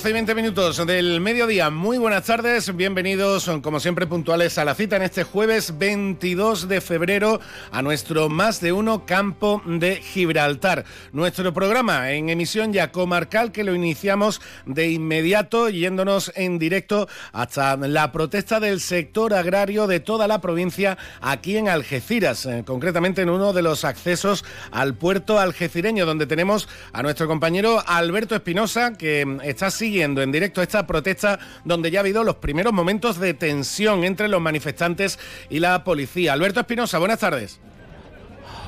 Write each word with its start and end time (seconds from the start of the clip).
12 0.00 0.08
y 0.08 0.12
20 0.14 0.34
minutos 0.34 0.86
del 0.86 1.20
mediodía. 1.20 1.68
Muy 1.68 1.98
buenas 1.98 2.24
tardes, 2.24 2.74
bienvenidos 2.74 3.50
como 3.62 3.80
siempre 3.80 4.06
puntuales 4.06 4.56
a 4.56 4.64
la 4.64 4.74
cita 4.74 4.96
en 4.96 5.02
este 5.02 5.24
jueves 5.24 5.76
22 5.76 6.68
de 6.68 6.80
febrero 6.80 7.38
a 7.70 7.82
nuestro 7.82 8.30
más 8.30 8.62
de 8.62 8.72
uno 8.72 9.04
campo 9.04 9.60
de 9.66 9.96
Gibraltar. 9.96 10.86
Nuestro 11.12 11.52
programa 11.52 12.12
en 12.12 12.30
emisión 12.30 12.72
ya 12.72 12.92
comarcal 12.92 13.52
que 13.52 13.62
lo 13.62 13.74
iniciamos 13.74 14.40
de 14.64 14.88
inmediato 14.88 15.68
yéndonos 15.68 16.32
en 16.34 16.58
directo 16.58 17.06
hasta 17.32 17.76
la 17.76 18.10
protesta 18.10 18.58
del 18.58 18.80
sector 18.80 19.34
agrario 19.34 19.86
de 19.86 20.00
toda 20.00 20.26
la 20.26 20.40
provincia 20.40 20.96
aquí 21.20 21.58
en 21.58 21.68
Algeciras, 21.68 22.46
eh, 22.46 22.62
concretamente 22.66 23.20
en 23.20 23.28
uno 23.28 23.52
de 23.52 23.60
los 23.60 23.84
accesos 23.84 24.46
al 24.70 24.94
puerto 24.94 25.38
algecireño 25.38 26.06
donde 26.06 26.26
tenemos 26.26 26.70
a 26.94 27.02
nuestro 27.02 27.28
compañero 27.28 27.84
Alberto 27.86 28.34
Espinosa 28.34 28.94
que 28.94 29.38
está 29.42 29.70
siguiendo 29.90 30.22
en 30.22 30.30
directo 30.30 30.62
esta 30.62 30.86
protesta 30.86 31.40
donde 31.64 31.90
ya 31.90 31.98
ha 31.98 32.02
habido 32.02 32.22
los 32.22 32.36
primeros 32.36 32.72
momentos 32.72 33.18
de 33.18 33.34
tensión 33.34 34.04
entre 34.04 34.28
los 34.28 34.40
manifestantes 34.40 35.18
y 35.50 35.58
la 35.58 35.82
policía. 35.82 36.32
Alberto 36.32 36.60
Espinosa, 36.60 37.00
buenas 37.00 37.18
tardes. 37.18 37.58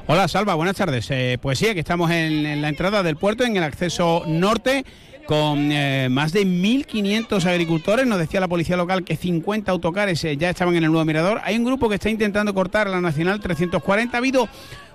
Hola 0.08 0.26
Salva, 0.26 0.54
buenas 0.54 0.74
tardes. 0.74 1.06
Eh, 1.12 1.38
pues 1.40 1.60
sí, 1.60 1.68
aquí 1.68 1.78
estamos 1.78 2.10
en, 2.10 2.60
la 2.60 2.68
entrada 2.68 3.04
del 3.04 3.16
puerto, 3.16 3.44
en 3.44 3.56
el 3.56 3.62
acceso 3.62 4.24
norte, 4.26 4.84
con 5.24 5.70
eh, 5.70 6.08
más 6.10 6.32
de 6.32 6.44
1.500 6.44 7.44
agricultores. 7.44 8.04
Nos 8.04 8.18
decía 8.18 8.40
la 8.40 8.48
policía 8.48 8.76
local 8.76 9.04
que 9.04 9.14
50 9.14 9.70
autocares 9.70 10.24
eh, 10.24 10.36
ya 10.36 10.50
estaban 10.50 10.74
en 10.74 10.82
el 10.82 10.90
nuevo 10.90 11.04
mirador. 11.04 11.40
Hay 11.44 11.56
un 11.56 11.64
grupo 11.64 11.88
que 11.88 11.94
está 11.94 12.10
intentando 12.10 12.52
cortar 12.52 12.88
la 12.90 13.00
Nacional 13.00 13.38
340. 13.38 14.16
Ha 14.16 14.18
habido 14.18 14.48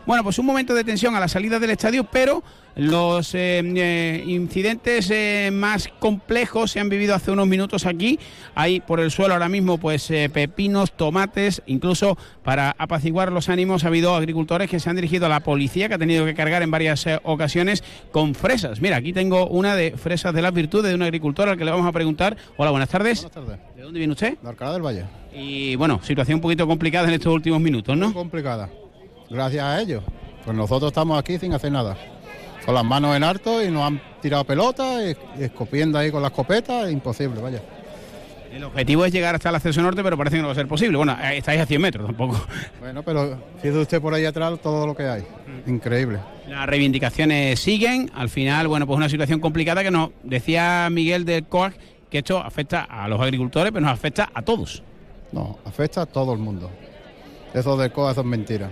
bueno, 0.07 0.23
pues 0.23 0.39
un 0.39 0.45
momento 0.45 0.73
de 0.73 0.85
tensión 0.85 1.15
a 1.15 1.19
la 1.19 1.27
salida 1.27 1.59
del 1.59 1.69
estadio, 1.71 2.05
pero 2.05 2.41
los 2.77 3.35
eh, 3.35 3.59
eh, 3.59 4.23
incidentes 4.25 5.11
eh, 5.11 5.49
más 5.51 5.89
complejos 5.99 6.71
se 6.71 6.79
han 6.79 6.87
vivido 6.87 7.13
hace 7.13 7.31
unos 7.31 7.45
minutos 7.45 7.85
aquí. 7.85 8.17
Hay 8.55 8.79
por 8.79 9.01
el 9.01 9.11
suelo 9.11 9.33
ahora 9.33 9.49
mismo 9.49 9.77
pues 9.79 10.07
pepinos, 10.31 10.95
tomates, 10.95 11.61
incluso 11.65 12.17
para 12.41 12.73
apaciguar 12.77 13.33
los 13.33 13.49
ánimos 13.49 13.83
ha 13.83 13.87
habido 13.87 14.15
agricultores 14.15 14.69
que 14.69 14.79
se 14.79 14.89
han 14.89 14.95
dirigido 14.95 15.25
a 15.25 15.29
la 15.29 15.41
policía 15.41 15.89
que 15.89 15.95
ha 15.95 15.99
tenido 15.99 16.23
que 16.23 16.33
cargar 16.33 16.63
en 16.63 16.71
varias 16.71 17.05
ocasiones 17.23 17.83
con 18.13 18.33
fresas. 18.33 18.79
Mira, 18.79 18.95
aquí 18.95 19.11
tengo 19.11 19.47
una 19.47 19.75
de 19.75 19.91
fresas 19.97 20.33
de 20.33 20.41
las 20.41 20.53
virtudes 20.53 20.87
de 20.87 20.95
un 20.95 21.01
agricultor 21.01 21.49
al 21.49 21.57
que 21.57 21.65
le 21.65 21.71
vamos 21.71 21.85
a 21.85 21.91
preguntar. 21.91 22.37
Hola, 22.55 22.71
buenas 22.71 22.87
tardes. 22.87 23.23
Buenas 23.23 23.49
tardes. 23.49 23.75
¿De 23.75 23.81
dónde 23.81 23.99
viene 23.99 24.13
usted? 24.13 24.37
De 24.37 24.47
Alcalá 24.47 24.71
del 24.71 24.85
Valle. 24.85 25.03
Y 25.35 25.75
bueno, 25.75 25.99
situación 26.01 26.35
un 26.35 26.41
poquito 26.41 26.65
complicada 26.65 27.09
en 27.09 27.15
estos 27.15 27.33
últimos 27.33 27.59
minutos, 27.59 27.97
¿no? 27.97 28.05
Muy 28.05 28.13
complicada. 28.13 28.69
Gracias 29.29 29.63
a 29.63 29.81
ellos. 29.81 30.03
Pues 30.45 30.55
nosotros 30.55 30.89
estamos 30.91 31.19
aquí 31.19 31.37
sin 31.37 31.53
hacer 31.53 31.71
nada. 31.71 31.97
Con 32.65 32.73
las 32.75 32.83
manos 32.83 33.15
en 33.15 33.23
alto 33.23 33.63
y 33.63 33.69
nos 33.71 33.83
han 33.83 34.01
tirado 34.21 34.43
pelotas, 34.43 35.01
y- 35.37 35.41
y 35.41 35.43
escopiendo 35.45 35.97
ahí 35.97 36.11
con 36.11 36.21
la 36.21 36.27
escopeta, 36.29 36.89
imposible, 36.91 37.41
vaya. 37.41 37.61
El 38.51 38.63
objetivo 38.63 39.05
es 39.05 39.11
llegar 39.13 39.35
hasta 39.35 39.49
el 39.49 39.55
acceso 39.55 39.81
norte, 39.81 40.01
pero 40.03 40.17
parece 40.17 40.37
que 40.37 40.41
no 40.41 40.47
va 40.47 40.53
a 40.53 40.55
ser 40.55 40.67
posible. 40.67 40.97
Bueno, 40.97 41.15
eh, 41.21 41.37
estáis 41.37 41.61
a 41.61 41.65
100 41.65 41.81
metros 41.81 42.05
tampoco. 42.07 42.39
Bueno, 42.79 43.03
pero 43.03 43.37
fíjese 43.57 43.77
usted 43.79 44.01
por 44.01 44.13
ahí 44.13 44.25
atrás 44.25 44.59
todo 44.61 44.87
lo 44.87 44.95
que 44.95 45.03
hay. 45.03 45.23
Increíble. 45.67 46.19
Las 46.47 46.65
reivindicaciones 46.65 47.59
siguen. 47.59 48.09
Al 48.15 48.29
final, 48.29 48.67
bueno, 48.67 48.87
pues 48.87 48.97
una 48.97 49.09
situación 49.09 49.39
complicada 49.39 49.83
que 49.83 49.91
nos 49.91 50.09
decía 50.23 50.87
Miguel 50.89 51.23
del 51.25 51.45
COAC 51.45 51.75
que 52.09 52.19
esto 52.19 52.39
afecta 52.39 52.83
a 52.83 53.07
los 53.09 53.19
agricultores, 53.21 53.71
pero 53.71 53.85
nos 53.85 53.93
afecta 53.93 54.29
a 54.33 54.41
todos. 54.41 54.81
No, 55.33 55.59
afecta 55.65 56.01
a 56.01 56.05
todo 56.05 56.31
el 56.33 56.39
mundo. 56.39 56.71
Eso 57.53 57.75
de 57.77 57.89
COA 57.91 58.13
son 58.13 58.27
mentiras. 58.27 58.71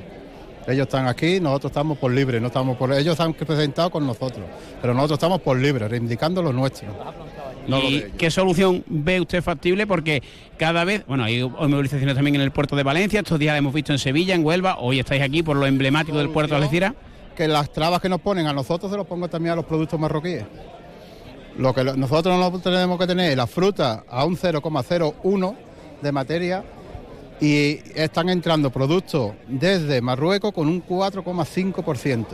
Ellos 0.68 0.88
están 0.88 1.08
aquí, 1.08 1.40
nosotros 1.40 1.70
estamos 1.70 1.98
por 1.98 2.12
libre, 2.12 2.40
no 2.42 2.48
estamos 2.48 2.76
por 2.76 2.92
ellos 2.92 3.20
han 3.20 3.34
presentado 3.34 3.92
con 3.92 4.06
nosotros, 4.06 4.46
pero 4.82 4.94
nosotros 4.94 5.18
estamos 5.18 5.42
por 5.42 5.58
libre, 5.58 5.88
reivindicando 5.88 6.42
lo 6.42 6.52
nuestro. 6.52 6.88
No 7.68 7.80
¿Y 7.80 8.12
qué 8.18 8.32
solución 8.32 8.84
ve 8.88 9.22
usted 9.22 9.44
factible? 9.44 9.86
Porque 9.86 10.24
cada 10.58 10.84
vez, 10.84 11.06
bueno, 11.06 11.24
hay 11.24 11.44
movilizaciones 11.44 12.16
también 12.16 12.36
en 12.36 12.42
el 12.42 12.52
puerto 12.52 12.76
de 12.76 12.84
Valencia, 12.84 13.20
estos 13.20 13.38
días 13.38 13.54
la 13.54 13.60
hemos 13.60 13.74
visto 13.74 13.92
en 13.92 14.00
Sevilla, 14.00 14.34
en 14.34 14.44
Huelva, 14.44 14.78
hoy 14.80 15.00
estáis 15.00 15.22
aquí 15.22 15.44
por 15.44 15.56
lo 15.56 15.68
emblemático 15.68 16.18
del 16.18 16.30
puerto 16.30 16.56
de 16.56 16.62
Algeciras. 16.62 16.94
que 17.36 17.48
las 17.48 17.72
trabas 17.72 18.02
que 18.02 18.10
nos 18.10 18.22
ponen 18.22 18.48
a 18.48 18.54
nosotros 18.54 18.92
se 18.92 18.98
los 18.98 19.06
pongan 19.06 19.30
también 19.30 19.54
a 19.54 19.56
los 19.56 19.66
productos 19.66 20.00
marroquíes. 20.00 20.46
Lo 21.58 21.74
que 21.74 21.84
nosotros 21.84 22.38
no 22.38 22.60
tenemos 22.60 23.00
que 23.00 23.08
tener 23.08 23.32
es 23.32 23.38
la 23.38 23.48
fruta 23.48 24.04
a 24.10 24.26
un 24.26 24.36
0,01 24.36 25.56
de 26.02 26.12
materia 26.12 26.64
y 27.40 27.80
están 27.96 28.30
entrando 28.30 28.70
productos 28.70 29.34
desde 29.48 30.02
Marruecos 30.02 30.54
con 30.54 30.68
un 30.68 30.86
4,5%. 30.86 32.26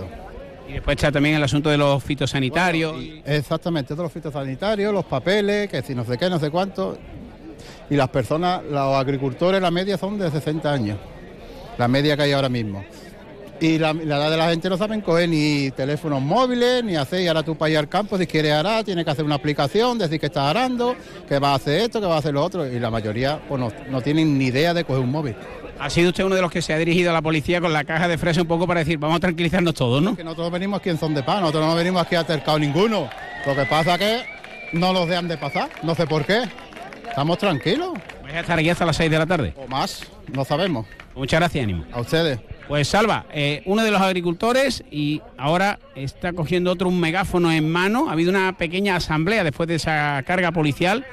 Y 0.67 0.73
después 0.73 0.95
está 0.95 1.11
también 1.11 1.35
el 1.35 1.43
asunto 1.43 1.69
de 1.69 1.77
los 1.77 2.03
fitosanitarios. 2.03 2.95
Exactamente, 3.25 3.93
todos 3.93 4.03
los 4.03 4.11
fitosanitarios, 4.11 4.93
los 4.93 5.05
papeles, 5.05 5.69
que 5.69 5.81
si 5.81 5.95
no 5.95 6.05
sé 6.05 6.17
qué, 6.17 6.29
no 6.29 6.39
sé 6.39 6.49
cuánto. 6.49 6.97
Y 7.89 7.95
las 7.95 8.09
personas, 8.09 8.63
los 8.63 8.95
agricultores, 8.95 9.61
la 9.61 9.71
media 9.71 9.97
son 9.97 10.17
de 10.17 10.31
60 10.31 10.71
años, 10.71 10.97
la 11.77 11.87
media 11.87 12.15
que 12.15 12.23
hay 12.23 12.31
ahora 12.31 12.49
mismo. 12.49 12.83
Y 13.61 13.77
la, 13.77 13.93
la 13.93 14.17
edad 14.17 14.31
de 14.31 14.37
la 14.37 14.49
gente 14.49 14.69
no 14.69 14.75
saben 14.75 15.01
coger 15.01 15.29
ni 15.29 15.69
teléfonos 15.69 16.19
móviles, 16.19 16.83
ni 16.83 16.95
hacer, 16.95 17.21
y 17.21 17.27
ahora 17.27 17.43
tú 17.43 17.55
para 17.55 17.69
ir 17.69 17.77
al 17.77 17.87
campo, 17.87 18.17
si 18.17 18.25
quieres 18.25 18.53
arar, 18.53 18.83
tienes 18.83 19.05
que 19.05 19.11
hacer 19.11 19.23
una 19.23 19.35
aplicación, 19.35 19.99
decir 19.99 20.19
que 20.19 20.25
estás 20.25 20.45
arando, 20.45 20.95
que 21.29 21.37
va 21.37 21.51
a 21.51 21.55
hacer 21.55 21.81
esto, 21.81 22.01
que 22.01 22.07
va 22.07 22.15
a 22.15 22.17
hacer 22.17 22.33
lo 22.33 22.43
otro. 22.43 22.65
Y 22.65 22.79
la 22.79 22.89
mayoría 22.89 23.39
pues 23.47 23.61
no, 23.61 23.71
no 23.91 24.01
tienen 24.01 24.35
ni 24.39 24.45
idea 24.45 24.73
de 24.73 24.83
coger 24.83 25.03
un 25.03 25.11
móvil. 25.11 25.35
Ha 25.79 25.91
sido 25.91 26.09
usted 26.09 26.23
uno 26.23 26.33
de 26.33 26.41
los 26.41 26.51
que 26.51 26.63
se 26.63 26.73
ha 26.73 26.77
dirigido 26.79 27.11
a 27.11 27.13
la 27.13 27.21
policía 27.21 27.61
con 27.61 27.71
la 27.71 27.83
caja 27.83 28.07
de 28.07 28.17
fresa 28.17 28.41
un 28.41 28.47
poco 28.47 28.65
para 28.65 28.79
decir, 28.79 28.97
vamos 28.97 29.17
a 29.17 29.19
tranquilizarnos 29.19 29.75
todos, 29.75 30.01
¿no? 30.01 30.15
Que 30.15 30.23
nosotros 30.23 30.51
venimos 30.51 30.79
aquí 30.79 30.89
en 30.89 30.97
son 30.97 31.13
de 31.13 31.21
paz, 31.21 31.39
nosotros 31.39 31.67
no 31.67 31.75
venimos 31.75 32.01
aquí 32.01 32.15
a 32.15 32.21
acercar 32.21 32.59
ninguno. 32.59 33.09
Lo 33.45 33.55
que 33.55 33.65
pasa 33.65 33.95
que 33.99 34.23
no 34.73 34.91
los 34.91 35.07
dejan 35.07 35.27
de 35.27 35.37
pasar, 35.37 35.69
no 35.83 35.93
sé 35.93 36.07
por 36.07 36.25
qué. 36.25 36.45
Estamos 37.07 37.37
tranquilos. 37.37 37.93
Vais 38.23 38.33
a 38.33 38.39
estar 38.39 38.57
aquí 38.57 38.69
hasta 38.69 38.85
las 38.87 38.95
6 38.95 39.11
de 39.11 39.17
la 39.19 39.25
tarde. 39.27 39.53
O 39.55 39.67
más, 39.67 40.03
no 40.33 40.45
sabemos. 40.45 40.87
Muchas 41.13 41.39
gracias, 41.39 41.63
ánimo. 41.63 41.85
A 41.91 42.01
ustedes. 42.01 42.39
Pues 42.71 42.87
Salva, 42.87 43.25
eh, 43.33 43.63
uno 43.65 43.83
de 43.83 43.91
los 43.91 43.99
agricultores 43.99 44.81
y 44.89 45.21
ahora 45.35 45.77
está 45.93 46.31
cogiendo 46.31 46.71
otro 46.71 46.87
un 46.87 47.01
megáfono 47.01 47.51
en 47.51 47.69
mano. 47.69 48.07
Ha 48.07 48.13
habido 48.13 48.29
una 48.29 48.57
pequeña 48.57 48.95
asamblea 48.95 49.43
después 49.43 49.67
de 49.67 49.75
esa 49.75 50.23
carga 50.25 50.53
policial 50.53 51.05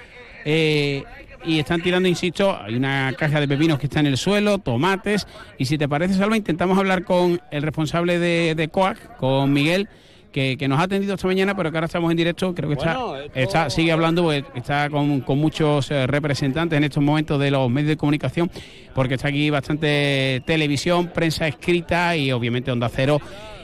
eh, 0.45 1.03
y 1.45 1.59
están 1.59 1.83
tirando, 1.83 2.09
insisto, 2.09 2.57
hay 2.63 2.77
una 2.77 3.13
caja 3.19 3.41
de 3.41 3.49
pepinos 3.49 3.81
que 3.81 3.87
está 3.87 3.99
en 3.99 4.07
el 4.07 4.17
suelo, 4.17 4.59
tomates. 4.59 5.27
Y 5.59 5.65
si 5.65 5.77
te 5.77 5.89
parece, 5.89 6.15
Salva, 6.15 6.37
intentamos 6.37 6.79
hablar 6.79 7.03
con 7.03 7.41
el 7.51 7.63
responsable 7.63 8.21
de, 8.21 8.55
de 8.55 8.69
COAC, 8.69 9.17
con 9.17 9.53
Miguel. 9.53 9.89
Que, 10.33 10.57
que 10.59 10.69
nos 10.69 10.79
ha 10.79 10.83
atendido 10.83 11.15
esta 11.15 11.27
mañana, 11.27 11.57
pero 11.57 11.71
que 11.71 11.79
ahora 11.79 11.87
estamos 11.87 12.11
en 12.11 12.17
directo. 12.17 12.55
Creo 12.55 12.69
que 12.69 12.75
está, 12.75 12.99
está 13.35 13.71
sigue 13.71 13.93
hablando, 13.93 14.25
porque 14.25 14.45
está 14.55 14.91
con, 14.91 15.21
con 15.21 15.39
muchos 15.39 15.91
eh, 15.91 16.07
representantes 16.07 16.77
en 16.77 16.85
estos 16.85 17.03
momentos 17.03 17.41
de 17.41 17.51
los 17.51 17.71
medios 17.71 17.89
de 17.89 17.97
comunicación, 17.97 18.51
porque 18.95 19.15
está 19.15 19.29
aquí 19.29 19.49
bastante 19.51 20.43
televisión, 20.45 21.09
prensa 21.09 21.49
escrita 21.49 22.15
y 22.17 22.31
obviamente 22.31 22.71
Onda 22.71 22.89
Cero 22.89 23.21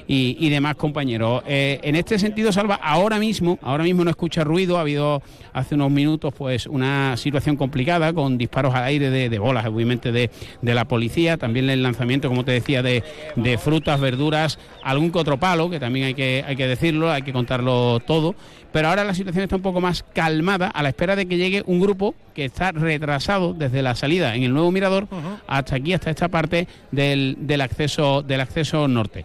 y, 0.07 0.37
y 0.39 0.49
demás 0.51 0.77
compañeros. 0.77 1.43
Eh, 1.47 1.81
en 1.83 1.97
este 1.97 2.19
sentido, 2.19 2.53
Salva, 2.53 2.77
ahora 2.77 3.19
mismo, 3.19 3.59
ahora 3.63 3.85
mismo 3.85 4.05
no 4.05 4.11
escucha 4.11 4.45
ruido, 4.45 4.79
ha 4.79 4.83
habido 4.83 5.23
hace 5.53 5.75
unos 5.75 5.91
minutos 5.91 6.35
pues 6.37 6.67
una 6.67 7.17
situación 7.17 7.57
complicada 7.57 8.13
con 8.13 8.37
disparos 8.39 8.75
al 8.75 8.85
aire 8.85 9.11
de, 9.11 9.29
de 9.29 9.39
bolas, 9.39 9.67
obviamente, 9.67 10.13
de, 10.13 10.31
de 10.61 10.75
la 10.75 10.87
policía, 10.87 11.37
también 11.37 11.71
el 11.71 11.83
lanzamiento, 11.83 12.29
como 12.29 12.45
te 12.45 12.53
decía, 12.53 12.83
de, 12.83 13.03
de 13.37 13.59
frutas, 13.59 14.01
verduras, 14.01 14.59
algún 14.83 15.11
que 15.11 15.19
otro 15.19 15.39
palo, 15.39 15.71
que 15.71 15.81
también 15.81 16.07
hay 16.07 16.15
que, 16.15 16.45
hay 16.47 16.57
que 16.57 16.67
decirlo, 16.67 17.11
hay 17.11 17.23
que 17.23 17.33
contarlo 17.33 18.01
todo. 18.01 18.35
Pero 18.73 18.89
ahora 18.89 19.05
la 19.05 19.15
situación 19.15 19.45
está 19.45 19.55
un 19.55 19.63
poco 19.63 19.81
más 19.81 20.03
calmada 20.03 20.67
a 20.67 20.83
la 20.83 20.89
espera 20.89 21.15
de 21.15 21.27
que 21.27 21.37
llegue 21.37 21.63
un 21.67 21.79
grupo 21.79 22.17
que 22.35 22.45
está 22.45 22.73
retrasado 22.73 23.55
desde 23.55 23.83
la 23.83 23.95
salida 23.95 24.35
en 24.35 24.43
el 24.43 24.53
nuevo 24.53 24.73
mirador 24.73 25.07
hasta 25.47 25.77
aquí, 25.77 25.93
hasta 25.93 26.11
esta 26.11 26.29
parte 26.29 26.67
del, 26.91 27.37
del 27.39 27.61
acceso, 27.61 28.23
del 28.23 28.41
acceso 28.41 28.89
norte. 28.89 29.25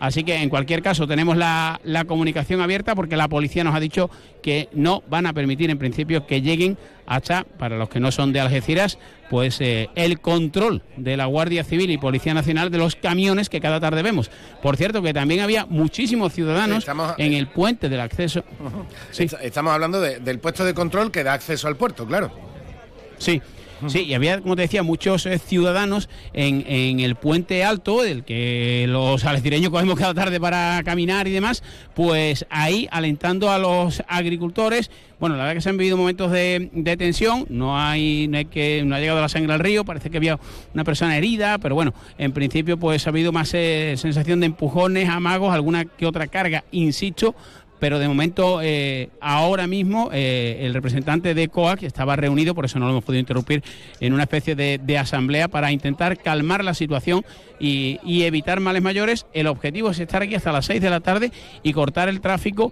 Así 0.00 0.24
que 0.24 0.36
en 0.36 0.48
cualquier 0.48 0.82
caso 0.82 1.06
tenemos 1.06 1.36
la, 1.36 1.78
la, 1.84 2.06
comunicación 2.06 2.62
abierta 2.62 2.94
porque 2.94 3.16
la 3.18 3.28
policía 3.28 3.62
nos 3.62 3.74
ha 3.74 3.80
dicho 3.80 4.10
que 4.42 4.70
no 4.72 5.02
van 5.08 5.26
a 5.26 5.34
permitir 5.34 5.68
en 5.70 5.78
principio 5.78 6.26
que 6.26 6.40
lleguen 6.40 6.78
hasta, 7.06 7.44
para 7.44 7.76
los 7.76 7.90
que 7.90 8.00
no 8.00 8.10
son 8.10 8.32
de 8.32 8.40
Algeciras, 8.40 8.98
pues 9.28 9.60
eh, 9.60 9.90
el 9.96 10.20
control 10.20 10.82
de 10.96 11.18
la 11.18 11.26
Guardia 11.26 11.64
Civil 11.64 11.90
y 11.90 11.98
Policía 11.98 12.32
Nacional 12.32 12.70
de 12.70 12.78
los 12.78 12.96
camiones 12.96 13.50
que 13.50 13.60
cada 13.60 13.78
tarde 13.78 14.02
vemos. 14.02 14.30
Por 14.62 14.78
cierto 14.78 15.02
que 15.02 15.12
también 15.12 15.40
había 15.40 15.66
muchísimos 15.66 16.32
ciudadanos 16.32 16.78
Estamos, 16.78 17.14
en 17.18 17.34
el 17.34 17.48
puente 17.48 17.88
del 17.88 18.00
acceso. 18.00 18.42
Uh 18.58 18.64
-huh. 18.64 18.84
sí. 19.10 19.26
Estamos 19.42 19.72
hablando 19.74 20.00
de, 20.00 20.18
del 20.20 20.38
puesto 20.38 20.64
de 20.64 20.72
control 20.72 21.10
que 21.12 21.24
da 21.24 21.34
acceso 21.34 21.68
al 21.68 21.76
puerto, 21.76 22.06
claro. 22.06 22.32
Sí. 23.18 23.42
Sí, 23.88 24.00
y 24.00 24.14
había, 24.14 24.40
como 24.40 24.56
te 24.56 24.62
decía, 24.62 24.82
muchos 24.82 25.26
eh, 25.26 25.38
ciudadanos 25.38 26.08
en, 26.32 26.64
en, 26.66 27.00
el 27.00 27.14
puente 27.14 27.64
alto, 27.64 28.04
el 28.04 28.24
que 28.24 28.86
los 28.88 29.24
alecireños 29.24 29.70
cogemos 29.70 29.98
cada 29.98 30.14
tarde 30.14 30.40
para 30.40 30.82
caminar 30.84 31.28
y 31.28 31.32
demás, 31.32 31.62
pues 31.94 32.46
ahí 32.50 32.88
alentando 32.90 33.50
a 33.50 33.58
los 33.58 34.02
agricultores. 34.08 34.90
Bueno, 35.20 35.36
la 35.36 35.42
verdad 35.42 35.56
que 35.56 35.60
se 35.60 35.68
han 35.68 35.76
vivido 35.76 35.98
momentos 35.98 36.32
de, 36.32 36.96
tensión, 36.98 37.44
no 37.50 37.78
hay, 37.78 38.26
no 38.28 38.38
hay 38.38 38.46
que, 38.46 38.82
no 38.86 38.94
ha 38.94 39.00
llegado 39.00 39.20
la 39.20 39.28
sangre 39.28 39.52
al 39.52 39.60
río, 39.60 39.84
parece 39.84 40.08
que 40.08 40.16
había 40.16 40.38
una 40.72 40.82
persona 40.82 41.14
herida, 41.14 41.58
pero 41.58 41.74
bueno, 41.74 41.92
en 42.16 42.32
principio 42.32 42.78
pues 42.78 43.06
ha 43.06 43.10
habido 43.10 43.30
más 43.30 43.52
eh, 43.52 43.96
sensación 43.98 44.40
de 44.40 44.46
empujones, 44.46 45.10
amagos, 45.10 45.52
alguna 45.52 45.84
que 45.84 46.06
otra 46.06 46.26
carga, 46.26 46.64
insisto, 46.72 47.34
pero 47.80 47.98
de 47.98 48.06
momento, 48.06 48.60
eh, 48.62 49.08
ahora 49.20 49.66
mismo, 49.66 50.10
eh, 50.12 50.58
el 50.60 50.74
representante 50.74 51.34
de 51.34 51.48
COAC 51.48 51.82
estaba 51.82 52.14
reunido, 52.14 52.54
por 52.54 52.66
eso 52.66 52.78
no 52.78 52.84
lo 52.84 52.92
hemos 52.92 53.04
podido 53.04 53.20
interrumpir, 53.20 53.64
en 53.98 54.12
una 54.12 54.24
especie 54.24 54.54
de, 54.54 54.98
asamblea 55.00 55.48
para 55.48 55.72
intentar 55.72 56.18
calmar 56.18 56.62
la 56.62 56.74
situación 56.74 57.24
y, 57.58 57.98
evitar 58.22 58.60
males 58.60 58.82
mayores. 58.82 59.24
El 59.32 59.46
objetivo 59.46 59.90
es 59.90 59.98
estar 59.98 60.22
aquí 60.22 60.34
hasta 60.34 60.52
las 60.52 60.66
6 60.66 60.82
de 60.82 60.90
la 60.90 61.00
tarde 61.00 61.32
y 61.62 61.72
cortar 61.72 62.10
el 62.10 62.20
tráfico 62.20 62.70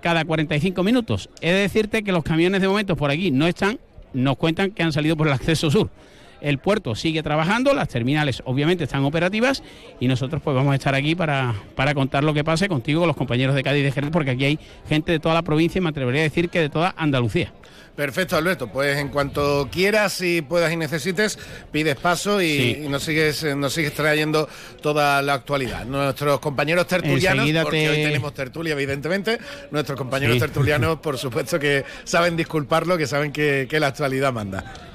cada 0.00 0.24
45 0.24 0.82
minutos. 0.82 1.28
He 1.42 1.52
de 1.52 1.60
decirte 1.60 2.02
que 2.02 2.10
los 2.10 2.24
camiones 2.24 2.62
de 2.62 2.68
momento 2.68 2.96
por 2.96 3.10
aquí 3.10 3.30
no 3.30 3.46
están, 3.46 3.78
nos 4.14 4.38
cuentan 4.38 4.70
que 4.70 4.82
han 4.82 4.92
salido 4.92 5.14
por 5.14 5.26
el 5.26 5.34
acceso 5.34 5.70
sur 5.70 5.90
el 6.40 6.58
puerto 6.58 6.94
sigue 6.94 7.22
trabajando, 7.22 7.74
las 7.74 7.88
terminales 7.88 8.42
obviamente 8.44 8.84
están 8.84 9.04
operativas 9.04 9.62
y 10.00 10.08
nosotros 10.08 10.42
pues 10.42 10.54
vamos 10.54 10.72
a 10.72 10.76
estar 10.76 10.94
aquí 10.94 11.14
para, 11.14 11.54
para 11.74 11.94
contar 11.94 12.24
lo 12.24 12.34
que 12.34 12.44
pase 12.44 12.68
contigo, 12.68 13.00
con 13.00 13.08
los 13.08 13.16
compañeros 13.16 13.54
de 13.54 13.62
Cádiz 13.62 13.84
de 13.84 13.92
Jerez, 13.92 14.10
porque 14.10 14.32
aquí 14.32 14.44
hay 14.44 14.58
gente 14.88 15.12
de 15.12 15.20
toda 15.20 15.34
la 15.34 15.42
provincia 15.42 15.78
y 15.78 15.82
me 15.82 15.90
atrevería 15.90 16.20
a 16.20 16.24
decir 16.24 16.48
que 16.48 16.60
de 16.60 16.68
toda 16.68 16.94
Andalucía. 16.96 17.52
Perfecto, 17.98 18.36
Alberto. 18.36 18.68
Pues 18.68 18.96
en 18.96 19.08
cuanto 19.08 19.68
quieras 19.72 20.20
y 20.20 20.40
puedas 20.40 20.72
y 20.72 20.76
necesites, 20.76 21.36
pides 21.72 21.96
paso 21.96 22.40
y, 22.40 22.86
nos 22.88 23.02
sigues 23.02 23.42
nos 23.56 23.72
sigues 23.72 23.92
trayendo 23.92 24.48
toda 24.80 25.20
la 25.20 25.34
actualidad. 25.34 25.84
Nuestros 25.84 26.38
compañeros 26.38 26.86
tertulianos, 26.86 27.44
porque 27.64 27.88
hoy 27.88 27.96
tenemos 27.96 28.32
tertulia, 28.34 28.74
evidentemente, 28.74 29.40
nuestros 29.72 29.98
compañeros 29.98 30.38
tertulianos, 30.38 31.00
por 31.00 31.18
supuesto 31.18 31.58
que 31.58 31.84
saben 32.04 32.36
disculparlo, 32.36 32.96
que 32.96 33.08
saben 33.08 33.32
que 33.32 33.66
la 33.80 33.88
actualidad 33.88 34.32
manda. 34.32 34.87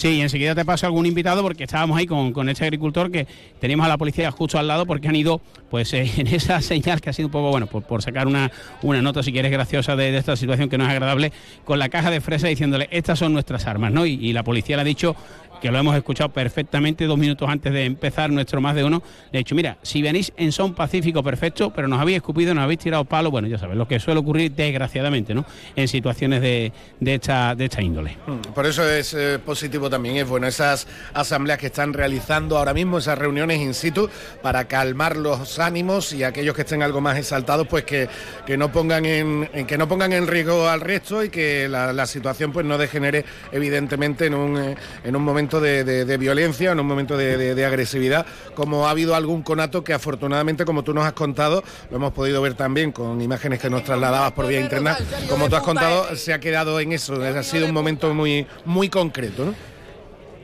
Sí, 0.00 0.18
enseguida 0.22 0.54
te 0.54 0.64
paso 0.64 0.86
algún 0.86 1.04
invitado 1.04 1.42
porque 1.42 1.64
estábamos 1.64 1.98
ahí 1.98 2.06
con, 2.06 2.32
con 2.32 2.48
este 2.48 2.64
agricultor 2.64 3.10
que 3.10 3.26
teníamos 3.58 3.84
a 3.84 3.90
la 3.90 3.98
policía 3.98 4.30
justo 4.30 4.58
al 4.58 4.66
lado 4.66 4.86
porque 4.86 5.08
han 5.08 5.14
ido 5.14 5.42
pues 5.68 5.92
eh, 5.92 6.10
en 6.16 6.26
esa 6.28 6.62
señal 6.62 7.02
que 7.02 7.10
ha 7.10 7.12
sido 7.12 7.28
un 7.28 7.32
poco, 7.32 7.50
bueno, 7.50 7.66
por, 7.66 8.00
sacar 8.00 8.26
una, 8.26 8.50
una 8.80 9.02
nota 9.02 9.22
si 9.22 9.30
quieres 9.30 9.52
graciosa 9.52 9.96
de, 9.96 10.16
esta 10.16 10.36
situación 10.36 10.70
que 10.70 10.78
no 10.78 10.84
es 10.84 10.90
agradable, 10.90 11.34
con 11.66 11.78
la 11.78 11.90
caja 11.90 12.10
de 12.10 12.22
fresa 12.22 12.48
diciéndole 12.48 12.88
estas 12.90 13.18
son 13.18 13.34
nuestras 13.34 13.66
armas, 13.66 13.92
¿no? 13.92 14.06
y 14.06 14.32
la 14.32 14.42
policía 14.42 14.76
le 14.76 14.80
ha 14.80 14.84
dicho 14.86 15.16
que 15.60 15.70
lo 15.70 15.78
hemos 15.78 15.96
escuchado 15.96 16.30
perfectamente 16.30 17.04
dos 17.04 17.18
minutos 17.18 17.48
antes 17.48 17.72
de 17.72 17.84
empezar 17.84 18.30
nuestro 18.30 18.60
más 18.60 18.74
de 18.74 18.84
uno. 18.84 19.02
De 19.32 19.38
hecho, 19.38 19.54
mira, 19.54 19.78
si 19.82 20.02
venís 20.02 20.32
en 20.36 20.52
son 20.52 20.74
pacífico, 20.74 21.22
perfecto, 21.22 21.70
pero 21.70 21.88
nos 21.88 22.00
habéis 22.00 22.16
escupido, 22.16 22.54
nos 22.54 22.64
habéis 22.64 22.80
tirado 22.80 23.04
palos, 23.04 23.30
bueno, 23.30 23.48
ya 23.48 23.58
sabes, 23.58 23.76
lo 23.76 23.86
que 23.86 24.00
suele 24.00 24.20
ocurrir 24.20 24.52
desgraciadamente, 24.52 25.34
¿no? 25.34 25.44
En 25.76 25.88
situaciones 25.88 26.40
de, 26.40 26.72
de, 26.98 27.14
esta, 27.14 27.54
de 27.54 27.66
esta 27.66 27.82
índole. 27.82 28.16
Mm, 28.26 28.52
por 28.54 28.66
eso 28.66 28.88
es 28.88 29.14
eh, 29.14 29.38
positivo 29.38 29.90
también, 29.90 30.16
es 30.16 30.28
bueno, 30.28 30.46
esas 30.46 30.86
asambleas 31.14 31.58
que 31.58 31.66
están 31.66 31.92
realizando 31.92 32.58
ahora 32.58 32.74
mismo, 32.74 32.98
esas 32.98 33.18
reuniones 33.18 33.60
in 33.60 33.74
situ, 33.74 34.08
para 34.42 34.64
calmar 34.66 35.16
los 35.16 35.58
ánimos 35.58 36.12
y 36.12 36.24
aquellos 36.24 36.54
que 36.54 36.62
estén 36.62 36.82
algo 36.82 37.00
más 37.00 37.18
exaltados, 37.18 37.66
pues 37.66 37.84
que, 37.84 38.08
que 38.46 38.56
no 38.56 38.72
pongan 38.72 39.04
en, 39.04 39.48
que 39.66 39.76
no 39.76 39.88
pongan 39.88 40.12
en 40.12 40.26
riesgo 40.26 40.68
al 40.68 40.80
resto 40.80 41.22
y 41.24 41.28
que 41.28 41.68
la, 41.68 41.90
situación 42.06 42.50
pues 42.50 42.66
no 42.66 42.78
degenere 42.78 43.24
evidentemente 43.52 44.26
en 44.26 44.34
un, 44.34 44.58
eh, 44.58 44.74
en 45.04 45.14
un 45.14 45.22
momento 45.22 45.49
de, 45.58 46.16
violencia, 46.18 46.72
en 46.72 46.78
un 46.78 46.86
momento 46.86 47.16
de, 47.16 47.64
agresividad, 47.64 48.26
como 48.54 48.86
ha 48.86 48.90
habido 48.90 49.14
algún 49.14 49.42
conato 49.42 49.82
que 49.82 49.94
afortunadamente, 49.94 50.66
como 50.66 50.84
tú 50.84 50.92
nos 50.92 51.04
has 51.04 51.14
contado, 51.14 51.64
lo 51.90 51.96
hemos 51.96 52.12
podido 52.12 52.42
ver 52.42 52.54
también 52.54 52.92
con 52.92 53.20
imágenes 53.22 53.58
que 53.58 53.70
nos 53.70 53.84
trasladabas 53.84 54.32
por 54.32 54.46
vía 54.46 54.60
interna, 54.60 54.98
como 55.30 55.48
tú 55.48 55.56
has 55.56 55.62
contado, 55.62 56.14
se 56.14 56.34
ha 56.34 56.40
quedado 56.40 56.78
en 56.78 56.92
eso, 56.92 57.20
ha 57.22 57.42
sido 57.42 57.66
un 57.66 57.72
momento 57.72 58.12
muy, 58.14 58.46
muy 58.66 58.90
concreto, 58.90 59.46
¿no? 59.46 59.70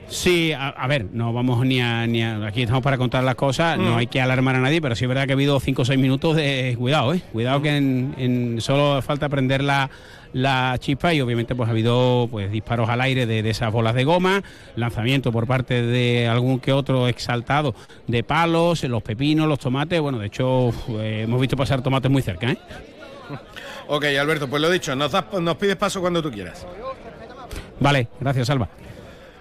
Sí, 0.08 0.53
a, 0.53 0.87
ver, 0.87 1.06
no 1.12 1.32
vamos 1.32 1.67
ni 1.67 1.81
a, 1.81 2.06
ni 2.06 2.23
Aquí 2.23 2.62
estamos 2.62 2.82
para 2.82 2.97
contar 2.97 3.25
las 3.25 3.35
cosas, 3.35 3.76
no 3.76 3.93
mm. 3.93 3.97
hay 3.97 4.06
que 4.06 4.20
alarmar 4.20 4.55
a 4.55 4.61
nadie, 4.61 4.81
pero 4.81 4.94
sí 4.94 5.05
es 5.05 5.09
verdad 5.09 5.26
que 5.26 5.32
ha 5.32 5.35
habido 5.35 5.59
5 5.59 5.82
o 5.82 5.85
6 5.85 5.99
minutos 5.99 6.37
de... 6.37 6.76
Cuidado, 6.79 7.12
¿eh? 7.12 7.23
Cuidado 7.32 7.61
que 7.61 7.76
en, 7.76 8.56
solo 8.61 9.02
falta 9.02 9.29
prender 9.29 9.64
la, 9.64 9.91
la 10.37 10.77
chispa 10.79 11.15
y 11.15 11.23
obviamente 11.23 11.55
pues 11.55 11.67
ha 11.67 11.73
habido 11.73 12.29
pues 12.31 12.50
disparos 12.50 12.91
al 12.91 13.00
aire 13.00 13.25
de, 13.25 13.49
esas 13.49 13.73
bolas 13.73 13.94
de 13.94 14.05
goma, 14.05 14.43
lanzamiento 14.75 15.33
por 15.33 15.47
parte 15.47 15.81
de 15.81 16.29
algún 16.29 16.61
que 16.61 16.75
otro 16.75 17.09
exaltado 17.09 17.75
de 18.06 18.23
palos, 18.23 18.85
los 18.85 19.03
pepinos, 19.03 19.49
los 19.49 19.59
tomates, 19.59 19.99
bueno, 19.99 20.19
de 20.19 20.27
hecho 20.27 20.75
eh, 21.00 21.23
hemos 21.25 21.41
visto 21.41 21.56
pasar 21.56 21.81
tomates 21.81 22.11
muy 22.11 22.21
cerca, 22.21 22.50
¿eh? 22.50 22.59
Ok, 23.88 24.05
Alberto, 24.21 24.47
pues 24.47 24.61
lo 24.61 24.69
dicho, 24.69 24.94
nos, 24.94 25.12
nos 25.41 25.56
pides 25.56 25.77
paso 25.77 26.03
cuando 26.03 26.23
tú 26.23 26.31
quieras. 26.31 26.67
Vale, 27.81 28.09
gracias, 28.21 28.50
Alba. 28.50 28.69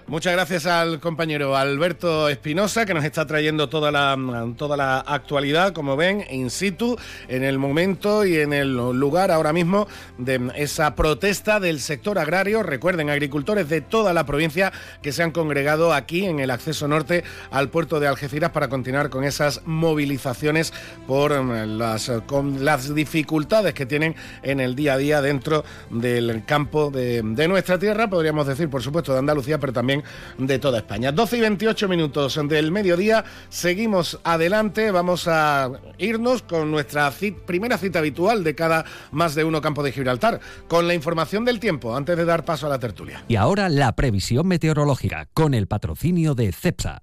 Muchas 0.08 0.34
gracias 0.34 0.66
al 0.66 1.00
compañero 1.00 1.56
Alberto 1.56 2.28
Espinosa 2.28 2.86
que 2.86 2.94
nos 2.94 3.04
está 3.04 3.26
trayendo 3.26 3.68
toda 3.68 3.90
la, 3.90 4.16
toda 4.56 4.76
la 4.76 5.00
actualidad, 5.00 5.72
como 5.72 5.96
ven, 5.96 6.24
in 6.30 6.48
situ, 6.48 6.96
en 7.26 7.42
el 7.42 7.58
momento 7.58 8.24
y 8.24 8.36
en 8.36 8.52
el 8.52 8.72
lugar 8.72 9.32
ahora 9.32 9.52
mismo 9.52 9.88
de 10.16 10.52
esa 10.54 10.94
protesta 10.94 11.58
del 11.58 11.80
sector 11.80 12.20
agrario. 12.20 12.62
Recuerden, 12.62 13.10
agricultores 13.10 13.68
de 13.68 13.80
toda 13.80 14.12
la 14.12 14.24
provincia 14.24 14.72
que 15.02 15.10
se 15.10 15.24
han 15.24 15.32
congregado 15.32 15.92
aquí 15.92 16.24
en 16.24 16.38
el 16.38 16.52
acceso 16.52 16.86
norte 16.86 17.24
al 17.50 17.68
puerto 17.70 17.98
de 17.98 18.06
Algeciras 18.06 18.52
para 18.52 18.68
continuar 18.68 19.10
con 19.10 19.24
esas 19.24 19.62
movilizaciones 19.64 20.72
por 21.08 21.42
mm, 21.42 21.78
las, 21.78 22.12
con 22.26 22.64
las 22.64 22.94
dificultades 22.94 23.74
que 23.74 23.86
tienen 23.86 24.14
en 24.44 24.60
el 24.60 24.76
día 24.76 24.94
a 24.94 24.98
día 24.98 25.20
dentro 25.20 25.64
del 25.90 26.44
campo 26.44 26.92
de, 26.92 27.22
de 27.24 27.48
nuestra 27.48 27.76
tierra, 27.76 28.08
podríamos 28.08 28.46
decir, 28.46 28.70
por 28.70 28.84
supuesto, 28.84 29.12
de 29.12 29.18
Andalucía, 29.18 29.58
pero 29.58 29.72
también 29.72 29.95
de 30.38 30.58
toda 30.58 30.78
España. 30.78 31.12
12 31.12 31.36
y 31.36 31.40
28 31.40 31.88
minutos 31.88 32.40
del 32.48 32.72
mediodía, 32.72 33.24
seguimos 33.48 34.18
adelante, 34.24 34.90
vamos 34.90 35.28
a 35.28 35.70
irnos 35.98 36.42
con 36.42 36.70
nuestra 36.70 37.12
primera 37.46 37.78
cita 37.78 38.00
habitual 38.00 38.44
de 38.44 38.54
cada 38.54 38.84
más 39.12 39.34
de 39.34 39.44
uno 39.44 39.60
campo 39.60 39.82
de 39.82 39.92
Gibraltar, 39.92 40.40
con 40.68 40.86
la 40.86 40.94
información 40.94 41.44
del 41.44 41.60
tiempo, 41.60 41.96
antes 41.96 42.16
de 42.16 42.24
dar 42.24 42.44
paso 42.44 42.66
a 42.66 42.70
la 42.70 42.78
tertulia. 42.78 43.24
Y 43.28 43.36
ahora 43.36 43.68
la 43.68 43.94
previsión 43.94 44.46
meteorológica, 44.46 45.28
con 45.32 45.54
el 45.54 45.66
patrocinio 45.66 46.34
de 46.34 46.52
CEPSA. 46.52 47.02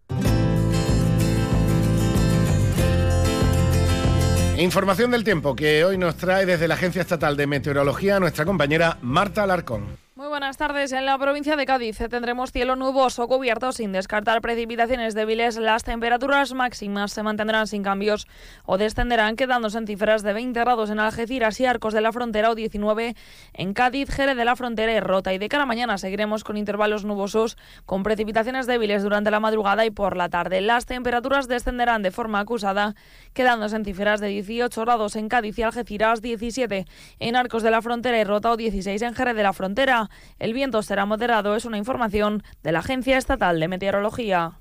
Información 4.58 5.10
del 5.10 5.24
tiempo 5.24 5.56
que 5.56 5.84
hoy 5.84 5.98
nos 5.98 6.16
trae 6.16 6.46
desde 6.46 6.68
la 6.68 6.76
Agencia 6.76 7.02
Estatal 7.02 7.36
de 7.36 7.48
Meteorología 7.48 8.20
nuestra 8.20 8.46
compañera 8.46 9.00
Marta 9.02 9.44
Alarcón. 9.44 10.03
Muy 10.24 10.30
buenas 10.30 10.56
tardes. 10.56 10.94
En 10.94 11.06
la 11.06 11.18
provincia 11.18 11.58
de 11.58 11.66
Cádiz 11.66 11.98
tendremos 12.10 12.54
cielo 12.54 12.78
nuboso 12.78 13.28
cubierto 13.28 13.74
sin 13.74 13.92
descartar 13.92 14.40
precipitaciones 14.40 15.16
débiles. 15.16 15.58
Las 15.58 15.84
temperaturas 15.84 16.54
máximas 16.54 17.12
se 17.12 17.24
mantendrán 17.24 17.68
sin 17.68 17.84
cambios 17.84 18.26
o 18.64 18.78
descenderán 18.78 19.36
quedándose 19.36 19.80
en 19.80 19.86
cifras 19.86 20.24
de 20.24 20.32
20 20.32 20.58
grados 20.62 20.90
en 20.92 21.02
Algeciras 21.02 21.60
y 21.60 21.66
Arcos 21.66 21.94
de 21.94 22.00
la 22.00 22.14
Frontera 22.14 22.52
o 22.52 22.56
19 22.56 23.18
en 23.54 23.74
Cádiz, 23.74 24.10
Jerez 24.12 24.38
de 24.38 24.46
la 24.46 24.56
Frontera 24.56 24.94
y 24.94 25.02
Rota. 25.02 25.34
Y 25.34 25.40
de 25.40 25.50
cara 25.50 25.64
a 25.64 25.66
mañana 25.66 25.98
seguiremos 25.98 26.46
con 26.46 26.56
intervalos 26.56 27.04
nubosos 27.04 27.58
con 27.86 28.04
precipitaciones 28.04 28.66
débiles 28.66 29.04
durante 29.04 29.30
la 29.30 29.42
madrugada 29.42 29.86
y 29.86 29.92
por 29.92 30.16
la 30.16 30.30
tarde. 30.30 30.62
Las 30.62 30.86
temperaturas 30.86 31.50
descenderán 31.50 32.02
de 32.02 32.12
forma 32.12 32.40
acusada 32.40 32.96
quedándose 33.34 33.76
en 33.76 33.84
cifras 33.84 34.22
de 34.22 34.28
18 34.28 34.80
grados 34.84 35.18
en 35.18 35.28
Cádiz 35.28 35.60
y 35.60 35.64
Algeciras, 35.64 36.22
17 36.22 36.86
en 37.20 37.36
Arcos 37.36 37.62
de 37.62 37.72
la 37.72 37.82
Frontera 37.82 38.18
y 38.18 38.24
Rota 38.24 38.52
o 38.52 38.56
16 38.56 39.02
en 39.02 39.16
Jerez 39.16 39.36
de 39.36 39.44
la 39.44 39.52
Frontera. 39.52 40.10
El 40.40 40.54
viento 40.54 40.82
será 40.84 41.06
moderado, 41.06 41.56
es 41.56 41.66
una 41.66 41.78
información 41.78 42.44
de 42.64 42.72
la 42.72 42.80
Agencia 42.80 43.18
Estatal 43.18 43.60
de 43.60 43.68
Meteorología. 43.68 44.60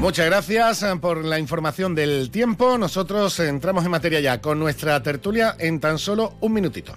Muchas 0.00 0.26
gracias 0.26 0.82
eh, 0.84 0.96
por 1.00 1.24
la 1.24 1.40
información 1.40 1.94
del 1.94 2.30
tiempo. 2.30 2.78
Nosotros 2.78 3.40
entramos 3.40 3.84
en 3.84 3.90
materia 3.90 4.20
ya 4.20 4.40
con 4.40 4.58
nuestra 4.58 5.02
tertulia 5.02 5.56
en 5.58 5.80
tan 5.80 5.98
solo 5.98 6.34
un 6.40 6.52
minutito. 6.52 6.96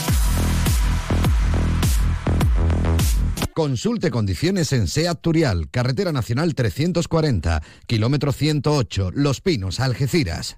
Consulte 3.53 4.11
condiciones 4.11 4.71
en 4.71 4.87
SEAT 4.87 5.19
Turial, 5.19 5.69
Carretera 5.69 6.13
Nacional 6.13 6.55
340, 6.55 7.61
kilómetro 7.85 8.31
108, 8.31 9.11
Los 9.13 9.41
Pinos, 9.41 9.81
Algeciras. 9.81 10.57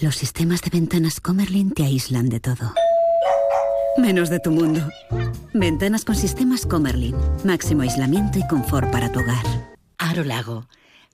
Los 0.00 0.16
sistemas 0.16 0.62
de 0.62 0.70
ventanas 0.70 1.20
Comerlin 1.20 1.72
te 1.72 1.84
aíslan 1.84 2.30
de 2.30 2.40
todo. 2.40 2.72
Menos 3.98 4.30
de 4.30 4.40
tu 4.40 4.50
mundo. 4.50 4.88
Ventanas 5.52 6.06
con 6.06 6.14
sistemas 6.14 6.64
Comerlin. 6.64 7.14
Máximo 7.44 7.82
aislamiento 7.82 8.38
y 8.38 8.46
confort 8.48 8.90
para 8.90 9.12
tu 9.12 9.20
hogar. 9.20 9.44
Aro 9.98 10.24
Lago. 10.24 10.66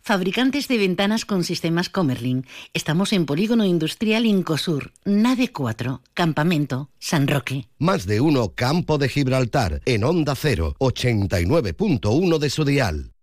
Fabricantes 0.02 0.68
de 0.68 0.78
ventanas 0.78 1.24
con 1.24 1.42
sistemas 1.42 1.88
Comerlin. 1.88 2.46
Estamos 2.74 3.12
en 3.12 3.26
Polígono 3.26 3.64
Industrial 3.64 4.24
Incosur, 4.24 4.92
Nave 5.04 5.50
4, 5.50 6.00
Campamento, 6.14 6.88
San 7.00 7.26
Roque. 7.26 7.66
Más 7.80 8.06
de 8.06 8.20
uno 8.20 8.52
Campo 8.54 8.98
de 8.98 9.08
Gibraltar, 9.08 9.82
en 9.84 10.04
Onda 10.04 10.36
0, 10.36 10.76
89.1 10.78 12.38
de 12.38 12.50
su 12.50 12.64
dial. 12.64 13.15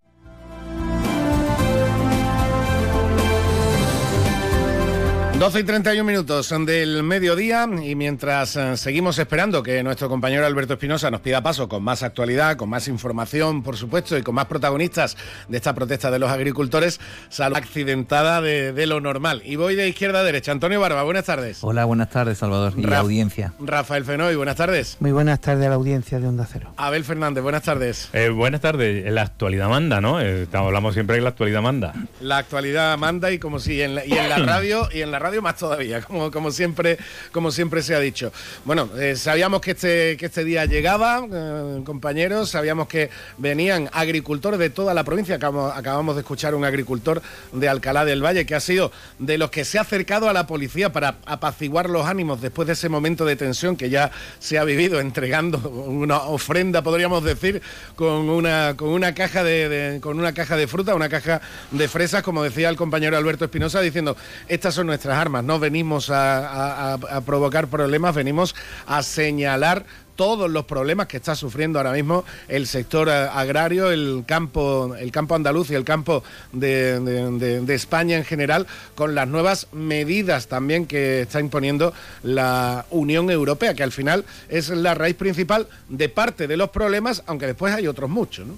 12 5.44 5.60
y 5.60 5.64
31 5.64 6.04
minutos 6.04 6.54
del 6.64 7.02
mediodía 7.02 7.68
y 7.82 7.94
mientras 7.96 8.56
eh, 8.56 8.78
seguimos 8.78 9.18
esperando 9.18 9.62
que 9.62 9.82
nuestro 9.82 10.08
compañero 10.08 10.46
Alberto 10.46 10.72
Espinosa 10.72 11.10
nos 11.10 11.20
pida 11.20 11.42
paso 11.42 11.68
con 11.68 11.82
más 11.82 12.02
actualidad, 12.02 12.56
con 12.56 12.70
más 12.70 12.88
información, 12.88 13.62
por 13.62 13.76
supuesto, 13.76 14.16
y 14.16 14.22
con 14.22 14.34
más 14.36 14.46
protagonistas 14.46 15.18
de 15.48 15.58
esta 15.58 15.74
protesta 15.74 16.10
de 16.10 16.18
los 16.18 16.30
agricultores, 16.30 16.98
salud 17.28 17.58
accidentada 17.58 18.40
de, 18.40 18.86
lo 18.86 19.02
normal. 19.02 19.42
Y 19.44 19.56
voy 19.56 19.74
de 19.74 19.86
izquierda 19.86 20.20
a 20.20 20.22
derecha. 20.22 20.50
Antonio 20.50 20.80
Barba, 20.80 21.02
buenas 21.02 21.26
tardes. 21.26 21.58
Hola, 21.60 21.84
buenas 21.84 22.08
tardes, 22.08 22.38
Salvador, 22.38 22.72
y 22.78 22.80
la 22.80 23.00
audiencia. 23.00 23.52
Rafael 23.60 24.06
Fenoy, 24.06 24.36
buenas 24.36 24.56
tardes. 24.56 24.96
Muy 25.00 25.12
buenas 25.12 25.42
tardes 25.42 25.66
a 25.66 25.68
la 25.68 25.74
audiencia 25.74 26.20
de 26.20 26.26
Onda 26.26 26.48
Cero. 26.50 26.72
Abel 26.78 27.04
Fernández, 27.04 27.42
buenas 27.42 27.64
tardes. 27.64 28.08
Eh, 28.14 28.30
buenas 28.30 28.62
tardes. 28.62 29.12
La 29.12 29.20
actualidad 29.20 29.68
manda, 29.68 30.00
¿no? 30.00 30.22
Eh, 30.22 30.48
hablamos 30.54 30.94
siempre 30.94 31.16
de 31.16 31.22
la 31.22 31.28
actualidad 31.28 31.60
manda. 31.60 31.92
La 32.22 32.38
actualidad 32.38 32.96
manda 32.96 33.30
y 33.30 33.38
como 33.38 33.58
si 33.58 33.82
en 33.82 33.96
la, 33.96 34.06
y 34.06 34.12
en 34.12 34.30
la 34.30 34.38
radio 34.46 34.88
y 34.90 35.02
en 35.02 35.10
la 35.10 35.18
radio 35.18 35.33
más 35.42 35.56
todavía, 35.56 36.02
como, 36.02 36.30
como, 36.30 36.50
siempre, 36.50 36.98
como 37.32 37.50
siempre 37.50 37.82
se 37.82 37.94
ha 37.94 38.00
dicho. 38.00 38.32
Bueno, 38.64 38.88
eh, 38.98 39.16
sabíamos 39.16 39.60
que 39.60 39.72
este, 39.72 40.16
que 40.16 40.26
este 40.26 40.44
día 40.44 40.64
llegaba, 40.66 41.26
eh, 41.30 41.82
compañeros, 41.84 42.50
sabíamos 42.50 42.88
que 42.88 43.10
venían 43.38 43.88
agricultores 43.92 44.58
de 44.58 44.70
toda 44.70 44.94
la 44.94 45.04
provincia. 45.04 45.36
Acabamos, 45.36 45.76
acabamos 45.76 46.16
de 46.16 46.22
escuchar 46.22 46.54
un 46.54 46.64
agricultor 46.64 47.22
de 47.52 47.68
Alcalá 47.68 48.04
del 48.04 48.24
Valle 48.24 48.46
que 48.46 48.54
ha 48.54 48.60
sido 48.60 48.92
de 49.18 49.38
los 49.38 49.50
que 49.50 49.64
se 49.64 49.78
ha 49.78 49.82
acercado 49.82 50.28
a 50.28 50.32
la 50.32 50.46
policía 50.46 50.92
para 50.92 51.16
apaciguar 51.26 51.90
los 51.90 52.06
ánimos 52.06 52.40
después 52.40 52.66
de 52.66 52.74
ese 52.74 52.88
momento 52.88 53.24
de 53.24 53.36
tensión 53.36 53.76
que 53.76 53.90
ya 53.90 54.10
se 54.38 54.58
ha 54.58 54.64
vivido 54.64 55.00
entregando 55.00 55.58
una 55.58 56.18
ofrenda, 56.18 56.82
podríamos 56.82 57.24
decir, 57.24 57.62
con 57.96 58.28
una, 58.28 58.74
con 58.76 58.88
una 58.88 59.14
caja 59.14 59.42
de, 59.44 59.98
con 60.00 60.18
una 60.18 60.32
caja 60.32 60.56
de 60.56 60.66
fruta, 60.66 60.94
una 60.94 61.08
caja 61.08 61.40
de 61.70 61.88
fresas, 61.88 62.22
como 62.22 62.42
decía 62.42 62.68
el 62.68 62.76
compañero 62.76 63.16
Alberto 63.16 63.44
Espinosa, 63.44 63.80
diciendo 63.80 64.16
estas 64.48 64.74
son 64.74 64.86
nuestras 64.86 65.13
armas, 65.14 65.44
no 65.44 65.58
venimos 65.58 66.10
a, 66.10 66.98
provocar 67.24 67.68
problemas, 67.68 68.14
venimos 68.14 68.54
a 68.86 69.02
señalar 69.02 69.84
todos 70.16 70.48
los 70.50 70.64
problemas 70.64 71.08
que 71.08 71.16
está 71.16 71.34
sufriendo 71.34 71.78
ahora 71.78 71.92
mismo 71.92 72.24
el 72.48 72.66
sector 72.66 73.08
eh, 73.08 73.12
agrario, 73.12 73.90
el 73.90 74.24
campo, 74.26 74.94
el 74.94 75.10
campo 75.10 75.34
andaluz 75.34 75.70
y 75.70 75.74
el 75.74 75.84
campo 75.84 76.22
de, 76.52 77.64
España 77.74 78.16
en 78.16 78.24
general, 78.24 78.66
con 78.94 79.14
las 79.14 79.26
nuevas 79.26 79.66
medidas 79.72 80.46
también 80.46 80.86
que 80.86 81.22
está 81.22 81.40
imponiendo 81.40 81.92
la 82.22 82.86
Unión 82.90 83.30
Europea, 83.30 83.74
que 83.74 83.82
al 83.82 83.92
final 83.92 84.24
es 84.48 84.68
la 84.68 84.94
raíz 84.94 85.16
principal 85.16 85.66
de 85.88 86.08
parte 86.08 86.46
de 86.46 86.56
los 86.56 86.70
problemas, 86.70 87.22
aunque 87.26 87.46
después 87.46 87.74
hay 87.74 87.88
otros 87.88 88.08
muchos. 88.08 88.46
¿no? 88.46 88.54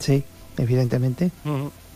Sí, 0.00 0.24
evidentemente. 0.56 1.30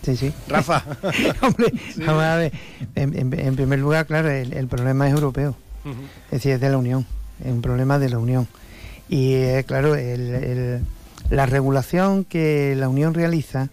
Sí, 0.03 0.17
sí. 0.17 0.33
Rafa. 0.49 0.85
Hombre, 1.43 1.73
vamos 1.99 2.23
a 2.23 2.37
ver. 2.37 2.53
En, 2.95 3.57
primer 3.57 3.79
lugar, 3.79 4.07
claro, 4.07 4.31
el, 4.31 4.67
problema 4.67 5.07
es 5.09 5.15
europeo. 5.15 5.55
Es 6.27 6.31
decir, 6.31 6.53
es 6.53 6.61
de 6.61 6.71
la 6.71 6.79
Unión. 6.79 7.07
Es 7.45 7.51
un 7.51 7.63
problema 7.63 7.99
de 7.99 8.09
la 8.09 8.19
Unión. 8.19 8.49
Y 9.09 9.35
eh, 9.35 9.65
claro, 9.67 9.95
la 11.31 11.47
regulación 11.47 12.25
que 12.25 12.75
la 12.77 12.89
Unión 12.89 13.15
realiza, 13.15 13.69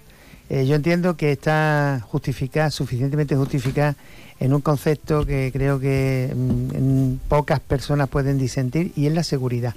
eh, 0.49 0.65
yo 0.65 0.75
entiendo 0.75 1.17
que 1.17 1.31
está 1.31 2.01
justificada, 2.07 2.71
suficientemente 2.71 3.35
justificada 3.35 3.95
en 4.39 4.53
un 4.53 4.61
concepto 4.61 5.25
que 5.25 5.51
creo 5.51 5.79
que 5.79 6.33
mm, 6.35 7.27
pocas 7.27 7.59
personas 7.59 8.09
pueden 8.09 8.37
disentir 8.37 8.91
y 8.95 9.07
es 9.07 9.13
la 9.13 9.23
seguridad. 9.23 9.75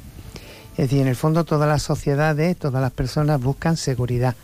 Es 0.72 0.88
decir, 0.88 1.00
en 1.00 1.08
el 1.08 1.16
fondo 1.16 1.44
todas 1.44 1.68
las 1.68 1.82
sociedades, 1.82 2.56
todas 2.56 2.80
las 2.80 2.92
personas 2.92 3.40
buscan 3.40 3.76
seguridad 3.76 4.34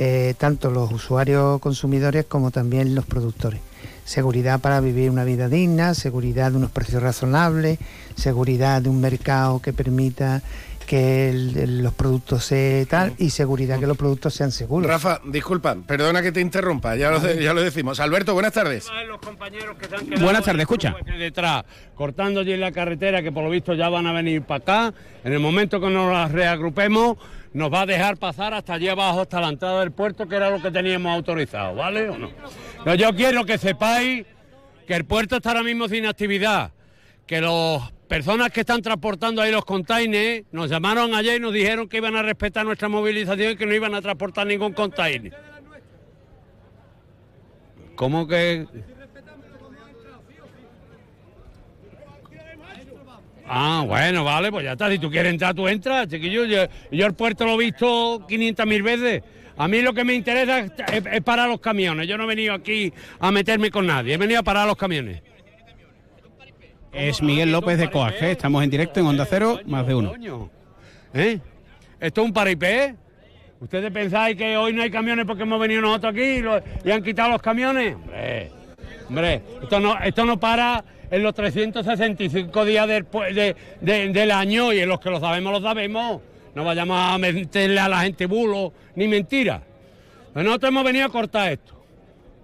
eh, 0.00 0.34
tanto 0.38 0.70
los 0.70 0.92
usuarios 0.92 1.60
consumidores 1.60 2.24
como 2.24 2.52
también 2.52 2.94
los 2.94 3.04
productores. 3.04 3.60
Seguridad 4.04 4.60
para 4.60 4.80
vivir 4.80 5.10
una 5.10 5.24
vida 5.24 5.48
digna, 5.48 5.92
seguridad 5.92 6.52
de 6.52 6.58
unos 6.58 6.70
precios 6.70 7.02
razonables, 7.02 7.80
seguridad 8.14 8.80
de 8.80 8.90
un 8.90 9.00
mercado 9.00 9.60
que 9.60 9.72
permita 9.72 10.40
que 10.86 11.32
los 11.66 11.92
productos 11.94 12.44
se 12.44 12.86
tal 12.88 13.12
y 13.18 13.30
seguridad 13.30 13.80
que 13.80 13.88
los 13.88 13.96
productos 13.96 14.34
sean 14.34 14.52
seguros. 14.52 14.88
Rafa, 14.88 15.20
disculpa, 15.24 15.76
perdona 15.84 16.22
que 16.22 16.30
te 16.30 16.40
interrumpa, 16.40 16.94
ya 16.94 17.10
lo, 17.10 17.34
ya 17.34 17.52
lo 17.52 17.60
decimos. 17.60 17.98
Alberto, 17.98 18.34
buenas 18.34 18.52
tardes. 18.52 18.88
buenas 20.20 20.44
tardes, 20.44 20.60
escucha. 20.60 20.94
Detrás, 21.18 21.64
cortando 21.96 22.40
allí 22.40 22.56
la 22.56 22.70
carretera 22.70 23.20
que 23.20 23.32
por 23.32 23.42
lo 23.42 23.50
visto 23.50 23.74
ya 23.74 23.88
van 23.88 24.06
a 24.06 24.12
venir 24.12 24.42
para 24.42 24.58
acá. 24.58 24.94
En 25.24 25.32
el 25.32 25.40
momento 25.40 25.80
que 25.80 25.90
nos 25.90 26.12
las 26.12 26.30
reagrupemos, 26.30 27.18
nos 27.52 27.72
va 27.72 27.82
a 27.82 27.86
dejar 27.86 28.16
pasar 28.16 28.54
hasta 28.54 28.74
allí 28.74 28.88
abajo, 28.88 29.22
hasta 29.22 29.40
la 29.40 29.48
entrada 29.48 29.80
del 29.80 29.92
puerto, 29.92 30.28
que 30.28 30.36
era 30.36 30.50
lo 30.50 30.60
que 30.60 30.70
teníamos 30.70 31.14
autorizado, 31.14 31.74
¿vale 31.74 32.08
o 32.08 32.18
no? 32.18 32.30
Pero 32.84 32.94
yo 32.94 33.14
quiero 33.14 33.44
que 33.44 33.58
sepáis 33.58 34.26
que 34.86 34.94
el 34.94 35.04
puerto 35.04 35.36
está 35.36 35.50
ahora 35.50 35.62
mismo 35.62 35.88
sin 35.88 36.06
actividad, 36.06 36.72
que 37.26 37.40
las 37.40 37.92
personas 38.08 38.50
que 38.50 38.60
están 38.60 38.82
transportando 38.82 39.42
ahí 39.42 39.52
los 39.52 39.64
containers 39.64 40.44
nos 40.50 40.70
llamaron 40.70 41.14
ayer 41.14 41.36
y 41.36 41.40
nos 41.40 41.52
dijeron 41.52 41.88
que 41.88 41.98
iban 41.98 42.16
a 42.16 42.22
respetar 42.22 42.64
nuestra 42.64 42.88
movilización 42.88 43.52
y 43.52 43.56
que 43.56 43.66
no 43.66 43.74
iban 43.74 43.94
a 43.94 44.02
transportar 44.02 44.46
ningún 44.46 44.72
container. 44.72 45.34
¿Cómo 47.94 48.26
que...? 48.26 48.66
Ah, 53.48 53.82
bueno, 53.86 54.24
vale, 54.24 54.50
pues 54.50 54.64
ya 54.64 54.72
está. 54.72 54.90
Si 54.90 54.98
tú 54.98 55.10
quieres 55.10 55.32
entrar, 55.32 55.54
tú 55.54 55.66
entras, 55.66 56.06
chiquillo. 56.08 56.44
Yo, 56.44 56.64
yo 56.92 57.06
el 57.06 57.14
puerto 57.14 57.46
lo 57.46 57.54
he 57.54 57.64
visto 57.64 58.24
500 58.28 58.66
mil 58.66 58.82
veces. 58.82 59.22
A 59.58 59.66
mí 59.66 59.82
lo 59.82 59.92
que 59.92 60.04
me 60.04 60.14
interesa 60.14 60.60
es, 60.60 61.22
parar 61.22 61.48
los 61.48 61.60
camiones. 61.60 62.06
Yo 62.06 62.16
no 62.16 62.24
he 62.24 62.26
venido 62.28 62.54
aquí 62.54 62.92
a 63.18 63.32
meterme 63.32 63.72
con 63.72 63.86
nadie, 63.86 64.14
he 64.14 64.16
venido 64.16 64.38
a 64.38 64.44
parar 64.44 64.68
los 64.68 64.76
camiones. 64.76 65.20
Es 66.92 67.20
Miguel 67.20 67.50
López 67.50 67.76
de 67.76 67.90
Coaje, 67.90 68.30
estamos 68.30 68.62
en 68.62 68.70
directo 68.70 69.00
en 69.00 69.06
Onda 69.06 69.26
Cero, 69.28 69.60
más 69.66 69.86
de 69.86 69.94
uno. 69.96 70.50
¿Eh? 71.12 71.40
¿Esto 72.00 72.20
es 72.20 72.26
un 72.26 72.32
paripé? 72.32 72.94
¿Ustedes 73.60 73.90
pensáis 73.90 74.36
que 74.36 74.56
hoy 74.56 74.72
no 74.72 74.82
hay 74.82 74.90
camiones 74.90 75.26
porque 75.26 75.42
hemos 75.42 75.60
venido 75.60 75.80
nosotros 75.80 76.12
aquí 76.12 76.40
y, 76.84 76.90
han 76.92 77.02
quitado 77.02 77.30
los 77.30 77.42
camiones? 77.42 77.96
Hombre, 77.96 78.52
hombre, 79.08 79.42
esto 79.60 79.80
no, 79.80 79.98
esto 79.98 80.24
no 80.24 80.38
para 80.38 80.84
en 81.10 81.22
los 81.22 81.34
365 81.34 82.64
días 82.64 82.86
del, 82.88 84.30
año 84.30 84.72
y 84.72 84.80
en 84.80 84.88
los 84.88 85.00
que 85.00 85.10
lo 85.10 85.20
sabemos, 85.20 85.52
lo 85.52 85.60
sabemos. 85.60 86.20
No 86.54 86.64
vayamos 86.64 86.98
a 86.98 87.18
meterle 87.18 87.80
a 87.80 87.88
la 87.88 88.00
gente 88.00 88.26
bulo 88.26 88.72
ni 88.94 89.06
mentira. 89.08 89.62
Pero 90.32 90.44
nosotros 90.44 90.70
hemos 90.70 90.84
venido 90.84 91.06
a 91.06 91.08
cortar 91.08 91.52
esto, 91.52 91.74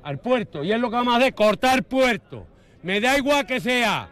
al 0.02 0.18
puerto, 0.18 0.64
y 0.64 0.72
es 0.72 0.80
lo 0.80 0.88
que 0.90 0.96
vamos 0.96 1.14
a 1.14 1.18
hacer, 1.18 1.34
cortar 1.34 1.82
puerto. 1.84 2.46
Me 2.82 3.00
da 3.00 3.16
igual 3.16 3.46
que 3.46 3.60
sea 3.60 4.08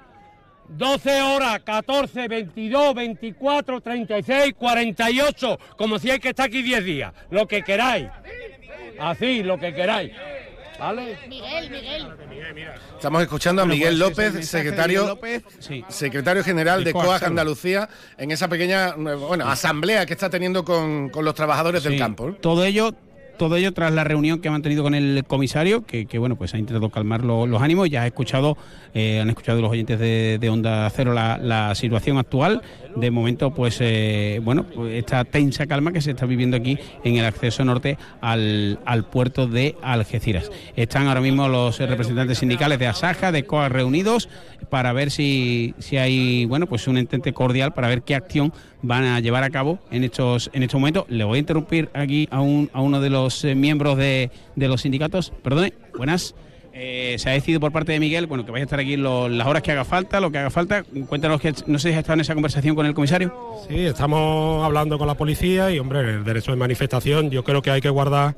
12 0.68 1.22
horas, 1.22 1.60
14, 1.60 2.28
22, 2.28 2.94
24, 2.94 3.80
36, 3.80 4.54
48, 4.56 5.58
como 5.76 5.98
si 5.98 6.10
hay 6.10 6.18
que 6.18 6.30
estar 6.30 6.46
aquí 6.46 6.62
10 6.62 6.84
días, 6.84 7.12
lo 7.30 7.46
que 7.46 7.62
queráis. 7.62 8.08
Así, 8.98 9.42
lo 9.42 9.58
que 9.58 9.74
queráis. 9.74 10.12
Miguel, 11.28 11.70
Miguel. 11.70 12.08
Estamos 12.96 13.22
escuchando 13.22 13.62
a 13.62 13.66
Miguel 13.66 13.96
pues, 13.98 14.32
López, 14.32 14.48
secretario, 14.48 15.02
Miguel 15.02 15.14
López, 15.14 15.44
sí. 15.60 15.84
secretario 15.88 16.42
general 16.42 16.82
De 16.82 16.92
COAG. 16.92 17.22
Andalucía 17.24 17.88
en 18.18 18.32
esa 18.32 18.48
pequeña 18.48 18.94
bueno, 18.94 19.48
asamblea 19.48 20.06
que 20.06 20.12
está 20.12 20.28
teniendo 20.28 20.64
con, 20.64 21.08
con 21.10 21.24
los 21.24 21.34
trabajadores 21.34 21.84
del 21.84 21.98
campo. 21.98 22.32
Todo 22.40 22.64
ello, 22.64 22.94
todo 23.42 23.56
ello 23.56 23.72
tras 23.72 23.92
la 23.92 24.04
reunión 24.04 24.38
que 24.38 24.46
ha 24.46 24.52
mantenido 24.52 24.84
con 24.84 24.94
el 24.94 25.24
comisario, 25.26 25.84
que, 25.84 26.06
bueno, 26.16 26.36
pues 26.36 26.54
ha 26.54 26.58
intentado 26.58 26.90
calmar 26.90 27.24
lo- 27.24 27.44
los 27.44 27.60
ánimos. 27.60 27.90
Ya 27.90 28.02
ha 28.02 28.06
escuchado, 28.06 28.56
eh, 28.94 29.18
han 29.20 29.28
escuchado 29.30 29.60
los 29.60 29.68
oyentes 29.68 29.98
de, 29.98 30.48
Onda 30.48 30.88
Cero 30.90 31.12
la, 31.12 31.74
situación 31.74 32.18
actual. 32.18 32.62
De 32.94 33.10
momento, 33.10 33.52
pues 33.52 33.78
eh, 33.80 34.40
bueno, 34.44 34.62
pues 34.64 34.94
esta 34.94 35.24
tensa 35.24 35.66
calma 35.66 35.92
que 35.92 36.00
se 36.00 36.12
está 36.12 36.24
viviendo 36.24 36.56
aquí 36.56 36.78
en 37.02 37.16
el 37.16 37.24
acceso 37.24 37.64
norte 37.64 37.98
al, 38.20 38.78
al 38.84 39.04
puerto 39.06 39.48
de 39.48 39.74
Algeciras. 39.82 40.48
Están 40.76 41.08
ahora 41.08 41.20
mismo 41.20 41.48
los 41.48 41.80
representantes 41.80 42.38
sindicales 42.38 42.78
de 42.78 42.86
Asaja, 42.86 43.32
de 43.32 43.44
COA 43.44 43.70
reunidos 43.70 44.28
para 44.70 44.92
ver 44.92 45.10
si, 45.10 45.74
si 45.78 45.96
hay 45.96 46.44
bueno 46.44 46.66
pues 46.68 46.86
un 46.86 46.96
entente 46.96 47.32
cordial 47.32 47.72
para 47.72 47.88
ver 47.88 48.02
qué 48.02 48.14
acción 48.14 48.52
van 48.82 49.04
a 49.04 49.20
llevar 49.20 49.44
a 49.44 49.50
cabo 49.50 49.78
en 49.90 50.04
estos 50.04 50.50
en 50.52 50.62
estos 50.62 50.80
momentos. 50.80 51.04
Le 51.08 51.24
voy 51.24 51.36
a 51.36 51.40
interrumpir 51.40 51.88
aquí 51.94 52.28
a, 52.30 52.40
un, 52.40 52.68
a 52.72 52.80
uno 52.80 53.00
de 53.00 53.10
los 53.10 53.44
eh, 53.44 53.54
miembros 53.54 53.96
de, 53.96 54.30
de 54.56 54.68
los 54.68 54.80
sindicatos. 54.82 55.32
Perdone, 55.42 55.72
buenas. 55.96 56.34
Eh, 56.74 57.16
se 57.18 57.28
ha 57.28 57.32
decidido 57.34 57.60
por 57.60 57.70
parte 57.70 57.92
de 57.92 58.00
Miguel, 58.00 58.26
bueno, 58.26 58.46
que 58.46 58.50
vaya 58.50 58.62
a 58.62 58.64
estar 58.64 58.80
aquí 58.80 58.96
lo- 58.96 59.28
las 59.28 59.46
horas 59.46 59.62
que 59.62 59.72
haga 59.72 59.84
falta, 59.84 60.20
lo 60.20 60.32
que 60.32 60.38
haga 60.38 60.48
falta. 60.50 60.84
Cuéntanos 61.06 61.38
que 61.38 61.52
no 61.66 61.78
sé 61.78 61.90
si 61.90 61.94
has 61.94 61.98
estado 62.00 62.14
en 62.14 62.20
esa 62.20 62.32
conversación 62.32 62.74
con 62.74 62.86
el 62.86 62.94
comisario. 62.94 63.34
Sí, 63.68 63.76
estamos 63.80 64.64
hablando 64.64 64.98
con 64.98 65.06
la 65.06 65.14
policía 65.14 65.70
y, 65.70 65.78
hombre, 65.78 66.00
el 66.00 66.24
derecho 66.24 66.50
de 66.50 66.56
manifestación, 66.56 67.30
yo 67.30 67.44
creo 67.44 67.60
que 67.60 67.70
hay 67.70 67.82
que 67.82 67.90
guardar 67.90 68.36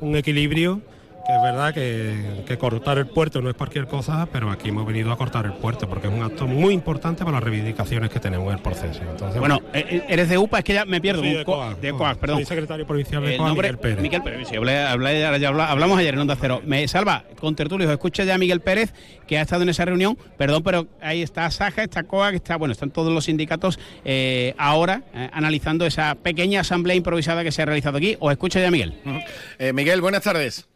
un 0.00 0.16
equilibrio, 0.16 0.80
que 1.28 1.34
es 1.34 1.42
verdad 1.42 1.74
que, 1.74 2.42
que 2.46 2.56
cortar 2.56 2.96
el 2.96 3.06
puerto 3.06 3.42
no 3.42 3.50
es 3.50 3.54
cualquier 3.54 3.86
cosa, 3.86 4.26
pero 4.32 4.50
aquí 4.50 4.70
hemos 4.70 4.86
venido 4.86 5.12
a 5.12 5.16
cortar 5.18 5.44
el 5.44 5.52
puerto 5.52 5.86
porque 5.86 6.06
es 6.06 6.12
un 6.12 6.22
acto 6.22 6.46
muy 6.46 6.72
importante 6.72 7.22
para 7.22 7.32
las 7.36 7.42
reivindicaciones 7.44 8.08
que 8.08 8.18
tenemos 8.18 8.48
en 8.50 8.54
el 8.56 8.62
proceso. 8.62 9.02
Entonces, 9.02 9.38
Bueno, 9.38 9.60
eh, 9.74 10.04
eres 10.08 10.30
de 10.30 10.38
UPA, 10.38 10.60
es 10.60 10.64
que 10.64 10.72
ya 10.72 10.86
me 10.86 11.02
pierdo. 11.02 11.22
Sí, 11.22 11.34
de 11.34 11.44
co- 11.44 11.56
COAG, 11.56 11.80
de 11.80 11.92
perdón. 12.18 12.36
Soy 12.38 12.46
secretario 12.46 12.86
provincial 12.86 13.22
de 13.22 13.36
nombre, 13.36 13.68
Miguel 13.68 13.78
Pérez. 13.78 14.00
Miguel 14.00 14.22
Pérez, 14.22 14.48
sí, 14.48 14.54
hablé- 14.56 14.86
hablé- 14.86 15.38
ya 15.38 15.48
habla- 15.48 15.70
hablamos 15.70 15.98
ayer 15.98 16.14
en 16.14 16.20
Onda 16.20 16.34
Cero. 16.40 16.62
Me 16.64 16.88
salva, 16.88 17.24
con 17.38 17.54
tertulios, 17.54 17.90
escucha 17.90 18.24
ya 18.24 18.36
a 18.36 18.38
Miguel 18.38 18.60
Pérez, 18.62 18.94
que 19.26 19.36
ha 19.38 19.42
estado 19.42 19.64
en 19.64 19.68
esa 19.68 19.84
reunión. 19.84 20.16
Perdón, 20.38 20.62
pero 20.62 20.86
ahí 21.02 21.20
está 21.20 21.50
Saja, 21.50 21.82
está 21.82 22.04
COAG, 22.04 22.36
está, 22.36 22.56
bueno, 22.56 22.72
están 22.72 22.90
todos 22.90 23.12
los 23.12 23.24
sindicatos 23.26 23.78
eh, 24.02 24.54
ahora 24.56 25.02
eh, 25.14 25.28
analizando 25.34 25.84
esa 25.84 26.14
pequeña 26.14 26.60
asamblea 26.60 26.96
improvisada 26.96 27.44
que 27.44 27.52
se 27.52 27.60
ha 27.60 27.66
realizado 27.66 27.98
aquí. 27.98 28.16
¿O 28.18 28.30
escucha 28.30 28.60
ya, 28.60 28.70
Miguel? 28.70 28.94
Eh, 29.58 29.74
Miguel, 29.74 30.00
buenas 30.00 30.22
tardes. 30.22 30.66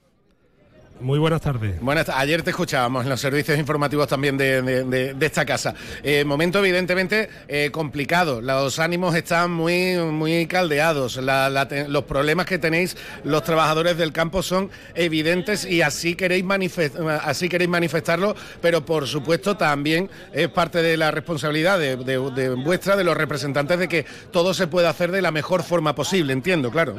Muy 1.03 1.19
buenas 1.19 1.41
tardes. 1.41 1.81
Buenas 1.81 2.09
ayer 2.09 2.43
te 2.43 2.51
escuchábamos 2.51 3.03
en 3.05 3.11
los 3.11 3.21
servicios 3.21 3.59
informativos 3.59 4.07
también 4.07 4.37
de, 4.39 4.63
de- 4.63 4.85
de- 4.85 5.15
de 5.15 5.27
esta 5.27 5.45
casa. 5.45 5.75
Eh, 6.03 6.25
momento 6.25 6.61
evidentemente 6.61 7.29
eh, 7.49 7.71
complicado. 7.73 8.41
Los 8.41 8.79
ánimos 8.79 9.15
están 9.17 9.51
muy, 9.51 9.97
muy 9.97 10.47
caldeados. 10.47 11.17
La- 11.17 11.51
la 11.51 11.69
los 11.89 12.05
problemas 12.05 12.47
que 12.47 12.59
tenéis 12.59 12.97
los 13.25 13.43
trabajadores 13.43 13.97
del 13.99 14.13
campo 14.13 14.43
son 14.43 14.71
evidentes 14.95 15.65
y 15.65 15.83
así 15.83 16.15
queréis, 16.15 16.45
manifest- 16.45 17.21
así 17.25 17.49
queréis 17.49 17.69
manifestarlo, 17.71 18.37
pero 18.61 18.85
por 18.85 19.09
supuesto 19.09 19.57
también 19.57 20.09
es 20.33 20.49
parte 20.49 20.83
de 20.83 20.97
la 20.97 21.11
responsabilidad 21.11 21.79
de, 21.81 21.97
de- 21.97 22.31
de 22.31 22.51
vuestra, 22.51 22.97
de 22.97 23.03
los 23.05 23.17
representantes, 23.17 23.79
de 23.79 23.89
que 23.89 24.07
todo 24.31 24.55
se 24.55 24.69
pueda 24.69 24.91
hacer 24.91 25.11
de 25.11 25.21
la 25.23 25.33
mejor 25.33 25.65
forma 25.65 25.95
posible. 25.97 26.33
Entiendo, 26.33 26.71
claro. 26.71 26.97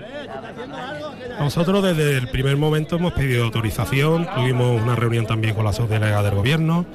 Nosotros 1.40 1.84
desde 1.84 2.18
el 2.18 2.28
primer 2.28 2.58
momento 2.58 2.96
hemos 2.96 3.14
pedido 3.14 3.46
autorización, 3.46 4.28
tuvimos 4.36 4.82
una 4.82 4.96
reunión 4.96 5.26
también 5.26 5.56
con 5.56 5.66
la 5.66 5.74
subdelegada 5.74 6.24
del 6.24 6.36
gobierno, 6.36 6.86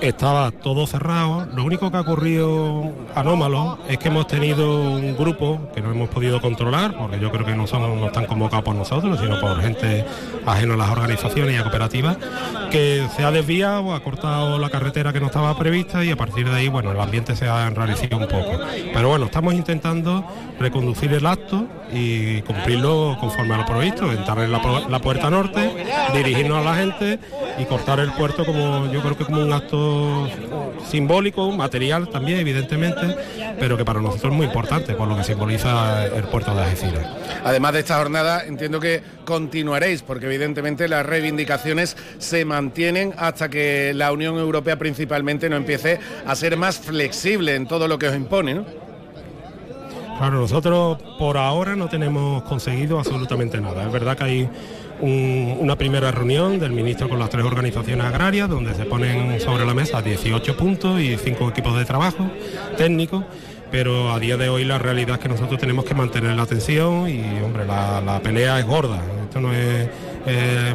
estaba 0.00 0.50
todo 0.52 0.86
cerrado, 0.86 1.48
lo 1.54 1.64
único 1.64 1.90
que 1.90 1.96
ha 1.96 2.00
ocurrido 2.02 2.92
anómalo 3.14 3.78
es 3.88 3.98
que 3.98 4.08
hemos 4.08 4.26
tenido 4.26 4.92
un 4.92 5.16
grupo 5.16 5.60
que 5.74 5.80
no 5.80 5.90
hemos 5.90 6.08
podido 6.08 6.40
controlar, 6.40 6.96
porque 6.96 7.18
yo 7.18 7.32
creo 7.32 7.44
que 7.44 7.54
no, 7.54 7.66
son, 7.66 7.98
no 7.98 8.06
están 8.06 8.26
convocados 8.26 8.64
por 8.64 8.76
nosotros, 8.76 9.18
sino 9.18 9.40
por 9.40 9.60
gente 9.60 10.04
ajena 10.46 10.74
a 10.74 10.76
las 10.76 10.90
organizaciones 10.90 11.54
y 11.54 11.58
a 11.58 11.62
cooperativas, 11.62 12.16
que 12.70 13.06
se 13.16 13.24
ha 13.24 13.30
desviado, 13.30 13.94
ha 13.94 14.00
cortado 14.02 14.58
la 14.58 14.70
carretera 14.70 15.12
que 15.12 15.20
no 15.20 15.26
estaba 15.26 15.56
prevista 15.58 16.04
y 16.04 16.10
a 16.10 16.16
partir 16.16 16.48
de 16.48 16.56
ahí, 16.56 16.68
bueno, 16.68 16.92
el 16.92 17.00
ambiente 17.00 17.34
se 17.34 17.48
ha 17.48 17.66
enrarecido 17.66 18.18
un 18.18 18.26
poco. 18.26 18.58
Pero 18.92 19.08
bueno, 19.08 19.26
estamos 19.26 19.54
intentando 19.54 20.24
reconducir 20.58 21.12
el 21.12 21.26
acto 21.26 21.66
y 21.92 22.42
cumplirlo 22.42 23.16
conforme 23.18 23.54
a 23.54 23.58
lo 23.58 23.66
previsto, 23.66 24.12
entrar 24.12 24.38
en 24.40 24.52
la, 24.52 24.60
pu- 24.60 24.88
la 24.88 24.98
puerta 25.00 25.30
norte, 25.30 25.70
dirigirnos 26.14 26.58
a 26.58 26.70
la 26.70 26.76
gente 26.76 27.18
y 27.58 27.64
cortar 27.64 28.00
el 28.00 28.12
puerto 28.12 28.44
como 28.44 28.92
yo 28.92 29.00
creo 29.00 29.16
que 29.16 29.24
como 29.24 29.40
un 29.40 29.52
acto 29.52 30.28
simbólico, 30.88 31.50
material 31.52 32.08
también, 32.08 32.40
evidentemente, 32.40 33.16
pero 33.58 33.76
que 33.76 33.84
para 33.84 34.00
nosotros 34.00 34.32
es 34.32 34.36
muy 34.36 34.46
importante 34.46 34.94
por 34.94 35.08
lo 35.08 35.16
que 35.16 35.24
simboliza 35.24 36.04
el 36.06 36.24
puerto 36.24 36.54
de 36.54 36.62
Algeciras. 36.62 37.06
Además 37.44 37.72
de 37.72 37.80
esta 37.80 37.96
jornada, 37.98 38.44
entiendo 38.44 38.80
que 38.80 39.02
continuaréis, 39.24 40.02
porque 40.02 40.26
evidentemente 40.26 40.88
las 40.88 41.04
reivindicaciones 41.04 41.96
se 42.18 42.44
mantienen 42.44 42.57
hasta 43.16 43.48
que 43.48 43.92
la 43.94 44.12
Unión 44.12 44.36
Europea 44.38 44.76
principalmente 44.78 45.48
no 45.48 45.56
empiece 45.56 45.98
a 46.26 46.34
ser 46.34 46.56
más 46.56 46.78
flexible 46.78 47.54
en 47.54 47.66
todo 47.66 47.86
lo 47.88 47.98
que 47.98 48.08
os 48.08 48.16
impone. 48.16 48.62
Claro, 50.18 50.40
nosotros 50.40 50.98
por 51.18 51.36
ahora 51.36 51.76
no 51.76 51.88
tenemos 51.88 52.42
conseguido 52.42 52.98
absolutamente 52.98 53.60
nada. 53.60 53.84
Es 53.86 53.92
verdad 53.92 54.16
que 54.16 54.24
hay 54.24 54.48
un- 55.00 55.58
una 55.60 55.76
primera 55.76 56.10
reunión 56.10 56.58
del 56.58 56.72
ministro 56.72 57.08
con 57.08 57.20
las 57.20 57.30
tres 57.30 57.44
organizaciones 57.44 58.04
agrarias 58.04 58.48
donde 58.48 58.74
se 58.74 58.84
ponen 58.84 59.38
sobre 59.40 59.64
la 59.64 59.74
mesa 59.74 60.02
18 60.02 60.56
puntos 60.56 61.00
y 61.00 61.16
cinco 61.16 61.48
equipos 61.48 61.78
de 61.78 61.84
trabajo 61.84 62.28
técnicos. 62.76 63.24
Pero 63.70 64.10
a 64.12 64.18
día 64.18 64.36
de 64.38 64.48
hoy 64.48 64.64
la 64.64 64.78
realidad 64.78 65.16
es 65.16 65.18
que 65.22 65.28
nosotros 65.28 65.60
tenemos 65.60 65.84
que 65.84 65.94
mantener 65.94 66.34
la 66.34 66.42
atención 66.42 67.08
y, 67.08 67.20
hombre, 67.44 67.64
la 67.66 68.18
pelea 68.22 68.58
es 68.58 68.66
gorda. 68.66 68.98
Esto 69.24 69.40
no 69.40 69.52
es 69.52 69.86
eh, 70.28 70.74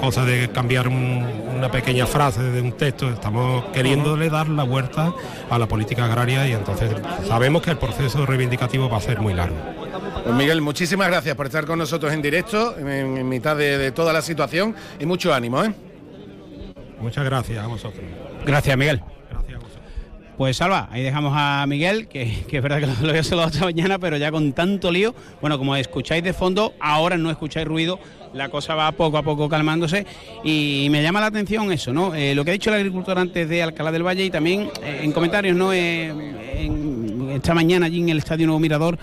cosa 0.00 0.24
de 0.24 0.50
cambiar 0.50 0.86
un- 0.88 1.26
una 1.56 1.70
pequeña 1.70 2.06
frase 2.06 2.42
de 2.42 2.60
un 2.60 2.72
texto. 2.72 3.08
Estamos 3.10 3.64
queriéndole 3.72 4.28
dar 4.28 4.48
la 4.48 4.64
vuelta 4.64 5.12
a 5.48 5.58
la 5.58 5.66
política 5.66 6.04
agraria 6.04 6.46
y 6.48 6.52
entonces 6.52 6.90
sabemos 7.26 7.62
que 7.62 7.70
el 7.70 7.78
proceso 7.78 8.26
reivindicativo 8.26 8.88
va 8.88 8.98
a 8.98 9.00
ser 9.00 9.20
muy 9.20 9.32
largo. 9.34 9.56
Pues 10.24 10.34
Miguel, 10.34 10.60
muchísimas 10.60 11.08
gracias 11.08 11.34
por 11.34 11.46
estar 11.46 11.64
con 11.66 11.78
nosotros 11.78 12.12
en 12.12 12.22
directo, 12.22 12.76
en, 12.78 12.88
en 12.88 13.28
mitad 13.28 13.56
de, 13.56 13.78
de 13.78 13.92
toda 13.92 14.12
la 14.12 14.22
situación, 14.22 14.74
y 15.00 15.06
mucho 15.06 15.32
ánimo. 15.34 15.64
¿eh? 15.64 15.72
Muchas 17.00 17.24
gracias 17.24 17.58
a 17.64 17.66
vosotros. 17.66 18.04
Gracias, 18.46 18.76
Miguel. 18.76 19.00
Pues 20.36 20.56
Salva, 20.56 20.88
ahí 20.90 21.02
dejamos 21.02 21.34
a 21.36 21.64
Miguel, 21.68 22.08
que, 22.08 22.44
que 22.48 22.56
es 22.56 22.62
verdad 22.62 22.80
que 22.80 22.86
lo, 22.86 22.94
lo 23.02 23.08
había 23.10 23.22
saludado 23.22 23.50
esta 23.50 23.64
mañana, 23.64 23.98
pero 23.98 24.16
ya 24.16 24.32
con 24.32 24.52
tanto 24.54 24.90
lío, 24.90 25.14
bueno, 25.40 25.58
como 25.58 25.76
escucháis 25.76 26.24
de 26.24 26.32
fondo, 26.32 26.72
ahora 26.80 27.16
no 27.18 27.30
escucháis 27.30 27.66
ruido, 27.68 28.00
la 28.34 28.48
cosa 28.48 28.74
va 28.74 28.92
poco 28.92 29.18
a 29.18 29.22
poco 29.22 29.48
calmándose 29.48 30.06
y 30.44 30.88
me 30.90 31.02
llama 31.02 31.20
la 31.20 31.26
atención 31.26 31.70
eso, 31.72 31.92
¿no? 31.92 32.14
Eh, 32.14 32.34
lo 32.34 32.44
que 32.44 32.50
ha 32.50 32.54
dicho 32.54 32.70
el 32.70 32.76
agricultor 32.76 33.18
antes 33.18 33.48
de 33.48 33.62
Alcalá 33.62 33.92
del 33.92 34.06
Valle 34.06 34.24
y 34.24 34.30
también 34.30 34.70
eh, 34.82 35.00
en 35.02 35.12
comentarios, 35.12 35.56
¿no? 35.56 35.72
Eh, 35.72 36.08
en- 36.56 37.30
esta 37.32 37.54
mañana 37.54 37.86
allí 37.86 38.00
en 38.00 38.08
el 38.10 38.18
Estadio 38.18 38.46
Nuevo 38.46 38.60
Mirador, 38.60 38.98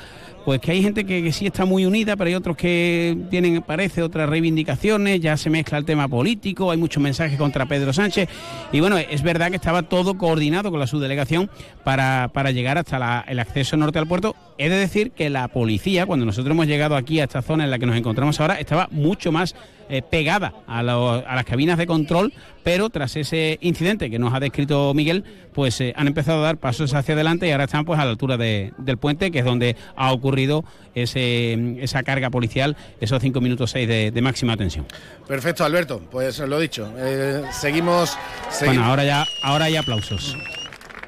pues 0.50 0.62
que 0.62 0.72
hay 0.72 0.82
gente 0.82 1.06
que, 1.06 1.32
sí 1.32 1.46
está 1.46 1.64
muy 1.64 1.86
unida, 1.86 2.16
pero 2.16 2.28
hay 2.28 2.34
otros 2.34 2.58
que 2.58 3.16
tienen, 3.30 3.62
parece, 3.62 4.02
otras 4.02 4.28
reivindicaciones, 4.28 5.22
ya 5.22 5.38
se 5.38 5.52
mezcla 5.52 5.78
el 5.78 5.86
tema 5.86 6.08
político, 6.08 6.72
hay 6.72 6.78
muchos 6.80 7.04
mensajes 7.04 7.38
contra 7.38 7.68
Pedro 7.68 7.94
Sánchez. 7.94 8.28
Y 8.72 8.80
bueno, 8.80 8.98
es 8.98 9.22
verdad 9.22 9.52
que 9.52 9.58
estaba 9.58 9.84
todo 9.84 10.18
coordinado 10.18 10.72
con 10.72 10.80
la 10.80 10.88
subdelegación 10.88 11.52
para, 11.84 12.32
para 12.34 12.50
llegar 12.50 12.80
hasta 12.80 13.24
el 13.28 13.38
acceso 13.38 13.78
norte 13.78 14.00
al 14.00 14.08
puerto. 14.08 14.36
He 14.58 14.70
de 14.70 14.78
decir 14.78 15.12
que 15.12 15.30
la 15.30 15.50
policía, 15.50 16.08
cuando 16.08 16.26
nosotros 16.26 16.52
hemos 16.52 16.66
llegado 16.66 16.96
aquí 16.96 17.20
a 17.20 17.26
esta 17.26 17.44
zona 17.44 17.66
en 17.66 17.70
la 17.70 17.78
que 17.78 17.86
nos 17.86 17.96
encontramos 17.96 18.40
ahora, 18.40 18.60
estaba 18.60 18.88
mucho 18.90 19.32
más 19.32 19.54
eh, 19.90 20.02
pegada 20.02 20.54
a, 20.68 20.84
lo- 20.84 21.12
a 21.28 21.36
las 21.36 21.46
cabinas 21.46 21.78
de 21.78 21.88
control, 21.88 22.32
pero 22.64 22.90
tras 22.90 23.16
ese 23.16 23.58
incidente 23.62 24.10
que 24.10 24.20
nos 24.20 24.34
ha 24.34 24.40
descrito 24.40 24.94
Miguel, 24.94 25.24
pues 25.54 25.82
eh, 25.82 25.94
han 25.98 26.08
empezado 26.08 26.40
a 26.40 26.44
dar 26.46 26.58
pasos 26.58 26.94
hacia 26.94 27.16
adelante 27.16 27.48
y 27.48 27.52
ahora 27.52 27.64
están 27.66 27.86
pues 27.86 28.00
a 28.00 28.06
la 28.06 28.12
altura 28.12 28.38
de- 28.38 28.72
del 28.78 28.98
puente, 28.98 29.32
que 29.32 29.40
es 29.40 29.46
donde 29.46 29.76
ha 29.96 30.12
ocurrido 30.12 30.64
ese, 30.96 31.82
esa 31.84 32.04
carga 32.04 32.30
policial, 32.30 32.78
esos 33.02 33.22
cinco 33.22 33.42
minutos 33.42 33.72
seis 33.72 33.88
de, 33.88 34.12
de 34.12 34.22
máxima 34.22 34.56
tensión. 34.58 34.86
Perfecto, 35.28 35.64
Alberto, 35.66 36.00
pues 36.12 36.40
lo 36.40 36.60
dicho, 36.60 36.92
eh, 36.98 37.42
seguimos, 37.52 38.18
Bueno, 38.66 38.84
ahora 38.86 39.04
ya, 39.04 39.26
ahora 39.44 39.66
hay 39.66 39.76
aplausos. 39.76 40.36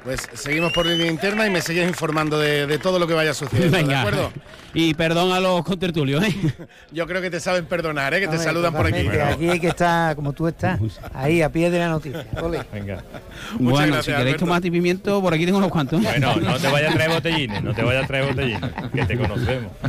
Pues 0.04 0.28
seguimos 0.34 0.72
por 0.72 0.84
línea 0.84 1.06
interna 1.06 1.46
y 1.46 1.50
me 1.50 1.60
sigues 1.60 1.86
informando 1.88 2.36
de, 2.38 2.78
todo 2.78 2.98
lo 2.98 3.06
que 3.06 3.14
vaya 3.14 3.34
sucediendo, 3.34 3.78
¿de 3.82 3.94
acuerdo? 3.94 4.32
Y 4.74 4.94
perdón 4.94 5.32
a 5.32 5.40
los 5.40 5.62
contertulios, 5.64 6.24
¿eh? 6.24 6.34
Yo 6.92 7.06
creo 7.06 7.20
que 7.20 7.30
te 7.30 7.40
saben 7.40 7.66
perdonar, 7.66 8.14
¿eh? 8.14 8.20
Que 8.20 8.28
te 8.28 8.38
saludan 8.38 8.72
por 8.72 8.86
aquí. 8.86 9.06
Aquí 9.08 9.48
hay 9.48 9.60
que 9.60 9.68
estar 9.68 10.16
como 10.16 10.32
tú 10.32 10.48
estás, 10.48 10.80
ahí 11.12 11.42
a 11.42 11.50
pie 11.50 11.70
de 11.70 11.78
la 11.78 11.88
noticia. 11.88 12.26
Venga. 12.72 13.04
bueno, 13.58 14.02
si 14.02 14.12
queréis 14.12 14.36
tomar 14.36 14.62
pimiento, 14.62 15.20
por 15.20 15.34
aquí 15.34 15.44
tengo 15.44 15.58
unos 15.58 15.70
cuantos. 15.70 16.02
Bueno, 16.02 16.36
no 16.36 16.56
te 16.58 16.68
vayas 16.68 16.92
a 16.92 16.94
traer 16.94 17.10
botellines, 17.10 17.62
no 17.62 17.74
te 17.74 17.82
vayas 17.82 18.04
a 18.04 18.06
traer 18.06 18.26
botellines, 18.26 18.70
que 18.92 19.06
te 19.06 19.18
conocemos. 19.18 19.72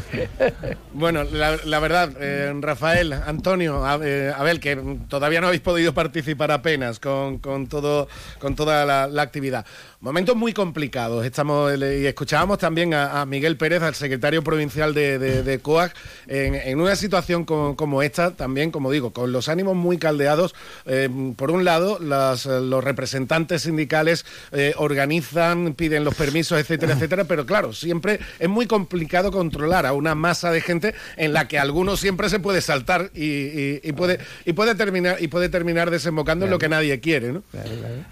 Bueno, 0.93 1.23
la, 1.23 1.79
verdad, 1.79 2.11
eh, 2.19 2.53
Rafael, 2.59 3.13
Antonio, 3.13 3.83
eh, 4.03 4.31
Abel, 4.35 4.59
que 4.59 4.75
todavía 5.09 5.41
no 5.41 5.47
habéis 5.47 5.61
podido 5.61 5.93
participar 5.93 6.51
apenas 6.51 6.99
con, 6.99 7.39
todo, 7.67 8.07
con 8.39 8.55
toda 8.55 8.85
la 9.07 9.21
actividad. 9.21 9.65
Momentos 10.03 10.35
muy 10.35 10.51
complicados. 10.51 11.25
Estamos 11.25 11.77
y 11.77 12.05
escuchábamos 12.05 12.57
también 12.57 12.93
a, 12.93 13.25
Miguel 13.25 13.55
Pérez, 13.55 13.81
al 13.83 13.95
secretario 13.95 14.43
provincial 14.43 14.72
de, 14.73 15.19
de, 15.43 15.59
COAG, 15.59 15.93
en, 16.27 16.79
una 16.79 16.95
situación 16.95 17.45
como, 17.45 18.01
esta, 18.01 18.31
también, 18.31 18.71
como 18.71 18.91
digo, 18.91 19.11
con 19.11 19.31
los 19.31 19.49
ánimos 19.49 19.75
muy 19.75 19.97
caldeados. 19.97 20.55
Eh, 20.85 21.09
por 21.35 21.51
un 21.51 21.63
lado, 21.63 21.99
los 21.99 22.83
representantes 22.83 23.63
sindicales 23.63 24.25
eh, 24.51 24.73
organizan, 24.77 25.73
piden 25.73 26.03
los 26.03 26.15
permisos, 26.15 26.59
etcétera, 26.59 26.93
etcétera, 26.93 27.25
pero 27.25 27.45
claro, 27.45 27.73
siempre 27.73 28.19
es 28.39 28.49
muy 28.49 28.67
complicado 28.67 29.31
controlar 29.31 29.85
a 29.85 29.93
una 29.93 30.15
masa 30.15 30.51
de 30.51 30.61
gente 30.61 30.93
en 31.17 31.33
la 31.33 31.47
que 31.47 31.59
alguno 31.59 31.97
siempre 31.97 32.29
se 32.29 32.39
puede 32.39 32.61
saltar 32.61 33.11
y, 33.13 33.91
puede 33.93 34.19
y 34.45 34.53
puede 34.53 34.75
terminar 34.75 35.17
y 35.19 35.27
puede 35.27 35.49
terminar 35.49 35.91
desembocando 35.91 36.45
en 36.45 36.51
lo 36.51 36.59
que 36.59 36.69
nadie 36.69 36.99
quiere, 36.99 37.31
¿no? 37.31 37.43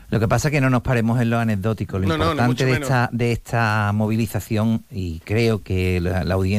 Lo 0.10 0.20
que 0.20 0.28
pasa 0.28 0.50
es 0.50 0.52
que 0.52 0.62
no 0.62 0.70
nos 0.70 0.82
paremos 0.82 1.22
en 1.22 1.30
lo 1.30 1.40
anecdótico 1.40 2.00
lo 2.00 2.14
importante 2.14 2.66
de, 2.66 2.74
esta, 2.74 3.10
de 3.12 3.32
esta 3.32 3.92
movilización, 3.94 4.84
y 4.92 5.20
creo 5.20 5.64
que 5.64 6.00
la, 6.00 6.22
audiencia, 6.34 6.51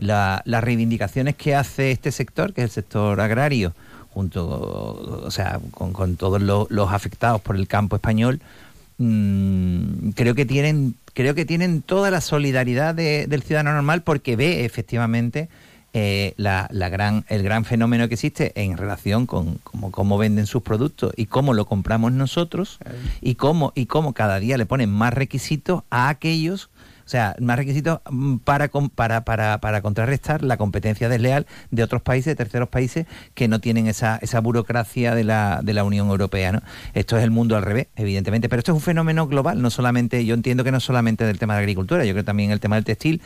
las 0.00 0.64
reivindicaciones 0.64 1.36
que 1.36 1.54
hace 1.54 1.90
este 1.90 2.12
sector, 2.12 2.52
que 2.52 2.62
es 2.62 2.66
el 2.66 2.70
sector 2.70 3.20
agrario, 3.20 3.72
junto, 4.10 5.22
o 5.24 5.30
sea, 5.30 5.60
con, 5.72 6.16
todos 6.16 6.40
los, 6.42 6.92
afectados 6.92 7.40
por 7.40 7.56
el 7.56 7.68
campo 7.68 7.96
español, 7.96 8.40
mm, 8.98 10.10
creo 10.10 10.34
que 10.34 10.44
tienen 10.44 10.94
creo 11.14 11.34
que 11.34 11.44
tienen 11.44 11.82
toda 11.82 12.12
la 12.12 12.20
solidaridad 12.20 12.94
del 12.94 13.42
ciudadano 13.42 13.72
normal 13.72 14.02
porque 14.02 14.36
ve 14.36 14.64
efectivamente 14.64 15.48
eh, 15.92 16.32
la, 16.36 16.68
gran, 16.70 17.24
el 17.28 17.42
gran 17.42 17.64
fenómeno 17.64 18.06
que 18.06 18.14
existe 18.14 18.52
en 18.54 18.76
relación 18.76 19.26
con 19.26 19.58
cómo, 19.64 20.16
venden 20.16 20.46
sus 20.46 20.62
productos 20.62 21.12
y 21.16 21.26
cómo 21.26 21.54
lo 21.54 21.64
compramos 21.64 22.12
nosotros 22.12 22.78
y 23.20 23.34
cómo, 23.34 23.72
y 23.74 23.86
cómo 23.86 24.12
cada 24.12 24.38
día 24.38 24.58
le 24.58 24.66
ponen 24.66 24.90
más 24.90 25.12
requisitos 25.12 25.82
a 25.90 26.08
aquellos 26.08 26.70
o 27.08 27.10
sea, 27.10 27.34
más 27.40 27.56
requisitos 27.56 28.00
mm, 28.10 28.36
para, 28.44 28.68
para, 28.94 29.24
para, 29.24 29.58
para 29.62 29.80
contrarrestar 29.80 30.42
la 30.42 30.58
competencia 30.58 31.08
desleal 31.08 31.46
de 31.70 31.82
otros 31.82 32.02
países, 32.02 32.26
de 32.26 32.36
terceros 32.36 32.68
países, 32.68 33.06
que 33.32 33.48
no 33.48 33.60
tienen 33.60 33.86
esa, 33.86 34.18
esa 34.20 34.40
burocracia 34.40 35.14
de 35.14 35.24
la, 35.24 35.60
de 35.62 35.72
la 35.72 35.84
Unión 35.84 36.10
Europea. 36.10 36.52
¿no? 36.52 36.60
Esto 36.92 37.16
es 37.16 37.24
el 37.24 37.30
mundo 37.30 37.56
al 37.56 37.62
revés, 37.62 37.86
evidentemente, 37.96 38.50
pero 38.50 38.60
esto 38.60 38.72
es 38.72 38.76
un 38.76 38.82
fenómeno 38.82 39.26
global, 39.26 39.62
no 39.62 39.70
solamente, 39.70 40.26
yo 40.26 40.34
entiendo 40.34 40.64
que 40.64 40.70
no 40.70 40.80
solamente 40.80 41.24
del 41.24 41.38
tema 41.38 41.54
de 41.54 41.60
agricultura, 41.60 42.04
yo 42.04 42.12
creo 42.12 42.26
también 42.26 42.50
el 42.50 42.60
tema 42.60 42.76
del 42.76 42.84
textil, 42.84 43.22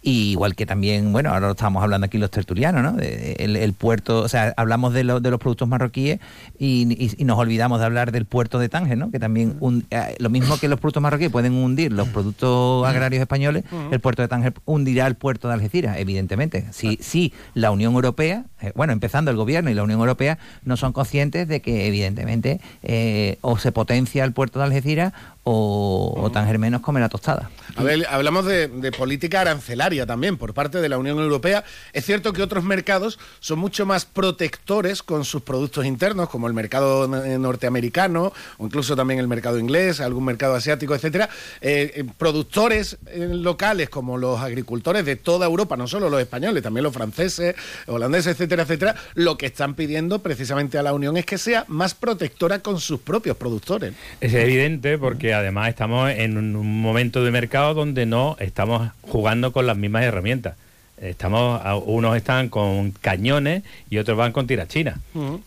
y 0.00 0.30
igual 0.30 0.54
que 0.54 0.64
también, 0.64 1.12
bueno, 1.12 1.28
ahora 1.28 1.48
lo 1.48 1.52
estamos 1.52 1.82
hablando 1.82 2.06
aquí 2.06 2.16
los 2.16 2.30
tertulianos, 2.30 2.82
¿no? 2.82 2.96
El, 2.98 3.74
puerto, 3.74 4.20
o 4.22 4.28
sea, 4.28 4.54
hablamos 4.56 4.94
de, 4.94 5.04
de 5.04 5.30
los 5.30 5.38
productos 5.38 5.68
marroquíes 5.68 6.18
y, 6.58 7.14
y, 7.18 7.24
nos 7.24 7.38
olvidamos 7.38 7.78
de 7.80 7.84
hablar 7.84 8.10
del 8.10 8.24
puerto 8.24 8.58
de 8.58 8.70
Tánger, 8.70 8.96
¿no? 8.96 9.10
Que 9.10 9.18
también, 9.18 9.58
eh, 9.90 10.16
lo 10.18 10.30
mismo 10.30 10.56
que 10.56 10.68
los 10.68 10.80
productos 10.80 11.02
marroquíes 11.02 11.30
pueden 11.30 11.52
hundir 11.52 11.92
los 11.92 12.08
productos 12.08 12.86
agrarios 12.86 13.17
españoles, 13.20 13.64
el 13.90 14.00
puerto 14.00 14.22
de 14.22 14.28
Tánger 14.28 14.54
hundirá 14.64 15.06
el 15.06 15.14
puerto 15.14 15.48
de 15.48 15.54
Algeciras, 15.54 15.96
evidentemente. 15.98 16.66
Si, 16.70 16.98
si 17.00 17.32
la 17.54 17.70
Unión 17.70 17.94
Europea, 17.94 18.44
eh, 18.60 18.72
bueno, 18.74 18.92
empezando 18.92 19.30
el 19.30 19.36
gobierno 19.36 19.70
y 19.70 19.74
la 19.74 19.82
Unión 19.82 20.00
Europea, 20.00 20.38
no 20.64 20.76
son 20.76 20.92
conscientes 20.92 21.48
de 21.48 21.60
que, 21.60 21.86
evidentemente, 21.86 22.60
eh, 22.82 23.38
o 23.40 23.58
se 23.58 23.72
potencia 23.72 24.24
el 24.24 24.32
puerto 24.32 24.58
de 24.58 24.66
Algeciras 24.66 25.12
o, 25.50 26.30
tan 26.32 26.46
germenos 26.46 26.82
come 26.82 27.00
la 27.00 27.08
tostada. 27.08 27.50
A 27.76 27.82
ver, 27.82 28.06
hablamos 28.10 28.44
de, 28.44 28.92
política 28.96 29.40
arancelaria 29.40 30.04
también 30.04 30.36
por 30.36 30.52
parte 30.52 30.80
de 30.80 30.88
la 30.88 30.98
Unión 30.98 31.18
Europea. 31.18 31.64
Es 31.92 32.04
cierto 32.04 32.32
que 32.32 32.42
otros 32.42 32.64
mercados 32.64 33.18
son 33.40 33.58
mucho 33.58 33.86
más 33.86 34.04
protectores 34.04 35.02
con 35.02 35.24
sus 35.24 35.42
productos 35.42 35.86
internos, 35.86 36.28
como 36.28 36.48
el 36.48 36.54
mercado 36.54 37.08
norteamericano 37.08 38.32
o 38.58 38.66
incluso 38.66 38.96
también 38.96 39.20
el 39.20 39.28
mercado 39.28 39.58
inglés, 39.58 40.00
algún 40.00 40.24
mercado 40.24 40.54
asiático, 40.54 40.94
etcétera. 40.94 41.28
Eh, 41.60 41.92
eh, 41.94 42.04
productores 42.18 42.98
eh, 43.06 43.28
locales 43.30 43.88
como 43.88 44.18
los 44.18 44.40
agricultores 44.40 45.04
de 45.04 45.16
toda 45.16 45.46
Europa, 45.46 45.76
no 45.76 45.86
solo 45.86 46.10
los 46.10 46.20
españoles, 46.20 46.62
también 46.62 46.84
los 46.84 46.92
franceses, 46.92 47.54
holandeses, 47.86 48.34
etcétera, 48.34 48.64
etcétera, 48.64 48.94
lo 49.14 49.38
que 49.38 49.46
están 49.46 49.74
pidiendo 49.74 50.18
precisamente 50.18 50.78
a 50.78 50.82
la 50.82 50.92
Unión 50.92 51.16
es 51.16 51.24
que 51.24 51.38
sea 51.38 51.64
más 51.68 51.94
protectora 51.94 52.58
con 52.58 52.80
sus 52.80 53.00
propios 53.00 53.36
productores. 53.36 53.94
Es 54.20 54.34
evidente 54.34 54.98
porque 54.98 55.37
además 55.38 55.68
estamos 55.68 56.10
en 56.10 56.36
un 56.36 56.80
momento 56.82 57.24
de 57.24 57.30
mercado 57.30 57.74
donde 57.74 58.06
no 58.06 58.36
estamos 58.38 58.90
jugando 59.02 59.52
con 59.52 59.66
las 59.66 59.76
mismas 59.76 60.04
herramientas. 60.04 60.56
Estamos, 61.00 61.60
unos 61.86 62.16
están 62.16 62.48
con 62.48 62.90
cañones 62.90 63.62
y 63.88 63.98
otros 63.98 64.18
van 64.18 64.32
con 64.32 64.48
tirachinas. 64.48 64.98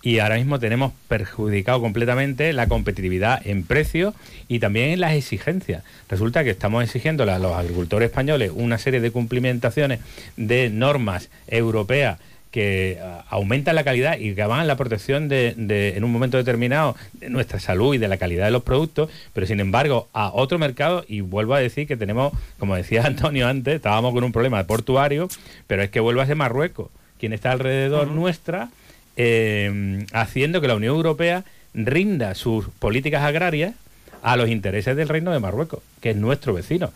Y 0.02 0.20
ahora 0.20 0.36
mismo 0.36 0.60
tenemos 0.60 0.94
perjudicado 1.10 1.82
completamente 1.82 2.54
la 2.54 2.68
competitividad 2.68 3.46
en 3.46 3.64
precios 3.64 4.14
y 4.48 4.60
también 4.60 4.92
en 4.92 5.02
las 5.02 5.14
exigencias. 5.14 5.84
Resulta 6.10 6.46
que 6.46 6.52
estamos 6.52 6.84
exigiendo 6.84 7.24
a 7.24 7.38
los 7.38 7.54
agricultores 7.54 8.10
españoles 8.10 8.52
una 8.56 8.78
serie 8.78 9.02
de 9.02 9.12
cumplimentaciones 9.12 10.00
de 10.38 10.70
normas 10.70 11.30
europeas 11.48 12.20
que 12.52 13.00
ah, 13.02 13.26
aumentan 13.30 13.76
la 13.76 13.84
calidad 13.84 14.18
y 14.20 14.36
que 14.36 14.46
van 14.46 14.62
en 14.62 14.68
la 14.68 14.76
protección 14.76 15.30
de, 15.30 15.56
en 15.96 16.04
un 16.04 16.12
momento 16.12 16.38
determinado 16.38 16.96
de 17.14 17.30
nuestra 17.30 17.60
salud 17.60 17.96
y 17.96 17.98
de 17.98 18.08
la 18.08 18.18
calidad 18.18 18.46
de 18.46 18.52
los 18.52 18.64
productos, 18.64 19.10
pero 19.34 19.48
sin 19.48 19.60
embargo 19.60 20.10
a 20.14 20.32
otro 20.34 20.60
mercado, 20.60 21.06
y 21.08 21.22
vuelvo 21.22 21.54
a 21.54 21.60
decir 21.60 21.88
que 21.88 21.98
tenemos, 21.98 22.34
como 22.60 22.76
decía 22.76 23.04
Antonio 23.06 23.48
antes, 23.48 23.76
estábamos 23.76 24.14
con 24.14 24.24
un 24.24 24.32
problema 24.32 24.58
de 24.58 24.66
portuario, 24.66 25.30
pero 25.68 25.82
es 25.82 25.90
que 25.90 26.00
vuelve 26.00 26.22
a 26.22 26.28
ser 26.28 26.36
Marruecos, 26.36 26.90
quien 27.20 27.34
está 27.34 27.52
alrededor 27.52 28.08
nuestra, 28.08 28.70
eh, 29.16 30.06
haciendo 30.14 30.62
que 30.62 30.68
la 30.68 30.76
Unión 30.76 30.96
Europea 30.96 31.44
rinda 31.74 32.36
sus 32.36 32.68
políticas 32.68 33.24
agrarias 33.24 33.74
a 34.22 34.36
los 34.36 34.50
intereses 34.50 34.96
del 34.96 35.10
Reino 35.10 35.32
de 35.32 35.40
Marruecos, 35.40 35.82
que 36.00 36.12
es 36.12 36.16
nuestro 36.16 36.54
vecino. 36.54 36.92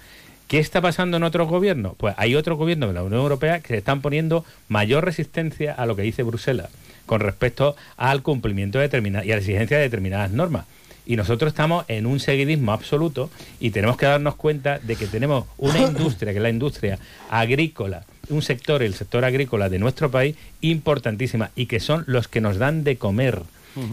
¿Qué 0.48 0.60
está 0.60 0.80
pasando 0.80 1.18
en 1.18 1.24
otros 1.24 1.50
gobiernos? 1.50 1.94
Pues 1.98 2.14
hay 2.18 2.36
otros 2.36 2.58
gobiernos 2.58 2.90
de 2.90 2.94
la 2.94 3.04
Unión 3.04 3.22
Europea 3.22 3.62
que 3.62 3.70
se 3.70 3.78
están 3.78 4.02
poniendo 4.02 4.46
mayor 4.70 5.04
resistencia 5.04 5.74
a 5.74 5.88
lo 5.88 5.96
que 5.96 6.04
dice 6.04 6.22
Bruselas 6.22 6.70
con 7.08 7.20
respecto 7.20 7.76
al 7.98 8.22
cumplimiento 8.22 8.78
de 8.78 8.84
determinadas 8.84 9.26
y 9.26 9.32
a 9.32 9.36
la 9.36 9.42
exigencia 9.42 9.78
de 9.78 9.84
determinadas 9.84 10.32
normas. 10.32 10.66
Y 11.08 11.16
nosotros 11.16 11.50
estamos 11.50 11.86
en 11.88 12.06
un 12.06 12.20
seguidismo 12.20 12.72
absoluto 12.72 13.30
y 13.60 13.72
tenemos 13.72 13.98
que 13.98 14.08
darnos 14.08 14.36
cuenta 14.36 14.80
de 14.80 14.96
que 14.96 15.08
tenemos 15.08 15.46
una 15.58 15.80
industria, 15.88 16.32
que 16.32 16.40
es 16.40 16.44
la 16.44 16.50
industria 16.50 17.00
agrícola, 17.30 18.06
un 18.30 18.42
sector, 18.42 18.82
el 18.82 18.94
sector 18.94 19.24
agrícola 19.24 19.70
de 19.70 19.80
nuestro 19.80 20.10
país, 20.10 20.36
importantísima 20.62 21.52
y 21.56 21.68
que 21.68 21.80
son 21.80 22.04
los 22.08 22.28
que 22.28 22.42
nos 22.42 22.58
dan 22.58 22.84
de 22.84 22.98
comer 22.98 23.42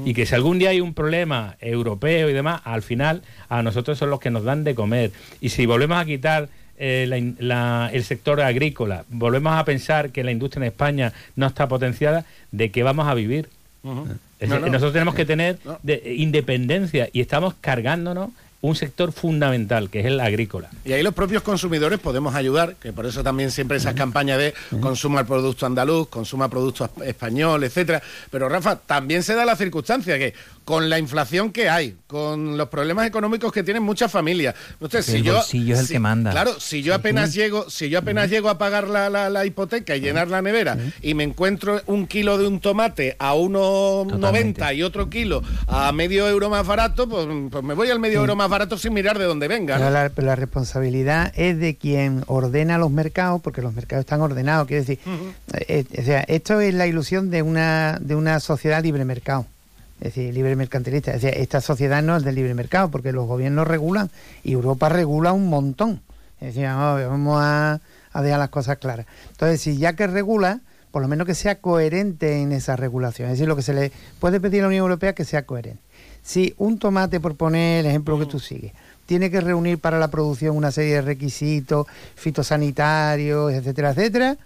y 0.05 0.15
que 0.15 0.27
si 0.27 0.35
algún 0.35 0.59
día 0.59 0.71
hay 0.71 0.81
un 0.81 0.95
problema 0.95 1.57
europeo 1.61 2.31
y 2.31 2.33
demás, 2.33 2.61
al 2.65 2.83
final 2.83 3.23
a 3.49 3.63
nosotros 3.63 3.99
son 3.99 4.11
los 4.11 4.21
que 4.21 4.31
nos 4.31 4.45
dan 4.45 4.65
de 4.65 4.75
comer. 4.75 5.13
Y 5.41 5.49
si 5.49 5.67
volvemos 5.67 5.99
a 5.99 6.05
quitar 6.05 6.49
eh, 6.79 7.09
el 7.09 8.05
sector 8.05 8.41
agrícola, 8.41 9.05
volvemos 9.09 9.55
a 9.55 9.65
pensar 9.65 10.11
que 10.11 10.25
la 10.25 10.33
industria 10.33 10.65
en 10.67 10.73
España 10.73 11.13
no 11.37 11.47
está 11.47 11.69
potenciada, 11.69 12.25
¿de 12.51 12.71
qué 12.71 12.83
vamos 12.83 13.09
a 13.09 13.15
vivir? 13.15 13.49
Nosotros 14.41 14.93
tenemos 14.93 15.15
que 15.15 15.25
tener 15.25 15.59
independencia 16.05 17.09
y 17.13 17.21
estamos 17.21 17.55
cargándonos 17.61 18.31
un 18.63 18.77
sector 18.77 19.13
fundamental, 19.13 19.91
que 19.91 20.01
es 20.01 20.07
el 20.07 20.21
agrícola. 20.21 20.71
Y 20.85 20.93
ahí 20.93 21.03
los 21.03 21.15
propios 21.15 21.43
consumidores 21.43 21.99
podemos 21.99 22.35
ayudar, 22.35 22.77
que 22.77 22.93
por 22.93 23.07
eso 23.07 23.23
también 23.23 23.51
siempre 23.51 23.77
esas 23.77 23.95
campañas 23.95 24.39
de 24.39 24.55
consuma 24.81 25.21
el 25.21 25.27
producto 25.27 25.67
andaluz, 25.67 26.09
consuma 26.09 26.49
producto 26.49 26.89
español, 27.05 27.65
etcétera. 27.65 28.01
Pero 28.31 28.49
Rafa, 28.49 28.77
también 28.77 29.25
se 29.25 29.35
da 29.35 29.45
la 29.45 29.57
circunstancia 29.57 30.17
que 30.17 30.33
con 30.65 30.89
la 30.89 30.99
inflación 30.99 31.51
que 31.51 31.69
hay, 31.69 31.97
con 32.07 32.57
los 32.57 32.69
problemas 32.69 33.07
económicos 33.07 33.53
que 33.53 33.63
tienen 33.63 33.83
muchas 33.83 34.11
familias. 34.11 34.55
Usted, 34.81 35.03
si 35.03 35.17
el 35.17 35.23
yo, 35.25 35.41
es 35.41 35.55
el 35.55 35.89
que 35.89 35.99
manda. 35.99 36.31
Claro, 36.31 36.59
si 36.61 36.83
yo 36.83 36.95
apenas 36.95 37.35
llego, 37.35 37.69
si 37.69 37.89
yo 37.89 37.99
apenas 37.99 38.31
llego 38.31 38.49
a 38.49 38.59
pagar 38.59 38.89
la, 38.89 39.45
hipoteca 39.45 39.97
y 39.97 40.01
llenar 40.01 40.29
la 40.29 40.41
nevera 40.41 40.79
y 41.01 41.15
me 41.15 41.25
encuentro 41.25 41.81
un 41.87 42.07
kilo 42.07 42.39
de 42.39 42.47
un 42.47 42.61
tomate 42.61 43.17
a 43.19 43.35
1,90 43.35 44.77
y 44.77 44.83
otro 44.83 45.11
kilo 45.11 45.43
a 45.67 45.91
medio 45.93 46.29
euro 46.29 46.49
más 46.49 46.67
barato, 46.67 47.09
pues, 47.09 47.27
pues 47.51 47.65
me 47.65 47.75
voy 47.75 47.91
al 47.91 47.99
medio 47.99 48.21
euro 48.21 48.37
más 48.37 48.49
barato 48.49 48.79
sin 48.79 48.93
mirar 48.93 49.19
de 49.19 49.25
dónde 49.25 49.49
venga. 49.49 49.79
Pero, 50.15 50.27
la, 50.27 50.37
responsabilidad 50.37 51.33
es 51.37 51.59
de 51.59 51.77
quien 51.77 52.25
ordena 52.27 52.79
los 52.79 52.91
mercados, 52.91 53.41
porque 53.43 53.63
los 53.63 53.75
mercados 53.75 54.05
están 54.05 54.21
ordenados. 54.21 54.67
Quiere 54.67 54.85
decir, 54.85 54.99
eh, 55.69 55.85
o 55.99 56.03
sea, 56.03 56.21
esto 56.21 56.61
es 56.61 56.75
la 56.75 56.87
ilusión 56.87 57.31
de 57.31 57.43
una, 57.43 57.99
de 58.01 58.15
una 58.15 58.41
sociedad 58.41 58.83
libre 58.83 59.05
mercado 59.05 59.47
es 60.03 60.17
decir, 60.17 60.35
libre 60.35 60.57
mercantilista. 60.57 61.13
Es 61.13 61.23
decir, 61.23 61.39
esta 61.41 61.61
sociedad 61.61 62.03
no 62.03 62.17
es 62.17 62.25
del 62.25 62.35
libre 62.35 62.55
mercado, 62.55 62.91
porque 62.91 63.13
los 63.13 63.29
gobiernos 63.29 63.69
regulan 63.69 64.11
y 64.43 64.53
Europa 64.53 64.89
regula 64.89 65.33
un 65.33 65.49
montón. 65.49 66.03
Es 66.41 66.57
decir, 66.57 66.65
vamos 66.67 67.39
a, 67.41 67.81
dejar 68.21 68.41
las 68.41 68.49
cosas 68.49 68.79
claras. 68.79 69.07
Entonces, 69.31 69.61
si 69.61 69.79
ya 69.79 69.93
que 69.93 70.09
regula, 70.09 70.59
por 70.91 71.03
lo 71.03 71.09
menos 71.09 71.25
que 71.25 71.37
sea 71.37 71.61
coherente 71.61 72.43
en 72.43 72.51
esa 72.51 72.75
regulación. 72.75 73.29
Es 73.29 73.35
decir, 73.35 73.47
lo 73.47 73.55
que 73.55 73.63
se 73.63 73.75
le 73.75 73.93
puede 74.19 74.41
pedir 74.41 74.61
a 74.61 74.63
la 74.63 74.69
Unión 74.71 74.83
Europea 74.83 75.11
es 75.11 75.15
que 75.15 75.25
sea 75.25 75.47
coherente. 75.47 75.81
Si 76.21 76.53
un 76.59 76.81
tomate, 76.81 77.21
por 77.21 77.37
poner 77.37 77.85
el 77.85 77.87
ejemplo 77.87 78.19
que 78.19 78.27
tú 78.27 78.41
sigues, 78.41 78.73
tiene 79.07 79.31
que 79.31 79.41
reunir 79.41 79.79
para 79.79 80.01
la 80.01 80.09
producción 80.09 80.57
una 80.57 80.73
serie 80.73 80.95
de 80.97 81.03
requisitos 81.03 81.87
fitosanitarios, 82.17 83.53
etcétera, 83.53 83.91
etcétera, 83.91 84.37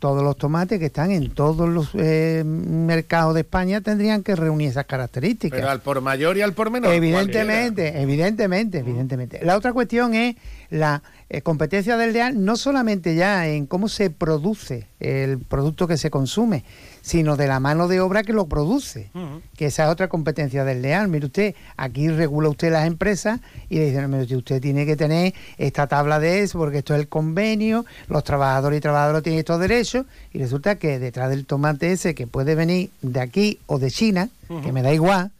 todos 0.00 0.24
los 0.24 0.36
tomates 0.36 0.80
que 0.80 0.86
están 0.86 1.12
en 1.12 1.30
todos 1.30 1.68
los 1.68 1.90
eh, 1.94 2.42
mercados 2.44 3.34
de 3.34 3.42
España 3.42 3.80
tendrían 3.82 4.24
que 4.24 4.34
reunir 4.34 4.70
esas 4.70 4.86
características. 4.86 5.60
Pero 5.60 5.70
al 5.70 5.80
por 5.80 6.00
mayor 6.00 6.36
y 6.36 6.42
al 6.42 6.54
por 6.54 6.70
menor. 6.70 6.92
Evidentemente, 6.92 8.00
evidentemente, 8.00 8.78
evidentemente. 8.78 9.44
La 9.44 9.56
otra 9.56 9.72
cuestión 9.72 10.14
es 10.14 10.34
la 10.70 11.02
eh, 11.28 11.42
competencia 11.42 11.96
del 11.96 12.12
leal 12.12 12.44
no 12.44 12.56
solamente 12.56 13.14
ya 13.14 13.46
en 13.46 13.66
cómo 13.66 13.88
se 13.88 14.10
produce 14.10 14.86
el 14.98 15.38
producto 15.38 15.86
que 15.86 15.96
se 15.96 16.10
consume, 16.10 16.64
sino 17.02 17.36
de 17.36 17.46
la 17.46 17.60
mano 17.60 17.88
de 17.88 18.00
obra 18.00 18.22
que 18.22 18.32
lo 18.32 18.46
produce, 18.46 19.10
que 19.56 19.66
esa 19.66 19.84
es 19.84 19.90
otra 19.90 20.08
competencia 20.08 20.64
del 20.64 20.82
leal. 20.82 21.08
Mire 21.08 21.26
usted, 21.26 21.54
aquí 21.76 22.08
regula 22.08 22.48
usted 22.48 22.72
las 22.72 22.86
empresas 22.86 23.40
y 23.68 23.76
le 23.76 23.86
dicen, 23.86 24.10
mire 24.10 24.36
usted 24.36 24.60
tiene 24.60 24.86
que 24.86 24.96
tener 24.96 25.34
esta 25.56 25.86
tabla 25.86 26.20
de 26.20 26.42
eso, 26.42 26.58
porque 26.58 26.78
esto 26.78 26.94
es 26.94 27.00
el 27.00 27.08
convenio, 27.08 27.86
los 28.08 28.24
trabajadores 28.24 28.78
y 28.78 28.80
trabajadoras 28.80 29.22
tienen 29.22 29.38
estos 29.38 29.60
derechos, 29.60 30.06
y 30.32 30.38
resulta 30.38 30.76
que 30.76 30.98
detrás 30.98 31.30
del 31.30 31.46
tomate 31.46 31.92
ese 31.92 32.14
que 32.14 32.26
puede 32.26 32.54
venir 32.54 32.90
de 33.02 33.20
aquí 33.20 33.58
o 33.66 33.78
de 33.78 33.90
China, 33.90 34.28
que 34.62 34.72
me 34.72 34.82
da 34.82 34.92
igual, 34.92 35.30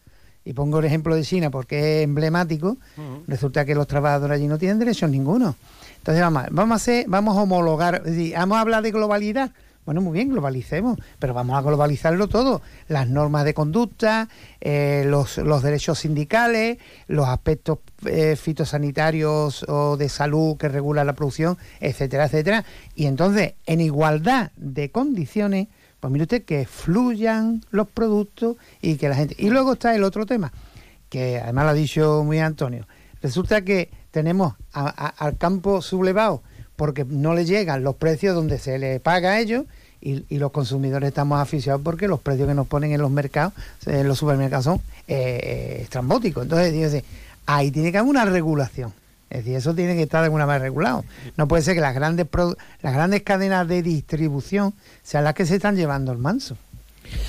y 0.50 0.52
pongo 0.52 0.80
el 0.80 0.84
ejemplo 0.84 1.14
de 1.14 1.22
China 1.22 1.48
porque 1.50 1.98
es 1.98 2.04
emblemático, 2.04 2.76
resulta 3.28 3.64
que 3.64 3.76
los 3.76 3.86
trabajadores 3.86 4.34
allí 4.34 4.48
no 4.48 4.58
tienen 4.58 4.80
derechos 4.80 5.08
ninguno. 5.08 5.54
Entonces 5.98 6.20
vamos, 6.20 6.42
vamos 6.50 6.72
a 6.72 6.74
hacer, 6.74 7.04
vamos 7.06 7.38
a 7.38 7.42
homologar, 7.42 8.02
vamos 8.34 8.58
a 8.58 8.60
hablar 8.60 8.82
de 8.82 8.90
globalidad. 8.90 9.52
Bueno, 9.86 10.00
muy 10.00 10.12
bien, 10.12 10.28
globalicemos, 10.28 10.98
pero 11.20 11.34
vamos 11.34 11.56
a 11.56 11.62
globalizarlo 11.62 12.26
todo. 12.26 12.62
Las 12.88 13.08
normas 13.08 13.44
de 13.44 13.54
conducta, 13.54 14.28
eh, 14.60 15.04
los, 15.06 15.38
los, 15.38 15.62
derechos 15.62 16.00
sindicales, 16.00 16.78
los 17.06 17.28
aspectos 17.28 17.78
eh, 18.06 18.34
fitosanitarios 18.34 19.64
o 19.68 19.96
de 19.96 20.08
salud 20.08 20.56
que 20.56 20.68
regula 20.68 21.04
la 21.04 21.12
producción, 21.12 21.58
etcétera, 21.78 22.24
etcétera. 22.24 22.64
Y 22.96 23.06
entonces, 23.06 23.54
en 23.66 23.80
igualdad 23.80 24.50
de 24.56 24.90
condiciones, 24.90 25.68
pues 26.00 26.10
mire 26.10 26.24
usted 26.24 26.44
que 26.44 26.66
fluyan 26.66 27.62
los 27.70 27.88
productos 27.88 28.56
y 28.80 28.96
que 28.96 29.08
la 29.08 29.14
gente... 29.14 29.36
Y 29.38 29.50
luego 29.50 29.74
está 29.74 29.94
el 29.94 30.02
otro 30.02 30.26
tema, 30.26 30.52
que 31.08 31.38
además 31.38 31.64
lo 31.64 31.70
ha 31.70 31.74
dicho 31.74 32.24
muy 32.24 32.38
Antonio. 32.38 32.86
Resulta 33.22 33.62
que 33.62 33.90
tenemos 34.10 34.54
al 34.72 35.36
campo 35.36 35.82
sublevado 35.82 36.42
porque 36.76 37.04
no 37.04 37.34
le 37.34 37.44
llegan 37.44 37.84
los 37.84 37.96
precios 37.96 38.34
donde 38.34 38.58
se 38.58 38.78
le 38.78 39.00
paga 39.00 39.32
a 39.32 39.40
ellos 39.40 39.66
y, 40.00 40.38
los 40.38 40.50
consumidores 40.50 41.08
estamos 41.08 41.38
aficionados 41.38 41.82
porque 41.84 42.08
los 42.08 42.20
precios 42.20 42.48
que 42.48 42.54
nos 42.54 42.66
ponen 42.66 42.92
en 42.92 43.02
los 43.02 43.10
mercados, 43.10 43.52
en 43.84 44.08
los 44.08 44.18
supermercados 44.18 44.64
son 44.64 44.80
eh, 45.06 45.80
estrambóticos. 45.82 46.44
Entonces, 46.44 47.04
ahí 47.44 47.70
tiene 47.70 47.92
que 47.92 47.98
haber 47.98 48.08
una 48.08 48.24
regulación. 48.24 48.94
Es 49.30 49.38
decir, 49.38 49.56
eso 49.56 49.74
tiene 49.74 49.94
que 49.94 50.02
estar 50.02 50.20
de 50.20 50.26
alguna 50.26 50.44
manera 50.44 50.64
regulado. 50.64 51.04
No 51.36 51.46
puede 51.46 51.62
ser 51.62 51.74
que 51.74 51.80
las 51.80 51.94
grandes, 51.94 52.26
las 52.82 52.92
grandes 52.92 53.22
cadenas 53.22 53.66
de 53.68 53.82
distribución 53.82 54.74
sean 55.02 55.24
las 55.24 55.34
que 55.34 55.46
se 55.46 55.54
están 55.54 55.76
llevando 55.76 56.10
el 56.10 56.18
manso. 56.18 56.56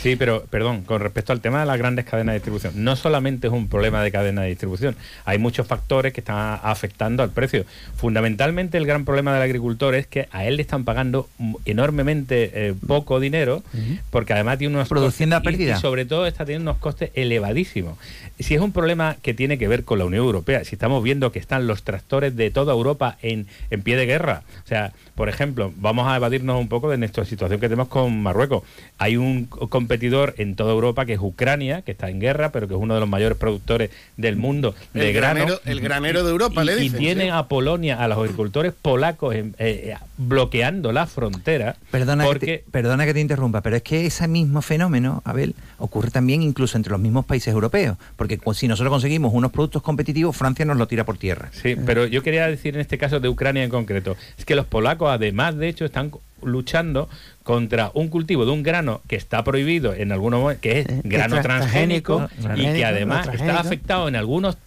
Sí, 0.01 0.15
pero 0.15 0.43
perdón, 0.49 0.83
con 0.83 1.01
respecto 1.01 1.31
al 1.33 1.41
tema 1.41 1.59
de 1.59 1.65
las 1.65 1.77
grandes 1.77 2.05
cadenas 2.05 2.33
de 2.33 2.39
distribución, 2.39 2.73
no 2.83 2.95
solamente 2.95 3.47
es 3.47 3.53
un 3.53 3.67
problema 3.67 4.01
de 4.03 4.11
cadena 4.11 4.41
de 4.41 4.49
distribución, 4.49 4.95
hay 5.25 5.37
muchos 5.37 5.67
factores 5.67 6.13
que 6.13 6.21
están 6.21 6.59
afectando 6.63 7.23
al 7.23 7.29
precio. 7.29 7.65
Fundamentalmente 7.95 8.77
el 8.77 8.85
gran 8.85 9.05
problema 9.05 9.33
del 9.33 9.43
agricultor 9.43 9.95
es 9.95 10.07
que 10.07 10.27
a 10.31 10.45
él 10.45 10.57
le 10.57 10.61
están 10.61 10.83
pagando 10.83 11.29
enormemente 11.65 12.51
eh, 12.53 12.73
poco 12.87 13.19
dinero, 13.19 13.63
porque 14.09 14.33
además 14.33 14.57
tiene 14.57 14.75
unos 14.75 14.89
Produciendo 14.89 15.35
costes, 15.37 15.51
pérdida. 15.51 15.77
Y, 15.77 15.81
sobre 15.81 16.05
todo 16.05 16.25
está 16.27 16.45
teniendo 16.45 16.71
unos 16.71 16.81
costes 16.81 17.11
elevadísimos. 17.13 17.97
Si 18.39 18.55
es 18.55 18.61
un 18.61 18.71
problema 18.71 19.17
que 19.21 19.33
tiene 19.33 19.57
que 19.57 19.67
ver 19.67 19.83
con 19.83 19.99
la 19.99 20.05
Unión 20.05 20.25
Europea, 20.25 20.63
si 20.63 20.75
estamos 20.75 21.03
viendo 21.03 21.31
que 21.31 21.39
están 21.39 21.67
los 21.67 21.83
tractores 21.83 22.35
de 22.35 22.49
toda 22.51 22.73
Europa 22.73 23.17
en, 23.21 23.47
en 23.69 23.81
pie 23.81 23.95
de 23.95 24.05
guerra, 24.05 24.43
o 24.63 24.67
sea, 24.67 24.93
por 25.15 25.29
ejemplo, 25.29 25.71
vamos 25.77 26.07
a 26.07 26.15
evadirnos 26.15 26.59
un 26.59 26.67
poco 26.67 26.89
de 26.89 26.97
nuestra 26.97 27.25
situación 27.25 27.59
que 27.59 27.67
tenemos 27.67 27.87
con 27.87 28.21
Marruecos. 28.23 28.63
Hay 28.97 29.17
un 29.17 29.47
competidor 29.71 30.35
en 30.37 30.55
toda 30.55 30.71
Europa 30.71 31.07
que 31.07 31.13
es 31.13 31.19
Ucrania, 31.19 31.81
que 31.81 31.91
está 31.91 32.11
en 32.11 32.19
guerra, 32.19 32.51
pero 32.51 32.67
que 32.67 32.75
es 32.75 32.79
uno 32.79 32.93
de 32.93 32.99
los 32.99 33.09
mayores 33.09 33.35
productores 33.39 33.89
del 34.17 34.35
mundo 34.35 34.75
de 34.93 35.07
el 35.07 35.13
grano. 35.15 35.39
Granero, 35.39 35.61
el 35.65 35.81
granero 35.81 36.23
de 36.23 36.29
Europa, 36.29 36.61
y, 36.61 36.65
le 36.67 36.75
dicen. 36.75 37.01
Y 37.01 37.03
tienen 37.03 37.31
a 37.31 37.47
Polonia, 37.47 38.03
a 38.03 38.07
los 38.07 38.19
agricultores 38.19 38.73
polacos 38.79 39.33
eh, 39.33 39.51
eh, 39.57 39.95
bloqueando 40.17 40.91
la 40.91 41.07
frontera. 41.07 41.77
Perdona, 41.89 42.25
porque... 42.25 42.45
que 42.45 42.57
te, 42.59 42.71
perdona 42.71 43.05
que 43.05 43.13
te 43.15 43.19
interrumpa, 43.19 43.61
pero 43.61 43.77
es 43.77 43.81
que 43.81 44.05
ese 44.05 44.27
mismo 44.27 44.61
fenómeno, 44.61 45.23
Abel, 45.25 45.55
ocurre 45.79 46.11
también 46.11 46.43
incluso 46.43 46.77
entre 46.77 46.91
los 46.91 46.99
mismos 46.99 47.25
países 47.25 47.51
europeos, 47.53 47.97
porque 48.17 48.39
si 48.53 48.67
nosotros 48.67 48.91
conseguimos 48.91 49.33
unos 49.33 49.51
productos 49.51 49.81
competitivos, 49.81 50.37
Francia 50.37 50.65
nos 50.65 50.77
lo 50.77 50.87
tira 50.87 51.05
por 51.05 51.17
tierra. 51.17 51.49
Sí, 51.51 51.75
pero 51.85 52.05
yo 52.05 52.21
quería 52.21 52.45
decir 52.47 52.75
en 52.75 52.81
este 52.81 52.97
caso 52.97 53.19
de 53.19 53.29
Ucrania 53.29 53.63
en 53.63 53.69
concreto, 53.69 54.17
es 54.37 54.45
que 54.45 54.55
los 54.55 54.65
polacos 54.65 55.09
además 55.09 55.55
de 55.55 55.69
hecho 55.69 55.85
están 55.85 56.11
luchando 56.43 57.09
contra 57.43 57.91
un 57.93 58.09
cultivo 58.09 58.45
de 58.45 58.51
un 58.51 58.61
grano 58.61 59.01
que 59.07 59.15
está 59.15 59.43
prohibido 59.43 59.93
en 59.93 60.11
algunos 60.11 60.55
que 60.57 60.79
es 60.79 60.87
grano 61.03 61.41
transgénico, 61.41 62.29
y 62.55 62.63
que 62.63 62.85
además 62.85 63.29
está 63.33 63.59
afectado 63.59 64.07
en 64.07 64.15
algunos 64.15 64.57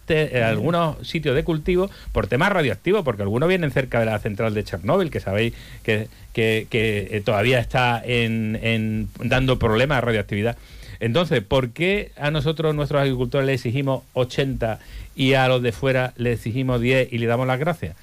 algunos 0.43 1.07
sitios 1.07 1.35
de 1.35 1.43
cultivo 1.43 1.89
por 2.11 2.27
temas 2.27 2.51
radioactivos 2.51 3.03
porque 3.03 3.21
algunos 3.21 3.47
vienen 3.47 3.71
cerca 3.71 3.99
de 3.99 4.05
la 4.05 4.19
central 4.19 4.53
de 4.53 4.63
Chernóbil 4.63 5.09
que 5.09 5.19
sabéis 5.19 5.53
que, 5.83 6.07
que, 6.33 6.67
eh, 6.71 7.21
todavía 7.23 7.59
está 7.59 8.01
en, 8.05 9.07
dando 9.23 9.57
problemas 9.57 9.97
de 9.97 10.01
radioactividad. 10.01 10.57
Entonces, 10.99 11.41
¿por 11.41 11.69
qué 11.69 12.11
a 12.17 12.31
nosotros, 12.31 12.75
nuestros 12.75 13.01
agricultores, 13.01 13.45
le 13.45 13.53
exigimos 13.53 14.03
80 14.13 14.79
y 15.15 15.33
a 15.33 15.47
los 15.47 15.61
de 15.61 15.71
fuera 15.71 16.13
le 16.17 16.33
exigimos 16.33 16.81
10 16.81 17.11
y 17.11 17.17
le 17.17 17.25
damos 17.25 17.47
las 17.47 17.59
gracias? 17.59 17.95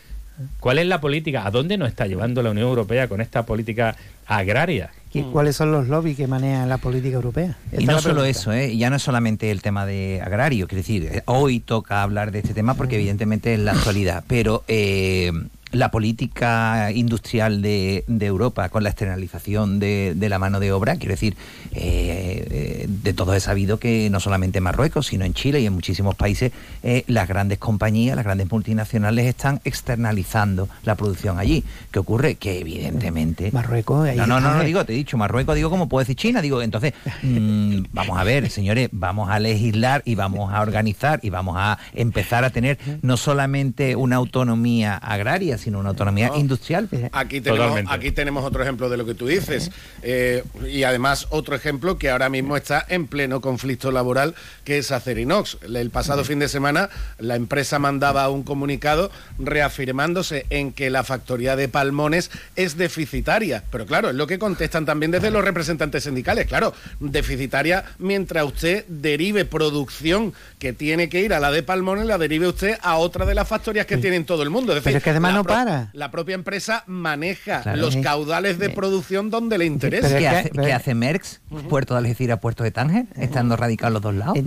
¿Cuál 0.61 0.79
es 0.79 0.87
la 0.87 1.01
política? 1.01 1.47
¿A 1.47 1.51
dónde 1.51 1.77
nos 1.77 1.89
está 1.89 2.07
llevando 2.07 2.43
la 2.43 2.51
Unión 2.51 2.69
Europea 2.69 3.09
con 3.09 3.21
esta 3.21 3.45
política 3.45 3.97
agraria? 4.27 4.91
¿Y 5.15 5.23
cuáles 5.25 5.57
son 5.57 5.73
los 5.73 5.89
lobbies 5.89 6.17
que 6.17 6.27
manejan 6.27 6.69
la 6.69 6.79
política 6.79 7.17
europea? 7.17 7.57
y 7.77 7.85
no 7.85 8.01
solo 8.01 8.25
eso, 8.25 8.53
¿eh? 8.53 8.75
ya 8.77 8.89
no 8.89 8.97
es 8.97 9.03
solamente 9.03 9.51
el 9.51 9.61
tema 9.61 9.85
de 9.85 10.23
agrario, 10.25 10.67
quiero 10.67 10.81
decir, 10.81 11.05
eh, 11.05 11.23
hoy 11.27 11.61
toca 11.61 12.03
hablar 12.03 12.31
de 12.31 12.39
este 12.39 12.55
tema 12.55 12.75
porque 12.75 12.95
evidentemente 12.95 13.53
es 13.53 13.61
la 13.61 13.73
actualidad, 13.73 14.25
pero 14.27 14.65
eh, 14.69 15.31
la 15.73 15.91
política 15.91 16.91
industrial 16.93 17.63
de, 17.63 18.05
Europa 18.21 18.69
con 18.69 18.85
la 18.85 18.91
externalización 18.91 19.81
de, 19.81 20.15
la 20.29 20.39
mano 20.39 20.61
de 20.61 20.73
obra, 20.73 20.97
quiero 20.97 21.15
decir, 21.15 21.37
eh, 21.73 22.47
eh, 22.51 22.87
de 22.89 23.13
todo 23.15 23.35
es 23.35 23.43
sabido 23.43 23.79
que 23.79 24.09
no 24.11 24.21
solamente 24.21 24.59
en 24.59 24.65
Marruecos, 24.65 25.09
sino 25.09 25.25
en 25.25 25.35
Chile 25.35 25.61
y 25.61 25.67
en 25.67 25.73
muchísimos 25.73 26.15
países, 26.15 26.53
eh, 26.83 27.05
las 27.09 27.27
grandes 27.27 27.59
compañías, 27.59 28.17
las 28.17 28.25
grandes 28.25 28.51
multinacionales 28.51 29.27
están 29.27 29.61
externalizando 29.65 30.69
la 30.85 30.95
producción 30.95 31.39
allí. 31.39 31.65
¿Qué 31.91 31.99
ocurre? 31.99 32.37
Que 32.37 32.61
evidentemente... 32.61 33.51
Marruecos... 33.53 34.15
no, 34.15 34.27
no, 34.27 34.41
no, 34.41 34.55
no, 34.55 34.65
digo, 34.65 34.85
te 34.85 34.93
he 34.93 34.97
dicho 34.97 35.17
Marruecos, 35.17 35.57
digo 35.57 35.71
como 35.71 35.89
puedo 35.89 36.01
decir 36.01 36.17
China, 36.17 36.43
digo, 36.43 36.63
entonces, 36.63 36.93
mm, 37.23 37.85
vamos 37.93 38.19
a 38.19 38.25
ver, 38.25 38.51
señores, 38.51 38.89
vamos 38.93 39.31
a 39.31 39.39
legislar 39.39 40.03
y 40.05 40.15
vamos 40.15 40.53
a 40.53 40.61
organizar 40.61 41.19
y 41.23 41.31
vamos 41.31 41.57
a 41.59 41.79
empezar 41.95 42.45
a 42.45 42.51
tener 42.51 42.79
no 43.03 43.17
solamente 43.17 43.97
una 43.97 44.17
autonomía 44.17 44.97
agraria, 44.97 45.59
sino 45.63 45.79
una 45.79 45.91
autonomía 45.91 46.31
industrial. 46.37 46.89
Aquí 47.13 47.41
tenemos, 47.41 47.81
aquí 47.89 48.11
tenemos 48.11 48.45
otro 48.45 48.63
ejemplo 48.63 48.89
de 48.89 48.97
lo 48.97 49.07
que 49.07 49.15
tú 49.15 49.27
dices. 49.27 49.71
Eh, 50.03 50.43
y 50.69 50.83
además 50.83 51.27
otro 51.31 51.55
ejemplo 51.55 51.99
que 51.99 52.11
ahora 52.11 52.29
mismo 52.29 52.57
está 52.57 52.85
en 52.89 53.07
pleno 53.07 53.41
conflicto 53.41 53.93
laboral, 53.93 54.35
que 54.65 54.79
es 54.79 54.91
Acerinox. 54.91 55.59
El 55.63 55.91
pasado 55.91 56.25
fin 56.25 56.39
de 56.39 56.49
semana 56.49 56.91
la 57.19 57.37
empresa 57.37 57.79
mandaba 57.79 58.29
un 58.29 58.43
comunicado 58.43 59.11
reafirmándose 59.39 60.47
en 60.51 60.73
que 60.73 60.91
la 60.91 61.05
factoría 61.05 61.57
de 61.57 61.69
Palmones 61.69 62.31
es 62.57 62.77
deficitaria. 62.77 63.63
Pero 63.71 63.87
claro, 63.87 64.11
es 64.11 64.17
lo 64.17 64.27
que 64.27 64.39
contestan 64.39 64.85
también 64.85 65.13
desde 65.13 65.31
los 65.31 65.45
representantes 65.45 66.05
sindicales. 66.05 66.47
Claro, 66.47 66.75
deficitaria 67.01 67.85
mientras 67.99 68.45
usted 68.45 68.85
derive 68.89 69.45
producción 69.45 70.35
que 70.59 70.73
tiene 70.73 71.09
que 71.09 71.21
ir 71.21 71.35
a 71.35 71.41
la 71.41 71.51
de 71.51 71.63
Palmones, 71.63 72.07
la 72.07 72.19
derive 72.19 72.49
usted 72.49 72.79
a 72.83 72.97
otra 72.97 73.27
de 73.27 73.35
las 73.35 73.47
factorías 73.47 73.87
que 73.87 73.97
tienen 73.97 74.25
todo 74.25 74.43
el 74.43 74.51
mundo. 74.51 74.77
Es 74.77 74.83
decir, 74.83 75.01
que 75.01 75.11
además 75.11 75.35
no 75.35 75.45
la 75.93 76.11
propia 76.11 76.35
empresa 76.35 76.85
maneja 76.87 77.77
los 77.77 77.97
caudales 77.97 78.59
de 78.59 78.71
producción 78.71 79.31
donde 79.31 79.59
le 79.59 79.67
interesa. 79.67 80.19
¿Qué, 80.19 80.29
hace, 80.29 80.51
¿qué 80.51 80.73
hace 80.73 80.95
Merckx? 80.95 81.41
Puerto 81.69 81.95
de 81.95 81.99
Algeciras, 81.99 82.41
Puerto 82.41 82.65
de 82.65 82.71
Tánger, 82.71 83.07
estando 83.17 83.57
radicados 83.57 83.93
los 83.93 84.03
dos 84.03 84.15
lados. 84.15 84.39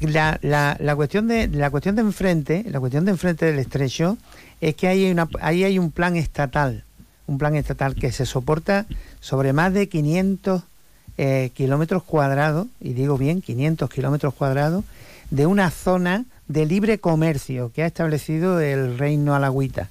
la, 0.00 0.38
la, 0.42 0.76
la, 0.80 0.96
cuestión 0.96 1.28
de 1.28 1.48
la 1.48 1.70
cuestión 1.70 1.96
de 1.96 2.02
enfrente, 2.02 2.64
la 2.68 2.80
cuestión 2.80 3.04
de 3.04 3.12
enfrente 3.12 3.46
del 3.46 3.58
estrecho 3.58 4.18
es 4.60 4.74
que 4.74 4.88
hay 4.88 5.10
una, 5.10 5.28
ahí 5.40 5.64
hay 5.64 5.78
un 5.78 5.90
plan 5.90 6.16
estatal, 6.16 6.84
un 7.26 7.38
plan 7.38 7.54
estatal 7.54 7.94
que 7.94 8.12
se 8.12 8.26
soporta 8.26 8.86
sobre 9.20 9.52
más 9.52 9.72
de 9.72 9.88
500 9.88 10.62
eh, 11.16 11.50
kilómetros 11.54 12.02
cuadrados, 12.02 12.66
y 12.80 12.92
digo 12.92 13.16
bien, 13.16 13.40
500 13.40 13.88
kilómetros 13.88 14.34
cuadrados, 14.34 14.84
de 15.30 15.46
una 15.46 15.70
zona 15.70 16.24
de 16.48 16.66
libre 16.66 16.98
comercio 16.98 17.72
que 17.72 17.82
ha 17.82 17.86
establecido 17.86 18.60
el 18.60 18.98
Reino 18.98 19.34
Alagüita. 19.34 19.88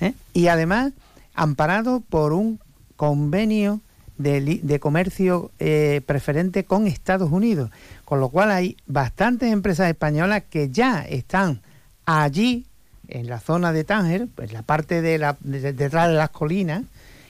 ¿Eh? 0.00 0.14
Y 0.32 0.48
además 0.48 0.92
amparado 1.34 2.00
por 2.00 2.32
un 2.32 2.60
convenio 2.96 3.80
de, 4.18 4.78
comercio 4.80 5.50
eh, 5.58 6.02
preferente 6.04 6.64
con 6.64 6.86
Estados 6.86 7.30
Unidos. 7.30 7.70
Con 8.04 8.20
lo 8.20 8.28
cual 8.28 8.50
hay 8.50 8.76
bastantes 8.86 9.52
empresas 9.52 9.88
españolas 9.88 10.42
que 10.50 10.70
ya 10.70 11.02
están 11.02 11.60
allí, 12.04 12.66
en 13.06 13.26
la 13.26 13.40
zona 13.40 13.72
de 13.72 13.84
Tánger, 13.84 14.28
pues 14.34 14.52
la 14.52 14.62
parte 14.62 15.00
de 15.00 15.18
la, 15.18 15.36
detrás 15.40 16.08
de 16.08 16.14
las 16.14 16.30
colinas, 16.30 16.82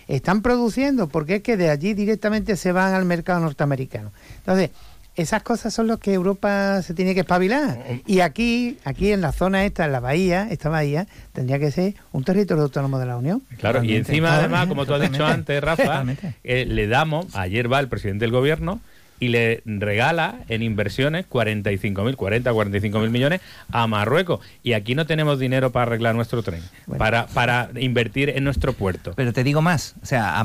están 0.09 0.43
produciendo, 0.43 1.09
porque 1.09 1.37
es 1.37 1.43
que 1.43 1.57
de 1.57 1.71
allí 1.71 1.95
directamente 1.95 2.57
se 2.57 2.73
van 2.73 2.95
al 2.95 3.05
mercado 3.05 3.41
norteamericano. 3.41 4.11
Entonces, 4.39 4.71
esas 5.19 5.43
cosas 5.43 5.75
son 5.75 5.89
las 5.89 5.99
que 5.99 6.15
Europa 6.15 6.81
se 6.83 6.95
tiene 6.95 7.13
que 7.13 7.21
espabilar. 7.21 7.77
Y 8.07 8.21
aquí, 8.21 8.79
aquí 8.85 9.11
en 9.11 9.21
la 9.21 9.33
zona 9.33 9.65
esta, 9.65 9.85
en 9.85 9.93
la 9.93 9.99
bahía, 9.99 10.47
esta 10.49 10.69
bahía, 10.69 11.09
tendría 11.33 11.59
que 11.59 11.73
ser 11.73 11.95
un 12.13 12.23
territorio 12.23 12.63
autónomo 12.63 13.01
de 13.01 13.07
la 13.07 13.17
Unión. 13.17 13.43
Claro, 13.59 13.83
y 13.83 13.97
encima 13.97 14.37
además, 14.37 14.69
como 14.69 14.87
tú 14.87 14.95
has 14.95 15.11
dicho 15.11 15.27
antes, 15.27 15.61
Rafa, 15.61 16.05
eh, 16.45 16.65
le 16.67 16.87
damos, 16.87 17.35
ayer 17.35 17.71
va 17.71 17.81
el 17.81 17.89
presidente 17.89 18.27
del 18.27 18.33
gobierno, 18.33 18.81
y 19.21 19.29
le 19.29 19.63
regala 19.67 20.41
en 20.49 20.63
inversiones 20.63 21.27
45.000, 21.29 22.17
40, 22.17 22.53
45.000 22.53 23.11
millones 23.11 23.41
a 23.71 23.87
Marruecos. 23.87 24.41
Y 24.63 24.73
aquí 24.73 24.95
no 24.95 25.07
tenemos 25.07 25.39
dinero 25.39 25.73
para 25.73 25.85
arreglar 25.85 26.15
nuestro 26.15 26.43
tren, 26.43 26.63
para, 26.97 27.27
para 27.27 27.71
invertir 27.79 28.31
en 28.31 28.45
nuestro 28.45 28.73
puerto. 28.73 29.13
Pero 29.17 29.33
te 29.33 29.45
digo 29.45 29.63
más, 29.63 29.95
o 30.03 30.07
sea, 30.07 30.45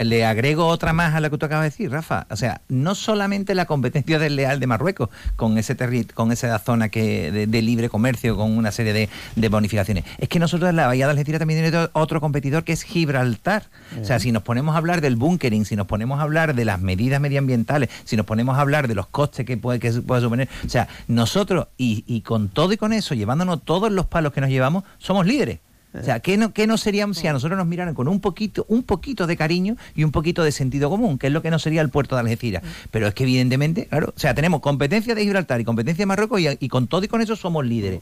le 0.00 0.24
agrego 0.24 0.66
otra 0.66 0.92
más 0.92 1.14
a 1.14 1.20
lo 1.20 1.30
que 1.30 1.38
tú 1.38 1.46
acabas 1.46 1.64
de 1.64 1.70
decir, 1.70 1.90
Rafa. 1.90 2.26
O 2.30 2.36
sea, 2.36 2.60
no 2.68 2.94
solamente 2.94 3.54
la 3.54 3.66
competencia 3.66 4.18
desleal 4.18 4.60
de 4.60 4.66
Marruecos 4.66 5.08
con 5.36 5.58
ese 5.58 5.76
con 6.14 6.32
esa 6.32 6.58
zona 6.58 6.88
que 6.88 7.46
de, 7.46 7.62
libre 7.62 7.88
comercio, 7.88 8.36
con 8.36 8.56
una 8.56 8.72
serie 8.72 9.08
de, 9.36 9.48
bonificaciones. 9.48 10.04
Es 10.18 10.28
que 10.28 10.38
nosotros 10.38 10.70
en 10.70 10.76
la 10.76 10.86
Bahía 10.86 11.06
de 11.06 11.12
Algeciras 11.12 11.38
también 11.38 11.62
tenemos 11.64 11.90
otro 11.92 12.20
competidor 12.20 12.64
que 12.64 12.72
es 12.72 12.82
Gibraltar. 12.82 13.64
O 14.00 14.04
sea, 14.04 14.18
si 14.18 14.32
nos 14.32 14.42
ponemos 14.42 14.74
a 14.74 14.78
hablar 14.78 15.00
del 15.00 15.16
bunkering, 15.16 15.64
si 15.64 15.76
nos 15.76 15.86
ponemos 15.86 16.20
a 16.20 16.22
hablar 16.22 16.54
de 16.54 16.64
las 16.64 16.80
medidas 16.80 17.20
medioambientales, 17.20 17.77
si 18.04 18.16
nos 18.16 18.26
ponemos 18.26 18.56
a 18.58 18.60
hablar 18.60 18.88
de 18.88 18.94
los 18.94 19.06
costes 19.06 19.46
que 19.46 19.56
puede, 19.56 19.78
que 19.78 19.92
puede 19.92 20.20
suponer, 20.20 20.48
o 20.64 20.68
sea, 20.68 20.88
nosotros, 21.06 21.68
y, 21.76 22.20
con 22.22 22.48
todo 22.48 22.72
y 22.72 22.76
con 22.76 22.92
eso, 22.92 23.14
llevándonos 23.14 23.62
todos 23.64 23.92
los 23.92 24.06
palos 24.06 24.32
que 24.32 24.40
nos 24.40 24.50
llevamos, 24.50 24.84
somos 24.98 25.26
líderes. 25.26 25.60
O 25.94 26.04
sea, 26.04 26.20
¿qué 26.20 26.36
no, 26.36 26.52
qué 26.52 26.66
no 26.66 26.76
seríamos 26.76 27.16
si 27.16 27.26
a 27.26 27.32
nosotros 27.32 27.56
nos 27.56 27.66
miraran 27.66 27.94
con 27.94 28.08
un 28.08 28.20
poquito, 28.20 28.66
un 28.68 28.82
poquito 28.82 29.26
de 29.26 29.36
cariño 29.38 29.76
y 29.96 30.04
un 30.04 30.12
poquito 30.12 30.44
de 30.44 30.52
sentido 30.52 30.90
común, 30.90 31.18
que 31.18 31.28
es 31.28 31.32
lo 31.32 31.40
que 31.40 31.50
no 31.50 31.58
sería 31.58 31.80
el 31.80 31.88
puerto 31.88 32.14
de 32.14 32.20
Algeciras? 32.20 32.62
Pero 32.90 33.06
es 33.06 33.14
que 33.14 33.24
evidentemente, 33.24 33.86
claro, 33.86 34.12
o 34.14 34.18
sea, 34.18 34.34
tenemos 34.34 34.60
competencia 34.60 35.14
de 35.14 35.22
Gibraltar 35.22 35.60
y 35.60 35.64
competencia 35.64 36.02
de 36.02 36.06
Marruecos 36.06 36.40
y, 36.40 36.48
y 36.60 36.68
con 36.68 36.88
todo 36.88 37.04
y 37.04 37.08
con 37.08 37.22
eso 37.22 37.36
somos 37.36 37.64
líderes. 37.64 38.00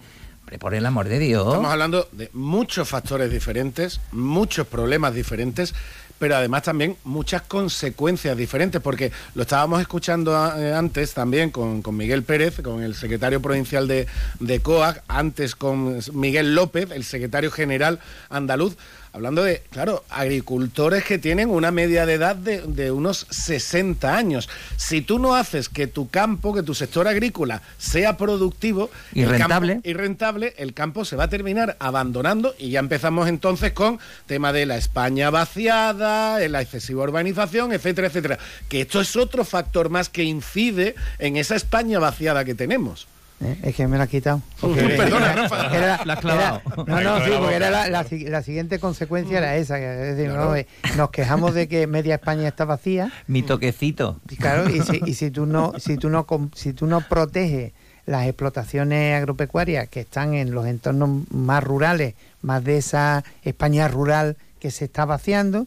Por 0.60 0.74
el 0.74 0.86
amor 0.86 1.08
de 1.08 1.18
Dios. 1.18 1.44
Estamos 1.44 1.72
hablando 1.72 2.08
de 2.12 2.30
muchos 2.32 2.88
factores 2.88 3.32
diferentes, 3.32 4.00
muchos 4.12 4.66
problemas 4.68 5.12
diferentes 5.12 5.74
pero 6.18 6.36
además 6.36 6.62
también 6.62 6.96
muchas 7.04 7.42
consecuencias 7.42 8.36
diferentes, 8.36 8.80
porque 8.80 9.12
lo 9.34 9.42
estábamos 9.42 9.80
escuchando 9.80 10.32
eh, 10.56 10.74
antes 10.74 11.14
también 11.14 11.50
con, 11.50 11.82
Miguel 11.96 12.22
Pérez, 12.22 12.60
con 12.62 12.82
el 12.82 12.94
secretario 12.94 13.40
provincial 13.40 13.86
de, 13.88 14.06
de 14.40 14.60
COAC, 14.60 15.02
antes 15.08 15.54
con 15.54 16.00
Miguel 16.12 16.54
López, 16.54 16.90
el 16.90 17.04
secretario 17.04 17.50
general 17.50 18.00
andaluz, 18.28 18.76
Hablando 19.16 19.44
de, 19.44 19.62
claro, 19.70 20.04
agricultores 20.10 21.02
que 21.02 21.16
tienen 21.16 21.48
una 21.48 21.70
media 21.70 22.04
de 22.04 22.12
edad 22.12 22.36
de, 22.36 22.90
unos 22.90 23.26
60 23.30 24.14
años. 24.14 24.46
Si 24.76 25.00
tú 25.00 25.18
no 25.18 25.34
haces 25.34 25.70
que 25.70 25.86
tu 25.86 26.10
campo, 26.10 26.52
que 26.52 26.62
tu 26.62 26.74
sector 26.74 27.08
agrícola 27.08 27.62
sea 27.78 28.18
productivo 28.18 28.90
y 29.14 29.24
rentable, 29.24 29.80
y 29.84 29.94
rentable, 29.94 30.52
el 30.58 30.74
campo 30.74 31.06
se 31.06 31.16
va 31.16 31.24
a 31.24 31.28
terminar 31.30 31.78
abandonando 31.80 32.54
y 32.58 32.68
ya 32.68 32.80
empezamos 32.80 33.26
entonces 33.26 33.72
con 33.72 34.00
tema 34.26 34.52
de 34.52 34.66
la 34.66 34.76
España 34.76 35.30
vaciada, 35.30 36.38
la 36.46 36.60
excesiva 36.60 37.04
urbanización, 37.04 37.72
etcétera, 37.72 38.08
etcétera. 38.08 38.38
Que 38.68 38.82
esto 38.82 39.00
es 39.00 39.16
otro 39.16 39.46
factor 39.46 39.88
más 39.88 40.10
que 40.10 40.24
incide 40.24 40.94
en 41.18 41.38
esa 41.38 41.56
España 41.56 41.98
vaciada 41.98 42.44
que 42.44 42.54
tenemos. 42.54 43.06
¿Eh? 43.40 43.58
Es 43.64 43.74
que 43.74 43.86
me 43.86 43.98
la 43.98 44.04
has 44.04 44.10
quitado. 44.10 44.40
Perdona, 44.60 45.32
Rafa. 45.34 46.04
la 46.04 46.12
has 46.14 46.20
clavado. 46.20 46.62
no, 46.86 47.00
no, 47.00 47.24
sí, 47.24 47.30
porque 47.38 47.54
era 47.54 47.70
la, 47.70 47.88
la, 47.88 48.42
siguiente 48.42 48.78
consecuencia 48.78 49.38
era 49.38 49.56
esa. 49.56 49.78
Es 49.78 50.16
decir, 50.16 50.32
no, 50.32 50.56
eh, 50.56 50.66
nos 50.96 51.10
quejamos 51.10 51.52
de 51.54 51.68
que 51.68 51.86
media 51.86 52.14
España 52.14 52.48
está 52.48 52.64
vacía. 52.64 53.12
Mi 53.26 53.42
toquecito. 53.42 54.20
Claro, 54.38 54.70
y 54.70 54.80
si, 54.80 55.02
y 55.04 55.14
si 55.14 55.30
tú 55.30 55.44
no, 55.44 55.74
si 55.78 55.96
tú 55.96 56.08
no, 56.08 56.26
si 56.54 56.72
tú 56.72 56.86
no 56.86 57.02
proteges 57.02 57.72
las 58.06 58.26
explotaciones 58.26 59.16
agropecuarias 59.16 59.88
que 59.88 60.00
están 60.00 60.34
en 60.34 60.52
los 60.52 60.66
entornos 60.66 61.30
más 61.30 61.62
rurales, 61.62 62.14
más 62.40 62.64
de 62.64 62.78
esa 62.78 63.24
España 63.42 63.88
rural 63.88 64.36
que 64.60 64.70
se 64.70 64.86
está 64.86 65.04
vaciando, 65.04 65.66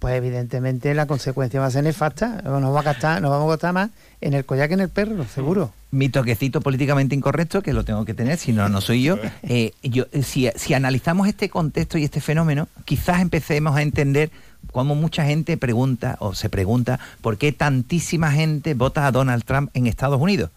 pues 0.00 0.14
evidentemente 0.14 0.92
la 0.94 1.06
consecuencia 1.06 1.60
va 1.60 1.66
a 1.66 1.70
ser 1.70 1.84
nefasta. 1.84 2.40
Nos, 2.42 2.74
va 2.74 2.80
a 2.80 2.82
gastar, 2.82 3.22
nos 3.22 3.30
vamos 3.30 3.46
a 3.46 3.50
gastar 3.50 3.74
más 3.74 3.90
en 4.22 4.32
el 4.32 4.46
collar 4.46 4.66
que 4.66 4.74
en 4.74 4.80
el 4.80 4.88
perro, 4.88 5.24
seguro. 5.26 5.72
Mi 5.90 6.08
toquecito 6.08 6.62
políticamente 6.62 7.14
incorrecto, 7.14 7.62
que 7.62 7.74
lo 7.74 7.84
tengo 7.84 8.04
que 8.06 8.14
tener, 8.14 8.38
si 8.38 8.52
no, 8.52 8.68
no 8.70 8.80
soy 8.80 9.02
yo. 9.02 9.18
Eh, 9.42 9.72
yo 9.82 10.06
si, 10.22 10.48
si 10.56 10.74
analizamos 10.74 11.28
este 11.28 11.50
contexto 11.50 11.98
y 11.98 12.04
este 12.04 12.20
fenómeno, 12.20 12.68
quizás 12.86 13.20
empecemos 13.20 13.76
a 13.76 13.82
entender 13.82 14.30
cómo 14.72 14.94
mucha 14.94 15.24
gente 15.24 15.58
pregunta 15.58 16.16
o 16.20 16.34
se 16.34 16.48
pregunta 16.48 16.98
por 17.20 17.36
qué 17.36 17.52
tantísima 17.52 18.32
gente 18.32 18.72
vota 18.72 19.06
a 19.06 19.12
Donald 19.12 19.44
Trump 19.44 19.70
en 19.74 19.86
Estados 19.86 20.20
Unidos. 20.20 20.50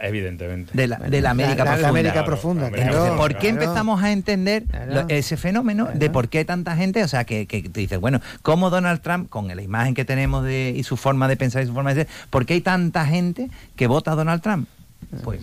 Evidentemente. 0.00 0.72
De 0.74 0.86
la, 0.86 1.30
América 1.30 1.64
profunda. 1.64 1.88
América 1.88 2.24
profunda. 2.24 2.70
¿Por 3.16 3.36
qué 3.36 3.48
empezamos 3.48 4.02
a 4.02 4.12
entender 4.12 4.64
ese 5.08 5.36
fenómeno 5.36 5.88
de 5.94 6.10
por 6.10 6.28
qué 6.28 6.44
tanta 6.44 6.76
gente, 6.76 7.02
o 7.04 7.08
sea, 7.08 7.24
que, 7.24 7.46
que 7.46 7.62
te 7.62 7.80
dices, 7.80 7.98
bueno, 7.98 8.20
cómo 8.42 8.70
Donald 8.70 9.00
Trump, 9.00 9.28
con 9.28 9.48
la 9.48 9.62
imagen 9.62 9.94
que 9.94 10.04
tenemos 10.04 10.44
de, 10.44 10.72
y 10.76 10.82
su 10.82 10.96
forma 10.96 11.28
de 11.28 11.36
pensar 11.36 11.62
y 11.62 11.66
su 11.66 11.74
forma 11.74 11.94
de 11.94 12.04
ser, 12.04 12.12
¿por 12.30 12.46
qué 12.46 12.54
hay 12.54 12.60
tanta 12.60 13.06
gente 13.06 13.50
que 13.76 13.86
vota 13.86 14.12
a 14.12 14.14
Donald 14.14 14.42
Trump? 14.42 14.68
Pues, 15.22 15.40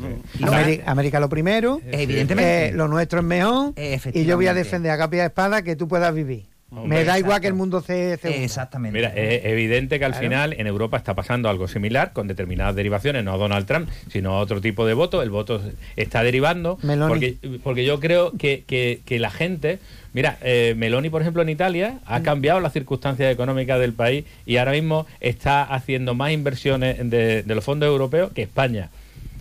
América, 0.86 1.19
lo 1.19 1.30
primero, 1.30 1.82
evidentemente, 1.91 2.67
eh, 2.67 2.71
lo 2.74 2.88
nuestro 2.88 3.19
es 3.19 3.26
mejor, 3.26 3.74
y 4.13 4.26
yo 4.26 4.36
voy 4.36 4.48
a 4.48 4.54
defender 4.54 4.91
a 4.91 4.98
capa 4.98 5.15
y 5.15 5.19
espada 5.19 5.62
que 5.63 5.76
tú 5.76 5.88
puedas 5.88 6.13
vivir 6.13 6.55
me 6.83 7.03
da 7.03 7.17
igual 7.17 7.41
que 7.41 7.47
el 7.47 7.53
mundo 7.53 7.81
se... 7.81 8.13
Exactamente. 8.13 8.97
Mira, 8.97 9.09
es 9.09 9.45
evidente 9.45 9.99
que 9.99 10.05
al 10.05 10.15
final 10.15 10.53
en 10.53 10.67
Europa 10.67 10.97
está 10.97 11.13
pasando 11.13 11.49
algo 11.49 11.67
similar 11.67 12.13
con 12.13 12.27
determinadas 12.27 12.75
derivaciones, 12.75 13.23
no 13.23 13.33
a 13.33 13.38
Donald 13.38 13.65
Trump, 13.65 13.89
sino 14.09 14.31
a 14.31 14.39
otro 14.39 14.61
tipo 14.61 14.85
de 14.85 14.93
voto. 14.93 15.21
El 15.21 15.29
voto 15.29 15.61
está 15.95 16.23
derivando. 16.23 16.77
Porque, 17.07 17.38
porque 17.63 17.85
yo 17.85 17.99
creo 17.99 18.31
que, 18.38 18.63
que, 18.67 19.19
la 19.19 19.29
gente... 19.29 19.79
Mira, 20.13 20.38
eh, 20.41 20.75
Meloni, 20.77 21.09
por 21.09 21.21
ejemplo, 21.21 21.41
en 21.41 21.49
Italia 21.49 21.99
ha 22.05 22.19
mm. 22.19 22.23
cambiado 22.23 22.59
las 22.61 22.71
circunstancias 22.73 23.31
económicas 23.31 23.79
del 23.79 23.93
país 23.93 24.25
y 24.45 24.57
ahora 24.57 24.71
mismo 24.71 25.05
está 25.19 25.63
haciendo 25.63 26.13
más 26.13 26.31
inversiones 26.31 27.09
de, 27.09 27.43
los 27.47 27.63
fondos 27.63 27.88
europeos 27.88 28.31
que 28.33 28.43
España. 28.43 28.89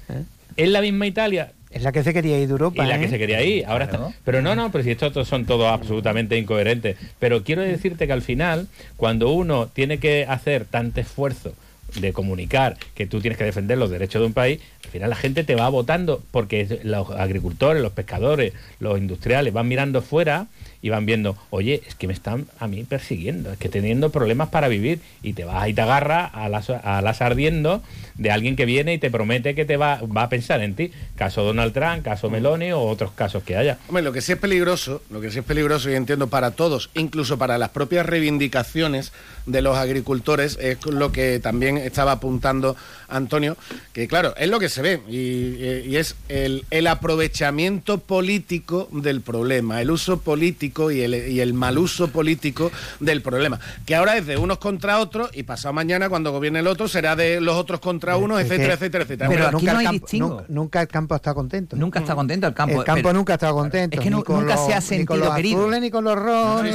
¿Eh? 0.08 0.24
Es 0.56 0.68
la 0.68 0.80
misma 0.80 1.06
Italia, 1.06 1.52
es 1.74 1.82
la 1.82 1.90
que 1.90 2.04
se 2.04 2.14
quería 2.14 2.38
ir 2.38 2.46
de 2.46 2.52
Europa. 2.52 2.84
Y 2.84 2.86
la 2.86 2.98
que 2.98 3.06
¿eh? 3.06 3.10
se 3.10 3.18
quería 3.18 3.42
ir. 3.42 3.66
Ahora 3.66 3.86
está. 3.86 4.08
Pero 4.24 4.40
no, 4.40 4.54
no, 4.54 4.70
pero 4.70 4.84
si 4.84 4.92
estos 4.92 5.26
son 5.26 5.44
todos 5.44 5.66
absolutamente 5.66 6.38
incoherentes. 6.38 6.96
Pero 7.18 7.42
quiero 7.42 7.62
decirte 7.62 8.06
que 8.06 8.12
al 8.12 8.22
final, 8.22 8.68
cuando 8.96 9.30
uno 9.30 9.66
tiene 9.66 9.98
que 9.98 10.24
hacer 10.28 10.66
tanto 10.66 11.00
esfuerzo 11.00 11.52
de 11.96 12.12
comunicar 12.12 12.76
que 12.94 13.06
tú 13.06 13.20
tienes 13.20 13.38
que 13.38 13.44
defender 13.44 13.76
los 13.76 13.90
derechos 13.90 14.20
de 14.20 14.26
un 14.26 14.32
país, 14.32 14.60
al 14.84 14.90
final 14.90 15.10
la 15.10 15.16
gente 15.16 15.42
te 15.42 15.56
va 15.56 15.68
votando 15.68 16.22
porque 16.30 16.80
los 16.84 17.10
agricultores, 17.10 17.82
los 17.82 17.92
pescadores, 17.92 18.52
los 18.78 18.98
industriales 18.98 19.52
van 19.52 19.66
mirando 19.66 20.00
fuera 20.00 20.46
y 20.84 20.90
van 20.90 21.06
viendo, 21.06 21.34
oye, 21.48 21.80
es 21.88 21.94
que 21.94 22.06
me 22.06 22.12
están 22.12 22.46
a 22.60 22.68
mí 22.68 22.84
persiguiendo, 22.84 23.50
es 23.50 23.58
que 23.58 23.70
teniendo 23.70 24.10
problemas 24.10 24.50
para 24.50 24.68
vivir 24.68 25.00
y 25.22 25.32
te 25.32 25.46
vas 25.46 25.66
y 25.66 25.72
te 25.72 25.80
agarra 25.80 26.26
a 26.26 26.50
las, 26.50 26.68
a 26.68 27.00
las 27.00 27.22
ardiendo 27.22 27.82
de 28.16 28.30
alguien 28.30 28.54
que 28.54 28.66
viene 28.66 28.92
y 28.92 28.98
te 28.98 29.10
promete 29.10 29.54
que 29.54 29.64
te 29.64 29.78
va, 29.78 30.02
va 30.02 30.24
a 30.24 30.28
pensar 30.28 30.60
en 30.60 30.74
ti. 30.74 30.92
Caso 31.16 31.42
Donald 31.42 31.72
Trump, 31.72 32.04
caso 32.04 32.28
Meloni 32.28 32.72
o 32.72 32.82
otros 32.82 33.12
casos 33.12 33.42
que 33.44 33.56
haya. 33.56 33.78
Hombre, 33.88 34.02
lo 34.02 34.12
que 34.12 34.20
sí 34.20 34.32
es 34.32 34.38
peligroso, 34.38 35.00
lo 35.08 35.22
que 35.22 35.30
sí 35.30 35.38
es 35.38 35.44
peligroso 35.46 35.90
y 35.90 35.94
entiendo 35.94 36.26
para 36.26 36.50
todos, 36.50 36.90
incluso 36.92 37.38
para 37.38 37.56
las 37.56 37.70
propias 37.70 38.04
reivindicaciones 38.04 39.14
de 39.46 39.62
los 39.62 39.78
agricultores, 39.78 40.58
es 40.60 40.84
lo 40.84 41.12
que 41.12 41.40
también 41.40 41.78
estaba 41.78 42.12
apuntando 42.12 42.76
Antonio, 43.08 43.56
que 43.94 44.06
claro, 44.06 44.34
es 44.36 44.50
lo 44.50 44.60
que 44.60 44.68
se 44.68 44.82
ve 44.82 45.00
y, 45.08 45.88
y 45.88 45.96
es 45.96 46.14
el, 46.28 46.66
el 46.70 46.86
aprovechamiento 46.88 47.98
político 47.98 48.90
del 48.92 49.22
problema, 49.22 49.80
el 49.80 49.90
uso 49.90 50.20
político 50.20 50.73
político 50.74 50.90
y 50.90 51.00
el, 51.02 51.14
y 51.30 51.40
el 51.40 51.54
mal 51.54 51.78
uso 51.78 52.08
político 52.08 52.70
del 53.00 53.22
problema. 53.22 53.58
Que 53.86 53.94
ahora 53.94 54.16
es 54.16 54.26
de 54.26 54.36
unos 54.36 54.58
contra 54.58 54.98
otros 54.98 55.30
y 55.32 55.44
pasado 55.44 55.72
mañana, 55.72 56.08
cuando 56.08 56.32
gobierne 56.32 56.60
el 56.60 56.66
otro, 56.66 56.88
será 56.88 57.16
de 57.16 57.40
los 57.40 57.56
otros 57.56 57.80
contra 57.80 58.16
unos, 58.16 58.40
etcétera, 58.40 58.74
etcétera, 58.74 59.04
etcétera. 59.04 59.30
Pero 59.30 59.50
nunca, 59.52 59.72
no 59.72 59.80
el 59.80 59.86
campo, 59.86 60.44
nunca, 60.48 60.82
el 60.82 60.88
campo 60.88 61.14
está 61.14 61.34
contento. 61.34 61.76
Nunca 61.76 62.00
está 62.00 62.14
contento 62.14 62.46
el 62.46 62.54
campo. 62.54 62.80
El 62.80 62.84
campo 62.84 63.12
nunca 63.12 63.34
ha 63.34 63.36
estado 63.36 63.54
contento. 63.54 63.96
Es 63.96 64.02
que 64.02 64.10
nunca 64.10 64.56
se 64.56 64.74
ha 64.74 64.80
sentido 64.80 65.16
ni 65.16 65.22
con 65.22 65.36
querido. 65.36 65.80
ni 65.80 65.90
con 65.90 66.04
los 66.04 66.16
rojos. 66.16 66.66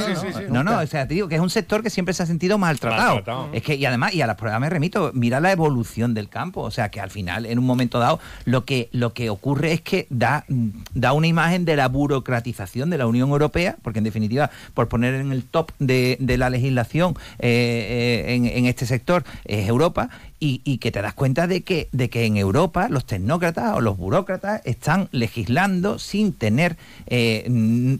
no, 0.48 0.64
no, 0.64 0.78
o 0.78 0.86
sea, 0.86 1.06
te 1.06 1.14
digo 1.14 1.28
que 1.28 1.34
es 1.34 1.40
un 1.40 1.50
sector 1.50 1.82
que 1.82 1.90
siempre 1.90 2.14
se 2.14 2.22
ha 2.22 2.26
sentido 2.26 2.58
maltratado. 2.58 3.50
Es 3.52 3.62
que, 3.62 3.74
y 3.74 3.84
además, 3.84 4.14
y 4.14 4.22
a 4.22 4.26
las 4.26 4.36
pruebas 4.36 4.60
me 4.60 4.70
remito, 4.70 5.10
mira 5.14 5.40
la 5.40 5.52
evolución 5.52 6.14
del 6.14 6.28
campo. 6.28 6.62
O 6.62 6.70
sea, 6.70 6.90
que 6.90 7.00
al 7.00 7.10
final, 7.10 7.46
en 7.46 7.58
un 7.58 7.66
momento 7.66 7.98
dado, 7.98 8.20
lo 8.44 8.64
que, 8.64 8.88
lo 8.92 9.12
que 9.12 9.30
ocurre 9.30 9.72
es 9.72 9.80
que 9.80 10.06
da, 10.10 10.44
da 10.94 11.12
una 11.12 11.26
imagen 11.26 11.64
de 11.64 11.76
la 11.76 11.88
burocratización 11.88 12.90
de 12.90 12.98
la 12.98 13.06
Unión 13.06 13.30
Europea, 13.30 13.76
porque 13.90 13.98
en 13.98 14.04
definitiva, 14.04 14.52
por 14.72 14.88
poner 14.88 15.14
en 15.16 15.32
el 15.32 15.42
top 15.42 15.72
de, 15.80 16.16
la 16.20 16.48
legislación 16.48 17.16
eh, 17.40 18.28
eh, 18.28 18.52
en, 18.54 18.66
este 18.66 18.86
sector, 18.86 19.24
es 19.44 19.66
Europa, 19.68 20.10
y, 20.38 20.78
que 20.78 20.92
te 20.92 21.02
das 21.02 21.12
cuenta 21.12 21.46
de 21.48 21.62
que, 21.62 21.88
de 21.90 22.08
que 22.08 22.24
en 22.24 22.36
Europa 22.36 22.88
los 22.88 23.04
tecnócratas 23.04 23.76
o 23.76 23.80
los 23.80 23.98
burócratas 23.98 24.62
están 24.64 25.08
legislando 25.10 25.98
sin 25.98 26.32
tener, 26.32 26.76
eh, 27.08 27.44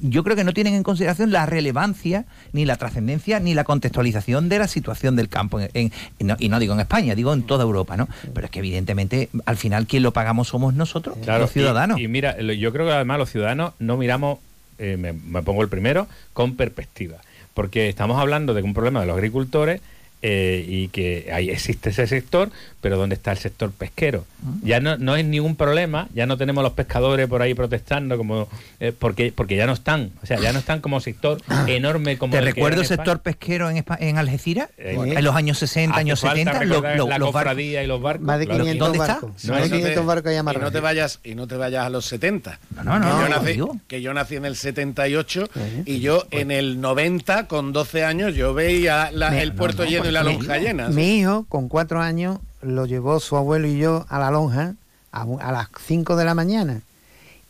yo 0.01 0.23
creo 0.25 0.37
que 0.37 0.45
no 0.45 0.55
tienen 0.55 0.75
en 0.75 0.85
consideración 0.85 1.33
la 1.33 1.45
relevancia, 1.45 2.25
ni 2.53 2.65
la 2.65 2.77
trascendencia, 2.77 3.41
ni 3.41 3.53
la 3.53 3.65
contextualización 3.65 4.49
de 4.49 4.61
la 4.61 4.69
situación 4.69 5.17
del 5.17 5.29
campo. 5.29 5.59
En, 5.61 5.93
y 6.39 6.49
no 6.49 6.61
digo 6.61 6.73
en 6.73 6.81
España, 6.81 7.15
digo 7.17 7.35
en 7.35 7.43
toda 7.43 7.65
Europa, 7.65 7.97
¿no? 7.97 8.09
Pero 8.33 8.47
es 8.47 8.51
que 8.51 8.61
evidentemente 8.61 9.29
al 9.45 9.57
final 9.57 9.89
quien 9.89 10.05
lo 10.05 10.13
pagamos 10.13 10.49
somos 10.49 10.73
nosotros, 10.73 11.19
los 11.27 11.51
ciudadanos. 11.51 12.01
Y, 12.01 12.07
mira, 12.07 12.41
yo 12.41 12.73
creo 12.73 12.87
que 12.87 12.93
además 12.93 13.19
los 13.19 13.31
ciudadanos 13.31 13.75
no 13.81 13.97
miramos, 13.97 14.39
eh, 14.81 14.97
me, 14.97 15.13
me 15.13 15.43
pongo 15.43 15.63
el 15.63 15.69
primero, 15.69 16.09
con 16.33 16.57
perspectiva. 16.57 17.19
Porque 17.55 17.89
estamos 17.89 18.19
hablando 18.19 18.55
de 18.55 18.63
un 18.63 18.75
problema 18.75 19.01
de 19.01 19.07
los 19.07 19.17
agricultores 19.17 19.81
eh, 20.23 20.65
y 20.69 20.89
que 20.89 21.31
ahí 21.33 21.49
existe 21.49 21.91
ese 21.91 22.07
sector, 22.07 22.51
pero 22.83 22.99
¿dónde 22.99 23.15
está 23.15 23.33
el 23.33 23.39
sector 23.39 23.71
pesquero? 23.71 24.27
Ya 24.63 24.79
no, 24.79 24.99
no 24.99 25.17
es 25.17 25.25
ningún 25.25 25.57
problema, 25.57 26.09
ya 26.15 26.27
no 26.27 26.37
tenemos 26.37 26.63
los 26.63 26.75
pescadores 26.75 27.27
por 27.27 27.41
ahí 27.41 27.55
protestando 27.55 28.19
como 28.19 28.49
eh, 28.81 28.93
porque 28.97 29.33
porque 29.35 29.57
ya 29.57 29.67
no 29.67 29.73
están, 29.73 30.11
o 30.23 30.27
sea, 30.27 30.39
ya 30.39 30.53
no 30.53 30.59
están 30.59 30.81
como 30.81 31.01
sector 31.01 31.41
enorme 31.67 32.19
como 32.19 32.33
¿Te 32.33 32.43
recuerdo 32.43 32.83
el 32.83 32.87
sector 32.87 33.21
pesquero 33.21 33.71
en, 33.71 33.83
en 33.99 34.19
Algeciras? 34.19 34.69
Eh, 34.77 34.97
en 34.99 35.25
los 35.25 35.35
años 35.35 35.59
60, 35.59 35.97
años 35.97 36.21
70, 36.21 36.65
la 36.65 37.19
cofradía 37.19 37.83
y 37.83 37.87
los 37.87 38.03
barcos. 38.03 38.27
Más 38.27 38.39
de 38.39 38.47
500 38.47 38.79
¿Dónde 38.79 38.99
barcos. 38.99 39.33
Está? 39.37 39.59
No, 39.59 39.63
500 39.63 40.07
barcos 40.07 40.33
y 40.33 40.59
no 40.59 40.71
te 40.71 40.81
vayas 40.81 41.21
y 41.25 41.35
no 41.35 41.47
te 41.47 41.57
vayas 41.57 41.87
a 41.87 41.91
los 41.91 42.05
70. 42.05 42.59
No, 42.77 42.85
no, 42.85 42.99
no. 42.99 43.11
Que, 43.11 43.23
yo, 43.23 43.29
nací, 43.29 43.81
que 43.89 44.03
yo 44.03 44.15
nací 44.15 44.37
en 44.37 44.45
el 44.45 44.57
78 44.57 45.49
y 45.87 46.01
yo 46.01 46.27
en 46.31 46.51
el 46.51 46.81
90 46.81 47.47
con 47.47 47.73
12 47.73 48.05
años 48.05 48.35
yo 48.35 48.53
veía 48.53 49.11
el 49.11 49.53
puerto 49.55 49.85
lleno 49.85 50.10
la 50.13 50.23
lonja 50.23 50.59
llena. 50.59 50.89
Mi 50.89 51.19
hijo, 51.19 51.47
con 51.49 51.69
cuatro 51.69 52.01
años, 52.01 52.39
lo 52.63 52.87
llevó 52.87 53.21
su 53.21 53.37
abuelo 53.37 53.67
y 53.67 53.79
yo 53.79 54.07
a 54.09 54.19
la 54.19 54.31
lonja 54.31 54.75
a, 55.13 55.53
las 55.53 55.69
cinco 55.85 56.17
de 56.17 56.25
la 56.25 56.35
mañana. 56.35 56.81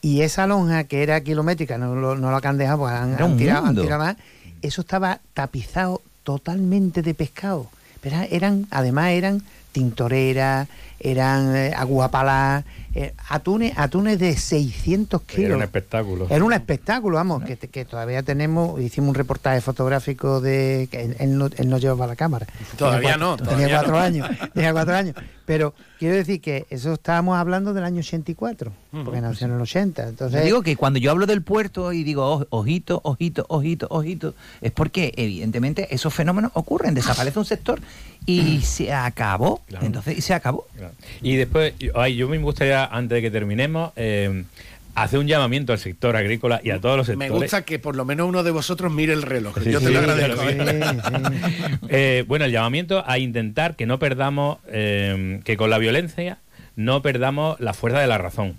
Y 0.02 0.22
esa 0.22 0.46
lonja, 0.46 0.84
que 0.84 1.02
era 1.02 1.20
kilométrica, 1.20 1.76
no, 1.76 1.94
lo, 1.94 2.16
no 2.16 2.30
la 2.30 2.40
han 2.42 2.58
dejado, 2.58 2.78
porque 2.78 2.94
han, 2.94 3.36
tirado, 3.36 3.98
más, 3.98 4.16
eso 4.62 4.80
estaba 4.80 5.20
tapizado 5.34 6.00
totalmente 6.24 7.02
de 7.02 7.14
pescado. 7.14 7.68
Pero 8.00 8.16
eran, 8.30 8.66
además 8.70 9.10
eran 9.10 9.42
tintoreras, 9.72 10.68
eran 10.98 11.54
eh, 11.54 11.74
aguapalas, 11.76 12.64
eh, 12.94 13.14
atunes, 13.28 13.72
atunes 13.76 14.18
de 14.18 14.36
600 14.36 15.22
kilos. 15.22 15.46
Era 15.46 15.56
un 15.56 15.62
espectáculo. 15.62 16.26
Era 16.28 16.44
un 16.44 16.52
espectáculo, 16.52 17.16
vamos, 17.16 17.44
que, 17.44 17.56
que 17.56 17.84
todavía 17.84 18.22
tenemos, 18.22 18.80
hicimos 18.80 19.10
un 19.10 19.14
reportaje 19.14 19.60
fotográfico 19.60 20.40
de 20.40 20.88
que 20.90 21.16
él, 21.18 21.38
no, 21.38 21.46
él 21.56 21.68
no 21.68 21.78
llevaba 21.78 22.06
la 22.06 22.16
cámara. 22.16 22.46
Todavía 22.76 23.16
no. 23.16 23.36
tenía 23.36 23.68
cuatro 23.68 23.98
años, 23.98 24.28
tenía 24.54 24.72
cuatro 24.72 24.94
años. 24.94 25.14
Pero 25.46 25.74
quiero 25.98 26.14
decir 26.14 26.40
que 26.40 26.66
eso 26.70 26.92
estábamos 26.92 27.36
hablando 27.36 27.74
del 27.74 27.82
año 27.82 28.00
84, 28.00 28.72
porque 29.04 29.20
nació 29.20 29.48
en 29.48 29.54
el 29.54 29.60
80. 29.60 30.08
Entonces, 30.08 30.44
digo 30.44 30.62
que 30.62 30.76
cuando 30.76 31.00
yo 31.00 31.10
hablo 31.10 31.26
del 31.26 31.42
puerto 31.42 31.92
y 31.92 32.04
digo 32.04 32.46
ojito, 32.50 33.00
ojito, 33.02 33.46
ojito, 33.48 33.88
ojito, 33.90 34.34
es 34.60 34.70
porque 34.70 35.12
evidentemente 35.16 35.92
esos 35.92 36.14
fenómenos 36.14 36.52
ocurren, 36.54 36.94
desaparece 36.94 37.38
un 37.38 37.44
sector 37.44 37.80
y 38.26 38.60
se 38.62 38.92
acabó. 38.92 39.62
Entonces, 39.80 40.18
y 40.18 40.20
se 40.20 40.34
acabó. 40.34 40.66
Y 41.22 41.36
después, 41.36 41.74
ay, 41.94 42.16
yo 42.16 42.28
me 42.28 42.38
gustaría, 42.38 42.84
antes 42.84 43.16
de 43.16 43.22
que 43.22 43.30
terminemos, 43.30 43.92
eh, 43.96 44.44
hacer 44.94 45.18
un 45.18 45.26
llamamiento 45.26 45.72
al 45.72 45.78
sector 45.78 46.16
agrícola 46.16 46.60
y 46.62 46.70
a 46.70 46.80
todos 46.80 46.96
los 46.96 47.06
sectores. 47.06 47.30
Me 47.30 47.36
gusta 47.36 47.62
que 47.64 47.78
por 47.78 47.96
lo 47.96 48.04
menos 48.04 48.28
uno 48.28 48.42
de 48.42 48.50
vosotros 48.50 48.92
mire 48.92 49.12
el 49.12 49.22
reloj. 49.22 49.58
yo 49.62 49.80
te 49.80 49.90
lo 49.90 49.98
agradezco. 50.00 50.42
Eh, 51.88 52.24
bueno, 52.28 52.44
el 52.44 52.52
llamamiento 52.52 53.02
a 53.06 53.18
intentar 53.18 53.74
que 53.74 53.86
no 53.86 53.98
perdamos, 53.98 54.58
eh, 54.68 55.40
que 55.44 55.56
con 55.56 55.70
la 55.70 55.78
violencia 55.78 56.38
no 56.76 57.02
perdamos 57.02 57.58
la 57.58 57.74
fuerza 57.74 57.98
de 57.98 58.06
la 58.06 58.18
razón 58.18 58.56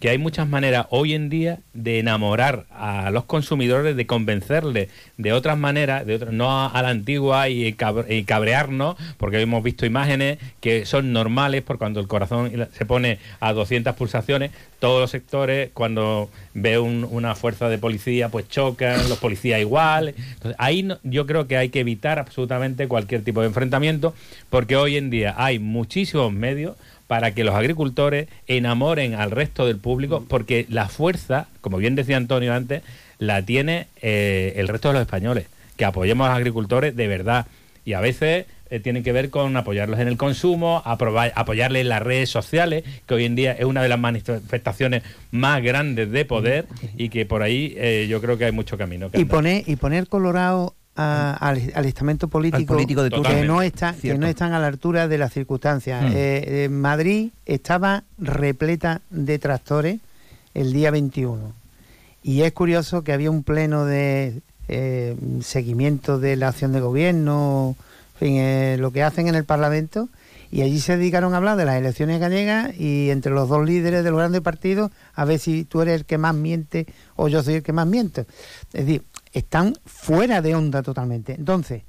que 0.00 0.10
hay 0.10 0.18
muchas 0.18 0.46
maneras 0.46 0.86
hoy 0.90 1.14
en 1.14 1.30
día 1.30 1.60
de 1.72 1.98
enamorar 1.98 2.66
a 2.70 3.10
los 3.10 3.24
consumidores, 3.24 3.96
de 3.96 4.06
convencerles 4.06 4.90
de 5.16 5.32
otras 5.32 5.56
maneras, 5.56 6.04
de 6.04 6.18
no 6.30 6.66
a, 6.66 6.82
la 6.82 6.90
antigua 6.90 7.48
y, 7.48 7.72
cabrearnos, 7.72 8.96
porque 9.16 9.40
hemos 9.40 9.62
visto 9.62 9.86
imágenes 9.86 10.38
que 10.60 10.84
son 10.84 11.12
normales, 11.12 11.62
por 11.62 11.78
cuando 11.78 12.00
el 12.00 12.08
corazón 12.08 12.68
se 12.72 12.84
pone 12.84 13.18
a 13.40 13.52
200 13.52 13.94
pulsaciones, 13.94 14.50
todos 14.78 15.00
los 15.00 15.10
sectores, 15.10 15.70
cuando 15.72 16.28
ve 16.52 16.78
una 16.78 17.34
fuerza 17.34 17.70
de 17.70 17.78
policía, 17.78 18.28
pues 18.28 18.48
chocan, 18.48 19.08
los 19.08 19.18
policías 19.18 19.60
igual. 19.60 20.08
Entonces, 20.08 20.56
ahí 20.58 20.86
yo 21.02 21.24
creo 21.26 21.46
que 21.46 21.56
hay 21.56 21.70
que 21.70 21.80
evitar 21.80 22.18
absolutamente 22.18 22.88
cualquier 22.88 23.22
tipo 23.24 23.40
de 23.40 23.46
enfrentamiento, 23.46 24.14
porque 24.50 24.76
hoy 24.76 24.96
en 24.96 25.08
día 25.08 25.34
hay 25.38 25.58
muchísimos 25.58 26.32
medios 26.32 26.76
para 27.06 27.32
que 27.32 27.44
los 27.44 27.54
agricultores 27.54 28.28
enamoren 28.46 29.14
al 29.14 29.30
resto 29.30 29.66
del 29.66 29.78
público, 29.78 30.24
porque 30.28 30.66
la 30.68 30.88
fuerza, 30.88 31.48
como 31.60 31.76
bien 31.78 31.94
decía 31.94 32.16
Antonio 32.16 32.54
antes, 32.54 32.82
la 33.18 33.42
tiene 33.42 33.86
eh, 34.00 34.54
el 34.56 34.68
resto 34.68 34.88
de 34.88 34.94
los 34.94 35.02
españoles. 35.02 35.46
Que 35.76 35.84
apoyemos 35.84 36.26
a 36.26 36.30
los 36.30 36.38
agricultores 36.38 36.94
de 36.96 37.08
verdad. 37.08 37.46
Y 37.84 37.92
a 37.92 38.00
veces 38.00 38.46
eh, 38.70 38.80
tienen 38.80 39.02
que 39.02 39.12
ver 39.12 39.30
con 39.30 39.56
apoyarlos 39.56 40.00
en 40.00 40.08
el 40.08 40.16
consumo, 40.16 40.82
apoyarles 40.84 41.82
en 41.82 41.88
las 41.88 42.02
redes 42.02 42.30
sociales, 42.30 42.84
que 43.06 43.14
hoy 43.14 43.24
en 43.24 43.34
día 43.34 43.52
es 43.52 43.64
una 43.66 43.82
de 43.82 43.88
las 43.88 43.98
manifestaciones 43.98 45.02
más 45.30 45.62
grandes 45.62 46.10
de 46.10 46.24
poder 46.24 46.66
y 46.96 47.10
que 47.10 47.26
por 47.26 47.42
ahí 47.42 47.74
eh, 47.76 48.06
yo 48.08 48.20
creo 48.20 48.38
que 48.38 48.46
hay 48.46 48.52
mucho 48.52 48.78
camino. 48.78 49.10
y, 49.12 49.26
poner, 49.26 49.64
y 49.66 49.76
poner 49.76 50.08
Colorado 50.08 50.74
al, 50.96 51.84
estamento 51.84 52.28
político, 52.28 52.76
de 52.76 53.10
que, 53.10 53.44
no 53.44 53.62
está, 53.62 53.94
que 53.94 54.16
no 54.16 54.26
están 54.26 54.52
a 54.52 54.58
la 54.58 54.68
altura 54.68 55.08
de 55.08 55.18
las 55.18 55.32
circunstancias. 55.32 56.04
Hmm. 56.04 56.12
Eh, 56.14 56.68
Madrid 56.70 57.30
estaba 57.46 58.04
repleta 58.18 59.00
de 59.10 59.38
tractores 59.38 60.00
el 60.54 60.72
día 60.72 60.90
21 60.90 61.64
y 62.22 62.42
es 62.42 62.52
curioso 62.52 63.04
que 63.04 63.12
había 63.12 63.30
un 63.30 63.42
pleno 63.42 63.84
de 63.84 64.40
eh, 64.68 65.14
seguimiento 65.42 66.18
de 66.18 66.36
la 66.36 66.48
acción 66.48 66.72
de 66.72 66.80
gobierno, 66.80 67.76
fin, 68.18 68.36
eh, 68.38 68.76
lo 68.78 68.92
que 68.92 69.02
hacen 69.02 69.28
en 69.28 69.34
el 69.34 69.44
Parlamento 69.44 70.08
y 70.54 70.62
allí 70.62 70.78
se 70.78 70.96
dedicaron 70.96 71.34
a 71.34 71.38
hablar 71.38 71.56
de 71.56 71.64
las 71.64 71.74
elecciones 71.74 72.20
gallegas 72.20 72.78
y 72.78 73.10
entre 73.10 73.32
los 73.32 73.48
dos 73.48 73.66
líderes 73.66 74.04
de 74.04 74.10
los 74.10 74.20
grandes 74.20 74.40
partidos 74.40 74.92
a 75.12 75.24
ver 75.24 75.40
si 75.40 75.64
tú 75.64 75.82
eres 75.82 75.96
el 75.96 76.04
que 76.04 76.16
más 76.16 76.32
miente 76.32 76.86
o 77.16 77.26
yo 77.26 77.42
soy 77.42 77.54
el 77.54 77.64
que 77.64 77.72
más 77.72 77.88
miente. 77.88 78.20
Es 78.72 78.86
decir, 78.86 79.02
están 79.32 79.74
fuera 79.84 80.42
de 80.42 80.54
onda 80.54 80.84
totalmente. 80.84 81.34
Entonces, 81.34 81.82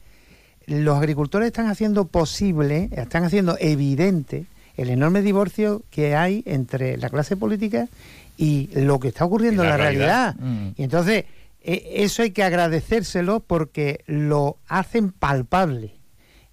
los 0.66 0.98
agricultores 0.98 1.46
están 1.46 1.68
haciendo 1.68 2.08
posible, 2.08 2.90
están 2.94 3.24
haciendo 3.24 3.56
evidente 3.60 4.48
el 4.78 4.90
enorme 4.90 5.22
divorcio 5.22 5.84
que 5.92 6.16
hay 6.16 6.42
entre 6.48 6.98
la 6.98 7.12
clase 7.12 7.38
política 7.38 7.88
y 8.36 8.72
lo 8.74 9.00
que 9.00 9.10
está 9.10 9.26
ocurriendo 9.26 9.62
en 9.62 9.70
la 9.70 9.78
realidad. 9.78 10.36
Mm. 10.40 10.70
Y 10.76 10.82
entonces, 10.82 11.26
e, 11.62 11.98
eso 11.98 12.24
hay 12.24 12.32
que 12.32 12.42
agradecérselo 12.42 13.42
porque 13.42 14.04
lo 14.08 14.58
hacen 14.68 15.12
palpable. 15.12 15.94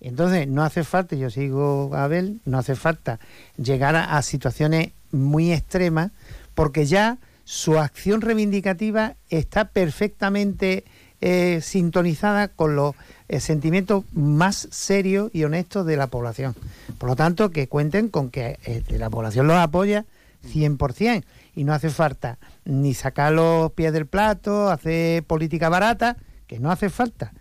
Entonces, 0.03 0.49
no 0.49 0.65
hace 0.65 0.83
falta, 0.83 1.15
yo 1.15 1.31
sigo 1.31 1.91
Abel, 1.95 2.41
no 2.45 2.59
hace 2.59 2.75
falta 2.75 3.21
llegar 3.57 3.95
a 3.95 4.21
situaciones 4.23 4.91
muy 5.13 5.53
extremas 5.53 6.11
porque 6.55 6.87
ya 6.87 7.19
su 7.45 7.79
acción 7.79 8.21
reivindicativa 8.21 9.15
está 9.29 9.67
perfectamente 9.67 10.85
eh, 11.21 11.61
sintonizada 11.63 12.49
con 12.49 12.75
los 12.75 12.97
eh, 13.29 13.39
sentimientos 13.39 14.05
más 14.13 14.69
serios 14.73 15.31
y 15.33 15.45
honestos 15.45 15.87
de 15.87 15.97
la 15.97 16.09
población. 16.09 16.57
Por 16.99 17.09
lo 17.09 17.15
tanto, 17.15 17.51
que 17.51 17.69
cuenten 17.69 18.09
con 18.09 18.31
que 18.31 18.59
eh, 18.65 18.83
la 18.89 19.09
población 19.09 19.47
los 19.47 19.57
apoya 19.57 20.05
100% 20.53 21.23
y 21.55 21.63
no 21.63 21.75
hace 21.75 21.91
falta 21.91 22.39
ni 22.65 22.95
sacar 22.95 23.33
los 23.33 23.71
pies 23.73 23.93
del 23.93 24.07
plato, 24.07 24.69
hacer 24.69 25.23
política 25.23 25.69
barata, 25.69 26.17
que 26.49 26.59
no 26.59 26.73
hace 26.73 26.91
falta. 26.91 27.33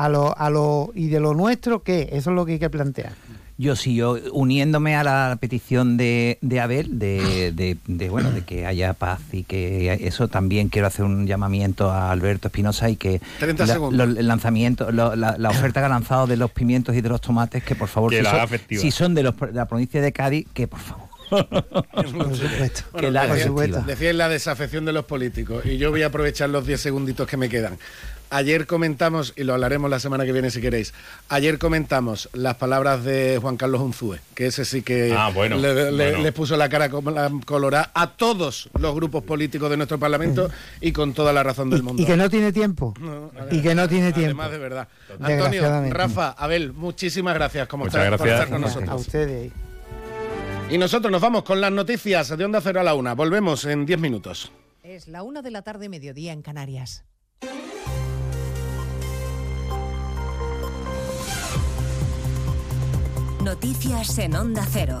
A 0.00 0.08
lo, 0.08 0.34
a 0.38 0.48
lo, 0.48 0.92
y 0.94 1.08
de 1.08 1.20
lo 1.20 1.34
nuestro, 1.34 1.82
¿qué? 1.82 2.08
Eso 2.12 2.30
es 2.30 2.36
lo 2.36 2.46
que 2.46 2.52
hay 2.52 2.58
que 2.58 2.70
plantear. 2.70 3.12
Yo 3.58 3.76
sí, 3.76 3.94
yo 3.94 4.16
uniéndome 4.32 4.96
a 4.96 5.04
la 5.04 5.36
petición 5.38 5.98
de, 5.98 6.38
Abel, 6.58 6.98
de, 6.98 8.08
bueno, 8.08 8.30
de 8.30 8.40
que 8.40 8.64
haya 8.64 8.94
paz 8.94 9.20
y 9.32 9.42
que 9.42 9.92
eso 10.00 10.28
también 10.28 10.70
quiero 10.70 10.86
hacer 10.86 11.04
un 11.04 11.26
llamamiento 11.26 11.90
a 11.90 12.10
Alberto 12.10 12.48
Espinosa 12.48 12.88
y 12.88 12.96
que 12.96 13.20
el 13.42 14.26
lanzamiento, 14.26 14.90
la, 14.90 15.50
oferta 15.50 15.80
que 15.80 15.86
ha 15.86 15.90
lanzado 15.90 16.26
de 16.26 16.38
los 16.38 16.50
pimientos 16.50 16.96
y 16.96 17.02
de 17.02 17.10
los 17.10 17.20
tomates, 17.20 17.62
que 17.62 17.74
por 17.74 17.88
favor, 17.88 18.14
si, 18.70 18.90
son, 18.90 19.14
de, 19.14 19.22
la 19.22 19.66
provincia 19.66 20.00
de 20.00 20.12
Cádiz, 20.12 20.46
que 20.54 20.66
por 20.66 20.80
favor. 20.80 21.09
por 21.94 22.36
supuesto. 22.36 22.82
que 22.98 23.10
la, 23.10 23.26
decía, 23.86 24.12
la 24.12 24.28
desafección 24.28 24.84
de 24.84 24.92
los 24.92 25.04
políticos 25.04 25.64
y 25.64 25.78
yo 25.78 25.90
voy 25.90 26.02
a 26.02 26.06
aprovechar 26.06 26.50
los 26.50 26.66
10 26.66 26.80
segunditos 26.80 27.26
que 27.28 27.36
me 27.36 27.48
quedan. 27.48 27.78
Ayer 28.32 28.68
comentamos, 28.68 29.32
y 29.36 29.42
lo 29.42 29.54
hablaremos 29.54 29.90
la 29.90 29.98
semana 29.98 30.24
que 30.24 30.32
viene 30.32 30.52
si 30.52 30.60
queréis, 30.60 30.94
ayer 31.28 31.58
comentamos 31.58 32.28
las 32.32 32.54
palabras 32.54 33.02
de 33.02 33.38
Juan 33.42 33.56
Carlos 33.56 33.80
Unzúe, 33.80 34.18
que 34.36 34.46
ese 34.46 34.64
sí 34.64 34.82
que 34.82 35.12
ah, 35.18 35.32
le, 35.32 36.30
puso 36.30 36.56
la 36.56 36.68
cara 36.68 36.88
colorada 37.44 37.90
a 37.92 38.12
todos 38.12 38.70
los 38.78 38.94
grupos 38.94 39.24
políticos 39.24 39.68
de 39.68 39.76
nuestro 39.76 39.98
Parlamento 39.98 40.48
y 40.80 40.92
con 40.92 41.12
toda 41.12 41.32
la 41.32 41.42
razón 41.42 41.70
del 41.70 41.82
mundo. 41.82 42.00
Y 42.00 42.06
que 42.06 42.16
no 42.16 42.30
tiene 42.30 42.52
tiempo. 42.52 42.94
y 43.50 43.62
que 43.62 43.74
no 43.74 43.88
tiene 43.88 44.12
tiempo. 44.12 44.40
Además 44.42 44.52
de 44.52 44.58
verdad. 44.58 44.88
Antonio, 45.20 45.90
Rafa, 45.90 46.30
Abel, 46.30 46.72
muchísimas 46.72 47.34
gracias 47.34 47.66
como 47.66 47.88
estar, 47.88 48.16
por 48.16 48.28
estar 48.28 48.48
con 48.48 48.60
nosotros. 48.60 48.90
A 48.90 48.94
ustedes. 48.94 49.50
Y 50.70 50.78
nosotros 50.78 51.10
nos 51.10 51.20
vamos 51.20 51.42
con 51.42 51.60
las 51.60 51.72
noticias 51.72 52.28
de 52.36 52.44
Onda 52.44 52.60
Cero 52.60 52.78
a 52.80 52.84
la 52.84 52.94
Una. 52.94 53.14
Volvemos 53.14 53.64
en 53.64 53.86
10 53.86 53.98
minutos. 53.98 54.52
Es 54.84 55.08
la 55.08 55.24
una 55.24 55.42
de 55.42 55.50
la 55.50 55.62
tarde, 55.62 55.88
mediodía 55.88 56.32
en 56.32 56.42
Canarias. 56.42 57.04
Noticias 63.42 64.16
en 64.18 64.36
Onda 64.36 64.64
Cero. 64.70 65.00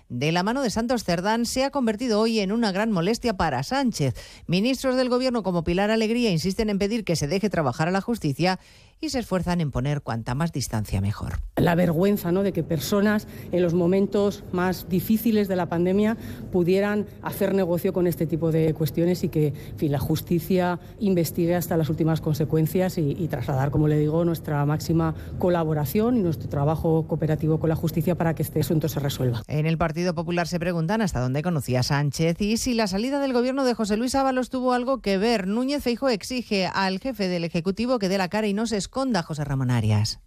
de 0.11 0.33
la 0.33 0.43
mano 0.43 0.61
de 0.61 0.69
Santos 0.69 1.05
Cerdán, 1.05 1.45
se 1.45 1.63
ha 1.63 1.71
convertido 1.71 2.19
hoy 2.19 2.41
en 2.41 2.51
una 2.51 2.73
gran 2.73 2.91
molestia 2.91 3.37
para 3.37 3.63
Sánchez. 3.63 4.13
Ministros 4.45 4.97
del 4.97 5.07
Gobierno 5.07 5.41
como 5.41 5.63
Pilar 5.63 5.89
Alegría 5.89 6.31
insisten 6.31 6.69
en 6.69 6.79
pedir 6.79 7.05
que 7.05 7.15
se 7.15 7.29
deje 7.29 7.49
trabajar 7.49 7.87
a 7.87 7.91
la 7.91 8.01
justicia 8.01 8.59
y 8.99 9.09
se 9.09 9.19
esfuerzan 9.19 9.61
en 9.61 9.71
poner 9.71 10.01
cuanta 10.01 10.35
más 10.35 10.51
distancia 10.51 11.01
mejor. 11.01 11.39
La 11.55 11.75
vergüenza 11.75 12.31
¿no? 12.31 12.43
de 12.43 12.51
que 12.53 12.61
personas 12.61 13.27
en 13.51 13.63
los 13.63 13.73
momentos 13.73 14.43
más 14.51 14.89
difíciles 14.89 15.47
de 15.47 15.55
la 15.55 15.67
pandemia 15.67 16.17
pudieran 16.51 17.07
hacer 17.23 17.55
negocio 17.55 17.93
con 17.93 18.05
este 18.05 18.27
tipo 18.27 18.51
de 18.51 18.73
cuestiones 18.73 19.23
y 19.23 19.29
que 19.29 19.53
fin, 19.77 19.91
la 19.91 19.99
justicia 19.99 20.79
investigue 20.99 21.55
hasta 21.55 21.77
las 21.77 21.89
últimas 21.89 22.21
consecuencias 22.21 22.97
y, 22.97 23.15
y 23.17 23.27
trasladar, 23.27 23.71
como 23.71 23.87
le 23.87 23.97
digo, 23.97 24.23
nuestra 24.23 24.63
máxima 24.65 25.15
colaboración 25.39 26.17
y 26.17 26.21
nuestro 26.21 26.47
trabajo 26.49 27.07
cooperativo 27.07 27.59
con 27.59 27.69
la 27.69 27.75
justicia 27.75 28.15
para 28.15 28.35
que 28.35 28.43
este 28.43 28.59
asunto 28.59 28.87
se 28.87 28.99
resuelva. 28.99 29.41
En 29.47 29.65
el 29.65 29.79
Partido 30.01 30.15
Popular 30.15 30.47
se 30.47 30.59
preguntan 30.59 31.03
hasta 31.03 31.19
dónde 31.19 31.43
conocía 31.43 31.83
Sánchez 31.83 32.41
y 32.41 32.57
si 32.57 32.73
la 32.73 32.87
salida 32.87 33.19
del 33.19 33.33
gobierno 33.33 33.65
de 33.65 33.75
José 33.75 33.97
Luis 33.97 34.15
Ábalos 34.15 34.49
tuvo 34.49 34.73
algo 34.73 34.99
que 34.99 35.19
ver. 35.19 35.45
Núñez 35.45 35.83
Feijo 35.83 36.09
exige 36.09 36.65
al 36.65 36.97
jefe 36.97 37.27
del 37.27 37.43
Ejecutivo 37.43 37.99
que 37.99 38.09
dé 38.09 38.17
la 38.17 38.27
cara 38.27 38.47
y 38.47 38.55
no 38.55 38.65
se 38.65 38.77
esconda, 38.77 39.21
José 39.21 39.43
Ramón 39.43 39.69
Arias. 39.69 40.19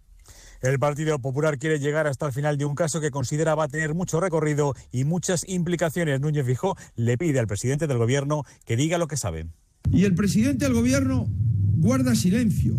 El 0.61 0.79
Partido 0.79 1.19
Popular 1.19 1.59
quiere 1.59 1.79
llegar 1.79 2.07
hasta 2.07 2.25
el 2.25 2.31
final 2.31 2.57
de 2.57 2.63
un 2.63 2.73
caso 2.73 3.01
que 3.01 3.11
considera 3.11 3.53
va 3.53 3.65
a 3.65 3.67
tener 3.67 3.93
mucho 3.93 4.21
recorrido 4.21 4.75
y 4.93 5.03
muchas 5.03 5.43
implicaciones. 5.45 6.21
Núñez 6.21 6.45
Feijóo 6.45 6.77
le 6.95 7.17
pide 7.17 7.39
al 7.39 7.47
presidente 7.47 7.85
del 7.85 7.97
gobierno 7.97 8.43
que 8.63 8.77
diga 8.77 8.97
lo 8.97 9.09
que 9.09 9.17
sabe. 9.17 9.47
Y 9.91 10.05
el 10.05 10.15
presidente 10.15 10.63
del 10.63 10.73
gobierno 10.73 11.27
guarda 11.79 12.15
silencio 12.15 12.75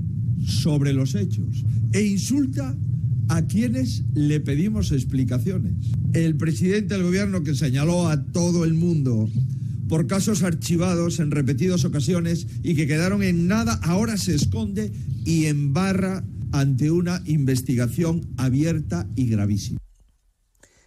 sobre 0.46 0.94
los 0.94 1.14
hechos 1.14 1.62
e 1.92 2.00
insulta 2.00 2.74
a 3.28 3.42
quienes 3.46 4.04
le 4.14 4.40
pedimos 4.40 4.92
explicaciones. 4.92 5.74
El 6.12 6.36
presidente 6.36 6.94
del 6.94 7.04
gobierno 7.04 7.42
que 7.42 7.54
señaló 7.54 8.08
a 8.08 8.24
todo 8.24 8.64
el 8.64 8.74
mundo 8.74 9.28
por 9.88 10.06
casos 10.06 10.42
archivados 10.42 11.20
en 11.20 11.30
repetidas 11.30 11.84
ocasiones 11.84 12.46
y 12.62 12.74
que 12.74 12.86
quedaron 12.86 13.22
en 13.22 13.46
nada, 13.46 13.74
ahora 13.82 14.16
se 14.16 14.34
esconde 14.34 14.92
y 15.24 15.46
embarra 15.46 16.24
ante 16.52 16.90
una 16.90 17.22
investigación 17.26 18.26
abierta 18.36 19.08
y 19.14 19.26
gravísima. 19.26 19.78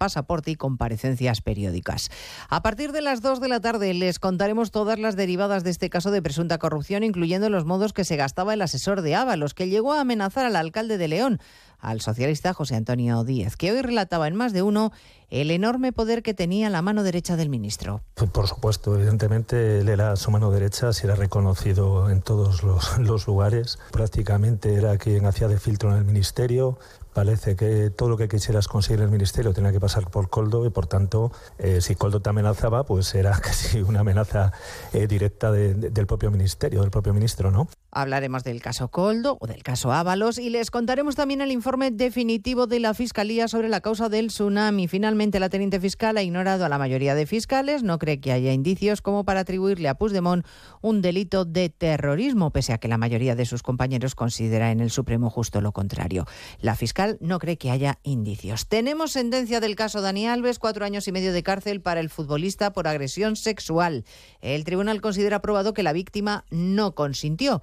pasaporte 0.00 0.50
y 0.50 0.56
comparecencias 0.56 1.42
periódicas. 1.42 2.10
A 2.48 2.62
partir 2.62 2.92
de 2.92 3.02
las 3.02 3.20
2 3.20 3.38
de 3.38 3.48
la 3.48 3.60
tarde 3.60 3.92
les 3.92 4.18
contaremos 4.18 4.70
todas 4.70 4.98
las 4.98 5.14
derivadas 5.14 5.62
de 5.62 5.68
este 5.68 5.90
caso 5.90 6.10
de 6.10 6.22
presunta 6.22 6.56
corrupción, 6.56 7.04
incluyendo 7.04 7.50
los 7.50 7.66
modos 7.66 7.92
que 7.92 8.06
se 8.06 8.16
gastaba 8.16 8.54
el 8.54 8.62
asesor 8.62 9.02
de 9.02 9.14
Ábalos, 9.14 9.52
que 9.52 9.68
llegó 9.68 9.92
a 9.92 10.00
amenazar 10.00 10.46
al 10.46 10.56
alcalde 10.56 10.96
de 10.96 11.08
León 11.08 11.40
al 11.80 12.00
socialista 12.00 12.52
José 12.52 12.76
Antonio 12.76 13.24
Díez, 13.24 13.56
que 13.56 13.72
hoy 13.72 13.82
relataba 13.82 14.28
en 14.28 14.36
más 14.36 14.52
de 14.52 14.62
uno 14.62 14.92
el 15.30 15.50
enorme 15.50 15.92
poder 15.92 16.22
que 16.22 16.34
tenía 16.34 16.68
la 16.70 16.82
mano 16.82 17.02
derecha 17.02 17.36
del 17.36 17.48
ministro. 17.48 18.02
Pues 18.14 18.30
por 18.30 18.48
supuesto, 18.48 18.96
evidentemente 18.96 19.80
él 19.80 19.88
era 19.88 20.16
su 20.16 20.30
mano 20.30 20.50
derecha, 20.50 20.92
se 20.92 21.06
era 21.06 21.14
reconocido 21.14 22.10
en 22.10 22.20
todos 22.20 22.62
los, 22.62 23.26
lugares. 23.26 23.78
Prácticamente 23.92 24.74
era 24.74 24.98
quien 24.98 25.26
hacía 25.26 25.46
de 25.46 25.58
filtro 25.58 25.92
en 25.92 25.98
el 25.98 26.04
ministero, 26.04 26.78
parece 27.12 27.56
que 27.56 27.90
todo 27.90 28.08
lo 28.08 28.16
que 28.16 28.28
quisieras 28.28 28.68
conseguir 28.68 29.00
en 29.00 29.06
el 29.06 29.10
ministerio 29.10 29.52
tenía 29.52 29.72
que 29.72 29.80
pasar 29.80 30.10
por 30.10 30.30
Coldo 30.30 30.64
y 30.66 30.70
por 30.70 30.86
tanto 30.86 31.32
eh, 31.58 31.80
si 31.80 31.94
Coldo 31.94 32.20
te 32.20 32.30
amenazaba 32.30 32.84
pues 32.84 33.14
era 33.14 33.32
casi 33.42 33.82
una 33.82 34.00
amenaza 34.00 34.52
eh, 34.92 35.06
directa 35.06 35.52
del 35.52 36.06
propio 36.06 36.30
ministerio, 36.30 36.80
del 36.82 36.90
propio 36.90 37.12
ministro, 37.12 37.50
¿no? 37.50 37.68
Hablaremos 37.92 38.44
del 38.44 38.62
caso 38.62 38.88
Coldo 38.88 39.38
o 39.40 39.46
del 39.46 39.62
caso 39.62 39.92
Ábalos 39.92 40.38
y 40.38 40.50
les 40.50 40.70
contaremos 40.70 41.16
también 41.16 41.40
el 41.40 41.50
informe 41.50 41.90
definitivo 41.90 42.66
de 42.66 42.80
la 42.80 42.94
Fiscalía 42.94 43.48
sobre 43.48 43.68
la 43.68 43.80
causa 43.80 44.08
del 44.08 44.28
tsunami. 44.28 44.86
Finalmente, 44.88 45.40
la 45.40 45.48
teniente 45.48 45.80
fiscal 45.80 46.16
ha 46.16 46.22
ignorado 46.22 46.64
a 46.64 46.68
la 46.68 46.78
mayoría 46.78 47.14
de 47.14 47.26
fiscales, 47.26 47.82
no 47.82 47.98
cree 47.98 48.20
que 48.20 48.32
haya 48.32 48.52
indicios 48.52 49.02
como 49.02 49.24
para 49.24 49.40
atribuirle 49.40 49.88
a 49.88 49.94
Puigdemont 49.94 50.46
un 50.82 51.02
delito 51.02 51.44
de 51.44 51.68
terrorismo, 51.68 52.50
pese 52.50 52.72
a 52.72 52.78
que 52.78 52.88
la 52.88 52.98
mayoría 52.98 53.34
de 53.34 53.46
sus 53.46 53.62
compañeros 53.62 54.14
considera 54.14 54.70
en 54.70 54.80
el 54.80 54.90
Supremo 54.90 55.30
justo 55.30 55.60
lo 55.60 55.72
contrario. 55.72 56.26
La 56.60 56.76
fiscal 56.76 57.18
no 57.20 57.38
cree 57.38 57.58
que 57.58 57.70
haya 57.70 57.98
indicios. 58.02 58.68
Tenemos 58.68 59.12
sentencia 59.12 59.60
del 59.60 59.76
caso 59.76 60.00
Dani 60.00 60.26
Alves, 60.26 60.58
cuatro 60.58 60.84
años 60.84 61.08
y 61.08 61.12
medio 61.12 61.32
de 61.32 61.42
cárcel 61.42 61.80
para 61.80 62.00
el 62.00 62.10
futbolista 62.10 62.72
por 62.72 62.86
agresión 62.86 63.36
sexual. 63.36 64.04
El 64.40 64.64
tribunal 64.64 65.00
considera 65.00 65.42
probado 65.42 65.74
que 65.74 65.82
la 65.82 65.92
víctima 65.92 66.44
no 66.50 66.94
consintió. 66.94 67.62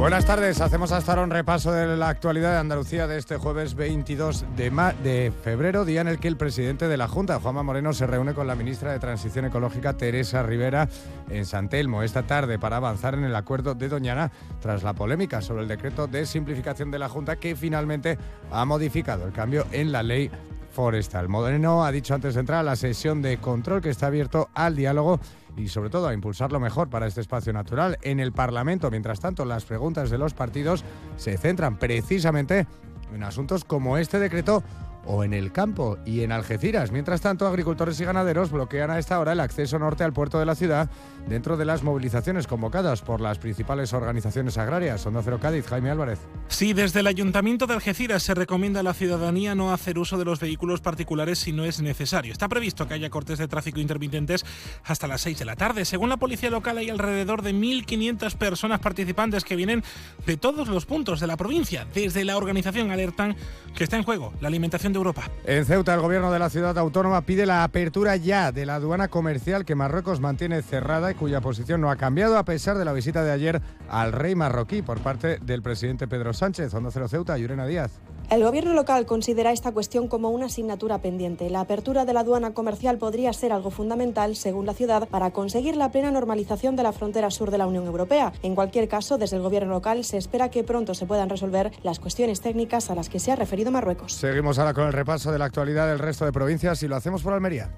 Buenas 0.00 0.24
tardes, 0.24 0.62
hacemos 0.62 0.92
hasta 0.92 1.12
ahora 1.12 1.24
un 1.24 1.30
repaso 1.30 1.72
de 1.72 1.94
la 1.94 2.08
actualidad 2.08 2.52
de 2.52 2.58
Andalucía 2.58 3.06
de 3.06 3.18
este 3.18 3.36
jueves 3.36 3.74
22 3.74 4.46
de, 4.56 5.30
febrero, 5.44 5.84
día 5.84 6.00
en 6.00 6.08
el 6.08 6.18
que 6.18 6.26
el 6.26 6.38
presidente 6.38 6.88
de 6.88 6.96
la 6.96 7.06
Junta, 7.06 7.38
Juanma 7.38 7.62
Moreno, 7.62 7.92
se 7.92 8.06
reúne 8.06 8.32
con 8.32 8.46
la 8.46 8.54
ministra 8.54 8.92
de 8.92 8.98
Transición 8.98 9.44
Ecológica, 9.44 9.98
Teresa 9.98 10.42
Rivera, 10.42 10.88
en 11.28 11.44
San 11.44 11.68
Telmo 11.68 12.02
esta 12.02 12.22
tarde 12.22 12.58
para 12.58 12.78
avanzar 12.78 13.12
en 13.12 13.24
el 13.24 13.36
acuerdo 13.36 13.74
de 13.74 13.90
Doñana 13.90 14.32
tras 14.62 14.82
la 14.82 14.94
polémica 14.94 15.42
sobre 15.42 15.64
el 15.64 15.68
decreto 15.68 16.06
de 16.06 16.24
simplificación 16.24 16.90
de 16.90 16.98
la 16.98 17.10
Junta 17.10 17.36
que 17.36 17.54
finalmente 17.54 18.16
ha 18.50 18.64
modificado 18.64 19.26
el 19.26 19.32
cambio 19.32 19.66
en 19.70 19.92
la 19.92 20.02
ley 20.02 20.30
forestal. 20.72 21.28
Moreno 21.28 21.84
ha 21.84 21.92
dicho 21.92 22.14
antes 22.14 22.34
de 22.34 22.40
entrar 22.40 22.60
a 22.60 22.62
la 22.62 22.76
sesión 22.76 23.20
de 23.20 23.36
control 23.36 23.82
que 23.82 23.90
está 23.90 24.06
abierto 24.06 24.48
al 24.54 24.76
diálogo 24.76 25.20
y 25.56 25.68
sobre 25.68 25.90
todo 25.90 26.08
a 26.08 26.14
impulsarlo 26.14 26.60
mejor 26.60 26.90
para 26.90 27.06
este 27.06 27.20
espacio 27.20 27.52
natural 27.52 27.98
en 28.02 28.20
el 28.20 28.32
Parlamento. 28.32 28.90
Mientras 28.90 29.20
tanto, 29.20 29.44
las 29.44 29.64
preguntas 29.64 30.10
de 30.10 30.18
los 30.18 30.34
partidos 30.34 30.84
se 31.16 31.36
centran 31.36 31.78
precisamente 31.78 32.66
en 33.14 33.22
asuntos 33.22 33.64
como 33.64 33.98
este 33.98 34.18
decreto 34.18 34.62
o 35.06 35.24
en 35.24 35.32
el 35.32 35.52
campo 35.52 35.98
y 36.04 36.22
en 36.22 36.32
Algeciras. 36.32 36.92
Mientras 36.92 37.20
tanto, 37.20 37.46
agricultores 37.46 38.00
y 38.00 38.04
ganaderos 38.04 38.50
bloquean 38.50 38.90
a 38.90 38.98
esta 38.98 39.18
hora 39.18 39.32
el 39.32 39.40
acceso 39.40 39.78
norte 39.78 40.04
al 40.04 40.12
puerto 40.12 40.38
de 40.38 40.46
la 40.46 40.54
ciudad 40.54 40.90
dentro 41.28 41.56
de 41.56 41.64
las 41.64 41.82
movilizaciones 41.82 42.46
convocadas 42.46 43.02
por 43.02 43.20
las 43.20 43.38
principales 43.38 43.92
organizaciones 43.92 44.58
agrarias. 44.58 45.04
Onda 45.06 45.22
Cero 45.22 45.38
Cádiz, 45.40 45.66
Jaime 45.66 45.90
Álvarez. 45.90 46.18
Sí, 46.48 46.72
desde 46.72 47.00
el 47.00 47.06
Ayuntamiento 47.06 47.66
de 47.66 47.74
Algeciras 47.74 48.22
se 48.22 48.34
recomienda 48.34 48.80
a 48.80 48.82
la 48.82 48.94
ciudadanía 48.94 49.54
no 49.54 49.72
hacer 49.72 49.98
uso 49.98 50.18
de 50.18 50.24
los 50.24 50.40
vehículos 50.40 50.80
particulares 50.80 51.38
si 51.38 51.52
no 51.52 51.64
es 51.64 51.80
necesario. 51.80 52.32
Está 52.32 52.48
previsto 52.48 52.88
que 52.88 52.94
haya 52.94 53.10
cortes 53.10 53.38
de 53.38 53.48
tráfico 53.48 53.80
intermitentes 53.80 54.44
hasta 54.84 55.06
las 55.06 55.20
6 55.22 55.38
de 55.38 55.44
la 55.44 55.56
tarde. 55.56 55.84
Según 55.84 56.08
la 56.08 56.16
policía 56.16 56.50
local, 56.50 56.78
hay 56.78 56.90
alrededor 56.90 57.42
de 57.42 57.54
1.500 57.54 58.34
personas 58.36 58.80
participantes 58.80 59.44
que 59.44 59.56
vienen 59.56 59.82
de 60.26 60.36
todos 60.36 60.68
los 60.68 60.86
puntos 60.86 61.20
de 61.20 61.26
la 61.26 61.36
provincia. 61.36 61.86
Desde 61.94 62.24
la 62.24 62.36
organización 62.36 62.90
alertan 62.90 63.36
que 63.74 63.84
está 63.84 63.96
en 63.96 64.02
juego 64.02 64.32
la 64.40 64.48
alimentación 64.48 64.92
de 64.92 64.98
Europa. 64.98 65.30
En 65.44 65.64
Ceuta, 65.64 65.94
el 65.94 66.00
gobierno 66.00 66.32
de 66.32 66.38
la 66.38 66.50
ciudad 66.50 66.76
autónoma 66.78 67.22
pide 67.22 67.46
la 67.46 67.64
apertura 67.64 68.16
ya 68.16 68.52
de 68.52 68.66
la 68.66 68.76
aduana 68.76 69.08
comercial 69.08 69.64
que 69.64 69.74
Marruecos 69.74 70.20
mantiene 70.20 70.62
cerrada 70.62 71.10
y 71.10 71.14
cuya 71.20 71.42
posición 71.42 71.82
no 71.82 71.90
ha 71.90 71.96
cambiado 71.96 72.38
a 72.38 72.44
pesar 72.46 72.78
de 72.78 72.84
la 72.86 72.94
visita 72.94 73.22
de 73.22 73.30
ayer 73.30 73.60
al 73.90 74.12
rey 74.12 74.34
marroquí 74.34 74.80
por 74.80 75.00
parte 75.00 75.38
del 75.42 75.60
presidente 75.60 76.08
Pedro 76.08 76.32
Sánchez. 76.32 76.72
Onda 76.72 76.90
Cero 76.90 77.08
Ceuta, 77.08 77.36
Yurena 77.36 77.66
Díaz. 77.66 78.00
El 78.30 78.42
gobierno 78.42 78.72
local 78.72 79.04
considera 79.06 79.52
esta 79.52 79.72
cuestión 79.72 80.08
como 80.08 80.30
una 80.30 80.46
asignatura 80.46 80.98
pendiente. 80.98 81.50
La 81.50 81.60
apertura 81.60 82.06
de 82.06 82.14
la 82.14 82.20
aduana 82.20 82.54
comercial 82.54 82.96
podría 82.96 83.32
ser 83.34 83.52
algo 83.52 83.70
fundamental, 83.70 84.34
según 84.34 84.64
la 84.64 84.72
ciudad, 84.72 85.08
para 85.08 85.32
conseguir 85.32 85.76
la 85.76 85.90
plena 85.90 86.10
normalización 86.10 86.74
de 86.74 86.84
la 86.84 86.92
frontera 86.92 87.30
sur 87.30 87.50
de 87.50 87.58
la 87.58 87.66
Unión 87.66 87.84
Europea. 87.84 88.32
En 88.42 88.54
cualquier 88.54 88.88
caso, 88.88 89.18
desde 89.18 89.36
el 89.36 89.42
gobierno 89.42 89.72
local 89.72 90.04
se 90.04 90.16
espera 90.16 90.50
que 90.50 90.64
pronto 90.64 90.94
se 90.94 91.04
puedan 91.04 91.28
resolver 91.28 91.70
las 91.82 91.98
cuestiones 91.98 92.40
técnicas 92.40 92.88
a 92.88 92.94
las 92.94 93.10
que 93.10 93.18
se 93.18 93.30
ha 93.30 93.36
referido 93.36 93.70
Marruecos. 93.70 94.14
Seguimos 94.14 94.58
ahora 94.58 94.72
con 94.72 94.86
el 94.86 94.94
repaso 94.94 95.32
de 95.32 95.38
la 95.38 95.44
actualidad 95.44 95.86
del 95.86 95.98
resto 95.98 96.24
de 96.24 96.32
provincias 96.32 96.82
y 96.82 96.88
lo 96.88 96.96
hacemos 96.96 97.22
por 97.22 97.34
Almería. 97.34 97.70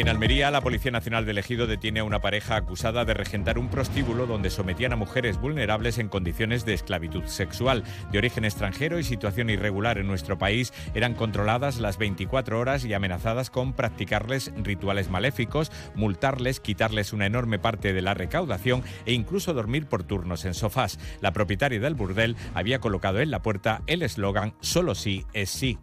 En 0.00 0.08
Almería, 0.08 0.50
la 0.50 0.62
Policía 0.62 0.90
Nacional 0.90 1.26
de 1.26 1.38
Ejido 1.38 1.66
detiene 1.66 2.00
a 2.00 2.04
una 2.04 2.20
pareja 2.20 2.56
acusada 2.56 3.04
de 3.04 3.12
regentar 3.12 3.58
un 3.58 3.68
prostíbulo 3.68 4.26
donde 4.26 4.48
sometían 4.48 4.94
a 4.94 4.96
mujeres 4.96 5.38
vulnerables 5.38 5.98
en 5.98 6.08
condiciones 6.08 6.64
de 6.64 6.72
esclavitud 6.72 7.24
sexual. 7.26 7.84
De 8.10 8.16
origen 8.16 8.46
extranjero 8.46 8.98
y 8.98 9.04
situación 9.04 9.50
irregular 9.50 9.98
en 9.98 10.06
nuestro 10.06 10.38
país, 10.38 10.72
eran 10.94 11.12
controladas 11.12 11.80
las 11.80 11.98
24 11.98 12.58
horas 12.58 12.86
y 12.86 12.94
amenazadas 12.94 13.50
con 13.50 13.74
practicarles 13.74 14.50
rituales 14.64 15.10
maléficos, 15.10 15.70
multarles, 15.94 16.60
quitarles 16.60 17.12
una 17.12 17.26
enorme 17.26 17.58
parte 17.58 17.92
de 17.92 18.00
la 18.00 18.14
recaudación 18.14 18.82
e 19.04 19.12
incluso 19.12 19.52
dormir 19.52 19.84
por 19.84 20.02
turnos 20.02 20.46
en 20.46 20.54
sofás. 20.54 20.98
La 21.20 21.34
propietaria 21.34 21.78
del 21.78 21.94
burdel 21.94 22.36
había 22.54 22.78
colocado 22.78 23.20
en 23.20 23.30
la 23.30 23.42
puerta 23.42 23.82
el 23.86 24.00
eslogan 24.00 24.54
Solo 24.60 24.94
sí 24.94 25.26
es 25.34 25.50
sí. 25.50 25.78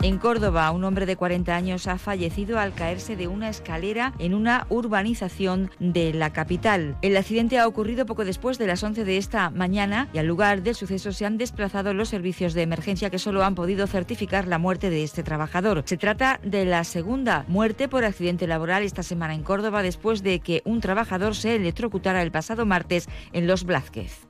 En 0.00 0.18
Córdoba, 0.18 0.70
un 0.70 0.84
hombre 0.84 1.06
de 1.06 1.16
40 1.16 1.56
años 1.56 1.88
ha 1.88 1.98
fallecido 1.98 2.60
al 2.60 2.72
caerse 2.72 3.16
de 3.16 3.26
una 3.26 3.48
escalera 3.48 4.14
en 4.20 4.32
una 4.32 4.64
urbanización 4.68 5.72
de 5.80 6.14
la 6.14 6.32
capital. 6.32 6.96
El 7.02 7.16
accidente 7.16 7.58
ha 7.58 7.66
ocurrido 7.66 8.06
poco 8.06 8.24
después 8.24 8.58
de 8.58 8.68
las 8.68 8.84
11 8.84 9.04
de 9.04 9.16
esta 9.16 9.50
mañana 9.50 10.08
y 10.12 10.18
al 10.18 10.26
lugar 10.26 10.62
del 10.62 10.76
suceso 10.76 11.10
se 11.10 11.26
han 11.26 11.36
desplazado 11.36 11.94
los 11.94 12.08
servicios 12.08 12.54
de 12.54 12.62
emergencia 12.62 13.10
que 13.10 13.18
solo 13.18 13.42
han 13.42 13.56
podido 13.56 13.88
certificar 13.88 14.46
la 14.46 14.58
muerte 14.58 14.88
de 14.88 15.02
este 15.02 15.24
trabajador. 15.24 15.82
Se 15.84 15.96
trata 15.96 16.38
de 16.44 16.64
la 16.64 16.84
segunda 16.84 17.44
muerte 17.48 17.88
por 17.88 18.04
accidente 18.04 18.46
laboral 18.46 18.84
esta 18.84 19.02
semana 19.02 19.34
en 19.34 19.42
Córdoba 19.42 19.82
después 19.82 20.22
de 20.22 20.38
que 20.38 20.62
un 20.64 20.80
trabajador 20.80 21.34
se 21.34 21.56
electrocutara 21.56 22.22
el 22.22 22.30
pasado 22.30 22.66
martes 22.66 23.08
en 23.32 23.48
Los 23.48 23.64
Blázquez. 23.64 24.28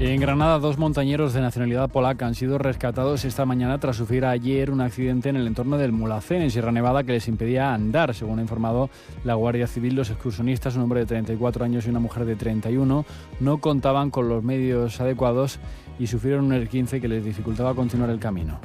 En 0.00 0.20
Granada, 0.20 0.58
dos 0.58 0.76
montañeros 0.76 1.34
de 1.34 1.40
nacionalidad 1.40 1.88
polaca 1.88 2.26
han 2.26 2.34
sido 2.34 2.58
rescatados 2.58 3.24
esta 3.24 3.46
mañana 3.46 3.78
tras 3.78 3.96
sufrir 3.96 4.24
ayer 4.24 4.72
un 4.72 4.80
accidente 4.80 5.28
en 5.28 5.36
el 5.36 5.46
entorno 5.46 5.78
del 5.78 5.92
Mulacén, 5.92 6.42
en 6.42 6.50
Sierra 6.50 6.72
Nevada, 6.72 7.04
que 7.04 7.12
les 7.12 7.28
impedía 7.28 7.72
andar. 7.72 8.12
Según 8.12 8.40
ha 8.40 8.42
informado 8.42 8.90
la 9.22 9.34
Guardia 9.34 9.68
Civil, 9.68 9.94
los 9.94 10.10
excursionistas, 10.10 10.74
un 10.74 10.82
hombre 10.82 11.00
de 11.00 11.06
34 11.06 11.64
años 11.64 11.86
y 11.86 11.90
una 11.90 12.00
mujer 12.00 12.24
de 12.24 12.34
31, 12.34 13.06
no 13.38 13.58
contaban 13.58 14.10
con 14.10 14.28
los 14.28 14.42
medios 14.42 15.00
adecuados 15.00 15.60
y 15.98 16.08
sufrieron 16.08 16.46
un 16.46 16.52
R15 16.52 17.00
que 17.00 17.08
les 17.08 17.24
dificultaba 17.24 17.74
continuar 17.74 18.10
el 18.10 18.18
camino. 18.18 18.58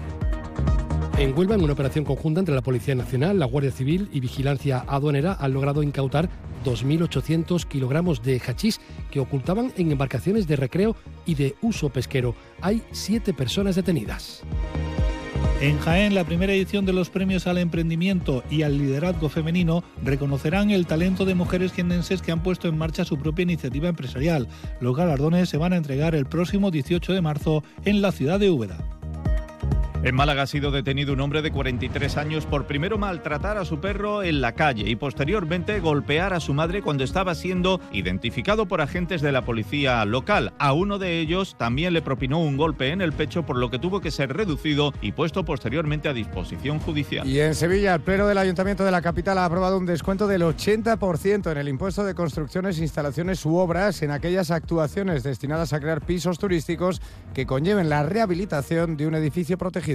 En 1.20 1.38
Huelva, 1.38 1.56
en 1.56 1.62
una 1.62 1.74
operación 1.74 2.06
conjunta 2.06 2.40
entre 2.40 2.56
la 2.56 2.62
Policía 2.62 2.96
Nacional, 2.96 3.40
la 3.40 3.46
Guardia 3.46 3.72
Civil 3.72 4.08
y 4.14 4.22
Vigilancia 4.22 4.86
Aduanera, 4.88 5.36
han 5.38 5.52
logrado 5.52 5.84
incautar 5.84 6.30
2.800 6.64 7.66
kilogramos 7.66 8.24
de 8.24 8.40
hachís 8.40 8.80
que 9.12 9.20
ocultaban 9.20 9.74
en 9.76 9.92
embarcaciones 9.92 10.48
de 10.48 10.56
recreo 10.56 10.96
y 11.26 11.36
de 11.36 11.56
uso 11.62 11.90
pesquero. 11.90 12.36
Hay 12.62 12.84
siete 12.94 13.34
personas 13.34 13.76
detenidas. 13.76 14.44
En 15.60 15.78
Jaén, 15.80 16.16
la 16.16 16.24
primera 16.24 16.54
edición 16.54 16.86
de 16.86 16.94
los 16.94 17.10
premios 17.10 17.48
al 17.48 17.58
emprendimiento 17.58 18.46
y 18.50 18.62
al 18.62 18.78
liderazgo 18.78 19.28
femenino 19.28 19.84
reconocerán 20.06 20.72
el 20.72 20.88
talento 20.88 21.26
de 21.26 21.36
mujeres 21.36 21.74
jiennenses 21.74 22.22
que 22.22 22.32
han 22.32 22.44
puesto 22.44 22.70
en 22.70 22.78
marcha 22.78 23.04
su 23.04 23.18
propia 23.18 23.44
iniciativa 23.44 23.90
empresarial. 23.90 24.48
Los 24.80 24.96
galardones 24.96 25.50
se 25.50 25.58
van 25.58 25.74
a 25.74 25.78
entregar 25.78 26.16
el 26.16 26.28
próximo 26.28 26.72
18 26.72 27.12
de 27.12 27.22
marzo 27.22 27.62
en 27.84 28.02
la 28.02 28.14
ciudad 28.14 28.40
de 28.40 28.52
Úbeda. 28.52 28.99
En 30.02 30.16
Málaga 30.16 30.44
ha 30.44 30.48
sido 30.48 30.72
detenido 30.72 31.12
un 31.12 31.20
hombre 31.20 31.42
de 31.42 31.52
43 31.52 32.16
años 32.16 32.46
por 32.46 32.68
primero 32.68 32.98
maltratar 32.98 33.58
a 33.58 33.66
su 33.66 33.82
perro 33.82 34.24
en 34.24 34.40
la 34.40 34.54
calle 34.54 34.90
y 34.90 34.96
posteriormente 34.96 35.82
golpear 35.82 36.34
a 36.34 36.40
su 36.40 36.54
madre 36.54 36.82
cuando 36.82 37.04
estaba 37.04 37.36
siendo 37.36 37.82
identificado 37.92 38.66
por 38.66 38.80
agentes 38.80 39.22
de 39.22 39.34
la 39.34 39.44
policía 39.44 40.06
local. 40.06 40.54
A 40.58 40.72
uno 40.72 41.00
de 41.00 41.20
ellos 41.20 41.58
también 41.58 41.92
le 41.92 42.02
propinó 42.02 42.40
un 42.40 42.56
golpe 42.56 42.92
en 42.92 43.02
el 43.02 43.12
pecho 43.12 43.46
por 43.46 43.58
lo 43.58 43.70
que 43.70 43.78
tuvo 43.78 44.00
que 44.00 44.10
ser 44.10 44.32
reducido 44.32 44.94
y 45.02 45.12
puesto 45.12 45.44
posteriormente 45.44 46.08
a 46.08 46.14
disposición 46.14 46.80
judicial. 46.80 47.28
Y 47.28 47.42
en 47.42 47.54
Sevilla, 47.54 47.96
el 47.96 48.02
Pleno 48.02 48.26
del 48.26 48.38
Ayuntamiento 48.38 48.86
de 48.86 48.92
la 48.92 49.02
capital 49.02 49.38
ha 49.38 49.44
aprobado 49.44 49.78
un 49.78 49.86
descuento 49.86 50.28
del 50.28 50.44
80% 50.44 51.52
en 51.52 51.58
el 51.58 51.68
impuesto 51.68 52.06
de 52.06 52.16
construcciones, 52.16 52.80
instalaciones 52.80 53.46
u 53.46 53.58
obras 53.58 54.02
en 54.02 54.12
aquellas 54.12 54.50
actuaciones 54.50 55.24
destinadas 55.24 55.74
a 55.74 55.82
crear 55.82 56.00
pisos 56.00 56.40
turísticos 56.40 57.02
que 57.34 57.46
conlleven 57.46 57.90
la 57.90 58.04
rehabilitación 58.04 58.96
de 58.96 59.06
un 59.06 59.16
edificio 59.16 59.58
protegido. 59.58 59.89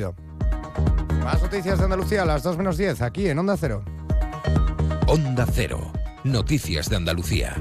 Más 1.22 1.40
noticias 1.40 1.78
de 1.78 1.84
Andalucía 1.84 2.22
a 2.22 2.24
las 2.24 2.42
2 2.42 2.59
menos 2.59 2.76
10, 2.76 3.01
aquí 3.03 3.28
en 3.28 3.38
Onda 3.38 3.57
Cero. 3.57 3.84
Onda 5.07 5.47
Cero. 5.53 5.92
Noticias 6.24 6.88
de 6.88 6.97
Andalucía. 6.97 7.55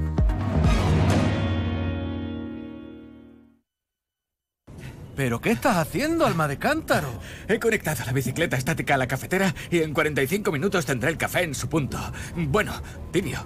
¿Pero 5.16 5.40
qué 5.42 5.52
estás 5.52 5.78
haciendo, 5.78 6.26
alma 6.26 6.48
de 6.48 6.58
cántaro? 6.58 7.20
He 7.48 7.60
conectado 7.60 8.04
la 8.04 8.14
bicicleta 8.14 8.58
estática 8.58 8.96
a 8.96 8.98
la 8.98 9.08
cafetera 9.08 9.54
y 9.70 9.80
en 9.80 9.94
45 9.94 10.52
minutos 10.52 10.88
tendré 10.88 11.12
el 11.12 11.18
café 11.18 11.44
en 11.44 11.54
su 11.54 11.70
punto. 11.70 12.00
Bueno, 12.36 12.74
tibio. 13.12 13.46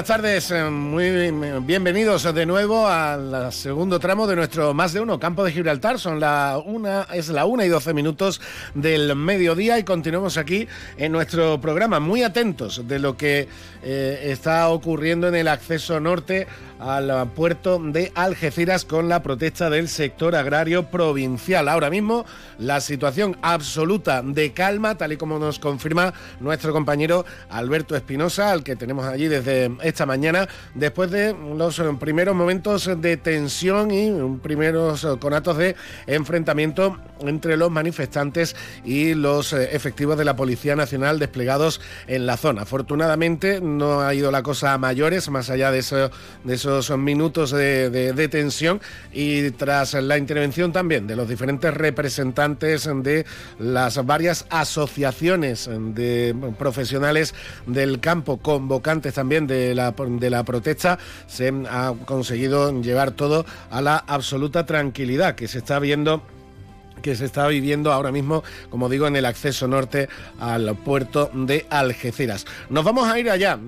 Buenas 0.00 0.16
tardes, 0.16 0.50
eh, 0.50 0.64
muy 0.64 1.30
bienvenidos 1.60 2.32
de 2.32 2.46
nuevo 2.46 2.88
al 2.88 3.52
segundo 3.52 4.00
tramo 4.00 4.26
de 4.26 4.34
nuestro 4.34 4.72
más 4.72 4.94
de 4.94 5.00
uno 5.00 5.20
campo 5.20 5.44
de 5.44 5.52
Gibraltar. 5.52 5.98
Son 5.98 6.18
la 6.18 6.58
una, 6.64 7.06
es 7.12 7.28
la 7.28 7.44
una 7.44 7.66
y 7.66 7.68
doce 7.68 7.92
minutos 7.92 8.40
del 8.72 9.14
mediodía 9.14 9.78
y 9.78 9.84
continuamos 9.84 10.38
aquí 10.38 10.66
en 10.96 11.12
nuestro 11.12 11.60
programa, 11.60 12.00
muy 12.00 12.22
atentos 12.22 12.88
de 12.88 12.98
lo 12.98 13.18
que 13.18 13.46
eh, 13.82 14.20
está 14.24 14.70
ocurriendo 14.70 15.28
en 15.28 15.34
el 15.34 15.48
acceso 15.48 16.00
norte 16.00 16.46
al 16.80 17.30
puerto 17.32 17.78
de 17.78 18.10
Algeciras 18.14 18.84
con 18.84 19.08
la 19.08 19.22
protesta 19.22 19.70
del 19.70 19.88
sector 19.88 20.34
agrario 20.34 20.90
provincial. 20.90 21.68
Ahora 21.68 21.90
mismo 21.90 22.24
la 22.58 22.80
situación 22.80 23.36
absoluta 23.42 24.22
de 24.22 24.52
calma, 24.52 24.96
tal 24.96 25.12
y 25.12 25.16
como 25.16 25.38
nos 25.38 25.58
confirma 25.58 26.14
nuestro 26.40 26.72
compañero 26.72 27.24
Alberto 27.50 27.94
Espinosa, 27.96 28.50
al 28.50 28.64
que 28.64 28.76
tenemos 28.76 29.04
allí 29.04 29.28
desde 29.28 29.70
esta 29.82 30.06
mañana, 30.06 30.48
después 30.74 31.10
de 31.10 31.36
los 31.56 31.80
primeros 31.98 32.34
momentos 32.34 32.90
de 33.00 33.16
tensión 33.16 33.90
y 33.90 34.38
primeros 34.42 35.06
conatos 35.20 35.58
de 35.58 35.76
enfrentamiento 36.06 36.98
entre 37.20 37.56
los 37.56 37.70
manifestantes 37.70 38.56
y 38.84 39.14
los 39.14 39.52
efectivos 39.52 40.16
de 40.16 40.24
la 40.24 40.36
Policía 40.36 40.76
Nacional 40.76 41.18
desplegados 41.18 41.80
en 42.06 42.26
la 42.26 42.36
zona. 42.36 42.62
Afortunadamente 42.62 43.60
no 43.60 44.00
ha 44.00 44.14
ido 44.14 44.30
la 44.30 44.42
cosa 44.42 44.72
a 44.72 44.78
mayores, 44.78 45.28
más 45.28 45.50
allá 45.50 45.70
de 45.70 45.80
eso, 45.80 46.10
esos 46.78 46.98
minutos 46.98 47.50
de, 47.50 47.90
de, 47.90 48.28
tensión 48.28 48.80
y 49.12 49.50
tras 49.50 49.94
la 49.94 50.16
intervención 50.16 50.72
también 50.72 51.06
de 51.06 51.16
los 51.16 51.28
diferentes 51.28 51.74
representantes 51.74 52.88
de 53.02 53.26
las 53.58 54.04
varias 54.06 54.46
asociaciones 54.50 55.68
de 55.70 56.34
profesionales 56.58 57.34
del 57.66 58.00
campo, 58.00 58.38
convocantes 58.38 59.14
también 59.14 59.46
de 59.46 59.74
la, 59.74 59.92
de 59.92 60.30
la 60.30 60.44
protesta, 60.44 60.98
se 61.26 61.52
ha 61.68 61.94
conseguido 62.04 62.80
llevar 62.80 63.10
todo 63.10 63.44
a 63.70 63.80
la 63.80 63.96
absoluta 63.96 64.66
tranquilidad 64.66 65.34
que 65.34 65.48
se 65.48 65.58
está 65.58 65.78
viendo 65.78 66.22
que 67.00 67.16
se 67.16 67.24
está 67.24 67.46
viviendo 67.48 67.92
ahora 67.92 68.12
mismo, 68.12 68.42
como 68.70 68.88
digo, 68.88 69.06
en 69.06 69.16
el 69.16 69.24
acceso 69.24 69.68
norte 69.68 70.08
al 70.38 70.76
puerto 70.76 71.30
de 71.32 71.66
Algeciras. 71.70 72.46
Nos 72.68 72.84
vamos 72.84 73.08
a 73.08 73.18
ir 73.18 73.30
allá 73.30 73.58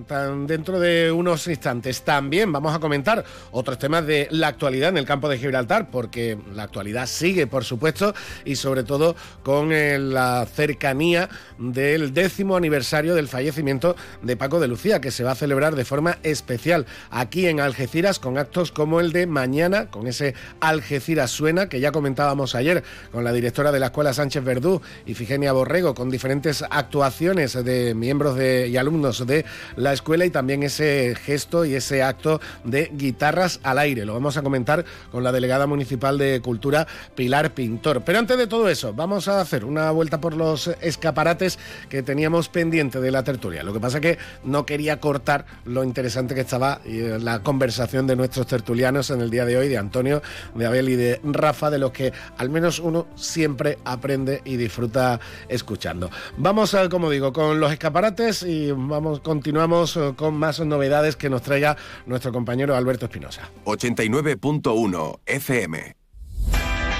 dentro 0.46 0.78
de 0.78 1.10
unos 1.10 1.46
instantes. 1.46 2.02
También 2.02 2.52
vamos 2.52 2.74
a 2.74 2.78
comentar 2.78 3.24
otros 3.50 3.78
temas 3.78 4.06
de 4.06 4.28
la 4.30 4.48
actualidad 4.48 4.90
en 4.90 4.98
el 4.98 5.04
campo 5.04 5.28
de 5.28 5.38
Gibraltar, 5.38 5.90
porque 5.90 6.38
la 6.54 6.64
actualidad 6.64 7.06
sigue, 7.06 7.46
por 7.46 7.64
supuesto, 7.64 8.14
y 8.44 8.56
sobre 8.56 8.84
todo 8.84 9.16
con 9.42 9.72
eh, 9.72 9.98
la 9.98 10.46
cercanía 10.46 11.28
del 11.58 12.12
décimo 12.14 12.56
aniversario 12.56 13.14
del 13.14 13.28
fallecimiento 13.28 13.96
de 14.22 14.36
Paco 14.36 14.60
de 14.60 14.68
Lucía, 14.68 15.00
que 15.00 15.10
se 15.10 15.24
va 15.24 15.32
a 15.32 15.36
celebrar 15.36 15.74
de 15.74 15.84
forma 15.84 16.18
especial 16.22 16.86
aquí 17.10 17.46
en 17.46 17.60
Algeciras 17.60 18.18
con 18.18 18.38
actos 18.38 18.72
como 18.72 19.00
el 19.00 19.12
de 19.12 19.26
mañana, 19.26 19.86
con 19.86 20.06
ese 20.06 20.34
Algeciras 20.60 21.30
Suena 21.30 21.68
que 21.68 21.80
ya 21.80 21.92
comentábamos 21.92 22.54
ayer 22.54 22.82
la 23.24 23.32
directora 23.32 23.72
de 23.72 23.80
la 23.80 23.86
Escuela 23.86 24.12
Sánchez 24.12 24.44
Verdú 24.44 24.80
y 25.06 25.14
Figenia 25.14 25.52
Borrego, 25.52 25.94
con 25.94 26.10
diferentes 26.10 26.64
actuaciones 26.68 27.52
de 27.64 27.94
miembros 27.94 28.36
de, 28.36 28.68
y 28.68 28.76
alumnos 28.76 29.26
de 29.26 29.44
la 29.76 29.92
escuela 29.92 30.24
y 30.24 30.30
también 30.30 30.62
ese 30.62 31.14
gesto 31.14 31.64
y 31.64 31.74
ese 31.74 32.02
acto 32.02 32.40
de 32.64 32.90
guitarras 32.92 33.60
al 33.62 33.78
aire. 33.78 34.04
Lo 34.04 34.14
vamos 34.14 34.36
a 34.36 34.42
comentar 34.42 34.84
con 35.10 35.24
la 35.24 35.32
delegada 35.32 35.66
municipal 35.66 36.18
de 36.18 36.40
Cultura, 36.40 36.86
Pilar 37.14 37.52
Pintor. 37.52 38.02
Pero 38.04 38.18
antes 38.18 38.38
de 38.38 38.46
todo 38.46 38.68
eso, 38.68 38.92
vamos 38.92 39.28
a 39.28 39.40
hacer 39.40 39.64
una 39.64 39.90
vuelta 39.90 40.20
por 40.20 40.34
los 40.34 40.68
escaparates 40.80 41.58
que 41.88 42.02
teníamos 42.02 42.48
pendiente 42.48 43.00
de 43.00 43.10
la 43.10 43.22
tertulia. 43.22 43.62
Lo 43.62 43.72
que 43.72 43.80
pasa 43.80 44.00
que 44.00 44.18
no 44.44 44.66
quería 44.66 45.00
cortar 45.00 45.46
lo 45.64 45.84
interesante 45.84 46.34
que 46.34 46.42
estaba 46.42 46.80
eh, 46.84 47.18
la 47.20 47.42
conversación 47.42 48.06
de 48.06 48.16
nuestros 48.16 48.46
tertulianos 48.46 49.10
en 49.10 49.20
el 49.20 49.30
día 49.30 49.44
de 49.44 49.56
hoy, 49.56 49.68
de 49.68 49.78
Antonio, 49.78 50.22
de 50.54 50.66
Abel 50.66 50.88
y 50.88 50.96
de 50.96 51.20
Rafa, 51.24 51.70
de 51.70 51.78
los 51.78 51.92
que 51.92 52.12
al 52.38 52.50
menos 52.50 52.78
uno 52.78 53.06
siempre 53.14 53.78
aprende 53.84 54.42
y 54.44 54.56
disfruta 54.56 55.20
escuchando. 55.48 56.10
Vamos, 56.36 56.74
a, 56.74 56.88
como 56.88 57.10
digo, 57.10 57.32
con 57.32 57.60
los 57.60 57.72
escaparates 57.72 58.42
y 58.42 58.72
vamos, 58.72 59.20
continuamos 59.20 59.96
eh, 59.96 60.12
con 60.16 60.34
más 60.34 60.60
novedades 60.60 61.16
que 61.16 61.30
nos 61.30 61.42
traiga 61.42 61.76
nuestro 62.06 62.32
compañero 62.32 62.76
Alberto 62.76 63.06
Espinosa. 63.06 63.50
89.1 63.64 65.20
FM. 65.26 65.96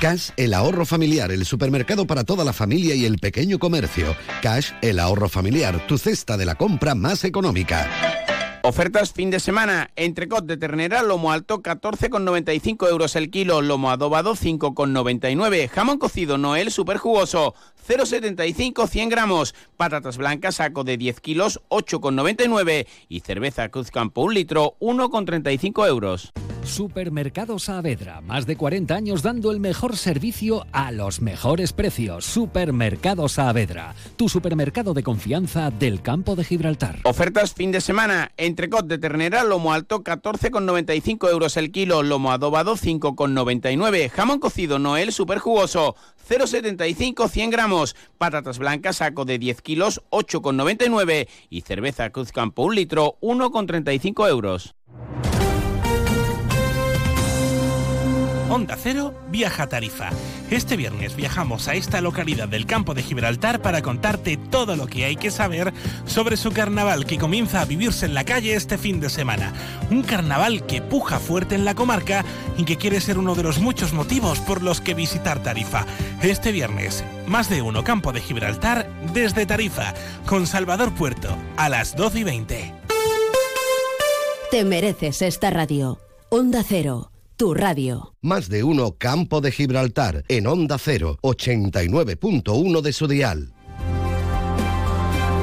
Cash, 0.00 0.30
el 0.36 0.52
ahorro 0.52 0.84
familiar, 0.84 1.30
el 1.30 1.44
supermercado 1.44 2.08
para 2.08 2.24
toda 2.24 2.44
la 2.44 2.52
familia 2.52 2.96
y 2.96 3.04
el 3.04 3.18
pequeño 3.18 3.60
comercio. 3.60 4.16
Cash, 4.42 4.72
el 4.82 4.98
ahorro 4.98 5.28
familiar, 5.28 5.86
tu 5.86 5.96
cesta 5.96 6.36
de 6.36 6.44
la 6.44 6.56
compra 6.56 6.96
más 6.96 7.22
económica. 7.22 8.21
Ofertas 8.64 9.12
fin 9.12 9.32
de 9.32 9.40
semana. 9.40 9.90
Entrecot 9.96 10.46
de 10.46 10.56
ternera, 10.56 11.02
lomo 11.02 11.32
alto 11.32 11.62
14,95 11.62 12.88
euros 12.88 13.16
el 13.16 13.28
kilo, 13.28 13.60
lomo 13.60 13.90
adobado 13.90 14.36
5,99. 14.36 15.68
Jamón 15.68 15.98
cocido 15.98 16.38
Noel 16.38 16.70
super 16.70 16.96
jugoso 16.98 17.56
0,75 17.86 18.88
100 18.88 19.08
gramos. 19.08 19.54
Patatas 19.76 20.16
blancas 20.16 20.56
saco 20.56 20.84
de 20.84 20.96
10 20.96 21.20
kilos 21.20 21.60
8,99. 21.68 22.86
Y 23.08 23.20
cerveza 23.20 23.68
Cruz 23.68 23.90
Campo 23.90 24.22
un 24.22 24.34
litro 24.34 24.76
1,35 24.80 25.88
euros. 25.88 26.32
Supermercado 26.64 27.58
Saavedra, 27.58 28.20
más 28.20 28.46
de 28.46 28.56
40 28.56 28.94
años 28.94 29.22
dando 29.22 29.50
el 29.50 29.58
mejor 29.58 29.96
servicio 29.96 30.64
a 30.70 30.92
los 30.92 31.20
mejores 31.20 31.72
precios. 31.72 32.24
Supermercado 32.24 33.28
Saavedra, 33.28 33.96
tu 34.16 34.28
supermercado 34.28 34.94
de 34.94 35.02
confianza 35.02 35.70
del 35.70 36.02
campo 36.02 36.36
de 36.36 36.44
Gibraltar. 36.44 37.00
Ofertas 37.02 37.52
fin 37.52 37.72
de 37.72 37.80
semana. 37.80 38.30
Entrecot 38.36 38.86
de 38.86 38.98
ternera, 38.98 39.42
lomo 39.42 39.72
alto 39.72 40.04
14,95 40.04 41.30
euros 41.30 41.56
el 41.56 41.72
kilo, 41.72 42.04
lomo 42.04 42.30
adobado 42.30 42.76
5,99. 42.76 44.08
Jamón 44.10 44.38
cocido 44.38 44.78
Noel 44.78 45.12
super 45.12 45.40
jugoso 45.40 45.96
0,75 46.28 47.28
100 47.28 47.50
gramos. 47.50 47.71
Patatas 48.18 48.58
blancas 48.58 48.96
saco 48.96 49.24
de 49.24 49.38
10 49.38 49.62
kilos 49.62 50.02
8,99. 50.10 51.28
Y 51.50 51.62
cerveza 51.62 52.10
Cruz 52.10 52.32
Campo 52.32 52.62
un 52.62 52.74
litro 52.74 53.16
1,35 53.20 54.28
euros. 54.28 54.74
Onda 58.52 58.76
Cero 58.76 59.14
viaja 59.30 59.62
a 59.62 59.68
Tarifa. 59.70 60.10
Este 60.50 60.76
viernes 60.76 61.16
viajamos 61.16 61.68
a 61.68 61.74
esta 61.74 62.02
localidad 62.02 62.48
del 62.48 62.66
campo 62.66 62.92
de 62.92 63.02
Gibraltar 63.02 63.62
para 63.62 63.80
contarte 63.80 64.36
todo 64.36 64.76
lo 64.76 64.86
que 64.88 65.06
hay 65.06 65.16
que 65.16 65.30
saber 65.30 65.72
sobre 66.04 66.36
su 66.36 66.52
carnaval 66.52 67.06
que 67.06 67.16
comienza 67.16 67.62
a 67.62 67.64
vivirse 67.64 68.04
en 68.04 68.12
la 68.12 68.24
calle 68.24 68.54
este 68.54 68.76
fin 68.76 69.00
de 69.00 69.08
semana. 69.08 69.54
Un 69.90 70.02
carnaval 70.02 70.66
que 70.66 70.82
puja 70.82 71.18
fuerte 71.18 71.54
en 71.54 71.64
la 71.64 71.74
comarca 71.74 72.26
y 72.58 72.66
que 72.66 72.76
quiere 72.76 73.00
ser 73.00 73.16
uno 73.16 73.34
de 73.34 73.42
los 73.42 73.58
muchos 73.58 73.94
motivos 73.94 74.38
por 74.40 74.62
los 74.62 74.82
que 74.82 74.92
visitar 74.92 75.42
Tarifa. 75.42 75.86
Este 76.20 76.52
viernes, 76.52 77.04
más 77.26 77.48
de 77.48 77.62
uno 77.62 77.84
campo 77.84 78.12
de 78.12 78.20
Gibraltar 78.20 78.86
desde 79.14 79.46
Tarifa, 79.46 79.94
con 80.26 80.46
Salvador 80.46 80.92
Puerto, 80.92 81.34
a 81.56 81.70
las 81.70 81.96
12 81.96 82.18
y 82.18 82.24
20. 82.24 82.74
Te 84.50 84.64
mereces 84.66 85.22
esta 85.22 85.48
radio. 85.48 85.98
Onda 86.28 86.62
Cero, 86.66 87.11
tu 87.42 87.54
radio. 87.54 88.14
Más 88.20 88.48
de 88.48 88.62
uno 88.62 88.98
Campo 88.98 89.40
de 89.40 89.50
Gibraltar 89.50 90.22
en 90.28 90.46
Onda 90.46 90.78
0, 90.78 91.18
89.1 91.22 92.80
de 92.82 92.92
su 92.92 93.08
dial. 93.08 93.52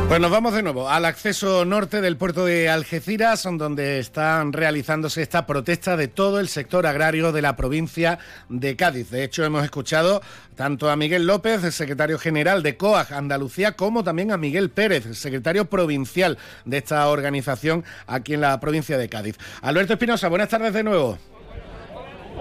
Pues 0.08 0.22
nos 0.22 0.32
vamos 0.32 0.54
de 0.54 0.64
nuevo 0.64 0.88
al 0.88 1.04
acceso 1.04 1.66
norte 1.66 2.00
del 2.00 2.16
puerto 2.16 2.46
de 2.46 2.70
Algeciras, 2.70 3.44
donde 3.44 4.00
están 4.00 4.54
realizándose 4.54 5.22
esta 5.22 5.46
protesta 5.46 5.98
de 5.98 6.08
todo 6.08 6.40
el 6.40 6.48
sector 6.48 6.88
agrario 6.88 7.34
de 7.34 7.42
la 7.42 7.58
provincia 7.58 8.18
de 8.48 8.78
Cádiz. 8.78 9.10
De 9.10 9.26
hecho, 9.26 9.44
hemos 9.44 9.66
escuchado 9.66 10.22
tanto 10.56 10.90
a 10.90 10.96
Miguel 10.96 11.28
López, 11.28 11.66
el 11.66 11.74
secretario 11.74 12.18
general 12.18 12.64
de 12.64 12.78
COAG 12.78 13.12
Andalucía, 13.12 13.74
como 13.74 14.06
también 14.06 14.32
a 14.32 14.38
Miguel 14.38 14.70
Pérez, 14.70 15.04
secretario 15.18 15.66
provincial 15.66 16.38
de 16.64 16.78
esta 16.78 17.06
organización 17.10 17.84
aquí 18.08 18.36
en 18.36 18.42
la 18.42 18.58
provincia 18.62 18.98
de 18.98 19.10
Cádiz. 19.10 19.36
Alberto 19.62 19.92
Espinosa, 19.92 20.30
buenas 20.30 20.48
tardes 20.48 20.74
de 20.74 20.84
nuevo. 20.84 21.20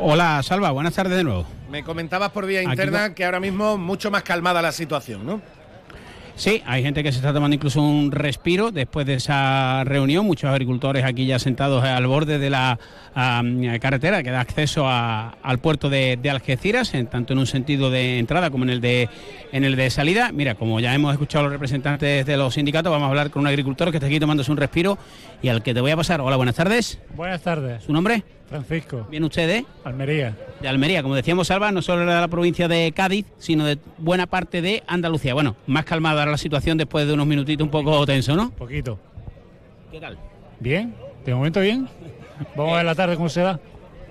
Hola, 0.00 0.40
Salva, 0.44 0.70
buenas 0.70 0.94
tardes 0.94 1.16
de 1.16 1.24
nuevo. 1.24 1.44
Me 1.70 1.82
comentabas 1.82 2.30
por 2.30 2.46
vía 2.46 2.62
interna 2.62 3.14
que 3.14 3.24
ahora 3.24 3.40
mismo 3.40 3.76
mucho 3.76 4.10
más 4.10 4.22
calmada 4.22 4.62
la 4.62 4.70
situación, 4.72 5.26
¿no? 5.26 5.42
Sí, 6.36 6.62
hay 6.66 6.84
gente 6.84 7.02
que 7.02 7.10
se 7.10 7.18
está 7.18 7.32
tomando 7.32 7.56
incluso 7.56 7.82
un 7.82 8.12
respiro 8.12 8.70
después 8.70 9.04
de 9.06 9.14
esa 9.14 9.82
reunión. 9.82 10.24
Muchos 10.24 10.48
agricultores 10.48 11.04
aquí 11.04 11.26
ya 11.26 11.40
sentados 11.40 11.82
al 11.82 12.06
borde 12.06 12.38
de 12.38 12.48
la 12.48 12.78
carretera 13.80 14.22
que 14.22 14.30
da 14.30 14.40
acceso 14.40 14.88
al 14.88 15.58
puerto 15.58 15.90
de, 15.90 16.16
Algeciras, 16.30 16.94
en, 16.94 17.08
tanto 17.08 17.32
en 17.32 17.40
un 17.40 17.48
sentido 17.48 17.90
de 17.90 18.20
entrada 18.20 18.50
como 18.50 18.62
en 18.62 18.70
el 18.70 18.80
de 18.80 19.08
en 19.50 19.64
el 19.64 19.74
de 19.74 19.90
salida. 19.90 20.30
Mira, 20.30 20.54
como 20.54 20.78
ya 20.78 20.94
hemos 20.94 21.12
escuchado 21.12 21.40
a 21.40 21.42
los 21.48 21.52
representantes 21.52 22.24
de 22.24 22.36
los 22.36 22.54
sindicatos, 22.54 22.92
vamos 22.92 23.06
a 23.06 23.08
hablar 23.08 23.30
con 23.30 23.40
un 23.40 23.48
agricultor 23.48 23.90
que 23.90 23.96
está 23.96 24.06
aquí 24.06 24.20
tomándose 24.20 24.52
un 24.52 24.58
respiro 24.58 24.96
y 25.42 25.48
al 25.48 25.64
que 25.64 25.74
te 25.74 25.80
voy 25.80 25.90
a 25.90 25.96
pasar. 25.96 26.20
Hola, 26.20 26.36
buenas 26.36 26.54
tardes. 26.54 27.00
Buenas 27.16 27.42
tardes. 27.42 27.82
¿Su 27.82 27.92
nombre? 27.92 28.22
Francisco. 28.48 29.06
¿Viene 29.10 29.26
usted 29.26 29.46
de? 29.46 29.66
Almería. 29.84 30.36
De 30.60 30.68
Almería, 30.68 31.02
como 31.02 31.14
decíamos, 31.14 31.48
Salva, 31.48 31.70
no 31.70 31.82
solo 31.82 32.00
de 32.00 32.06
la 32.06 32.28
provincia 32.28 32.66
de 32.66 32.92
Cádiz, 32.92 33.26
sino 33.38 33.66
de 33.66 33.78
buena 33.98 34.26
parte 34.26 34.62
de 34.62 34.82
Andalucía. 34.86 35.34
Bueno, 35.34 35.56
más 35.66 35.84
calmada 35.84 36.24
la 36.24 36.38
situación 36.38 36.78
después 36.78 37.06
de 37.06 37.12
unos 37.12 37.26
minutitos 37.26 37.64
un 37.64 37.70
poco 37.70 38.06
tenso, 38.06 38.34
¿no? 38.34 38.50
Poquito. 38.50 38.98
¿Qué 39.90 40.00
tal? 40.00 40.18
Bien, 40.60 40.94
de 41.24 41.34
momento 41.34 41.60
bien. 41.60 41.88
Vamos 42.56 42.72
a 42.72 42.76
ver 42.76 42.86
la 42.86 42.94
tarde 42.94 43.16
cómo 43.16 43.28
se 43.28 43.42
da. 43.42 43.60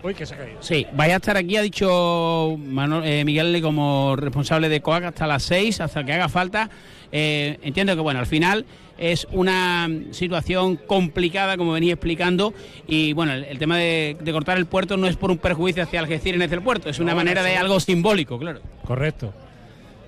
Uy, 0.03 0.13
que 0.13 0.25
se 0.25 0.35
ha 0.35 0.37
caído. 0.37 0.61
Sí, 0.61 0.85
vaya 0.93 1.15
a 1.15 1.17
estar 1.17 1.37
aquí, 1.37 1.57
ha 1.57 1.61
dicho 1.61 2.57
eh, 3.03 3.23
Miguel 3.25 3.61
como 3.61 4.15
responsable 4.15 4.69
de 4.69 4.81
COAC 4.81 5.05
hasta 5.05 5.25
las 5.25 5.43
6, 5.43 5.81
hasta 5.81 6.03
que 6.03 6.13
haga 6.13 6.29
falta. 6.29 6.69
Eh, 7.11 7.57
entiendo 7.63 7.95
que, 7.95 8.01
bueno, 8.01 8.19
al 8.19 8.27
final 8.27 8.65
es 8.97 9.27
una 9.31 9.89
situación 10.11 10.75
complicada, 10.75 11.57
como 11.57 11.71
venía 11.71 11.93
explicando, 11.93 12.53
y 12.87 13.13
bueno, 13.13 13.33
el, 13.33 13.59
tema 13.59 13.77
de, 13.77 14.17
cortar 14.31 14.57
el 14.57 14.65
puerto 14.65 14.97
no 14.97 15.07
es 15.07 15.15
por 15.15 15.31
un 15.31 15.37
perjuicio 15.37 15.83
hacia 15.83 15.99
Algeciras 15.99 16.41
en 16.41 16.53
el 16.53 16.61
puerto, 16.61 16.89
es 16.89 16.99
una 16.99 17.15
manera 17.15 17.43
de 17.43 17.57
algo 17.57 17.79
simbólico, 17.79 18.37
claro. 18.39 18.61
Correcto. 18.85 19.33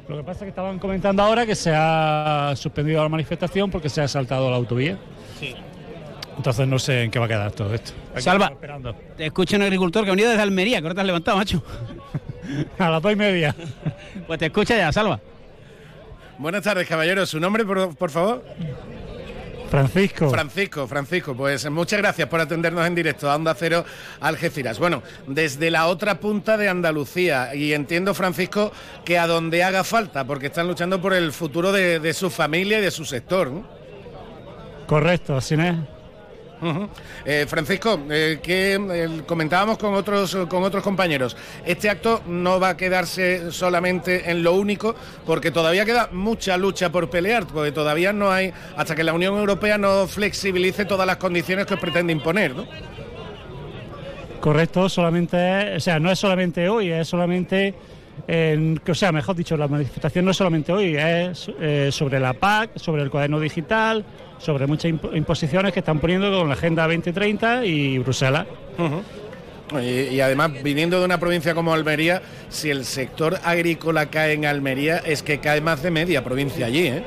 Lo 0.08 0.18
que 0.18 0.24
pasa 0.24 0.40
es 0.40 0.44
que 0.44 0.50
estaban 0.50 0.80
comentando 0.80 1.22
ahora 1.22 1.46
que 1.46 1.54
se 1.54 1.72
ha 1.74 2.54
suspendido 2.56 3.04
la 3.04 3.10
manifestación 3.10 3.70
porque 3.70 3.90
se 3.90 4.02
ha 4.02 4.08
saltado 4.08 4.50
la 4.50 4.56
autovía. 4.56 4.98
Sí. 5.40 5.54
Entonces 6.36 6.68
no 6.68 6.80
sé 6.80 7.04
en 7.04 7.12
qué 7.12 7.20
va 7.20 7.26
a 7.26 7.28
quedar 7.28 7.52
todo 7.52 7.74
esto. 7.76 7.92
Salva, 8.18 8.54
te 9.18 9.26
escucha 9.28 9.58
un 9.58 9.62
agricultor 9.62 10.06
que 10.06 10.10
ha 10.10 10.14
venido 10.14 10.30
desde 10.30 10.42
Almería, 10.42 10.80
que 10.80 10.86
ahora 10.86 10.96
te 10.96 11.02
has 11.02 11.06
levantado, 11.06 11.38
macho. 11.38 11.62
a 12.80 12.90
las 12.90 13.02
dos 13.02 13.12
y 13.12 13.16
media. 13.16 13.56
pues 14.26 14.40
te 14.40 14.48
escucha 14.48 14.76
ya, 14.76 14.92
Salva. 14.92 15.20
Buenas 16.40 16.64
tardes, 16.64 16.88
caballeros. 16.88 17.30
¿Su 17.30 17.38
nombre, 17.38 17.66
por, 17.66 18.10
favor? 18.10 18.46
Francisco. 19.70 20.30
Francisco, 20.30 20.88
Francisco, 20.88 21.36
pues 21.36 21.70
muchas 21.70 22.00
gracias 22.00 22.30
por 22.30 22.40
atendernos 22.40 22.88
en 22.88 22.96
directo 22.96 23.30
a 23.30 23.36
Onda 23.36 23.54
Cero 23.54 23.84
Algeciras. 24.22 24.80
Bueno, 24.80 25.04
desde 25.28 25.70
la 25.70 25.88
otra 25.88 26.22
punta 26.22 26.56
de 26.56 26.70
Andalucía, 26.70 27.54
y 27.54 27.74
entiendo, 27.74 28.14
Francisco, 28.14 28.72
que 29.04 29.20
a 29.20 29.28
donde 29.28 29.66
haga 29.66 29.84
falta, 29.84 30.24
porque 30.24 30.46
están 30.48 30.70
luchando 30.70 31.02
por 31.02 31.14
el 31.14 31.34
futuro 31.34 31.74
de, 31.74 32.14
su 32.14 32.30
familia 32.30 32.80
y 32.80 32.84
de 32.84 32.92
su 32.92 33.04
sector. 33.04 33.52
¿no? 33.52 33.68
Correcto, 34.88 35.36
así 35.36 35.56
es. 35.56 35.99
Eh, 37.26 37.46
Francisco, 37.48 38.00
eh, 38.10 38.40
que 38.42 39.24
comentábamos 39.26 39.78
con 39.78 39.94
otros, 39.94 40.36
con 40.50 40.64
otros 40.64 40.84
compañeros, 40.84 41.38
este 41.66 41.90
acto 41.90 42.22
no 42.28 42.60
va 42.60 42.70
a 42.70 42.78
quedarse 42.78 43.52
solamente 43.52 44.30
en 44.30 44.44
lo 44.44 44.54
único, 44.54 44.96
porque 45.26 45.52
todavía 45.52 45.86
queda 45.86 46.10
mucha 46.12 46.58
lucha 46.58 46.92
por 46.92 47.10
pelear, 47.10 47.48
porque 47.48 47.72
todavía 47.72 48.14
no 48.14 48.32
hay, 48.32 48.54
hasta 48.76 48.96
que 48.96 49.04
la 49.04 49.14
Unión 49.14 49.38
Europea 49.38 49.78
no 49.78 50.08
flexibilice 50.08 50.86
todas 50.86 51.08
las 51.08 51.18
condiciones 51.18 51.66
que 51.66 51.78
pretende 51.78 52.14
imponer, 52.14 52.56
¿no? 52.56 52.66
Correcto, 54.40 54.88
solamente, 54.88 55.76
o 55.76 55.80
sea, 55.80 56.00
no 56.00 56.10
es 56.12 56.20
solamente 56.20 56.70
hoy, 56.70 56.92
es 56.92 57.08
solamente 57.08 57.76
o 58.28 58.96
sea, 58.96 59.12
mejor 59.12 59.36
dicho, 59.36 59.58
la 59.58 59.68
manifestación 59.68 60.26
no 60.26 60.32
es 60.32 60.38
solamente 60.38 60.72
hoy, 60.72 60.96
es 60.98 61.52
eh, 61.60 61.90
sobre 61.92 62.20
la 62.20 62.34
PAC, 62.34 62.78
sobre 62.78 63.04
el 63.04 63.10
cuaderno 63.10 63.40
digital, 63.40 64.06
sobre 64.38 64.68
muchas 64.68 64.92
imposiciones 65.14 65.74
que 65.74 65.80
están 65.80 66.00
poniendo 66.00 66.32
con 66.32 66.48
la 66.48 66.54
Agenda 66.54 66.84
2030 66.84 67.66
y 67.66 67.98
Bruselas. 68.00 68.48
y, 69.82 70.20
además, 70.20 70.52
viniendo 70.64 71.00
de 71.00 71.06
una 71.06 71.20
provincia 71.20 71.54
como 71.54 71.74
Almería, 71.74 72.22
si 72.50 72.70
el 72.70 72.86
sector 72.86 73.40
agrícola 73.44 74.08
cae 74.08 74.34
en 74.34 74.46
Almería, 74.46 74.98
es 74.98 75.24
que 75.24 75.40
cae 75.40 75.62
más 75.62 75.84
de 75.84 75.92
media 75.92 76.24
provincia 76.24 76.66
allí, 76.66 76.88
¿eh? 76.88 77.04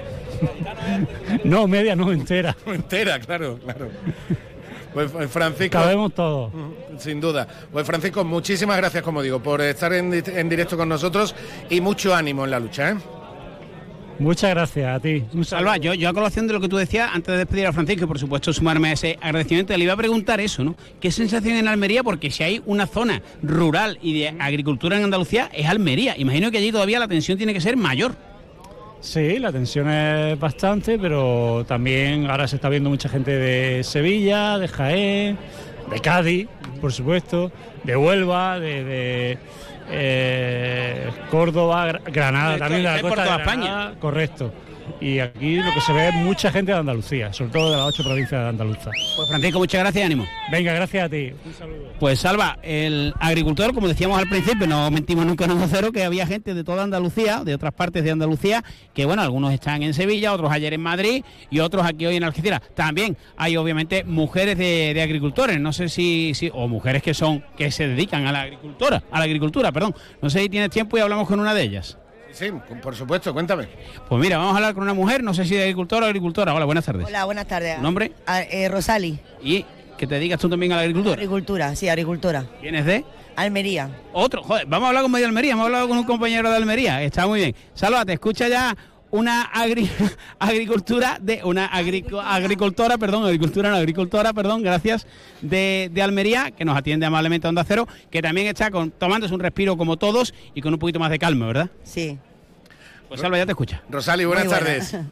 no, 1.44 1.66
media, 1.66 1.96
no, 1.96 2.12
entera. 2.12 2.56
entera, 2.66 3.18
claro, 3.20 3.58
claro. 3.58 3.90
Pues, 4.92 5.10
pues 5.10 5.30
Francisco. 5.30 5.78
Cabemos 5.78 6.12
todo. 6.14 6.50
Sin 6.98 7.20
duda. 7.20 7.46
Pues 7.70 7.86
Francisco, 7.86 8.24
muchísimas 8.24 8.76
gracias, 8.76 9.02
como 9.02 9.22
digo, 9.22 9.42
por 9.42 9.60
estar 9.60 9.92
en, 9.92 10.10
directo 10.48 10.76
con 10.76 10.88
nosotros 10.88 11.34
y 11.70 11.80
mucho 11.80 12.14
ánimo 12.14 12.44
en 12.44 12.50
la 12.50 12.60
lucha. 12.60 12.90
¿eh? 12.90 12.96
Muchas 14.18 14.50
gracias 14.50 14.96
a 14.96 15.00
ti. 15.00 15.24
Salva, 15.42 15.78
yo, 15.78 15.94
yo 15.94 16.08
a 16.08 16.12
colación 16.12 16.46
de 16.46 16.52
lo 16.52 16.60
que 16.60 16.68
tú 16.68 16.76
decías, 16.76 17.10
antes 17.12 17.32
de 17.32 17.38
despedir 17.38 17.66
a 17.66 17.72
Francisco 17.72 18.04
y 18.04 18.06
por 18.06 18.18
supuesto 18.18 18.52
sumarme 18.52 18.90
a 18.90 18.92
ese 18.92 19.18
agradecimiento, 19.20 19.76
le 19.76 19.84
iba 19.84 19.94
a 19.94 19.96
preguntar 19.96 20.40
eso, 20.40 20.62
¿no? 20.62 20.76
¿Qué 21.00 21.10
sensación 21.10 21.56
en 21.56 21.66
Almería? 21.66 22.02
Porque 22.04 22.30
si 22.30 22.42
hay 22.42 22.62
una 22.66 22.86
zona 22.86 23.22
rural 23.42 23.98
y 24.02 24.20
de 24.20 24.28
agricultura 24.38 24.96
en 24.96 25.04
Andalucía, 25.04 25.50
es 25.52 25.66
Almería. 25.66 26.16
Imagino 26.18 26.50
que 26.50 26.58
allí 26.58 26.70
todavía 26.70 27.00
la 27.00 27.08
tensión 27.08 27.38
tiene 27.38 27.54
que 27.54 27.60
ser 27.60 27.76
mayor. 27.76 28.14
Sí, 29.02 29.40
la 29.40 29.50
tensión 29.50 29.90
es 29.90 30.38
bastante, 30.38 30.96
pero 30.96 31.64
también 31.66 32.30
ahora 32.30 32.46
se 32.46 32.54
está 32.54 32.68
viendo 32.68 32.88
mucha 32.88 33.08
gente 33.08 33.32
de 33.32 33.82
Sevilla, 33.82 34.58
de 34.58 34.68
Jaén, 34.68 35.38
de 35.90 36.00
Cádiz, 36.00 36.48
por 36.80 36.92
supuesto, 36.92 37.50
de 37.82 37.96
Huelva, 37.96 38.60
de, 38.60 39.36
eh, 39.90 41.10
Córdoba, 41.32 41.98
Granada, 42.06 42.58
también 42.58 42.84
de 42.84 42.90
la 42.90 43.02
costa 43.02 43.24
de 43.24 43.42
España. 43.42 43.94
Correcto 43.98 44.52
y 45.00 45.18
aquí 45.18 45.56
lo 45.56 45.72
que 45.74 45.80
se 45.80 45.92
ve 45.92 46.08
es 46.08 46.14
mucha 46.14 46.50
gente 46.52 46.72
de 46.72 46.78
Andalucía, 46.78 47.32
sobre 47.32 47.50
todo 47.50 47.70
de 47.70 47.76
las 47.76 47.86
ocho 47.86 48.04
provincias 48.04 48.40
de 48.40 48.48
Andalucía. 48.48 48.92
Pues 49.16 49.28
Francisco, 49.28 49.58
muchas 49.58 49.80
gracias, 49.80 50.06
ánimo. 50.06 50.26
Venga, 50.50 50.72
gracias 50.72 51.04
a 51.04 51.08
ti. 51.08 51.32
Un 51.44 51.54
saludo. 51.54 51.92
Pues 51.98 52.20
Salva, 52.20 52.58
el 52.62 53.12
agricultor, 53.18 53.74
como 53.74 53.88
decíamos 53.88 54.18
al 54.18 54.28
principio, 54.28 54.66
no 54.66 54.90
mentimos 54.90 55.26
nunca 55.26 55.44
en 55.44 55.68
cero, 55.68 55.92
que 55.92 56.04
había 56.04 56.26
gente 56.26 56.54
de 56.54 56.64
toda 56.64 56.84
Andalucía, 56.84 57.42
de 57.44 57.54
otras 57.54 57.72
partes 57.72 58.04
de 58.04 58.10
Andalucía, 58.10 58.62
que 58.94 59.04
bueno, 59.04 59.22
algunos 59.22 59.52
están 59.52 59.82
en 59.82 59.94
Sevilla, 59.94 60.32
otros 60.32 60.50
ayer 60.52 60.72
en 60.74 60.80
Madrid 60.80 61.24
y 61.50 61.60
otros 61.60 61.84
aquí 61.84 62.06
hoy 62.06 62.16
en 62.16 62.24
Algeciras. 62.24 62.60
También 62.74 63.16
hay 63.36 63.56
obviamente 63.56 64.04
mujeres 64.04 64.58
de, 64.58 65.00
agricultores, 65.02 65.60
no 65.60 65.72
sé 65.72 65.88
si, 65.88 66.32
si, 66.34 66.50
o 66.52 66.68
mujeres 66.68 67.02
que 67.02 67.14
son, 67.14 67.44
que 67.56 67.70
se 67.70 67.88
dedican 67.88 68.26
a 68.26 68.32
la 68.32 68.42
agricultura, 68.42 69.02
a 69.10 69.18
la 69.18 69.24
agricultura, 69.24 69.72
perdón. 69.72 69.94
No 70.20 70.30
sé 70.30 70.40
si 70.40 70.48
tienes 70.48 70.70
tiempo 70.70 70.96
y 70.96 71.00
hablamos 71.00 71.26
con 71.26 71.40
una 71.40 71.54
de 71.54 71.62
ellas. 71.62 71.98
Sí, 72.32 72.46
por 72.82 72.96
supuesto, 72.96 73.32
cuéntame. 73.32 73.68
Pues 74.08 74.20
mira, 74.20 74.38
vamos 74.38 74.54
a 74.54 74.56
hablar 74.56 74.74
con 74.74 74.82
una 74.82 74.94
mujer, 74.94 75.22
no 75.22 75.34
sé 75.34 75.44
si 75.44 75.54
de 75.54 75.62
agricultora 75.62 76.06
o 76.06 76.08
agricultora. 76.08 76.54
Hola, 76.54 76.64
buenas 76.64 76.84
tardes. 76.84 77.06
Hola, 77.06 77.24
buenas 77.24 77.46
tardes. 77.46 77.78
nombre? 77.80 78.12
Ah, 78.26 78.42
eh, 78.42 78.68
Rosali. 78.68 79.18
¿Y 79.42 79.64
que 79.98 80.06
te 80.06 80.14
dedicas 80.14 80.40
tú 80.40 80.48
también 80.48 80.72
a 80.72 80.76
la 80.76 80.82
agricultura? 80.82 81.14
Agricultura, 81.14 81.76
sí, 81.76 81.88
agricultora. 81.88 82.44
¿Vienes 82.60 82.86
de? 82.86 83.04
Almería. 83.36 83.88
Otro, 84.12 84.42
joder, 84.42 84.66
vamos 84.66 84.86
a 84.86 84.88
hablar 84.88 85.02
con 85.02 85.12
medio 85.12 85.26
Almería, 85.26 85.52
hemos 85.52 85.66
hablado 85.66 85.88
con 85.88 85.96
un 85.98 86.04
compañero 86.04 86.50
de 86.50 86.56
Almería, 86.56 87.02
está 87.02 87.26
muy 87.26 87.40
bien. 87.40 87.54
Salva, 87.74 88.04
te 88.04 88.12
escucha 88.12 88.48
ya 88.48 88.76
una 89.12 89.42
agricultura 90.40 91.18
de 91.20 91.42
una 91.44 91.66
agricultora, 91.66 92.98
perdón, 92.98 93.24
agricultura, 93.24 93.70
no, 93.70 93.76
agricultora, 93.76 94.32
perdón, 94.32 94.62
gracias, 94.62 95.06
de, 95.40 95.90
Almería, 96.02 96.50
que 96.50 96.64
nos 96.64 96.76
atiende 96.76 97.06
amablemente 97.06 97.46
a 97.46 97.50
Onda 97.50 97.62
Cero, 97.64 97.86
que 98.10 98.20
también 98.20 98.48
está 98.48 98.70
con, 98.72 98.90
tomándose 98.90 99.32
un 99.32 99.40
respiro 99.40 99.76
como 99.76 99.96
todos 99.96 100.34
y 100.54 100.60
con 100.60 100.72
un 100.72 100.80
poquito 100.80 100.98
más 100.98 101.10
de 101.10 101.18
calma, 101.18 101.46
¿verdad? 101.46 101.70
Sí. 101.84 102.18
Pues 103.08 103.20
Salva, 103.20 103.36
ya 103.36 103.46
te 103.46 103.52
escucha. 103.52 103.82
Rosali, 103.88 104.24
buenas 104.24 104.48
tardes. 104.48 104.96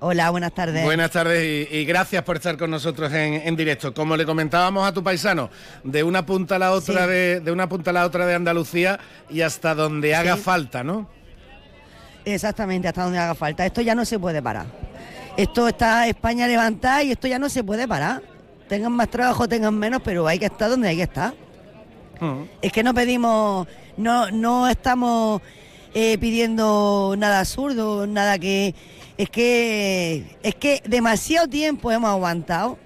Hola, 0.00 0.30
buenas 0.30 0.52
tardes. 0.52 0.84
Buenas 0.84 1.10
tardes 1.10 1.68
y, 1.72 1.84
gracias 1.84 2.22
por 2.22 2.36
estar 2.36 2.56
con 2.56 2.70
nosotros 2.70 3.12
en, 3.12 3.56
directo. 3.56 3.92
Como 3.92 4.16
le 4.16 4.24
comentábamos 4.24 4.86
a 4.86 4.92
tu 4.92 5.02
paisano, 5.02 5.50
de 5.82 6.04
una 6.04 6.24
punta 6.24 6.54
a 6.54 6.58
la 6.60 6.70
otra 6.70 7.08
de, 7.08 7.42
una 7.50 7.68
punta 7.68 7.90
a 7.90 7.94
la 7.94 8.06
otra 8.06 8.24
de 8.24 8.34
Andalucía 8.34 9.00
y 9.28 9.40
hasta 9.40 9.74
donde 9.74 10.14
haga 10.14 10.36
falta, 10.36 10.84
¿no? 10.84 11.08
Exactamente, 12.34 12.88
hasta 12.88 13.04
donde 13.04 13.18
haga 13.18 13.34
falta. 13.34 13.64
Esto 13.64 13.80
ya 13.80 13.94
no 13.94 14.04
se 14.04 14.18
puede 14.18 14.42
parar. 14.42 14.66
Esto 15.36 15.68
está 15.68 16.06
España 16.08 16.46
levantada 16.46 17.02
y 17.02 17.12
esto 17.12 17.26
ya 17.26 17.38
no 17.38 17.48
se 17.48 17.64
puede 17.64 17.88
parar. 17.88 18.22
Tengan 18.68 18.92
más 18.92 19.08
trabajo, 19.08 19.48
tengan 19.48 19.74
menos, 19.74 20.02
pero 20.04 20.26
hay 20.26 20.38
que 20.38 20.46
estar 20.46 20.68
donde 20.68 20.88
hay 20.88 20.96
que 20.96 21.04
estar. 21.04 21.32
Mm. 22.20 22.42
Es 22.60 22.72
que 22.72 22.82
no 22.82 22.92
pedimos, 22.92 23.66
no, 23.96 24.30
no 24.30 24.68
estamos 24.68 25.40
eh, 25.94 26.18
pidiendo 26.18 27.14
nada 27.16 27.40
absurdo, 27.40 28.06
nada 28.06 28.38
que... 28.38 28.74
Es 29.16 29.30
que, 29.30 30.36
es 30.44 30.54
que 30.54 30.80
demasiado 30.86 31.48
tiempo 31.48 31.90
hemos 31.90 32.08
aguantado 32.08 32.78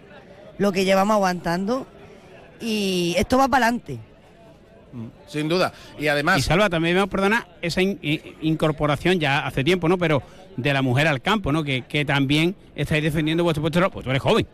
lo 0.57 0.72
que 0.72 0.86
llevamos 0.86 1.14
aguantando 1.14 1.86
y 2.59 3.14
esto 3.18 3.36
va 3.36 3.49
para 3.49 3.66
adelante. 3.66 3.99
Mm, 4.93 5.07
sin 5.26 5.49
duda. 5.49 5.72
Y 5.99 6.09
además. 6.09 6.38
Y 6.38 6.43
Salva, 6.43 6.68
también 6.68 6.97
me 6.97 7.07
perdona 7.07 7.47
esa 7.62 7.80
incorporación 7.80 9.18
ya 9.18 9.47
hace 9.47 9.64
tiempo, 9.64 9.88
¿no? 9.88 9.99
Pero 9.99 10.22
de 10.57 10.72
la 10.72 10.82
mujer 10.82 11.09
al 11.09 11.20
campo, 11.20 11.53
¿no? 11.53 11.64
Que, 11.64 12.05
también 12.07 12.55
estáis 12.74 13.03
defendiendo 13.03 13.45
vuestro 13.45 13.62
puesto, 13.62 13.90
pues 13.90 14.05
tú 14.05 14.11
eres 14.11 14.22
joven. 14.22 14.47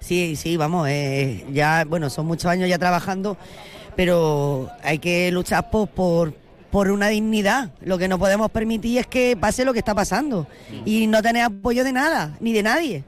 Sí, 0.00 0.36
sí, 0.36 0.56
vamos, 0.56 0.88
eh, 0.88 1.46
ya, 1.52 1.84
bueno, 1.86 2.10
son 2.10 2.26
muchos 2.26 2.46
años 2.46 2.68
ya 2.68 2.78
trabajando, 2.78 3.38
pero 3.96 4.68
hay 4.82 4.98
que 4.98 5.30
luchar 5.32 5.70
por, 5.70 6.34
por 6.70 6.90
una 6.90 7.08
dignidad. 7.08 7.70
Lo 7.80 7.96
que 7.96 8.08
no 8.08 8.18
podemos 8.18 8.50
permitir 8.50 8.98
es 8.98 9.06
que 9.06 9.36
pase 9.38 9.64
lo 9.64 9.72
que 9.72 9.78
está 9.78 9.94
pasando 9.94 10.46
y 10.84 11.06
no 11.06 11.22
tener 11.22 11.44
apoyo 11.44 11.84
de 11.84 11.92
nada, 11.92 12.36
ni 12.40 12.52
de 12.52 12.62
nadie. 12.62 13.04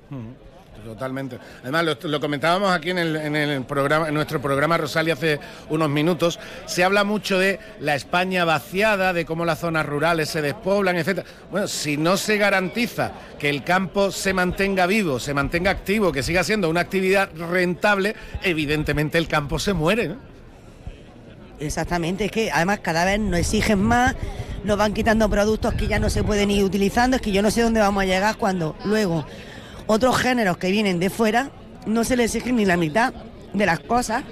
Totalmente. 0.86 1.40
Además, 1.62 1.96
lo, 2.04 2.20
comentábamos 2.20 2.70
aquí 2.70 2.90
en, 2.90 2.98
el, 2.98 3.64
programa, 3.64 4.06
en 4.06 4.14
nuestro 4.14 4.40
programa 4.40 4.78
Rosalia 4.78 5.14
hace 5.14 5.40
unos 5.68 5.90
minutos. 5.90 6.38
Se 6.66 6.84
habla 6.84 7.02
mucho 7.02 7.40
de 7.40 7.58
la 7.80 7.96
España 7.96 8.44
vaciada, 8.44 9.12
de 9.12 9.26
cómo 9.26 9.44
las 9.44 9.58
zonas 9.58 9.84
rurales 9.84 10.28
se 10.28 10.42
despoblan, 10.42 10.96
etc. 10.96 11.26
Bueno, 11.50 11.66
si 11.66 11.96
no 11.96 12.16
se 12.16 12.38
garantiza 12.38 13.10
que 13.36 13.50
el 13.50 13.64
campo 13.64 14.12
se 14.12 14.32
mantenga 14.32 14.86
vivo, 14.86 15.18
se 15.18 15.34
mantenga 15.34 15.72
activo, 15.72 16.12
que 16.12 16.22
siga 16.22 16.44
siendo 16.44 16.70
una 16.70 16.82
actividad 16.82 17.30
rentable, 17.34 18.14
evidentemente 18.44 19.18
el 19.18 19.26
campo 19.26 19.58
se 19.58 19.72
muere. 19.72 20.14
Exactamente, 21.58 22.26
es 22.26 22.30
que 22.30 22.52
además 22.52 22.78
cada 22.78 23.04
vez 23.04 23.18
nos 23.18 23.40
exigen 23.40 23.82
más, 23.82 24.14
nos 24.62 24.78
van 24.78 24.94
quitando 24.94 25.28
productos 25.28 25.74
que 25.74 25.88
ya 25.88 25.98
no 25.98 26.10
se 26.10 26.22
pueden 26.22 26.48
ir 26.52 26.62
utilizando, 26.62 27.16
es 27.16 27.22
que 27.22 27.32
yo 27.32 27.42
no 27.42 27.50
sé 27.50 27.62
dónde 27.62 27.80
vamos 27.80 28.04
a 28.04 28.06
llegar 28.06 28.36
cuando 28.36 28.76
luego 28.84 29.26
otros 29.86 30.16
géneros 30.18 30.56
que 30.58 30.70
vienen 30.70 30.98
de 30.98 31.10
fuera 31.10 31.50
no 31.86 32.04
se 32.04 32.16
les 32.16 32.34
exigen 32.34 32.56
ni 32.56 32.64
la 32.64 32.76
mitad 32.76 33.14
de 33.52 33.66
las 33.66 33.80
cosas 33.80 34.24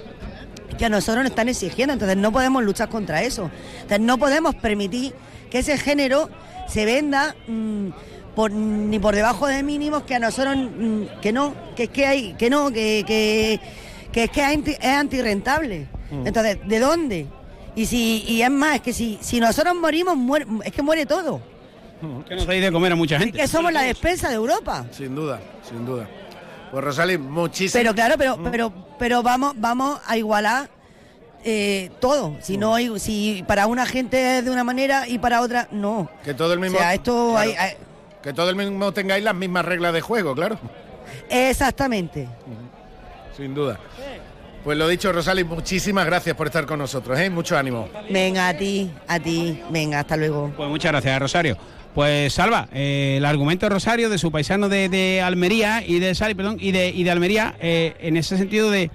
que 0.77 0.85
a 0.85 0.89
nosotros 0.89 1.23
nos 1.23 1.31
están 1.31 1.47
exigiendo, 1.47 1.93
entonces 1.93 2.17
no 2.17 2.31
podemos 2.31 2.63
luchar 2.63 2.89
contra 2.89 3.23
eso, 3.23 3.49
entonces 3.75 4.01
no 4.01 4.17
podemos 4.17 4.55
permitir 4.55 5.13
que 5.49 5.59
ese 5.59 5.77
género 5.77 6.29
se 6.67 6.83
venda 6.83 7.35
mm, 7.47 7.89
por, 8.35 8.51
ni 8.51 8.99
por 8.99 9.15
debajo 9.15 9.47
de 9.47 9.63
mínimos 9.63 10.03
que 10.03 10.15
a 10.15 10.19
nosotros 10.19 10.57
mm, 10.57 11.21
que 11.21 11.31
no, 11.31 11.55
que 11.75 11.83
es 11.83 11.89
que 11.89 12.05
hay, 12.05 12.33
que 12.33 12.49
no, 12.49 12.71
que, 12.71 13.03
que, 13.07 13.59
que 14.11 14.23
es 14.25 14.29
que 14.29 14.77
es 14.81 14.85
antirrentable. 14.85 15.87
Mm. 16.11 16.27
Entonces, 16.27 16.57
¿de 16.65 16.79
dónde? 16.79 17.27
Y 17.75 17.85
si 17.85 18.23
y 18.27 18.41
es 18.41 18.51
más, 18.51 18.75
es 18.75 18.81
que 18.81 18.93
si, 18.93 19.17
si 19.21 19.39
nosotros 19.39 19.75
morimos, 19.75 20.17
es 20.63 20.71
que 20.71 20.81
muere 20.81 21.05
todo. 21.05 21.41
Que 22.27 22.35
nos 22.35 22.45
dais 22.45 22.61
de 22.61 22.71
comer 22.71 22.91
a 22.91 22.95
mucha 22.95 23.19
gente. 23.19 23.37
que 23.37 23.47
somos 23.47 23.71
la 23.71 23.81
despensa 23.81 24.29
de 24.29 24.35
Europa. 24.35 24.85
Sin 24.91 25.15
duda, 25.15 25.39
sin 25.67 25.85
duda. 25.85 26.07
Pues 26.71 26.83
Rosalí, 26.83 27.17
muchísimas 27.17 27.73
Pero 27.73 27.93
claro, 27.93 28.15
pero, 28.17 28.37
mm. 28.37 28.51
pero, 28.51 28.73
pero 28.99 29.23
vamos, 29.23 29.53
vamos 29.57 29.99
a 30.05 30.17
igualar 30.17 30.69
eh, 31.43 31.91
todo. 31.99 32.35
Si 32.41 32.57
no 32.57 32.75
hay, 32.75 32.99
si 32.99 33.43
para 33.47 33.67
una 33.67 33.85
gente 33.85 34.39
es 34.39 34.45
de 34.45 34.51
una 34.51 34.63
manera 34.63 35.07
y 35.07 35.19
para 35.19 35.41
otra 35.41 35.67
no. 35.71 36.09
Que 36.23 36.33
todo 36.33 36.53
el 36.53 36.59
mismo. 36.59 36.77
O 36.77 36.79
sea, 36.79 36.93
esto 36.93 37.37
hay, 37.37 37.55
que 38.23 38.33
todo 38.33 38.49
el 38.49 38.55
mismo 38.55 38.91
tengáis 38.91 39.23
las 39.23 39.35
mismas 39.35 39.63
reglas 39.63 39.93
de 39.93 40.01
juego, 40.01 40.33
claro. 40.33 40.57
Exactamente. 41.29 42.27
Sin 43.37 43.53
duda. 43.53 43.79
Pues 44.63 44.79
lo 44.79 44.87
dicho, 44.87 45.11
Rosali, 45.11 45.43
muchísimas 45.43 46.07
gracias 46.07 46.35
por 46.35 46.47
estar 46.47 46.65
con 46.65 46.79
nosotros, 46.79 47.19
¿eh? 47.19 47.29
Mucho 47.29 47.55
ánimo. 47.55 47.87
Venga, 48.09 48.47
a 48.47 48.57
ti, 48.57 48.91
a 49.07 49.19
ti. 49.19 49.61
Venga, 49.69 49.99
hasta 49.99 50.17
luego. 50.17 50.51
Pues 50.57 50.67
muchas 50.67 50.91
gracias, 50.91 51.19
Rosario. 51.19 51.55
Pues 51.95 52.33
Salva, 52.33 52.67
eh, 52.73 53.15
el 53.19 53.25
argumento 53.25 53.65
de 53.65 53.69
Rosario, 53.69 54.09
de 54.09 54.17
su 54.17 54.29
paisano 54.29 54.67
de, 54.67 55.21
Almería 55.23 55.81
y 55.81 55.99
de 55.99 56.13
Sali, 56.13 56.35
perdón, 56.35 56.57
y 56.59 56.73
de, 56.73 56.89
y 56.89 57.05
de 57.05 57.09
Almería, 57.09 57.55
eh, 57.61 57.95
en 58.01 58.17
ese 58.17 58.37
sentido 58.37 58.69
de 58.69 58.91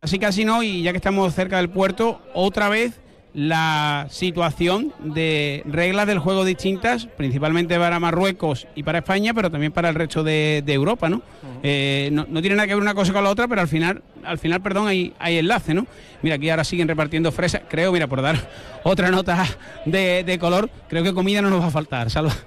casi 0.00 0.18
casi 0.18 0.44
no, 0.44 0.64
y 0.64 0.82
ya 0.82 0.90
que 0.90 0.96
estamos 0.96 1.32
cerca 1.36 1.58
del 1.58 1.70
puerto, 1.70 2.20
otra 2.34 2.68
vez 2.68 2.98
la 3.34 4.06
situación 4.10 4.92
de 5.00 5.62
reglas 5.66 6.06
del 6.06 6.18
juego 6.18 6.44
distintas, 6.44 7.06
principalmente 7.06 7.78
para 7.78 7.98
Marruecos 7.98 8.66
y 8.74 8.82
para 8.82 8.98
España, 8.98 9.32
pero 9.32 9.50
también 9.50 9.72
para 9.72 9.88
el 9.88 9.94
resto 9.94 10.22
de, 10.22 10.62
Europa, 10.66 11.08
¿no? 11.08 11.22
Eh, 11.62 12.10
¿no? 12.12 12.26
tiene 12.40 12.56
nada 12.56 12.66
que 12.66 12.74
ver 12.74 12.82
una 12.82 12.94
cosa 12.94 13.12
con 13.12 13.24
la 13.24 13.30
otra, 13.30 13.48
pero 13.48 13.60
al 13.60 13.68
final, 13.68 14.02
al 14.24 14.38
final, 14.38 14.60
perdón, 14.60 14.88
hay, 14.88 15.14
hay 15.18 15.38
enlace, 15.38 15.74
¿no? 15.74 15.86
Mira, 16.22 16.36
aquí 16.36 16.50
ahora 16.50 16.64
siguen 16.64 16.88
repartiendo 16.88 17.32
fresas, 17.32 17.62
creo, 17.68 17.92
mira, 17.92 18.06
por 18.06 18.20
dar 18.20 18.36
otra 18.82 19.10
nota 19.10 19.46
de, 19.86 20.38
color, 20.40 20.68
creo 20.88 21.02
que 21.02 21.14
comida 21.14 21.40
no 21.40 21.50
nos 21.50 21.60
va 21.62 21.66
a 21.66 21.70
faltar, 21.70 22.10
salva. 22.10 22.34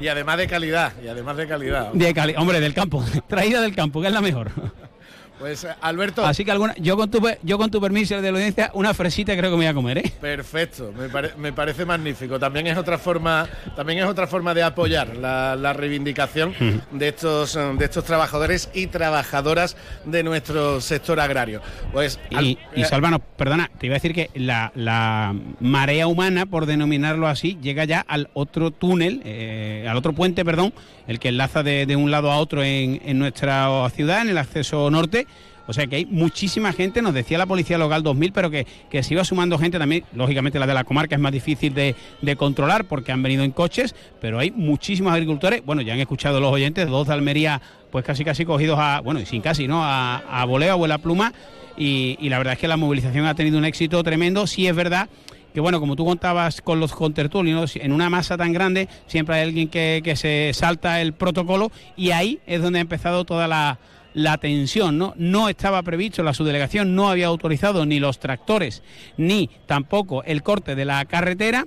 Y 0.00 0.06
además 0.06 0.38
de 0.38 0.46
calidad, 0.46 0.92
y 1.02 1.08
además 1.08 1.36
de 1.36 1.48
calidad. 1.48 1.92
De 1.92 2.34
hombre, 2.36 2.60
del 2.60 2.72
campo, 2.72 3.04
traída 3.26 3.60
del 3.60 3.74
campo, 3.74 4.00
que 4.00 4.06
es 4.06 4.12
la 4.12 4.20
mejor. 4.20 4.52
Pues 5.38 5.64
eh, 5.64 5.68
Alberto. 5.80 6.26
Así 6.26 6.44
que 6.44 6.50
alguna, 6.50 6.74
yo 6.78 6.96
con 6.96 7.10
tu 7.10 7.20
yo 7.42 7.58
con 7.58 7.70
tu 7.70 7.80
permiso 7.80 8.20
de 8.20 8.32
la 8.32 8.38
audiencia, 8.38 8.70
una 8.74 8.92
fresita 8.92 9.36
creo 9.36 9.50
que 9.50 9.56
me 9.56 9.64
voy 9.64 9.66
a 9.66 9.74
comer, 9.74 9.98
¿eh? 9.98 10.12
Perfecto, 10.20 10.92
me, 11.36 11.52
parece 11.52 11.84
magnífico. 11.84 12.38
También 12.38 12.66
es 12.66 12.76
otra 12.76 12.98
forma, 12.98 13.48
también 13.76 14.00
es 14.00 14.06
otra 14.06 14.26
forma 14.26 14.54
de 14.54 14.62
apoyar 14.62 15.16
la, 15.16 15.72
reivindicación 15.72 16.54
de 16.90 17.08
estos 17.08 17.54
de 17.54 17.84
estos 17.84 18.04
trabajadores 18.04 18.70
y 18.74 18.88
trabajadoras 18.88 19.76
de 20.04 20.22
nuestro 20.22 20.80
sector 20.80 21.20
agrario. 21.20 21.60
Pues 21.92 22.18
y, 22.30 22.58
y 22.74 22.84
Salvano, 22.84 23.20
perdona, 23.20 23.70
te 23.78 23.86
iba 23.86 23.94
a 23.94 23.98
decir 23.98 24.14
que 24.14 24.30
la, 24.34 25.34
marea 25.60 26.06
humana, 26.06 26.46
por 26.46 26.66
denominarlo 26.66 27.28
así, 27.28 27.58
llega 27.62 27.84
ya 27.84 28.00
al 28.00 28.30
otro 28.34 28.70
túnel, 28.70 29.22
eh, 29.24 29.86
al 29.88 29.96
otro 29.96 30.12
puente, 30.12 30.44
perdón, 30.44 30.72
el 31.06 31.18
que 31.20 31.28
enlaza 31.28 31.62
de, 31.62 31.96
un 31.96 32.10
lado 32.10 32.30
a 32.32 32.38
otro 32.38 32.62
en, 32.64 33.00
en 33.04 33.18
nuestra 33.18 33.88
ciudad, 33.90 34.22
en 34.22 34.30
el 34.30 34.38
acceso 34.38 34.90
norte 34.90 35.27
o 35.68 35.72
sea 35.74 35.86
que 35.86 35.96
hay 35.96 36.06
muchísima 36.06 36.72
gente, 36.72 37.02
nos 37.02 37.12
decía 37.12 37.36
la 37.36 37.44
Policía 37.44 37.76
Local 37.76 38.02
2000, 38.02 38.32
pero 38.32 38.50
que, 38.50 38.66
que 38.88 39.02
se 39.02 39.12
iba 39.12 39.22
sumando 39.22 39.58
gente 39.58 39.78
también, 39.78 40.02
lógicamente 40.14 40.58
la 40.58 40.66
de 40.66 40.72
la 40.72 40.84
comarca 40.84 41.14
es 41.14 41.20
más 41.20 41.30
difícil 41.30 41.74
de, 41.74 41.94
controlar 42.36 42.86
porque 42.86 43.12
han 43.12 43.22
venido 43.22 43.44
en 43.44 43.50
coches, 43.50 43.94
pero 44.18 44.38
hay 44.38 44.50
muchísimos 44.50 45.12
agricultores, 45.12 45.62
bueno, 45.64 45.82
ya 45.82 45.92
han 45.92 46.00
escuchado 46.00 46.40
los 46.40 46.50
oyentes, 46.50 46.88
dos 46.88 47.06
de 47.06 47.12
Almería, 47.12 47.60
pues 47.90 48.02
casi 48.02 48.24
casi 48.24 48.46
cogidos 48.46 48.78
a, 48.80 49.00
bueno, 49.00 49.20
y 49.20 49.26
sin 49.26 49.42
casi, 49.42 49.68
¿no? 49.68 49.84
A, 49.84 50.16
a 50.16 50.42
a 50.42 50.44
vuela 50.46 50.98
pluma, 50.98 51.34
y, 51.76 52.16
la 52.30 52.38
verdad 52.38 52.54
es 52.54 52.58
que 52.58 52.68
la 52.68 52.78
movilización 52.78 53.26
ha 53.26 53.34
tenido 53.34 53.58
un 53.58 53.66
éxito 53.66 54.02
tremendo, 54.02 54.46
sí 54.46 54.66
es 54.66 54.74
verdad 54.74 55.08
que 55.52 55.60
bueno, 55.60 55.80
como 55.80 55.96
tú 55.96 56.04
contabas 56.04 56.60
con 56.60 56.78
los 56.78 56.92
contertulios, 56.92 57.76
en 57.76 57.92
una 57.92 58.10
masa 58.10 58.36
tan 58.36 58.52
grande 58.52 58.88
siempre 59.06 59.36
hay 59.36 59.42
alguien 59.42 59.68
que, 59.68 60.02
que 60.04 60.14
se 60.14 60.52
salta 60.52 61.00
el 61.00 61.14
protocolo 61.14 61.72
y 61.96 62.10
ahí 62.10 62.38
es 62.46 62.62
donde 62.62 62.78
ha 62.78 62.82
empezado 62.82 63.24
toda 63.24 63.48
la, 63.48 63.78
la 64.18 64.36
tensión, 64.38 64.98
¿no? 64.98 65.14
No 65.16 65.48
estaba 65.48 65.82
previsto, 65.82 66.22
la 66.22 66.34
subdelegación 66.34 66.94
no 66.94 67.08
había 67.08 67.28
autorizado 67.28 67.86
ni 67.86 68.00
los 68.00 68.18
tractores 68.18 68.82
ni 69.16 69.48
tampoco 69.66 70.24
el 70.24 70.42
corte 70.42 70.74
de 70.74 70.84
la 70.84 71.04
carretera. 71.04 71.66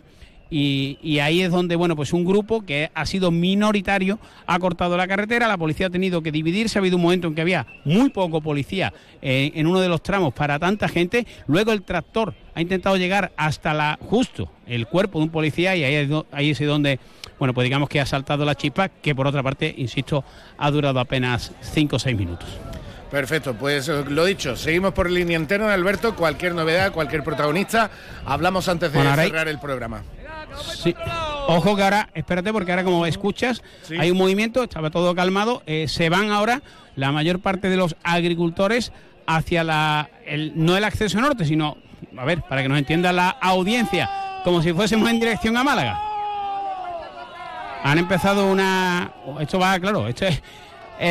Y, 0.54 1.20
ahí 1.20 1.42
es 1.42 1.50
donde, 1.50 1.78
bueno, 1.78 1.96
pues 1.96 2.12
un 2.12 2.26
grupo 2.26 2.66
que 2.66 2.92
ha 2.94 3.06
sido 3.06 3.32
minoritario 3.32 4.20
ha 4.46 4.60
cortado 4.60 4.98
la 4.98 5.08
carretera, 5.08 5.48
la 5.48 5.58
policía 5.58 5.88
ha 5.88 5.90
tenido 5.90 6.22
que 6.22 6.32
dividirse, 6.32 6.78
ha 6.78 6.82
habido 6.82 6.98
un 6.98 7.04
momento 7.04 7.28
en 7.28 7.36
que 7.36 7.42
había 7.42 7.66
muy 7.86 8.10
poco 8.10 8.42
policía 8.42 8.94
eh, 9.22 9.52
en 9.56 9.66
uno 9.66 9.80
de 9.80 9.88
los 9.88 10.04
tramos 10.04 10.34
para 10.34 10.60
tanta 10.60 10.90
gente, 10.90 11.26
luego 11.48 11.72
el 11.72 11.84
tractor 11.84 12.34
ha 12.54 12.62
intentado 12.62 12.98
llegar 12.98 13.32
hasta 13.38 13.74
la 13.74 13.98
justo 14.02 14.52
el 14.68 14.88
cuerpo 14.88 15.20
de 15.20 15.26
un 15.26 15.32
policía 15.32 15.74
y 15.78 15.86
ahí, 15.86 16.24
ahí 16.34 16.50
es 16.50 16.60
donde 16.60 17.00
bueno, 17.42 17.56
pues 17.56 17.66
digamos 17.66 17.90
que 17.90 18.00
ha 18.00 18.06
saltado 18.06 18.46
la 18.46 18.54
chispa, 18.54 18.90
que 18.90 19.16
por 19.16 19.26
otra 19.26 19.42
parte, 19.42 19.74
insisto, 19.76 20.24
ha 20.60 20.70
durado 20.70 21.00
apenas 21.00 21.52
5 21.62 21.96
o 21.96 21.98
6 21.98 22.16
minutos. 22.16 22.48
Perfecto, 23.10 23.56
pues 23.56 23.90
eh, 23.90 24.06
lo 24.08 24.26
dicho, 24.26 24.56
seguimos 24.56 24.94
por 24.94 25.10
línea 25.10 25.40
interna, 25.40 25.74
Alberto, 25.74 26.16
cualquier 26.16 26.54
novedad, 26.54 26.92
cualquier 26.92 27.24
protagonista, 27.24 27.90
hablamos 28.28 28.70
antes 28.70 28.94
de 28.94 29.02
cerrar 29.02 29.48
el 29.48 29.58
programa. 29.58 30.04
Sí. 30.76 30.96
Ojo 31.48 31.76
que 31.76 31.84
ahora, 31.84 32.10
espérate, 32.14 32.52
porque 32.52 32.72
ahora 32.72 32.84
como 32.84 33.06
escuchas, 33.06 33.62
hay 33.98 34.12
un 34.12 34.18
movimiento, 34.18 34.64
estaba 34.64 34.90
todo 34.90 35.14
calmado, 35.16 35.64
eh, 35.66 35.88
se 35.88 36.10
van 36.10 36.32
ahora 36.32 36.62
la 36.96 37.12
mayor 37.12 37.40
parte 37.40 37.70
de 37.70 37.78
los 37.78 37.96
agricultores 38.04 38.92
hacia 39.28 39.64
la, 39.64 40.10
el, 40.26 40.54
no 40.56 40.78
el 40.78 40.84
acceso 40.84 41.20
norte, 41.20 41.46
sino, 41.46 41.78
a 42.18 42.26
ver, 42.26 42.42
para 42.44 42.62
que 42.62 42.70
nos 42.70 42.78
entienda 42.78 43.12
la 43.12 43.30
audiencia, 43.30 44.10
como 44.44 44.62
si 44.62 44.74
fuésemos 44.74 45.10
en 45.10 45.20
dirección 45.20 45.58
a 45.58 45.64
Málaga 45.64 46.12
han 47.84 47.98
empezado 47.98 48.52
una. 48.52 49.12
Esto 49.40 49.60
va, 49.60 49.80
claro, 49.80 50.08
esto 50.08 50.26
es, 50.26 50.42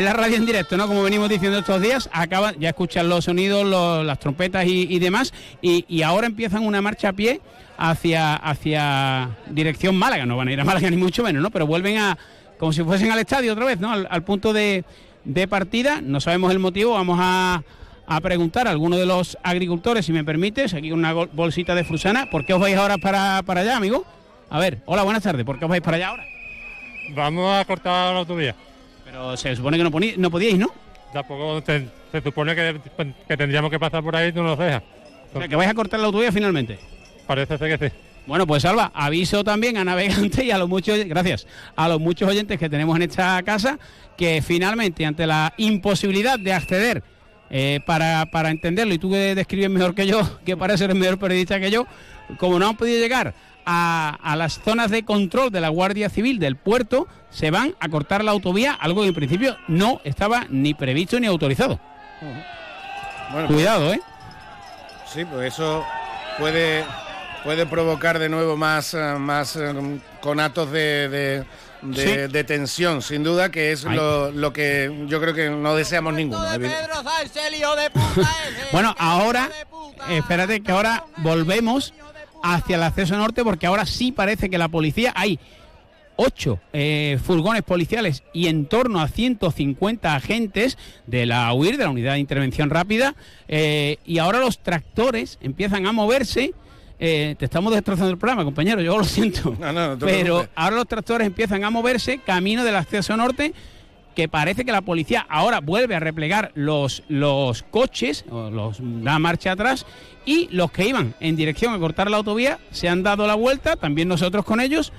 la 0.04 0.12
radio 0.12 0.36
en 0.36 0.46
directo, 0.46 0.76
¿no? 0.76 0.86
Como 0.86 1.02
venimos 1.02 1.28
diciendo 1.28 1.58
estos 1.58 1.82
días, 1.82 2.08
acaban, 2.12 2.54
ya 2.60 2.68
escuchan 2.68 3.08
los 3.08 3.24
sonidos, 3.24 3.66
las 4.06 4.20
trompetas 4.20 4.64
y, 4.66 4.98
demás, 5.00 5.34
y, 5.60 6.02
ahora 6.02 6.28
empiezan 6.28 6.64
una 6.64 6.80
marcha 6.80 7.08
a 7.08 7.12
pie 7.12 7.40
hacia, 7.76 8.36
hacia 8.36 9.30
dirección 9.48 9.96
Málaga. 9.96 10.26
No 10.26 10.36
van 10.36 10.46
a 10.46 10.52
ir 10.52 10.60
a 10.60 10.64
Málaga 10.64 10.88
ni 10.90 10.96
mucho 10.96 11.24
menos, 11.24 11.42
¿no? 11.42 11.50
Pero 11.50 11.66
vuelven 11.66 11.98
a. 11.98 12.16
como 12.56 12.72
si 12.72 12.84
fuesen 12.84 13.10
al 13.10 13.18
estadio 13.18 13.52
otra 13.52 13.64
vez, 13.64 13.80
¿no? 13.80 13.90
Al, 13.90 14.22
punto 14.22 14.52
de, 14.52 14.84
partida. 15.48 16.00
No 16.00 16.20
sabemos 16.20 16.52
el 16.52 16.60
motivo, 16.60 16.92
vamos 16.92 17.18
a 17.20 17.64
a 18.12 18.20
preguntar 18.20 18.66
a 18.66 18.72
alguno 18.72 18.96
de 18.96 19.06
los 19.06 19.38
agricultores, 19.40 20.04
si 20.04 20.12
me 20.12 20.24
permites, 20.24 20.74
aquí 20.74 20.90
una 20.90 21.12
bolsita 21.12 21.76
de 21.76 21.84
frusana, 21.84 22.28
¿por 22.28 22.44
qué 22.44 22.52
os 22.52 22.60
vais 22.60 22.76
ahora 22.76 22.98
para, 22.98 23.40
para 23.44 23.60
allá, 23.60 23.76
amigo? 23.76 24.04
A 24.50 24.58
ver, 24.58 24.82
hola, 24.86 25.04
buenas 25.04 25.22
tardes, 25.22 25.46
¿por 25.46 25.60
qué 25.60 25.64
os 25.64 25.68
vais 25.68 25.80
para 25.80 25.96
allá 25.96 26.08
ahora? 26.08 26.26
Vamos 27.14 27.56
a 27.56 27.64
cortar 27.64 28.12
la 28.12 28.18
autovía. 28.18 28.56
Pero 29.10 29.36
se 29.36 29.56
supone 29.56 29.76
que 29.76 29.82
no, 29.82 29.90
no 29.90 30.30
podíais, 30.30 30.58
¿no? 30.58 30.70
Tampoco 31.12 31.60
se 31.66 32.22
supone 32.22 32.54
que, 32.54 32.80
tendríamos 33.36 33.68
que 33.68 33.78
pasar 33.78 34.04
por 34.04 34.14
ahí 34.14 34.28
y 34.28 34.32
tú 34.32 34.42
nos 34.42 34.56
dejas. 34.56 34.84
O 35.34 35.38
sea, 35.38 35.48
que 35.48 35.56
vais 35.56 35.68
a 35.68 35.74
cortar 35.74 35.98
la 35.98 36.06
autovía 36.06 36.30
finalmente. 36.30 36.78
Parece 37.26 37.58
ser 37.58 37.78
que 37.78 37.88
sí. 37.88 37.94
Bueno, 38.26 38.46
pues 38.46 38.62
Salva, 38.62 38.92
aviso 38.94 39.42
también 39.42 39.78
a 39.78 39.84
navegantes 39.84 40.44
y 40.44 40.52
a 40.52 40.58
los 40.58 40.68
muchos, 40.68 40.96
gracias, 41.06 41.46
a 41.74 41.88
los 41.88 41.98
muchos 41.98 42.28
oyentes 42.28 42.58
que 42.58 42.68
tenemos 42.68 42.94
en 42.94 43.02
esta 43.02 43.42
casa, 43.42 43.78
que 44.16 44.42
finalmente 44.42 45.04
ante 45.04 45.26
la 45.26 45.54
imposibilidad 45.56 46.38
de 46.38 46.52
acceder 46.52 47.02
eh, 47.50 47.80
para, 47.84 48.26
para 48.26 48.50
entenderlo, 48.50 48.94
y 48.94 48.98
tú 48.98 49.10
que 49.10 49.34
describes 49.34 49.70
mejor 49.70 49.96
que 49.96 50.06
yo, 50.06 50.38
que 50.44 50.56
parece 50.56 50.86
ser 50.86 50.94
mejor 50.94 51.18
periodista 51.18 51.58
que 51.58 51.72
yo, 51.72 51.86
como 52.36 52.60
no 52.60 52.68
han 52.68 52.76
podido 52.76 53.00
llegar 53.00 53.34
a, 53.72 54.34
las 54.36 54.60
zonas 54.60 54.90
de 54.90 55.04
control 55.04 55.50
de 55.50 55.60
la 55.60 55.68
Guardia 55.68 56.10
Civil 56.10 56.40
del 56.40 56.56
puerto, 56.56 57.06
se 57.30 57.52
van 57.52 57.76
a 57.78 57.88
cortar 57.88 58.24
la 58.24 58.32
autovía, 58.32 58.72
algo 58.72 59.02
que 59.02 59.08
en 59.08 59.14
principio 59.14 59.56
no 59.68 60.00
estaba 60.02 60.46
ni 60.48 60.74
previsto 60.74 61.20
ni 61.20 61.28
autorizado. 61.28 61.78
Bueno, 63.32 63.46
Cuidado, 63.46 63.86
pues, 63.86 63.98
¿eh? 63.98 64.02
Sí, 65.12 65.24
pues 65.24 65.54
eso 65.54 65.84
puede, 66.38 66.84
puede 67.44 67.64
provocar 67.66 68.18
de 68.18 68.28
nuevo 68.28 68.56
más, 68.56 68.92
eh, 68.94 69.14
más 69.18 69.54
eh, 69.54 69.72
conatos 70.20 70.72
de, 70.72 71.44
de, 71.82 72.44
tensión, 72.44 73.02
sin 73.02 73.22
duda, 73.22 73.52
que 73.52 73.70
es 73.70 73.84
lo, 73.84 74.52
que 74.52 75.04
yo 75.06 75.20
creo 75.20 75.32
que 75.32 75.48
no 75.48 75.76
deseamos 75.76 76.14
ninguno. 76.14 76.44
bueno, 78.72 78.96
ahora, 78.98 79.48
espérate 80.08 80.60
que 80.60 80.72
ahora 80.72 81.04
volvemos 81.18 81.94
hacia 82.42 82.76
el 82.76 82.82
acceso 82.82 83.16
norte 83.16 83.44
porque 83.44 83.66
ahora 83.66 83.86
sí 83.86 84.12
parece 84.12 84.50
que 84.50 84.58
la 84.58 84.68
policía 84.68 85.12
hay 85.14 85.38
ocho 86.22 86.60
eh, 86.74 87.18
furgones 87.24 87.62
policiales 87.62 88.22
y 88.34 88.48
en 88.48 88.66
torno 88.66 89.00
a 89.00 89.08
150 89.08 90.14
agentes 90.14 90.76
de 91.06 91.24
la 91.24 91.52
UIR, 91.54 91.78
de 91.78 91.84
la 91.84 91.90
Unidad 91.90 92.12
de 92.12 92.18
Intervención 92.18 92.68
Rápida, 92.68 93.14
eh, 93.48 93.96
y 94.04 94.18
ahora 94.18 94.38
los 94.38 94.58
tractores 94.58 95.38
empiezan 95.40 95.86
a 95.86 95.92
moverse. 95.92 96.52
Eh, 96.98 97.36
te 97.38 97.46
estamos 97.46 97.72
destrozando 97.72 98.10
el 98.10 98.18
programa, 98.18 98.44
compañero, 98.44 98.82
yo 98.82 98.98
lo 98.98 99.04
siento. 99.04 99.56
pero 99.98 100.46
ahora 100.54 100.76
los 100.76 100.86
tractores 100.86 101.26
empiezan 101.26 101.64
a 101.64 101.70
moverse 101.70 102.18
camino 102.18 102.64
del 102.64 102.76
acceso 102.76 103.16
norte 103.16 103.54
que 104.14 104.28
parece 104.28 104.64
que 104.64 104.72
la 104.72 104.82
policía 104.82 105.26
ahora 105.28 105.60
vuelve 105.60 105.94
a 105.94 106.00
replegar 106.00 106.52
los, 106.54 107.02
los 107.08 107.62
coches, 107.62 108.24
los 108.28 108.78
da 108.80 109.18
marcha 109.18 109.52
atrás, 109.52 109.86
y 110.24 110.48
los 110.50 110.70
que 110.70 110.88
iban 110.88 111.14
en 111.20 111.36
dirección 111.36 111.72
a 111.74 111.78
cortar 111.78 112.10
la 112.10 112.18
autovía 112.18 112.58
se 112.70 112.88
han 112.88 113.02
dado 113.02 113.26
la 113.26 113.34
vuelta, 113.34 113.76
también 113.76 114.08
nosotros 114.08 114.44
con 114.44 114.60
ellos, 114.60 114.92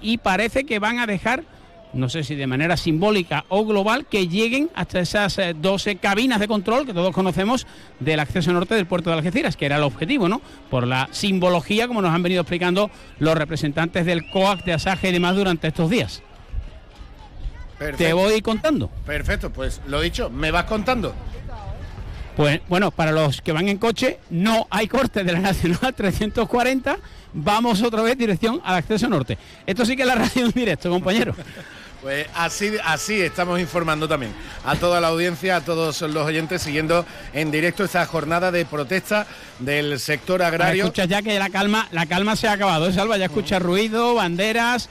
y 0.00 0.18
parece 0.18 0.64
que 0.64 0.78
van 0.78 0.98
a 0.98 1.06
dejar, 1.06 1.44
no 1.92 2.08
sé 2.08 2.24
si 2.24 2.34
de 2.34 2.46
manera 2.46 2.76
simbólica 2.76 3.44
o 3.48 3.64
global, 3.64 4.06
que 4.06 4.28
lleguen 4.28 4.70
hasta 4.74 5.00
esas 5.00 5.38
12 5.56 5.90
eh, 5.90 5.96
cabinas 5.96 6.40
de 6.40 6.48
control 6.48 6.86
que 6.86 6.94
todos 6.94 7.14
conocemos 7.14 7.66
del 8.00 8.20
acceso 8.20 8.52
norte 8.52 8.74
del 8.74 8.86
puerto 8.86 9.10
de 9.10 9.16
Algeciras, 9.16 9.56
que 9.56 9.66
era 9.66 9.76
el 9.76 9.82
objetivo, 9.82 10.28
¿no? 10.28 10.40
Por 10.70 10.86
la 10.86 11.08
simbología, 11.12 11.88
como 11.88 12.02
nos 12.02 12.14
han 12.14 12.22
venido 12.22 12.42
explicando 12.42 12.90
los 13.18 13.36
representantes 13.36 14.06
del 14.06 14.30
COAC 14.30 14.64
de 14.64 14.72
Asaje 14.72 15.10
y 15.10 15.12
demás 15.12 15.36
durante 15.36 15.68
estos 15.68 15.90
días. 15.90 16.22
Te 17.96 18.12
voy 18.12 18.40
contando. 18.42 18.88
Perfecto, 19.06 19.50
pues 19.50 19.80
lo 19.86 20.00
dicho, 20.00 20.30
me 20.30 20.50
vas 20.50 20.64
contando. 20.64 21.14
Pues 22.36 22.60
bueno, 22.68 22.90
para 22.90 23.12
los 23.12 23.42
que 23.42 23.52
van 23.52 23.68
en 23.68 23.76
coche, 23.76 24.18
no 24.30 24.66
hay 24.70 24.88
corte 24.88 25.22
de 25.22 25.32
la 25.32 25.40
Nacional 25.40 25.94
340. 25.94 26.96
Vamos 27.34 27.82
otra 27.82 28.02
vez 28.02 28.16
dirección 28.16 28.60
al 28.64 28.76
acceso 28.76 29.08
norte. 29.08 29.36
Esto 29.66 29.84
sí 29.84 29.96
que 29.96 30.02
es 30.02 30.08
la 30.08 30.14
radio 30.14 30.46
en 30.46 30.52
directo, 30.52 30.90
compañero. 30.90 31.34
Pues 32.02 32.26
así, 32.34 32.72
así 32.84 33.20
estamos 33.20 33.60
informando 33.60 34.08
también 34.08 34.32
a 34.64 34.74
toda 34.74 35.00
la 35.00 35.06
audiencia, 35.06 35.54
a 35.54 35.60
todos 35.60 36.00
los 36.00 36.26
oyentes, 36.26 36.60
siguiendo 36.60 37.06
en 37.32 37.52
directo 37.52 37.84
esta 37.84 38.04
jornada 38.06 38.50
de 38.50 38.64
protesta 38.64 39.24
del 39.60 40.00
sector 40.00 40.42
agrario. 40.42 40.82
Escuchas 40.82 41.06
ya 41.06 41.22
que 41.22 41.38
la 41.38 41.48
calma, 41.48 41.86
la 41.92 42.06
calma 42.06 42.34
se 42.34 42.48
ha 42.48 42.52
acabado, 42.54 42.88
¿eh, 42.88 42.92
Salva? 42.92 43.18
Ya 43.18 43.26
escucha 43.26 43.60
ruido, 43.60 44.16
banderas, 44.16 44.88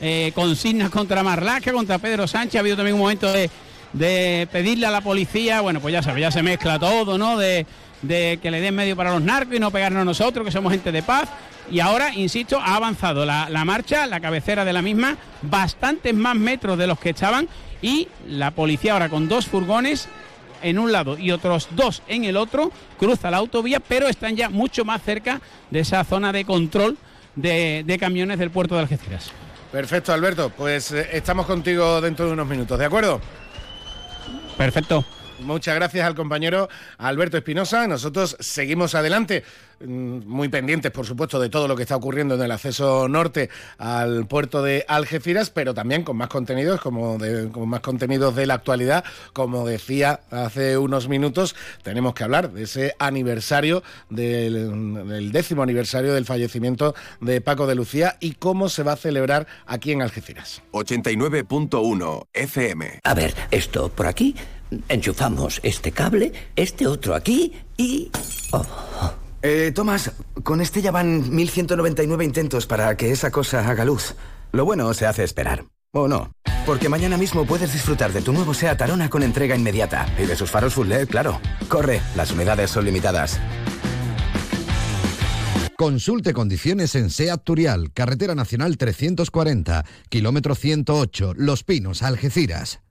eh, 0.00 0.32
consignas 0.34 0.90
contra 0.90 1.22
Marlaska, 1.22 1.72
contra 1.72 1.98
Pedro 1.98 2.26
Sánchez. 2.26 2.56
Ha 2.56 2.60
habido 2.60 2.76
también 2.76 2.94
un 2.94 3.00
momento 3.00 3.32
de, 3.32 3.50
de 3.92 4.48
pedirle 4.50 4.86
a 4.86 4.90
la 4.90 5.00
policía, 5.00 5.60
bueno, 5.60 5.80
pues 5.80 5.92
ya 5.92 6.02
sabes, 6.02 6.20
ya 6.20 6.30
se 6.30 6.42
mezcla 6.42 6.78
todo, 6.78 7.18
¿no? 7.18 7.36
De, 7.38 7.66
de 8.02 8.38
que 8.42 8.50
le 8.50 8.60
den 8.60 8.74
medio 8.74 8.96
para 8.96 9.12
los 9.12 9.22
narcos 9.22 9.56
y 9.56 9.60
no 9.60 9.70
pegarnos 9.70 10.02
a 10.02 10.04
nosotros, 10.04 10.44
que 10.44 10.52
somos 10.52 10.72
gente 10.72 10.92
de 10.92 11.02
paz. 11.02 11.28
Y 11.70 11.80
ahora, 11.80 12.14
insisto, 12.14 12.60
ha 12.60 12.76
avanzado 12.76 13.24
la, 13.24 13.48
la 13.48 13.64
marcha, 13.64 14.06
la 14.06 14.20
cabecera 14.20 14.64
de 14.66 14.72
la 14.74 14.82
misma, 14.82 15.16
bastantes 15.40 16.12
más 16.14 16.36
metros 16.36 16.76
de 16.76 16.86
los 16.86 16.98
que 16.98 17.10
estaban 17.10 17.48
y 17.80 18.08
la 18.28 18.50
policía 18.50 18.92
ahora 18.92 19.08
con 19.08 19.28
dos 19.28 19.46
furgones 19.46 20.08
en 20.62 20.78
un 20.78 20.92
lado 20.92 21.18
y 21.18 21.30
otros 21.30 21.68
dos 21.72 22.02
en 22.08 22.24
el 22.24 22.36
otro, 22.36 22.70
cruza 22.98 23.30
la 23.30 23.36
autovía, 23.38 23.80
pero 23.80 24.08
están 24.08 24.36
ya 24.36 24.48
mucho 24.48 24.84
más 24.84 25.02
cerca 25.02 25.40
de 25.70 25.80
esa 25.80 26.04
zona 26.04 26.32
de 26.32 26.44
control 26.44 26.96
de, 27.36 27.82
de 27.86 27.98
camiones 27.98 28.38
del 28.38 28.50
puerto 28.50 28.74
de 28.74 28.80
Algeciras. 28.82 29.30
Perfecto, 29.74 30.12
Alberto. 30.12 30.50
Pues 30.50 30.92
eh, 30.92 31.08
estamos 31.14 31.46
contigo 31.46 32.00
dentro 32.00 32.26
de 32.26 32.32
unos 32.32 32.46
minutos, 32.46 32.78
¿de 32.78 32.84
acuerdo? 32.84 33.20
Perfecto. 34.56 35.04
Muchas 35.40 35.74
gracias 35.74 36.06
al 36.06 36.14
compañero 36.14 36.68
Alberto 36.98 37.36
Espinosa. 37.36 37.86
Nosotros 37.86 38.36
seguimos 38.40 38.94
adelante, 38.94 39.42
mm, 39.80 40.26
muy 40.26 40.48
pendientes, 40.48 40.92
por 40.92 41.06
supuesto, 41.06 41.40
de 41.40 41.48
todo 41.48 41.66
lo 41.68 41.76
que 41.76 41.82
está 41.82 41.96
ocurriendo 41.96 42.36
en 42.36 42.42
el 42.42 42.50
acceso 42.50 43.08
norte 43.08 43.50
al 43.78 44.26
puerto 44.26 44.62
de 44.62 44.84
Algeciras, 44.88 45.50
pero 45.50 45.74
también 45.74 46.04
con 46.04 46.16
más 46.16 46.28
contenidos, 46.28 46.80
como 46.80 47.18
de, 47.18 47.50
con 47.50 47.68
más 47.68 47.80
contenidos 47.80 48.36
de 48.36 48.46
la 48.46 48.54
actualidad. 48.54 49.04
Como 49.32 49.66
decía 49.66 50.20
hace 50.30 50.78
unos 50.78 51.08
minutos, 51.08 51.56
tenemos 51.82 52.14
que 52.14 52.24
hablar 52.24 52.52
de 52.52 52.62
ese 52.62 52.94
aniversario, 52.98 53.82
del, 54.10 55.06
del 55.08 55.32
décimo 55.32 55.62
aniversario 55.62 56.14
del 56.14 56.24
fallecimiento 56.24 56.94
de 57.20 57.40
Paco 57.40 57.66
de 57.66 57.74
Lucía 57.74 58.16
y 58.20 58.34
cómo 58.34 58.68
se 58.68 58.82
va 58.82 58.92
a 58.92 58.96
celebrar 58.96 59.46
aquí 59.66 59.92
en 59.92 60.02
Algeciras. 60.02 60.62
89.1 60.72 62.26
FM. 62.32 63.00
A 63.02 63.14
ver, 63.14 63.34
esto 63.50 63.88
por 63.88 64.06
aquí, 64.06 64.34
enchufamos 64.88 65.60
este 65.62 65.92
cable, 65.92 66.32
este 66.56 66.86
otro 66.86 67.14
aquí 67.14 67.52
y... 67.76 68.10
oh. 68.52 68.64
Eh, 69.46 69.72
Tomás, 69.74 70.10
con 70.42 70.62
este 70.62 70.80
ya 70.80 70.90
van 70.90 71.34
1199 71.34 72.24
intentos 72.24 72.66
para 72.66 72.96
que 72.96 73.12
esa 73.12 73.30
cosa 73.30 73.68
haga 73.68 73.84
luz. 73.84 74.14
Lo 74.52 74.64
bueno 74.64 74.94
se 74.94 75.04
hace 75.04 75.22
esperar. 75.22 75.66
¿O 75.92 76.08
no? 76.08 76.32
Porque 76.64 76.88
mañana 76.88 77.18
mismo 77.18 77.44
puedes 77.44 77.70
disfrutar 77.74 78.10
de 78.14 78.22
tu 78.22 78.32
nuevo 78.32 78.54
SEAT 78.54 78.80
Arona 78.80 79.10
con 79.10 79.22
entrega 79.22 79.54
inmediata. 79.54 80.06
Y 80.18 80.24
de 80.24 80.34
sus 80.34 80.50
faros 80.50 80.72
full 80.72 80.88
LED, 80.88 81.08
claro. 81.08 81.40
Corre, 81.68 82.00
las 82.16 82.30
unidades 82.32 82.70
son 82.70 82.86
limitadas. 82.86 83.38
Consulte 85.76 86.32
condiciones 86.32 86.94
en 86.94 87.10
SEAT 87.10 87.44
Turial, 87.44 87.92
Carretera 87.92 88.34
Nacional 88.34 88.78
340, 88.78 89.84
kilómetro 90.08 90.54
108, 90.54 91.34
Los 91.36 91.64
Pinos, 91.64 92.02
Algeciras. 92.02 92.83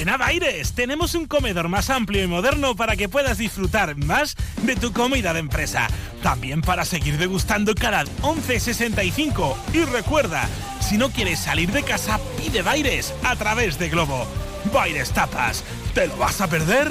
Ven 0.00 0.08
a 0.08 0.16
Baires, 0.16 0.72
tenemos 0.72 1.14
un 1.14 1.26
comedor 1.26 1.68
más 1.68 1.90
amplio 1.90 2.24
y 2.24 2.26
moderno 2.26 2.74
para 2.74 2.96
que 2.96 3.10
puedas 3.10 3.36
disfrutar 3.36 3.98
más 3.98 4.34
de 4.62 4.74
tu 4.74 4.94
comida 4.94 5.34
de 5.34 5.40
empresa. 5.40 5.88
También 6.22 6.62
para 6.62 6.86
seguir 6.86 7.18
degustando 7.18 7.74
cada 7.74 8.04
11.65. 8.22 9.54
Y 9.74 9.84
recuerda, 9.84 10.48
si 10.80 10.96
no 10.96 11.10
quieres 11.10 11.40
salir 11.40 11.70
de 11.70 11.82
casa, 11.82 12.18
pide 12.38 12.62
Baires 12.62 13.12
a 13.24 13.36
través 13.36 13.78
de 13.78 13.90
Globo. 13.90 14.26
Baires 14.72 15.10
Tapas, 15.10 15.64
¿te 15.92 16.06
lo 16.06 16.16
vas 16.16 16.40
a 16.40 16.48
perder? 16.48 16.90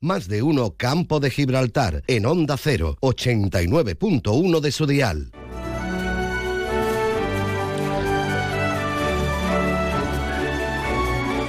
Más 0.00 0.26
de 0.26 0.42
uno 0.42 0.74
Campo 0.76 1.20
de 1.20 1.30
Gibraltar, 1.30 2.02
en 2.08 2.26
Onda 2.26 2.56
0, 2.56 2.96
89.1 3.00 4.58
de 4.58 4.72
su 4.72 4.86
dial. 4.88 5.30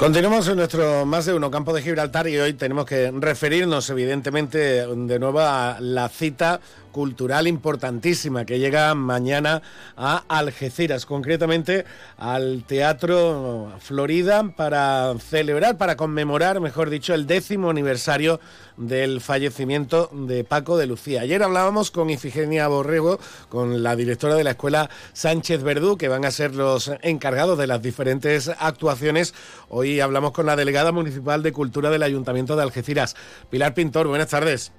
Continuamos 0.04 0.46
en 0.50 0.58
nuestro 0.58 1.06
más 1.06 1.26
de 1.28 1.34
uno 1.34 1.50
campo 1.50 1.74
de 1.74 1.82
Gibraltar 1.82 2.28
y 2.28 2.38
hoy 2.38 2.56
tenemos 2.56 2.86
que 2.86 3.10
referirnos 3.10 3.90
evidentemente 3.90 4.86
de 4.86 5.18
nuevo 5.18 5.40
a 5.40 5.78
la 5.80 6.10
cita 6.10 6.60
cultural 6.94 7.48
importantísima 7.48 8.45
que 8.45 8.60
llega 8.60 8.95
mañana 8.95 9.61
a 9.98 10.24
Algeciras, 10.30 11.06
concretamente 11.06 11.84
al 12.18 12.64
Teatro 12.65 13.74
Florida 13.80 14.53
para 14.56 15.14
celebrar, 15.20 15.78
para 15.78 15.98
conmemorar, 15.98 16.61
mejor 16.61 16.90
dicho, 16.90 17.14
el 17.14 17.28
décimo 17.28 17.70
aniversario 17.70 18.40
del 18.78 19.20
fallecimiento 19.20 20.10
de 20.14 20.45
Paco 20.45 20.78
de 20.78 20.88
Lucía. 20.88 21.22
Ayer 21.22 21.44
hablábamos 21.44 21.91
con 21.91 22.10
Ifigenia 22.10 22.68
Borrego, 22.68 23.20
con 23.49 23.84
la 23.84 23.95
directora 23.98 24.36
de 24.36 24.45
la 24.45 24.52
Escuela 24.52 24.90
Sánchez 25.11 25.64
Verdú, 25.64 25.98
que 25.98 26.07
van 26.07 26.24
a 26.24 26.32
ser 26.32 26.56
los 26.56 26.91
encargados 27.02 27.57
de 27.57 27.68
las 27.68 27.82
diferentes 27.82 28.49
actuaciones. 28.60 29.34
Hoy 29.68 29.99
hablamos 29.99 30.32
con 30.32 30.45
la 30.45 30.56
delegada 30.56 30.91
municipal 30.91 31.44
de 31.44 31.52
Cultura 31.52 31.90
del 31.90 32.03
Ayuntamiento 32.03 32.56
de 32.56 32.64
Algeciras, 32.64 33.15
Pilar 33.49 33.74
Pintor. 33.74 34.07
Buenas 34.07 34.30
tardes. 34.30 34.72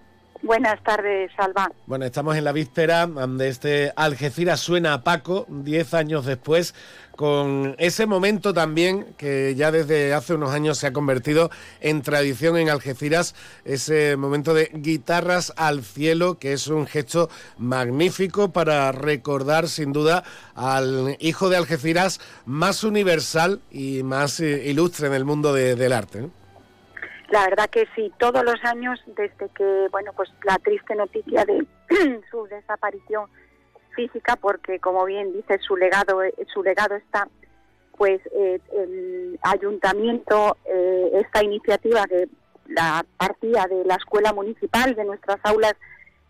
Buenas 0.45 0.83
tardes, 0.83 1.31
Alba. 1.39 1.73
Bueno, 1.87 2.05
estamos 2.05 2.37
en 2.37 2.45
la 2.45 2.53
víspera 2.53 3.07
de 3.07 3.49
este 3.49 3.93
Algeciras 3.97 4.61
suena 4.61 4.93
a 4.93 5.03
Paco, 5.03 5.47
diez 5.49 5.95
años 5.95 6.27
después, 6.27 6.75
con 7.17 7.75
ese 7.79 8.05
momento 8.05 8.53
también 8.53 9.15
que 9.17 9.55
ya 9.55 9.73
desde 9.73 10.13
hace 10.13 10.35
unos 10.35 10.51
años 10.51 10.77
se 10.77 10.87
ha 10.89 10.93
convertido 10.93 11.51
en 11.81 12.03
tradición 12.03 12.59
en 12.59 12.69
Algeciras, 12.69 13.35
ese 13.65 14.17
momento 14.19 14.53
de 14.53 14.71
guitarras 14.75 15.55
al 15.57 15.83
cielo, 15.83 16.39
que 16.39 16.53
es 16.53 16.67
un 16.67 16.87
gesto 16.87 17.31
magnífico 17.57 18.53
para 18.53 18.93
recordar 18.93 19.67
sin 19.67 19.95
duda 19.95 20.25
al 20.55 21.17
hijo 21.21 21.49
de 21.49 21.57
Algeciras 21.57 22.21
más 22.45 22.85
universal 22.85 23.63
y 23.71 24.03
más 24.03 24.41
eh, 24.41 24.65
ilustre 24.67 25.07
en 25.07 25.15
el 25.15 25.25
mundo 25.25 25.55
de- 25.55 25.75
del 25.75 25.93
arte. 25.95 26.29
La 27.31 27.45
verdad 27.45 27.71
que 27.71 27.87
sí, 27.95 28.13
todos 28.19 28.45
los 28.45 28.63
años 28.65 29.01
desde 29.07 29.49
que, 29.51 29.89
bueno, 29.91 30.13
pues 30.15 30.31
la 30.45 30.57
triste 30.59 30.95
noticia 30.95 31.45
de 31.45 31.67
su 32.31 32.47
desaparición 32.47 33.29
física, 33.95 34.37
porque 34.37 34.79
como 34.79 35.05
bien 35.05 35.33
dice 35.33 35.59
su 35.59 35.77
legado, 35.77 36.23
eh, 36.23 36.35
su 36.53 36.63
legado 36.63 36.97
está, 36.97 37.29
pues 37.97 38.21
eh, 38.33 38.61
el 38.73 39.39
ayuntamiento, 39.43 40.57
eh, 40.65 41.11
esta 41.15 41.43
iniciativa 41.43 42.05
que 42.07 42.29
la 42.67 43.05
partía 43.17 43.67
de 43.69 43.85
la 43.85 43.95
escuela 43.95 44.33
municipal, 44.33 44.95
de 44.95 45.05
nuestras 45.05 45.39
aulas 45.45 45.75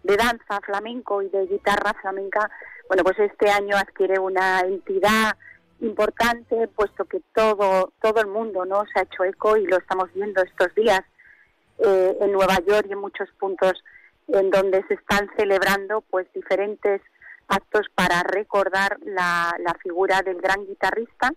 de 0.02 0.16
danza 0.16 0.60
flamenco 0.64 1.22
y 1.22 1.28
de 1.30 1.46
guitarra 1.46 1.94
flamenca, 2.00 2.50
bueno, 2.88 3.02
pues 3.02 3.18
este 3.18 3.50
año 3.50 3.76
adquiere 3.76 4.18
una 4.18 4.60
entidad 4.60 5.32
importante, 5.84 6.68
puesto 6.68 7.04
que 7.04 7.20
todo 7.34 7.92
todo 8.00 8.20
el 8.20 8.26
mundo 8.26 8.64
no 8.64 8.84
se 8.92 9.00
ha 9.00 9.02
hecho 9.02 9.24
eco 9.24 9.56
y 9.56 9.66
lo 9.66 9.76
estamos 9.76 10.12
viendo 10.14 10.42
estos 10.42 10.74
días 10.74 11.00
eh, 11.78 12.16
en 12.20 12.32
Nueva 12.32 12.58
York 12.66 12.86
y 12.88 12.92
en 12.92 13.00
muchos 13.00 13.28
puntos 13.38 13.72
en 14.28 14.50
donde 14.50 14.82
se 14.88 14.94
están 14.94 15.28
celebrando 15.36 16.00
pues 16.02 16.26
diferentes 16.32 17.02
actos 17.48 17.86
para 17.94 18.22
recordar 18.22 18.98
la, 19.04 19.54
la 19.60 19.74
figura 19.82 20.22
del 20.22 20.40
gran 20.40 20.64
guitarrista 20.66 21.32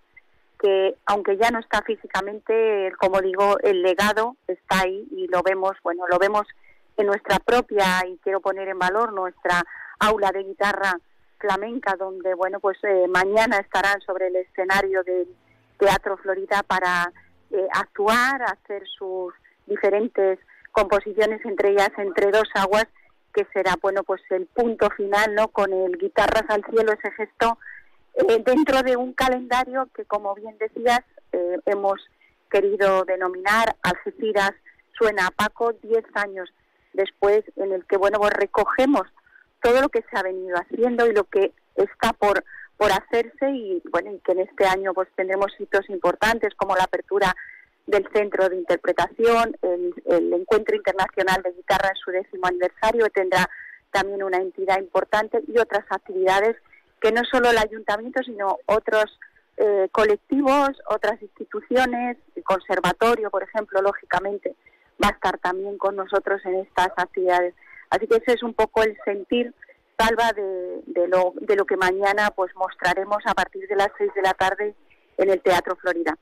que 0.59 0.95
aunque 1.05 1.37
ya 1.37 1.51
no 1.51 1.59
está 1.59 1.81
físicamente 1.81 2.91
como 2.99 3.21
digo 3.21 3.57
el 3.61 3.81
legado 3.81 4.37
está 4.47 4.81
ahí 4.81 5.07
y 5.11 5.27
lo 5.27 5.43
vemos 5.43 5.73
bueno 5.83 6.07
lo 6.07 6.17
vemos 6.17 6.47
en 6.95 7.07
nuestra 7.07 7.39
propia 7.39 8.03
y 8.07 8.17
quiero 8.23 8.39
poner 8.39 8.69
en 8.69 8.79
valor 8.79 9.13
nuestra 9.13 9.63
aula 9.99 10.31
de 10.31 10.43
guitarra 10.43 10.97
flamenca 11.39 11.95
donde 11.97 12.33
bueno 12.33 12.59
pues 12.59 12.77
eh, 12.83 13.07
mañana 13.07 13.57
estarán 13.57 14.01
sobre 14.01 14.27
el 14.27 14.35
escenario 14.37 15.03
del 15.03 15.27
Teatro 15.77 16.17
Florida 16.17 16.63
para 16.63 17.11
eh, 17.51 17.67
actuar 17.73 18.41
hacer 18.43 18.83
sus 18.87 19.33
diferentes 19.65 20.39
composiciones 20.71 21.43
entre 21.45 21.71
ellas 21.71 21.91
entre 21.97 22.31
dos 22.31 22.49
aguas 22.55 22.87
que 23.33 23.45
será 23.53 23.75
bueno 23.81 24.03
pues 24.03 24.21
el 24.31 24.47
punto 24.47 24.89
final 24.91 25.35
no 25.35 25.49
con 25.49 25.71
el 25.71 25.97
guitarras 25.97 26.45
al 26.49 26.63
cielo 26.65 26.93
ese 26.93 27.11
gesto 27.11 27.57
eh, 28.15 28.41
dentro 28.43 28.81
de 28.81 28.97
un 28.97 29.13
calendario 29.13 29.87
que 29.95 30.05
como 30.05 30.33
bien 30.35 30.57
decías 30.57 31.01
eh, 31.31 31.57
hemos 31.65 32.01
querido 32.49 33.05
denominar 33.05 33.75
Algeciras 33.83 34.53
suena 34.97 35.27
a 35.27 35.31
Paco 35.31 35.73
10 35.73 36.03
años 36.15 36.49
después 36.93 37.43
en 37.57 37.73
el 37.73 37.85
que 37.85 37.97
bueno 37.97 38.17
pues 38.19 38.33
recogemos 38.33 39.03
todo 39.61 39.81
lo 39.81 39.89
que 39.89 40.03
se 40.09 40.17
ha 40.17 40.23
venido 40.23 40.57
haciendo 40.57 41.07
y 41.07 41.13
lo 41.13 41.23
que 41.25 41.53
está 41.75 42.13
por 42.13 42.43
por 42.77 42.91
hacerse 42.91 43.49
y 43.49 43.81
bueno 43.91 44.13
y 44.13 44.19
que 44.19 44.33
en 44.33 44.41
este 44.41 44.65
año 44.67 44.93
pues 44.93 45.07
tendremos 45.15 45.51
hitos 45.57 45.89
importantes 45.89 46.53
como 46.55 46.75
la 46.75 46.83
apertura 46.83 47.35
del 47.87 48.07
Centro 48.13 48.49
de 48.49 48.57
Interpretación, 48.57 49.57
el, 49.61 49.93
el 50.05 50.33
Encuentro 50.33 50.75
Internacional 50.75 51.41
de 51.41 51.53
Guitarra 51.53 51.89
en 51.89 51.95
su 51.95 52.11
décimo 52.11 52.45
aniversario 52.45 53.09
tendrá 53.09 53.49
también 53.91 54.21
una 54.23 54.37
entidad 54.37 54.77
importante 54.79 55.41
y 55.47 55.57
otras 55.57 55.85
actividades 55.89 56.55
que 57.01 57.11
no 57.11 57.23
solo 57.25 57.49
el 57.49 57.57
ayuntamiento, 57.57 58.21
sino 58.23 58.57
otros 58.65 59.05
eh, 59.57 59.87
colectivos, 59.91 60.69
otras 60.89 61.21
instituciones, 61.21 62.17
el 62.35 62.43
conservatorio, 62.43 63.29
por 63.29 63.43
ejemplo, 63.43 63.81
lógicamente, 63.81 64.55
va 65.03 65.09
a 65.09 65.11
estar 65.11 65.37
también 65.39 65.77
con 65.77 65.95
nosotros 65.95 66.41
en 66.45 66.55
estas 66.55 66.89
actividades. 66.95 67.53
Así 67.89 68.07
que 68.07 68.17
ese 68.17 68.33
es 68.33 68.43
un 68.43 68.53
poco 68.53 68.83
el 68.83 68.97
sentir, 69.05 69.53
Salva, 69.97 70.31
de, 70.33 70.81
de, 70.85 71.07
lo, 71.07 71.33
de 71.41 71.55
lo 71.55 71.65
que 71.65 71.75
mañana 71.75 72.31
pues 72.35 72.55
mostraremos 72.55 73.17
a 73.25 73.33
partir 73.33 73.67
de 73.67 73.75
las 73.75 73.89
seis 73.97 74.11
de 74.15 74.21
la 74.21 74.33
tarde 74.33 74.75
en 75.17 75.29
el 75.29 75.41
Teatro 75.41 75.75
Florida. 75.75 76.15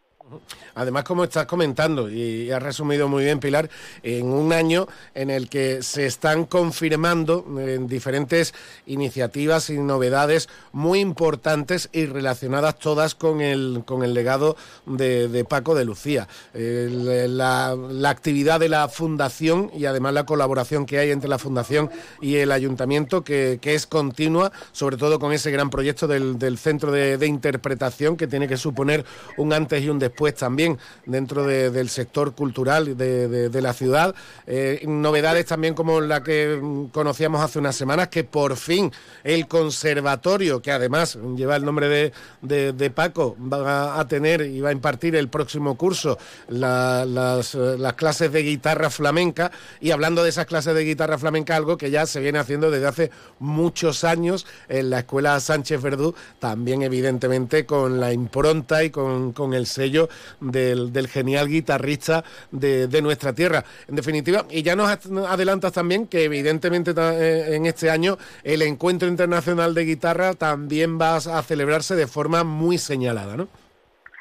Además, 0.74 1.04
como 1.04 1.24
estás 1.24 1.46
comentando, 1.46 2.10
y 2.10 2.52
has 2.52 2.62
resumido 2.62 3.08
muy 3.08 3.24
bien, 3.24 3.40
Pilar, 3.40 3.70
en 4.02 4.26
un 4.26 4.52
año 4.54 4.88
en 5.14 5.30
el 5.30 5.50
que 5.50 5.84
se 5.84 6.06
están 6.06 6.46
confirmando 6.46 7.46
en 7.60 7.88
diferentes 7.88 8.54
iniciativas 8.88 9.70
y 9.70 9.78
novedades 9.78 10.50
muy 10.72 11.00
importantes 11.00 11.90
y 11.94 12.08
relacionadas 12.08 12.80
todas 12.80 13.14
con 13.14 13.40
el, 13.40 13.84
con 13.86 14.04
el 14.04 14.14
legado 14.14 14.58
de, 14.86 15.46
Paco 15.48 15.76
de 15.76 15.86
Lucía. 15.86 16.28
la, 16.54 17.76
actividad 18.10 18.60
de 18.60 18.70
la 18.70 18.90
Fundación 18.90 19.72
y 19.76 19.86
además 19.86 20.14
la 20.14 20.26
colaboración 20.26 20.86
que 20.86 20.98
hay 21.00 21.12
entre 21.12 21.30
la 21.30 21.38
Fundación 21.38 21.92
y 22.20 22.38
el 22.38 22.52
Ayuntamiento, 22.52 23.24
que, 23.24 23.60
es 23.64 23.86
continua, 23.86 24.52
sobre 24.72 24.98
todo 24.98 25.20
con 25.20 25.34
ese 25.34 25.52
gran 25.52 25.70
proyecto 25.70 26.08
del, 26.08 26.58
Centro 26.58 26.92
de, 26.92 27.18
de 27.18 27.28
Interpretación, 27.28 28.18
que 28.18 28.28
tiene 28.28 28.48
que 28.48 28.58
suponer 28.58 29.06
un 29.38 29.54
antes 29.54 29.84
y 29.84 29.90
un 29.90 30.00
después 30.00 30.15
pues 30.16 30.36
también 30.36 30.78
dentro 31.06 31.46
del 31.46 31.90
sector 31.90 32.34
cultural 32.34 32.98
de, 32.98 33.62
la 33.62 33.74
ciudad. 33.74 34.16
Eh, 34.48 34.84
novedades 34.88 35.46
también 35.46 35.74
como 35.74 36.02
la 36.02 36.24
que 36.24 36.60
conocíamos 36.92 37.42
hace 37.42 37.60
unas 37.60 37.76
semanas, 37.76 38.10
que 38.10 38.24
por 38.24 38.58
fin 38.58 38.92
el 39.24 39.48
conservatorio, 39.48 40.62
que 40.62 40.72
además 40.72 41.18
lleva 41.36 41.56
el 41.56 41.66
nombre 41.66 42.14
de, 42.42 42.92
Paco, 42.96 43.36
va 43.40 44.00
a 44.00 44.08
tener 44.08 44.42
y 44.42 44.62
va 44.62 44.70
a 44.70 44.72
impartir 44.72 45.16
el 45.16 45.28
próximo 45.28 45.76
curso 45.76 46.18
las, 46.48 47.08
las 47.56 47.94
clases 47.94 48.32
de 48.32 48.44
guitarra 48.44 48.90
flamenca. 48.90 49.52
Y 49.82 49.92
hablando 49.92 50.24
de 50.24 50.30
esas 50.30 50.46
clases 50.46 50.76
de 50.76 50.84
guitarra 50.84 51.18
flamenca, 51.18 51.56
algo 51.56 51.78
que 51.78 51.92
ya 51.92 52.06
se 52.06 52.20
viene 52.20 52.40
haciendo 52.40 52.72
desde 52.72 52.88
hace 52.88 53.12
muchos 53.40 54.04
años 54.04 54.46
en 54.70 54.90
la 54.90 55.00
Escuela 55.00 55.40
Sánchez 55.40 55.82
Verdú, 55.82 56.16
también 56.40 56.82
evidentemente 56.82 57.66
con 57.66 58.00
la 58.00 58.14
impronta 58.14 58.84
y 58.84 58.90
con, 58.90 59.34
con 59.34 59.54
el 59.54 59.66
sello 59.66 60.05
del, 60.40 61.08
genial 61.08 61.48
guitarrista 61.48 62.24
de, 62.52 63.02
nuestra 63.02 63.34
tierra. 63.34 63.64
En 63.88 63.96
definitiva, 63.96 64.46
y 64.50 64.64
ya 64.64 64.76
nos 64.76 64.90
adelantas 65.28 65.74
también 65.74 66.08
que 66.08 66.24
evidentemente 66.24 66.92
eh, 66.98 67.56
en 67.56 67.66
este 67.66 67.90
año 67.90 68.18
el 68.44 68.62
Encuentro 68.62 69.08
Internacional 69.08 69.74
de 69.74 69.86
Guitarra 69.86 70.34
también 70.34 71.00
va 71.00 71.16
a 71.18 71.44
celebrarse 71.44 71.96
de 71.96 72.08
forma 72.08 72.44
muy 72.44 72.78
señalada, 72.78 73.38
¿no? 73.38 73.48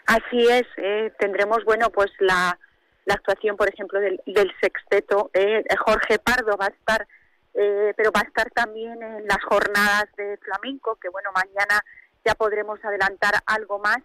Así 0.07 0.47
es, 0.49 0.65
eh, 0.77 1.13
tendremos, 1.19 1.65
bueno, 1.65 1.89
pues 1.91 2.11
la, 2.19 2.59
actuación, 3.09 3.57
por 3.57 3.69
ejemplo, 3.69 4.01
del, 4.01 4.53
sexteto. 4.61 5.31
Eh, 5.33 5.65
Jorge 5.79 6.19
Pardo 6.19 6.57
va 6.59 6.67
a 6.67 6.69
estar, 6.69 7.07
pero 7.53 8.11
va 8.11 8.21
a 8.21 8.27
estar 8.27 8.51
también 8.51 9.01
en 9.01 9.27
las 9.27 9.43
jornadas 9.45 10.07
de 10.17 10.37
flamenco, 10.39 10.99
que 11.01 11.09
bueno, 11.09 11.31
mañana 11.33 11.81
ya 12.25 12.35
podremos 12.35 12.85
adelantar 12.85 13.35
algo 13.47 13.79
más 13.79 13.99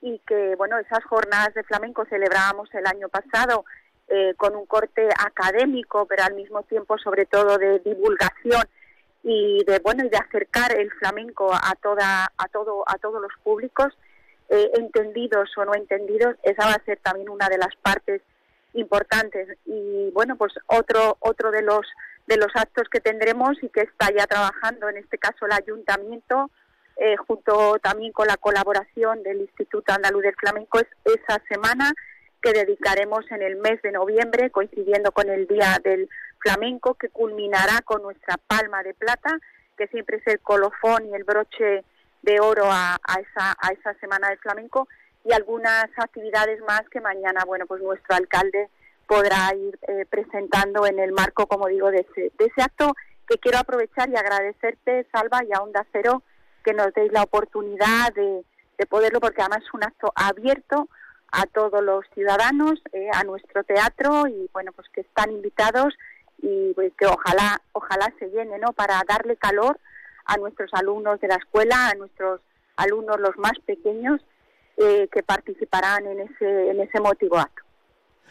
y 0.00 0.18
que, 0.20 0.54
bueno, 0.56 0.78
esas 0.78 1.04
jornadas 1.04 1.54
de 1.54 1.62
flamenco 1.62 2.04
celebrábamos 2.06 2.72
el 2.74 2.86
año 2.86 3.08
pasado 3.08 3.64
eh, 4.08 4.34
con 4.36 4.56
un 4.56 4.66
corte 4.66 5.08
académico, 5.18 6.06
pero 6.06 6.24
al 6.24 6.34
mismo 6.34 6.62
tiempo, 6.62 6.98
sobre 6.98 7.26
todo, 7.26 7.58
de 7.58 7.78
divulgación 7.80 8.64
y 9.22 9.62
de, 9.64 9.78
bueno, 9.80 10.04
y 10.04 10.08
de 10.08 10.16
acercar 10.16 10.76
el 10.76 10.90
flamenco 10.92 11.52
a, 11.52 11.74
toda, 11.82 12.32
a, 12.36 12.48
todo, 12.48 12.82
a 12.86 12.98
todos 12.98 13.20
los 13.20 13.32
públicos, 13.42 13.96
eh, 14.48 14.70
entendidos 14.74 15.50
o 15.56 15.64
no 15.64 15.74
entendidos, 15.74 16.34
esa 16.42 16.66
va 16.66 16.72
a 16.72 16.84
ser 16.84 16.98
también 16.98 17.28
una 17.28 17.48
de 17.48 17.58
las 17.58 17.76
partes 17.82 18.22
importantes. 18.72 19.48
Y, 19.66 20.10
bueno, 20.12 20.36
pues 20.36 20.54
otro, 20.66 21.16
otro 21.20 21.50
de 21.50 21.62
los 21.62 21.86
de 22.26 22.36
los 22.36 22.54
actos 22.54 22.88
que 22.88 23.00
tendremos 23.00 23.60
y 23.60 23.68
que 23.70 23.80
está 23.80 24.08
ya 24.16 24.24
trabajando, 24.24 24.88
en 24.88 24.98
este 24.98 25.18
caso 25.18 25.46
el 25.46 25.52
ayuntamiento, 25.52 26.48
eh, 27.02 27.16
junto 27.16 27.78
también 27.78 28.12
con 28.12 28.26
la 28.26 28.36
colaboración 28.36 29.22
del 29.22 29.40
Instituto 29.40 29.90
Andaluz 29.90 30.22
del 30.22 30.34
Flamenco, 30.34 30.80
es 30.80 30.86
esa 31.06 31.42
semana 31.48 31.94
que 32.42 32.52
dedicaremos 32.52 33.24
en 33.30 33.40
el 33.40 33.56
mes 33.56 33.80
de 33.80 33.90
noviembre, 33.90 34.50
coincidiendo 34.50 35.10
con 35.10 35.30
el 35.30 35.46
Día 35.46 35.78
del 35.82 36.10
Flamenco, 36.40 36.94
que 36.94 37.08
culminará 37.08 37.80
con 37.86 38.02
nuestra 38.02 38.36
palma 38.46 38.82
de 38.82 38.92
plata, 38.92 39.38
que 39.78 39.86
siempre 39.86 40.18
es 40.18 40.26
el 40.26 40.40
colofón 40.40 41.06
y 41.06 41.14
el 41.14 41.24
broche 41.24 41.84
de 42.20 42.38
oro 42.38 42.66
a, 42.66 42.98
esa, 43.18 43.56
a 43.58 43.72
esa 43.72 43.94
Semana 43.94 44.28
del 44.28 44.38
Flamenco, 44.38 44.86
y 45.24 45.32
algunas 45.32 45.86
actividades 45.96 46.60
más 46.68 46.82
que 46.90 47.00
mañana, 47.00 47.44
bueno, 47.46 47.64
pues 47.66 47.82
nuestro 47.82 48.14
alcalde 48.14 48.68
podrá 49.06 49.54
ir 49.54 49.78
eh, 49.88 50.04
presentando 50.08 50.86
en 50.86 50.98
el 50.98 51.12
marco, 51.12 51.46
como 51.46 51.66
digo, 51.66 51.90
de 51.90 52.00
ese, 52.00 52.30
de 52.38 52.44
ese 52.44 52.62
acto 52.62 52.94
que 53.26 53.38
quiero 53.38 53.56
aprovechar 53.56 54.10
y 54.10 54.16
agradecerte, 54.16 55.06
Salva, 55.10 55.40
y 55.44 55.52
a 55.54 55.62
Onda 55.62 55.86
Cero, 55.92 56.22
que 56.60 56.72
nos 56.72 56.92
deis 56.94 57.12
la 57.12 57.22
oportunidad 57.22 58.12
de, 58.14 58.44
poderlo, 58.88 59.20
porque 59.20 59.42
además 59.42 59.62
es 59.62 59.74
un 59.74 59.84
acto 59.84 60.10
abierto 60.14 60.88
a 61.32 61.44
todos 61.46 61.82
los 61.84 62.04
ciudadanos, 62.14 62.80
eh, 62.92 63.08
a 63.12 63.24
nuestro 63.24 63.62
teatro 63.62 64.26
y 64.26 64.48
bueno, 64.54 64.72
pues 64.72 64.88
que 64.88 65.02
están 65.02 65.30
invitados 65.30 65.94
y 66.38 66.72
pues, 66.72 66.92
que 66.98 67.06
ojalá, 67.06 67.60
ojalá 67.72 68.12
se 68.18 68.30
llene, 68.30 68.58
¿no? 68.58 68.72
Para 68.72 69.02
darle 69.06 69.36
calor 69.36 69.78
a 70.24 70.38
nuestros 70.38 70.70
alumnos 70.72 71.20
de 71.20 71.28
la 71.28 71.36
escuela, 71.36 71.90
a 71.90 71.94
nuestros 71.94 72.40
alumnos 72.76 73.20
los 73.20 73.36
más 73.36 73.58
pequeños 73.66 74.20
eh, 74.78 75.08
que 75.12 75.22
participarán 75.22 76.06
en 76.06 76.20
ese, 76.20 76.70
en 76.70 76.80
ese 76.80 77.00
motivo 77.00 77.38
acto 77.38 77.69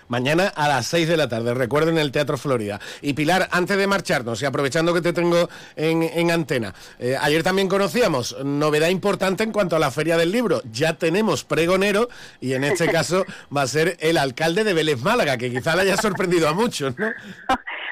mañana 0.07 0.47
a 0.47 0.67
las 0.67 0.87
6 0.87 1.07
de 1.07 1.17
la 1.17 1.29
tarde. 1.29 1.53
Recuerden 1.53 1.97
el 1.97 2.11
Teatro 2.11 2.37
Florida. 2.37 2.79
Y 3.01 3.13
Pilar, 3.13 3.47
antes 3.51 3.77
de 3.77 3.87
marcharnos 3.87 4.41
y 4.41 4.45
aprovechando 4.45 4.93
que 4.93 5.01
te 5.01 5.13
tengo 5.13 5.49
en, 5.75 6.31
antena, 6.31 6.73
eh, 6.99 7.15
ayer 7.19 7.43
también 7.43 7.67
conocíamos 7.67 8.37
novedad 8.43 8.89
importante 8.89 9.43
en 9.43 9.51
cuanto 9.51 9.75
a 9.75 9.79
la 9.79 9.91
Feria 9.91 10.17
del 10.17 10.31
Libro. 10.31 10.61
Ya 10.71 10.93
tenemos 10.97 11.43
pregonero 11.43 12.09
y 12.39 12.53
en 12.53 12.63
este 12.63 12.87
caso 12.91 13.25
va 13.55 13.63
a 13.63 13.67
ser 13.67 13.97
el 13.99 14.17
alcalde 14.17 14.63
de 14.63 14.73
Vélez 14.73 15.01
Málaga, 15.01 15.37
que 15.37 15.51
quizá 15.51 15.75
le 15.75 15.83
haya 15.83 15.97
sorprendido 15.97 16.47
a 16.47 16.53
muchos, 16.53 16.97
¿no? 16.97 17.07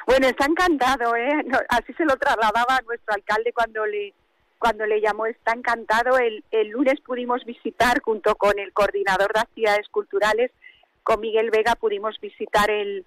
Bueno, 0.07 0.25
está 0.25 0.45
encantado, 0.45 1.17
¿eh? 1.17 1.45
así 1.67 1.91
se 1.91 2.05
lo 2.05 2.15
trasladaba 2.15 2.77
a 2.77 2.81
nuestro 2.83 3.13
alcalde 3.13 3.51
cuando 3.51 3.85
le 3.85 4.13
cuando 4.57 4.85
le 4.85 5.01
llamó 5.01 5.25
está 5.25 5.51
encantado. 5.53 6.17
El, 6.17 6.45
el 6.51 6.69
lunes 6.69 6.99
pudimos 7.01 7.43
visitar 7.45 8.01
junto 8.01 8.35
con 8.35 8.57
el 8.57 8.71
coordinador 8.71 9.33
de 9.33 9.41
actividades 9.41 9.87
culturales 9.89 10.49
con 11.07 11.21
Miguel 11.21 11.51
Vega 11.51 11.75
pudimos 11.75 12.19
visitar 12.19 12.69
el, 12.69 13.05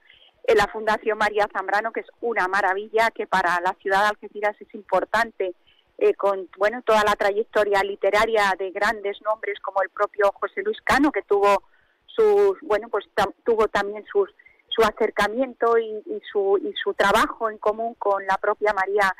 la 0.48 0.66
Fundación 0.68 1.18
María 1.18 1.46
Zambrano, 1.52 1.92
que 1.92 2.00
es 2.00 2.06
una 2.22 2.48
maravilla, 2.48 3.10
que 3.10 3.26
para 3.26 3.60
la 3.60 3.74
ciudad 3.74 4.04
de 4.04 4.08
Algeciras 4.08 4.56
es 4.58 4.74
importante, 4.74 5.52
eh, 5.98 6.14
con 6.14 6.48
bueno 6.56 6.80
toda 6.80 7.04
la 7.04 7.14
trayectoria 7.14 7.82
literaria 7.82 8.54
de 8.58 8.70
grandes 8.70 9.20
nombres 9.20 9.60
como 9.60 9.82
el 9.82 9.90
propio 9.90 10.32
José 10.32 10.62
Luis 10.62 10.78
Cano, 10.82 11.12
que 11.12 11.20
tuvo 11.20 11.62
sus 12.06 12.58
bueno 12.62 12.88
pues 12.88 13.04
tuvo 13.44 13.68
también 13.68 14.02
sus 14.10 14.30
su 14.70 14.82
acercamiento 14.82 15.76
y, 15.76 16.22
su 16.32 16.56
y 16.56 16.72
su 16.82 16.94
trabajo 16.94 17.50
en 17.50 17.58
común 17.58 17.96
con 17.98 18.24
la 18.24 18.38
propia 18.38 18.72
María 18.72 19.14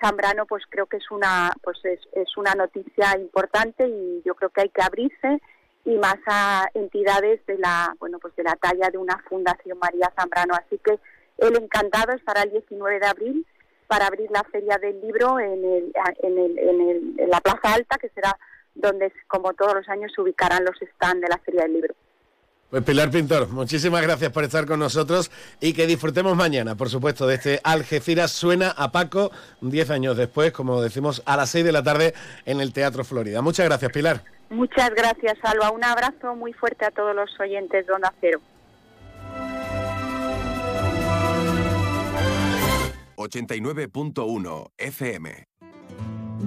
Zambrano, 0.00 0.46
pues 0.46 0.62
creo 0.68 0.86
que 0.86 0.98
es 0.98 1.10
una 1.10 1.50
pues 1.64 1.84
es, 1.84 1.98
es 2.12 2.36
una 2.36 2.54
noticia 2.54 3.18
importante 3.18 3.88
y 3.88 4.22
yo 4.24 4.36
creo 4.36 4.50
que 4.50 4.60
hay 4.60 4.68
que 4.68 4.82
abrirse 4.82 5.40
y 5.84 5.96
más 5.96 6.18
a 6.26 6.68
entidades 6.74 7.44
de 7.46 7.58
la 7.58 7.94
bueno 7.98 8.18
pues 8.18 8.34
de 8.36 8.42
la 8.42 8.56
talla 8.56 8.90
de 8.90 8.98
una 8.98 9.18
fundación 9.28 9.78
María 9.78 10.12
Zambrano 10.18 10.54
así 10.54 10.78
que 10.84 10.98
el 11.38 11.56
encantado 11.56 12.12
estará 12.12 12.42
el 12.42 12.50
19 12.50 13.00
de 13.00 13.06
abril 13.06 13.46
para 13.86 14.06
abrir 14.06 14.30
la 14.30 14.44
feria 14.44 14.78
del 14.78 15.00
libro 15.00 15.40
en, 15.40 15.64
el, 15.64 15.92
en, 16.22 16.38
el, 16.38 16.58
en, 16.58 16.80
el, 16.80 17.14
en 17.18 17.30
la 17.30 17.40
Plaza 17.40 17.74
Alta 17.74 17.96
que 17.98 18.08
será 18.10 18.38
donde 18.74 19.12
como 19.26 19.52
todos 19.54 19.74
los 19.74 19.88
años 19.88 20.12
se 20.14 20.20
ubicarán 20.20 20.64
los 20.64 20.76
stands 20.94 21.22
de 21.22 21.28
la 21.28 21.38
feria 21.38 21.62
del 21.62 21.72
libro 21.72 21.94
pues 22.70 22.84
Pilar 22.84 23.10
Pintor, 23.10 23.48
muchísimas 23.48 24.00
gracias 24.00 24.30
por 24.30 24.44
estar 24.44 24.64
con 24.64 24.78
nosotros 24.78 25.32
y 25.60 25.72
que 25.72 25.88
disfrutemos 25.88 26.36
mañana, 26.36 26.76
por 26.76 26.88
supuesto, 26.88 27.26
de 27.26 27.34
este 27.34 27.60
Algeciras 27.64 28.30
Suena 28.30 28.70
a 28.70 28.92
Paco, 28.92 29.32
10 29.60 29.90
años 29.90 30.16
después, 30.16 30.52
como 30.52 30.80
decimos, 30.80 31.20
a 31.26 31.36
las 31.36 31.50
6 31.50 31.64
de 31.64 31.72
la 31.72 31.82
tarde 31.82 32.14
en 32.44 32.60
el 32.60 32.72
Teatro 32.72 33.02
Florida. 33.02 33.42
Muchas 33.42 33.66
gracias, 33.66 33.90
Pilar. 33.90 34.22
Muchas 34.50 34.90
gracias, 34.90 35.38
Alba. 35.42 35.70
Un 35.70 35.84
abrazo 35.84 36.34
muy 36.34 36.52
fuerte 36.52 36.84
a 36.84 36.90
todos 36.90 37.14
los 37.14 37.30
oyentes 37.40 37.86
de 37.86 37.92
Onda 37.92 38.12
Cero. 38.20 38.40
89.1 43.16 44.70
FM 44.78 45.50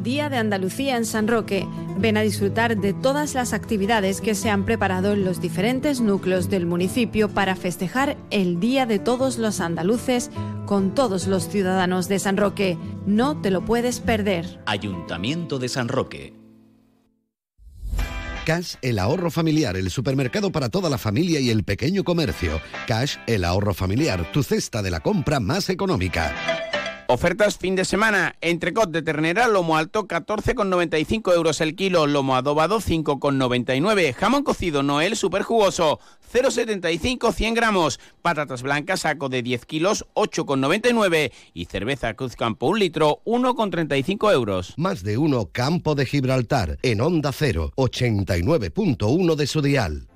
Día 0.02 0.30
de 0.30 0.38
Andalucía 0.38 0.98
en 0.98 1.06
San 1.06 1.28
Roque. 1.28 1.68
Ven 1.98 2.18
a 2.18 2.22
disfrutar 2.22 2.76
de 2.76 2.94
todas 2.94 3.36
las 3.36 3.54
actividades 3.54 4.22
que 4.22 4.36
se 4.36 4.50
han 4.50 4.66
preparado 4.66 5.14
en 5.14 5.24
los 5.24 5.40
diferentes 5.40 6.02
núcleos 6.02 6.50
del 6.50 6.66
municipio 6.66 7.30
para 7.30 7.56
festejar 7.56 8.18
el 8.32 8.60
Día 8.60 8.86
de 8.86 9.00
todos 9.00 9.38
los 9.38 9.62
andaluces 9.62 10.32
con 10.66 10.96
todos 10.96 11.28
los 11.28 11.48
ciudadanos 11.48 12.10
de 12.10 12.20
San 12.20 12.38
Roque. 12.38 12.78
No 13.06 13.40
te 13.40 13.52
lo 13.52 13.64
puedes 13.64 14.00
perder. 14.00 14.60
Ayuntamiento 14.66 15.60
de 15.60 15.70
San 15.70 15.88
Roque. 15.88 16.43
Cash, 18.46 18.76
el 18.82 19.00
ahorro 19.00 19.32
familiar, 19.32 19.78
el 19.78 19.90
supermercado 19.90 20.52
para 20.52 20.68
toda 20.68 20.90
la 20.90 20.98
familia 20.98 21.40
y 21.40 21.50
el 21.50 21.64
pequeño 21.64 22.04
comercio. 22.04 22.60
Cash, 22.88 23.16
el 23.26 23.46
ahorro 23.46 23.74
familiar, 23.74 24.30
tu 24.34 24.44
cesta 24.44 24.82
de 24.82 24.92
la 24.92 25.00
compra 25.00 25.40
más 25.40 25.70
económica. 25.70 26.73
Ofertas 27.08 27.58
fin 27.58 27.76
de 27.76 27.84
semana. 27.84 28.36
Entrecot 28.40 28.90
de 28.90 29.02
ternera, 29.02 29.48
lomo 29.48 29.76
alto, 29.76 30.08
14,95 30.08 31.34
euros 31.34 31.60
el 31.60 31.76
kilo. 31.76 32.08
Lomo 32.08 32.36
adobado, 32.36 32.80
5,99. 32.80 34.14
Jamón 34.14 34.44
cocido 34.44 34.84
Noel, 34.84 35.18
super 35.18 35.44
jugoso, 35.44 36.00
0,75, 36.34 37.34
100 37.34 37.54
gramos. 37.54 38.00
Patatas 38.22 38.64
blancas, 38.64 39.02
saco 39.02 39.28
de 39.28 39.44
10 39.44 39.66
kilos, 39.66 40.06
8,99. 40.14 41.32
Y 41.54 41.66
cerveza 41.66 42.14
Cruz 42.14 42.36
Campo, 42.36 42.68
un 42.68 42.80
litro, 42.80 43.22
1,35 43.26 44.32
euros. 44.32 44.74
Más 44.78 45.04
de 45.04 45.18
uno 45.18 45.50
Campo 45.52 45.96
de 45.96 46.06
Gibraltar, 46.06 46.80
en 46.82 47.02
Onda 47.02 47.32
0, 47.34 47.74
89.1 47.76 49.36
de 49.36 49.48
su 49.48 49.62
dial. 49.62 50.08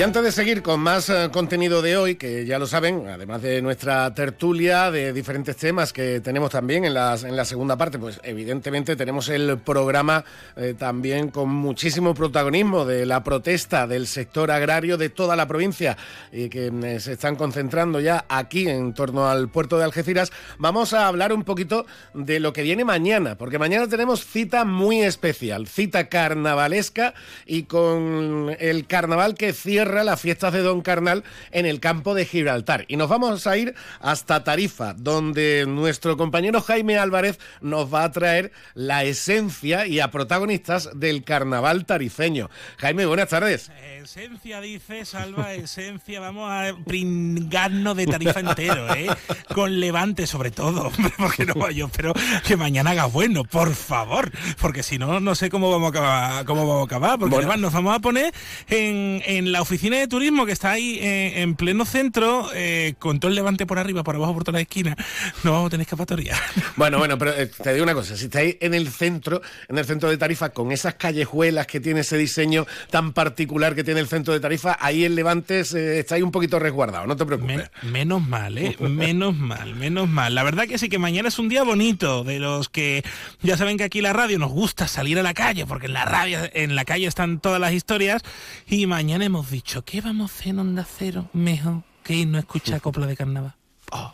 Y 0.00 0.02
antes 0.02 0.22
de 0.22 0.32
seguir 0.32 0.62
con 0.62 0.80
más 0.80 1.10
eh, 1.10 1.28
contenido 1.30 1.82
de 1.82 1.98
hoy, 1.98 2.14
que 2.14 2.46
ya 2.46 2.58
lo 2.58 2.66
saben, 2.66 3.06
además 3.06 3.42
de 3.42 3.60
nuestra 3.60 4.14
tertulia, 4.14 4.90
de 4.90 5.12
diferentes 5.12 5.58
temas 5.58 5.92
que 5.92 6.20
tenemos 6.20 6.52
también 6.52 6.86
en, 6.86 6.94
las, 6.94 7.22
en 7.22 7.36
la 7.36 7.44
segunda 7.44 7.76
parte, 7.76 7.98
pues 7.98 8.18
evidentemente 8.22 8.96
tenemos 8.96 9.28
el 9.28 9.58
programa 9.58 10.24
eh, 10.56 10.72
también 10.72 11.28
con 11.28 11.50
muchísimo 11.50 12.14
protagonismo 12.14 12.86
de 12.86 13.04
la 13.04 13.22
protesta 13.22 13.86
del 13.86 14.06
sector 14.06 14.50
agrario 14.50 14.96
de 14.96 15.10
toda 15.10 15.36
la 15.36 15.46
provincia 15.46 15.98
y 16.32 16.48
que 16.48 16.68
eh, 16.68 16.98
se 16.98 17.12
están 17.12 17.36
concentrando 17.36 18.00
ya 18.00 18.24
aquí 18.30 18.70
en 18.70 18.94
torno 18.94 19.28
al 19.28 19.50
puerto 19.50 19.76
de 19.76 19.84
Algeciras. 19.84 20.32
Vamos 20.56 20.94
a 20.94 21.08
hablar 21.08 21.34
un 21.34 21.44
poquito 21.44 21.84
de 22.14 22.40
lo 22.40 22.54
que 22.54 22.62
viene 22.62 22.86
mañana, 22.86 23.36
porque 23.36 23.58
mañana 23.58 23.86
tenemos 23.86 24.24
cita 24.24 24.64
muy 24.64 25.02
especial, 25.02 25.66
cita 25.66 26.08
carnavalesca 26.08 27.12
y 27.44 27.64
con 27.64 28.56
el 28.58 28.86
carnaval 28.86 29.34
que 29.34 29.52
cierra 29.52 29.89
las 29.92 30.20
fiestas 30.20 30.52
de 30.52 30.60
Don 30.60 30.80
Carnal 30.80 31.24
en 31.50 31.66
el 31.66 31.80
campo 31.80 32.14
de 32.14 32.24
Gibraltar. 32.24 32.84
Y 32.88 32.96
nos 32.96 33.08
vamos 33.08 33.46
a 33.46 33.56
ir 33.56 33.74
hasta 34.00 34.44
Tarifa, 34.44 34.94
donde 34.94 35.64
nuestro 35.66 36.16
compañero 36.16 36.60
Jaime 36.60 36.98
Álvarez 36.98 37.38
nos 37.60 37.92
va 37.92 38.04
a 38.04 38.12
traer 38.12 38.52
la 38.74 39.04
esencia 39.04 39.86
y 39.86 40.00
a 40.00 40.10
protagonistas 40.10 40.90
del 40.94 41.24
carnaval 41.24 41.84
tarifeño. 41.84 42.50
Jaime, 42.78 43.06
buenas 43.06 43.28
tardes. 43.28 43.70
Esencia, 44.00 44.60
dice 44.60 45.04
Salva, 45.04 45.52
esencia. 45.54 46.20
Vamos 46.20 46.50
a 46.50 46.72
pringarnos 46.86 47.96
de 47.96 48.06
Tarifa 48.06 48.40
entero, 48.40 48.94
¿eh? 48.94 49.08
Con 49.54 49.80
Levante 49.80 50.26
sobre 50.26 50.50
todo, 50.50 50.90
porque 51.18 51.44
no 51.46 51.70
yo 51.70 51.86
espero 51.86 52.12
que 52.46 52.56
mañana 52.56 52.90
haga 52.90 53.06
bueno, 53.06 53.44
por 53.44 53.74
favor, 53.74 54.30
porque 54.60 54.82
si 54.82 54.98
no, 54.98 55.20
no 55.20 55.34
sé 55.34 55.50
cómo 55.50 55.70
vamos 55.70 55.88
a 55.88 55.90
acabar, 55.90 56.44
cómo 56.44 56.66
vamos 56.66 56.82
a 56.82 56.86
acabar 56.86 57.18
porque 57.18 57.36
además 57.36 57.58
nos 57.58 57.72
vamos 57.72 57.96
a 57.96 58.00
poner 58.00 58.32
en, 58.68 59.22
en 59.24 59.52
la 59.52 59.62
oficina 59.70 59.98
de 59.98 60.08
turismo 60.08 60.46
que 60.46 60.52
está 60.52 60.72
ahí 60.72 60.98
eh, 61.00 61.42
en 61.42 61.54
pleno 61.54 61.84
centro, 61.84 62.48
eh, 62.52 62.94
con 62.98 63.20
todo 63.20 63.28
el 63.28 63.36
levante 63.36 63.66
por 63.66 63.78
arriba, 63.78 64.02
por 64.02 64.16
abajo, 64.16 64.34
por 64.34 64.42
toda 64.42 64.58
la 64.58 64.62
esquina, 64.62 64.96
no 65.44 65.52
vamos 65.52 65.68
a 65.68 65.70
tener 65.70 65.84
escapatoria. 65.84 66.36
Bueno, 66.76 66.98
bueno, 66.98 67.18
pero 67.18 67.32
eh, 67.34 67.46
te 67.46 67.74
digo 67.74 67.82
una 67.82 67.92
cosa, 67.92 68.16
si 68.16 68.24
estáis 68.24 68.56
en 68.60 68.72
el 68.72 68.88
centro, 68.88 69.42
en 69.68 69.76
el 69.76 69.84
centro 69.84 70.08
de 70.08 70.16
Tarifa, 70.16 70.48
con 70.48 70.72
esas 70.72 70.94
callejuelas 70.94 71.66
que 71.66 71.78
tiene 71.78 72.00
ese 72.00 72.16
diseño 72.16 72.66
tan 72.90 73.12
particular 73.12 73.74
que 73.74 73.84
tiene 73.84 74.00
el 74.00 74.08
centro 74.08 74.32
de 74.32 74.40
Tarifa, 74.40 74.78
ahí 74.80 75.04
en 75.04 75.14
Levante 75.14 75.60
estáis 75.60 76.22
un 76.22 76.30
poquito 76.30 76.58
resguardado, 76.58 77.06
no 77.06 77.16
te 77.16 77.26
preocupes. 77.26 77.70
menos 77.82 78.26
mal, 78.26 78.56
¿eh? 78.56 78.76
menos 78.80 79.36
mal, 79.36 79.74
menos 79.74 80.08
mal. 80.08 80.34
La 80.34 80.42
verdad 80.42 80.66
que 80.66 80.78
sí, 80.78 80.88
que 80.88 80.98
mañana 80.98 81.28
es 81.28 81.38
un 81.38 81.50
día 81.50 81.64
bonito, 81.64 82.24
de 82.24 82.38
los 82.38 82.70
que 82.70 83.04
ya 83.42 83.58
saben 83.58 83.76
que 83.76 83.84
aquí 83.84 84.00
la 84.00 84.14
radio 84.14 84.38
nos 84.38 84.50
gusta 84.50 84.88
salir 84.88 85.18
a 85.18 85.22
la 85.22 85.34
calle, 85.34 85.66
porque 85.66 85.86
en 85.86 85.92
la 85.92 86.06
radio, 86.06 86.38
en 86.54 86.74
la 86.76 86.86
calle 86.86 87.06
están 87.06 87.40
todas 87.40 87.60
las 87.60 87.74
historias, 87.74 88.22
y 88.66 88.86
mañana 88.86 89.26
hemos 89.26 89.50
dicho 89.50 89.59
¿qué 89.84 90.00
vamos 90.00 90.30
a 90.30 90.34
hacer 90.34 90.48
en 90.48 90.58
Onda 90.58 90.84
Cero 90.84 91.28
mejor 91.32 91.82
que 92.02 92.24
no 92.26 92.38
escuchar 92.38 92.80
copla 92.80 93.06
de 93.06 93.16
carnaval? 93.16 93.54
Oh, 93.92 94.12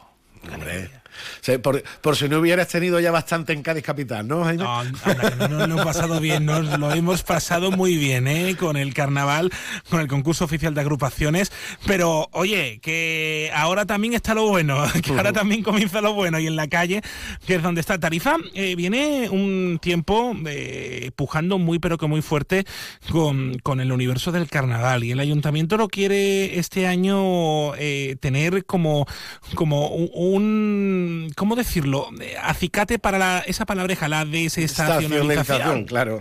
por, 1.62 2.16
si 2.16 2.28
no 2.28 2.38
hubieras 2.38 2.68
tenido 2.68 3.00
ya 3.00 3.10
bastante 3.10 3.52
en 3.52 3.62
Cádiz 3.62 3.84
Capital, 3.84 4.26
¿no, 4.26 4.52
No, 4.52 4.84
no, 4.84 5.48
lo 5.48 5.64
hemos 5.64 5.84
pasado 5.84 6.20
bien, 6.20 6.46
nos 6.46 6.78
lo 6.78 6.92
hemos 6.92 7.22
pasado 7.22 7.70
muy 7.70 7.96
bien, 7.96 8.26
¿eh? 8.26 8.56
Con 8.56 8.76
el 8.76 8.94
carnaval, 8.94 9.52
con 9.90 10.00
el 10.00 10.08
concurso 10.08 10.44
oficial 10.44 10.74
de 10.74 10.80
agrupaciones. 10.80 11.52
Pero, 11.86 12.28
oye, 12.32 12.80
que 12.82 13.50
ahora 13.54 13.86
también 13.86 14.14
está 14.14 14.34
lo 14.34 14.48
bueno, 14.48 14.82
que 15.02 15.12
ahora 15.12 15.32
también 15.32 15.62
comienza 15.62 16.00
lo 16.00 16.14
bueno. 16.14 16.38
Y 16.38 16.46
en 16.46 16.56
la 16.56 16.68
calle, 16.68 17.02
que 17.46 17.56
es 17.56 17.62
donde 17.62 17.80
está 17.80 17.98
Tarifa, 17.98 18.36
eh, 18.54 18.74
viene 18.76 19.28
un 19.30 19.78
tiempo 19.80 20.34
eh, 20.46 21.10
pujando 21.16 21.58
muy, 21.58 21.78
pero 21.78 21.98
que 21.98 22.06
muy 22.06 22.22
fuerte 22.22 22.64
con, 23.10 23.58
con, 23.62 23.80
el 23.80 23.92
universo 23.92 24.32
del 24.32 24.48
carnaval. 24.48 25.04
Y 25.04 25.12
el 25.12 25.20
ayuntamiento 25.20 25.76
lo 25.76 25.88
quiere 25.88 26.58
este 26.58 26.86
año 26.86 27.74
eh, 27.76 28.16
tener 28.20 28.64
como, 28.64 29.06
como 29.54 29.88
un 29.88 31.05
¿cómo 31.36 31.56
decirlo? 31.56 32.08
Acicate 32.42 32.98
para 32.98 33.40
esa 33.40 33.66
palabreja, 33.66 34.08
la 34.08 34.24
desestacionalización. 34.24 35.84
claro. 35.84 36.20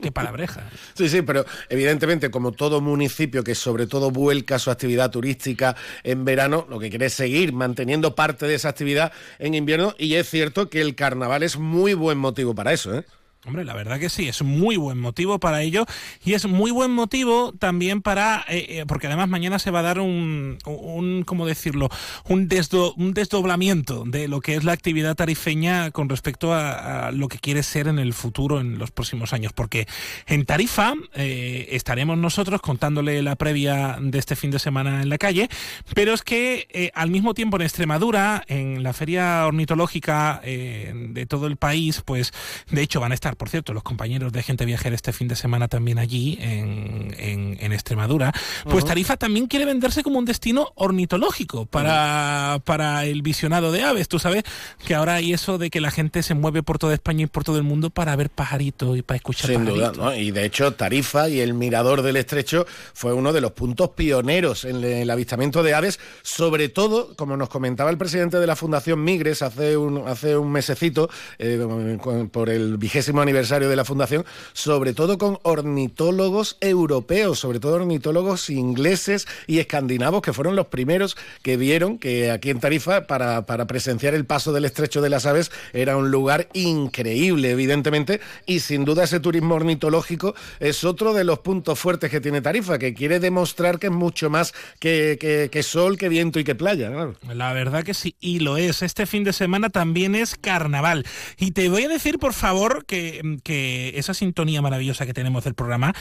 Qué 0.00 0.12
palabreja. 0.12 0.68
Sí, 0.94 1.08
sí, 1.08 1.22
pero 1.22 1.44
evidentemente 1.68 2.30
como 2.30 2.52
todo 2.52 2.80
municipio 2.80 3.44
que 3.44 3.54
sobre 3.54 3.86
todo 3.86 4.10
vuelca 4.10 4.58
su 4.58 4.70
actividad 4.70 5.10
turística 5.10 5.76
en 6.02 6.24
verano, 6.24 6.66
lo 6.68 6.78
que 6.78 6.90
quiere 6.90 7.06
es 7.06 7.14
seguir 7.14 7.52
manteniendo 7.52 8.14
parte 8.14 8.46
de 8.46 8.54
esa 8.54 8.68
actividad 8.70 9.12
en 9.38 9.54
invierno 9.54 9.94
y 9.98 10.14
es 10.14 10.28
cierto 10.28 10.70
que 10.70 10.80
el 10.80 10.94
carnaval 10.94 11.42
es 11.42 11.58
muy 11.58 11.94
buen 11.94 12.18
motivo 12.18 12.54
para 12.54 12.72
eso, 12.72 12.94
¿eh? 12.94 13.04
Hombre, 13.46 13.64
la 13.64 13.72
verdad 13.72 13.98
que 13.98 14.10
sí, 14.10 14.28
es 14.28 14.42
muy 14.42 14.76
buen 14.76 14.98
motivo 14.98 15.38
para 15.38 15.62
ello 15.62 15.86
y 16.22 16.34
es 16.34 16.46
muy 16.46 16.70
buen 16.72 16.90
motivo 16.90 17.52
también 17.58 18.02
para, 18.02 18.44
eh, 18.48 18.66
eh, 18.68 18.84
porque 18.86 19.06
además 19.06 19.30
mañana 19.30 19.58
se 19.58 19.70
va 19.70 19.78
a 19.78 19.82
dar 19.82 19.98
un, 19.98 20.58
un 20.66 21.22
¿cómo 21.24 21.46
decirlo?, 21.46 21.88
un, 22.28 22.50
un 22.96 23.14
desdoblamiento 23.14 24.04
de 24.04 24.28
lo 24.28 24.42
que 24.42 24.56
es 24.56 24.64
la 24.64 24.72
actividad 24.72 25.14
tarifeña 25.14 25.90
con 25.90 26.10
respecto 26.10 26.52
a, 26.52 27.12
lo 27.12 27.28
que 27.28 27.38
quiere 27.38 27.62
ser 27.62 27.88
en 27.88 27.98
el 27.98 28.12
futuro, 28.12 28.60
en 28.60 28.78
los 28.78 28.90
próximos 28.90 29.32
años, 29.32 29.54
porque 29.54 29.88
en 30.26 30.44
Tarifa 30.44 30.92
eh, 31.14 31.68
estaremos 31.70 32.18
nosotros 32.18 32.60
contándole 32.60 33.22
la 33.22 33.36
previa 33.36 33.96
de 34.02 34.18
este 34.18 34.36
fin 34.36 34.50
de 34.50 34.58
semana 34.58 35.00
en 35.00 35.08
la 35.08 35.16
calle, 35.16 35.48
pero 35.94 36.12
es 36.12 36.22
que 36.22 36.92
al 36.94 37.10
mismo 37.10 37.32
tiempo 37.32 37.56
en 37.56 37.62
Extremadura, 37.62 38.44
en 38.48 38.82
la 38.82 38.92
feria 38.92 39.46
ornitológica 39.46 40.42
de 40.44 41.26
todo 41.26 41.46
el 41.46 41.56
país, 41.56 42.02
pues 42.04 42.32
de 42.70 42.82
hecho 42.82 43.00
van 43.00 43.12
a 43.12 43.14
estar 43.14 43.29
por 43.36 43.48
cierto, 43.48 43.72
los 43.72 43.82
compañeros 43.82 44.32
de 44.32 44.42
Gente 44.42 44.64
Viajera 44.64 44.94
este 44.94 45.12
fin 45.12 45.28
de 45.28 45.36
semana 45.36 45.68
también 45.68 45.98
allí, 45.98 46.38
en, 46.40 47.14
en, 47.18 47.70
Extremadura, 47.72 48.32
pues 48.64 48.84
Tarifa 48.84 49.16
también 49.16 49.46
quiere 49.46 49.64
venderse 49.64 50.02
como 50.02 50.18
un 50.18 50.24
destino 50.24 50.72
ornitológico 50.74 51.66
para, 51.66 52.60
para 52.64 53.04
el 53.04 53.22
visionado 53.22 53.70
de 53.70 53.84
aves. 53.84 54.08
Tú 54.08 54.18
sabes 54.18 54.42
que 54.84 54.94
ahora 54.94 55.14
hay 55.14 55.32
eso 55.32 55.56
de 55.56 55.70
que 55.70 55.80
la 55.80 55.90
gente 55.90 56.22
se 56.22 56.34
mueve 56.34 56.62
por 56.62 56.78
toda 56.78 56.94
España 56.94 57.24
y 57.24 57.26
por 57.26 57.44
todo 57.44 57.58
el 57.58 57.62
mundo 57.62 57.90
para 57.90 58.16
ver 58.16 58.28
pajaritos 58.28 58.98
y 58.98 59.02
para 59.02 59.16
escuchar 59.16 59.50
Sin 59.50 59.64
duda, 59.64 59.92
¿no? 59.96 60.14
Y 60.14 60.30
de 60.32 60.44
hecho, 60.44 60.74
Tarifa 60.74 61.28
y 61.28 61.40
el 61.40 61.54
Mirador 61.54 62.02
del 62.02 62.16
Estrecho 62.16 62.66
fue 62.92 63.12
uno 63.12 63.32
de 63.32 63.40
los 63.40 63.52
puntos 63.52 63.90
pioneros 63.90 64.64
en 64.64 64.82
el 64.82 65.10
avistamiento 65.10 65.62
de 65.62 65.74
aves, 65.74 66.00
sobre 66.22 66.68
todo, 66.68 67.14
como 67.16 67.36
nos 67.36 67.48
comentaba 67.48 67.90
el 67.90 67.98
presidente 67.98 68.38
de 68.38 68.46
la 68.46 68.56
Fundación 68.56 69.02
Migres 69.02 69.42
hace 69.42 69.76
un, 69.76 70.08
hace 70.08 70.36
un 70.36 70.50
mesecito, 70.50 71.08
eh, 71.38 71.98
por 72.32 72.50
el 72.50 72.76
vigésimo 72.78 73.19
aniversario 73.20 73.68
de 73.68 73.76
la 73.76 73.84
Fundación, 73.84 74.24
sobre 74.52 74.92
todo 74.92 75.18
con 75.18 75.38
ornitólogos 75.42 76.56
europeos, 76.60 77.38
sobre 77.38 77.60
todo 77.60 77.76
ornitólogos 77.76 78.50
ingleses 78.50 79.26
y 79.46 79.58
escandinavos, 79.58 80.22
que 80.22 80.32
fueron 80.32 80.56
los 80.56 80.66
primeros 80.68 81.16
que 81.42 81.56
vieron 81.56 81.98
que 81.98 82.30
aquí 82.30 82.50
en 82.50 82.60
Tarifa, 82.60 83.06
para, 83.06 83.46
para 83.46 83.66
presenciar 83.66 84.14
el 84.14 84.24
paso 84.24 84.52
del 84.52 84.64
estrecho 84.64 85.02
de 85.02 85.10
las 85.10 85.26
aves, 85.26 85.50
era 85.72 85.96
un 85.96 86.10
lugar 86.10 86.48
increíble, 86.52 87.50
evidentemente, 87.50 88.20
y 88.46 88.60
sin 88.60 88.84
duda 88.84 89.04
ese 89.04 89.20
turismo 89.20 89.54
ornitológico 89.54 90.34
es 90.58 90.84
otro 90.84 91.14
de 91.14 91.24
los 91.24 91.40
puntos 91.40 91.78
fuertes 91.78 92.10
que 92.10 92.20
tiene 92.20 92.40
Tarifa, 92.40 92.78
que 92.78 92.94
quiere 92.94 93.20
demostrar 93.20 93.78
que 93.78 93.86
es 93.88 93.92
mucho 93.92 94.30
más 94.30 94.54
que, 94.78 95.48
que, 95.50 95.62
sol, 95.62 95.96
que 95.96 96.08
viento 96.08 96.38
y 96.38 96.44
que 96.44 96.54
playa. 96.54 96.90
La 97.32 97.52
verdad 97.52 97.84
que 97.84 97.94
sí, 97.94 98.16
y 98.20 98.40
lo 98.40 98.56
es. 98.56 98.82
Este 98.82 99.06
fin 99.06 99.24
de 99.24 99.32
semana 99.32 99.70
también 99.70 100.14
es 100.14 100.36
carnaval. 100.36 101.04
Y 101.38 101.52
te 101.52 101.68
voy 101.68 101.84
a 101.84 101.88
decir, 101.88 102.18
por 102.18 102.32
favor, 102.32 102.84
que 102.86 103.09
que, 103.10 103.38
que 103.42 103.92
esa 103.96 104.14
sintonía 104.14 104.62
maravillosa 104.62 105.06
que 105.06 105.14
tenemos 105.14 105.44
del 105.44 105.54
programa 105.54 105.92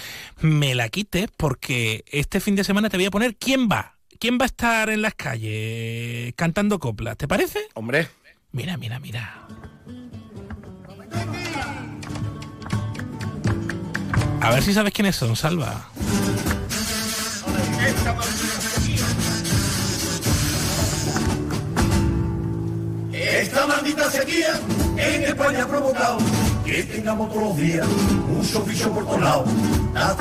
me 0.42 0.76
la 0.76 0.90
quites 0.90 1.30
porque 1.38 2.04
este 2.12 2.40
fin 2.40 2.56
de 2.56 2.64
semana 2.64 2.90
te 2.90 2.98
voy 2.98 3.06
a 3.06 3.12
poner 3.12 3.36
quién 3.36 3.68
va. 3.70 3.96
¿Quién 4.20 4.38
va 4.38 4.44
a 4.44 4.48
estar 4.48 4.90
en 4.90 5.02
las 5.02 5.16
calles 5.16 6.34
cantando 6.36 6.78
coplas? 6.78 7.16
¿Te 7.16 7.28
parece? 7.28 7.60
Hombre. 7.74 8.10
Mira, 8.52 8.76
mira, 8.76 9.00
mira. 9.00 9.48
A 14.42 14.52
ver 14.52 14.64
si 14.64 14.74
sabes 14.74 14.94
quiénes 14.94 15.16
son, 15.16 15.36
Salva. 15.36 15.90
Esta 23.32 23.68
maldita 23.68 24.10
sequía 24.10 24.60
en 24.98 25.24
España 25.24 25.64
ha 25.64 25.68
provocado 25.68 26.18
que 26.66 26.84
tengamos 26.84 27.30
todos 27.32 27.50
los 27.50 27.58
días 27.58 27.88
un 27.88 28.44
soficio 28.44 28.92
por 28.92 29.06
todos 29.06 29.22
lados. 29.22 29.50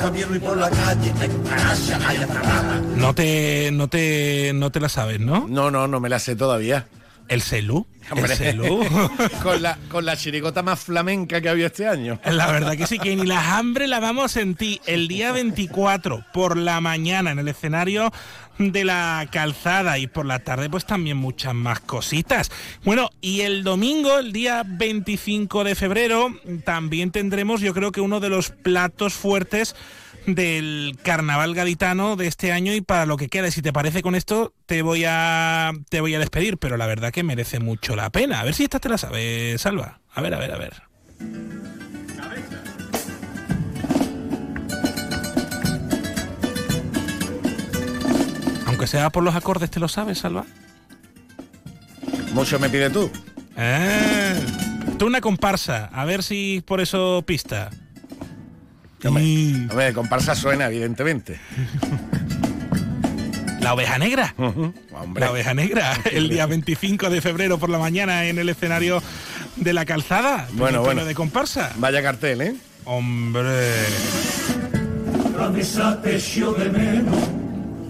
Y 0.09 0.39
por 0.39 0.57
la 0.57 0.69
calle, 0.69 1.13
No 2.95 3.13
te, 3.13 3.69
no 3.71 3.87
te, 3.87 4.51
no 4.53 4.71
te 4.71 4.79
la 4.79 4.89
sabes, 4.89 5.19
¿no? 5.19 5.47
No, 5.47 5.71
no, 5.71 5.87
no 5.87 5.99
me 5.99 6.09
la 6.09 6.19
sé 6.19 6.35
todavía. 6.35 6.87
¿El 7.27 7.41
celú? 7.43 7.85
Hombre, 8.09 8.33
¿El 8.33 8.37
celú? 8.37 8.79
con, 9.43 9.61
la, 9.61 9.77
con 9.91 10.03
la 10.03 10.17
chirigota 10.17 10.63
más 10.63 10.79
flamenca 10.79 11.39
que 11.41 11.47
ha 11.47 11.51
habido 11.51 11.67
este 11.67 11.87
año. 11.87 12.19
La 12.25 12.51
verdad 12.51 12.75
que 12.75 12.87
sí, 12.87 12.97
que 12.97 13.15
ni 13.15 13.25
las 13.25 13.45
hambre 13.47 13.87
la 13.87 13.99
vamos 13.99 14.25
a 14.25 14.29
sentir 14.29 14.81
el 14.87 15.07
día 15.07 15.31
24 15.31 16.25
por 16.33 16.57
la 16.57 16.81
mañana 16.81 17.31
en 17.31 17.39
el 17.39 17.47
escenario 17.47 18.11
de 18.59 18.83
la 18.83 19.27
calzada 19.31 19.97
y 19.97 20.07
por 20.07 20.25
la 20.25 20.39
tarde 20.39 20.69
pues 20.69 20.85
también 20.85 21.17
muchas 21.17 21.55
más 21.55 21.79
cositas. 21.79 22.51
Bueno, 22.83 23.09
y 23.21 23.41
el 23.41 23.63
domingo, 23.63 24.19
el 24.19 24.33
día 24.33 24.63
25 24.67 25.63
de 25.63 25.75
febrero, 25.75 26.35
también 26.65 27.11
tendremos 27.11 27.61
yo 27.61 27.73
creo 27.73 27.91
que 27.91 28.01
uno 28.01 28.19
de 28.19 28.29
los 28.29 28.51
platos 28.51 29.13
fuertes 29.13 29.75
del 30.25 30.97
carnaval 31.01 31.55
gaditano 31.55 32.15
de 32.15 32.27
este 32.27 32.51
año 32.51 32.73
y 32.73 32.81
para 32.81 33.05
lo 33.05 33.17
que 33.17 33.29
queda. 33.29 33.49
Si 33.49 33.61
te 33.61 33.73
parece 33.73 34.01
con 34.01 34.13
esto, 34.13 34.53
te 34.65 34.81
voy 34.81 35.05
a 35.07 35.71
te 35.89 36.01
voy 36.01 36.13
a 36.13 36.19
despedir, 36.19 36.57
pero 36.57 36.77
la 36.77 36.85
verdad 36.85 37.11
que 37.11 37.23
merece 37.23 37.59
mucho 37.59 37.95
la 37.95 38.09
pena. 38.09 38.41
A 38.41 38.43
ver 38.43 38.53
si 38.53 38.63
esta 38.63 38.79
te 38.79 38.89
la 38.89 38.97
sabes, 38.97 39.61
Salva. 39.61 40.01
A 40.13 40.21
ver, 40.21 40.33
a 40.33 40.39
ver, 40.39 40.51
a 40.51 40.57
ver. 40.57 41.78
Aunque 48.79 48.91
sea 48.91 49.09
por 49.09 49.23
los 49.23 49.35
acordes, 49.35 49.69
¿te 49.69 49.77
lo 49.81 49.89
sabes, 49.89 50.19
Salva? 50.19 50.45
Mucho 52.31 52.59
me 52.59 52.69
pide 52.69 52.89
tú. 52.89 53.11
Eh, 53.57 54.41
tú 54.97 55.07
una 55.07 55.19
comparsa, 55.19 55.89
a 55.91 56.05
ver 56.05 56.23
si 56.23 56.63
por 56.65 56.79
eso 56.79 57.21
pista. 57.27 57.71
Hombre, 59.03 59.67
hombre, 59.69 59.91
comparsa 59.91 60.33
suena, 60.33 60.67
evidentemente. 60.67 61.41
La 63.59 63.73
oveja 63.73 63.97
negra. 63.97 64.33
Hombre. 64.37 65.25
La 65.25 65.31
oveja 65.31 65.53
negra, 65.53 65.99
el 66.13 66.29
día 66.29 66.45
25 66.45 67.09
de 67.09 67.19
febrero 67.19 67.57
por 67.57 67.69
la 67.69 67.79
mañana 67.79 68.27
en 68.27 68.39
el 68.39 68.47
escenario 68.47 69.03
de 69.57 69.73
la 69.73 69.83
calzada. 69.83 70.47
Bueno, 70.53 70.83
bueno. 70.83 71.03
de 71.03 71.15
comparsa. 71.15 71.73
Vaya 71.75 72.01
cartel, 72.01 72.39
¿eh? 72.39 72.55
Hombre. 72.85 73.73
Te 76.01 76.17
de 76.17 76.69
menos, 76.69 77.29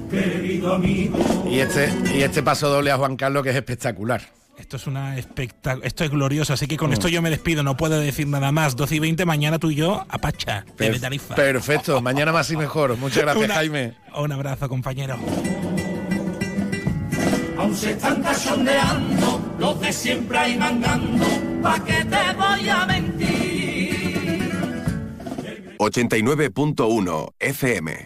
querido 0.09 0.73
amigo. 0.75 1.17
Y 1.49 1.59
este, 1.59 1.89
y 2.15 2.21
este 2.23 2.43
paso 2.43 2.69
doble 2.69 2.91
a 2.91 2.97
Juan 2.97 3.15
Carlos 3.15 3.43
que 3.43 3.49
es 3.51 3.55
espectacular. 3.55 4.21
Esto 4.57 4.75
es 4.75 4.87
una 4.87 5.17
espectac- 5.17 5.79
esto 5.83 6.03
es 6.03 6.09
glorioso, 6.11 6.51
así 6.51 6.67
que 6.67 6.75
con 6.75 6.89
Mm. 6.89 6.93
esto 6.93 7.07
yo 7.07 7.21
me 7.21 7.29
despido, 7.29 7.63
no 7.63 7.77
puedo 7.77 7.97
decir 7.99 8.27
nada 8.27 8.51
más. 8.51 8.75
12 8.75 8.95
y 8.95 8.99
20 8.99 9.25
mañana 9.25 9.57
tú 9.57 9.71
y 9.71 9.75
yo 9.75 10.05
a 10.09 10.17
Pacha, 10.17 10.65
desde 10.77 10.91
Per- 10.93 10.99
Tarifa. 11.01 11.35
Perfecto, 11.35 12.01
mañana 12.01 12.33
más 12.33 12.51
y 12.51 12.57
mejor. 12.57 12.97
Muchas 12.97 13.23
gracias, 13.23 13.45
Una- 13.45 13.53
Jaime. 13.55 13.93
Un 14.17 14.31
abrazo, 14.33 14.67
compañero. 14.67 15.17
Aún 17.57 17.75
se 17.75 17.91
están 17.91 18.21
cachondeando, 18.21 19.55
los 19.59 19.79
de 19.79 19.93
siempre 19.93 20.37
ahí 20.37 20.57
mangando, 20.57 21.25
¿pa' 21.61 21.83
qué 21.85 22.03
te 22.05 22.33
voy 22.37 22.69
a 22.69 22.85
mentir? 22.85 23.39
89.1 25.77 27.33
FM. 27.39 28.05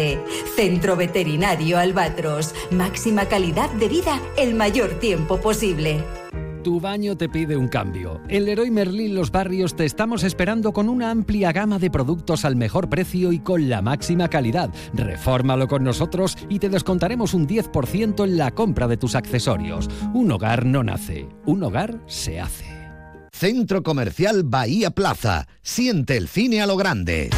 Centro 0.55 0.95
Veterinario 0.95 1.77
Albatros. 1.77 2.53
Máxima 2.71 3.25
calidad 3.25 3.69
de 3.71 3.87
vida 3.87 4.21
el 4.37 4.53
mayor 4.53 4.99
tiempo 4.99 5.37
posible. 5.37 6.03
Tu 6.63 6.79
baño 6.79 7.17
te 7.17 7.27
pide 7.27 7.57
un 7.57 7.67
cambio. 7.67 8.21
En 8.27 8.45
Leroy 8.45 8.69
Merlin 8.69 9.15
Los 9.15 9.31
Barrios 9.31 9.75
te 9.75 9.85
estamos 9.85 10.23
esperando 10.23 10.73
con 10.73 10.89
una 10.89 11.09
amplia 11.09 11.51
gama 11.51 11.79
de 11.79 11.89
productos 11.89 12.45
al 12.45 12.55
mejor 12.55 12.87
precio 12.87 13.31
y 13.31 13.39
con 13.39 13.67
la 13.67 13.81
máxima 13.81 14.27
calidad. 14.27 14.69
Refórmalo 14.93 15.67
con 15.67 15.83
nosotros 15.83 16.37
y 16.49 16.59
te 16.59 16.69
descontaremos 16.69 17.33
un 17.33 17.47
10% 17.47 18.23
en 18.23 18.37
la 18.37 18.51
compra 18.51 18.87
de 18.87 18.97
tus 18.97 19.15
accesorios. 19.15 19.89
Un 20.13 20.31
hogar 20.31 20.65
no 20.65 20.83
nace, 20.83 21.27
un 21.45 21.63
hogar 21.63 21.99
se 22.05 22.39
hace. 22.39 22.65
Centro 23.31 23.81
Comercial 23.81 24.43
Bahía 24.43 24.91
Plaza. 24.91 25.47
Siente 25.63 26.15
el 26.15 26.27
cine 26.27 26.61
a 26.61 26.67
lo 26.67 26.77
grande. 26.77 27.31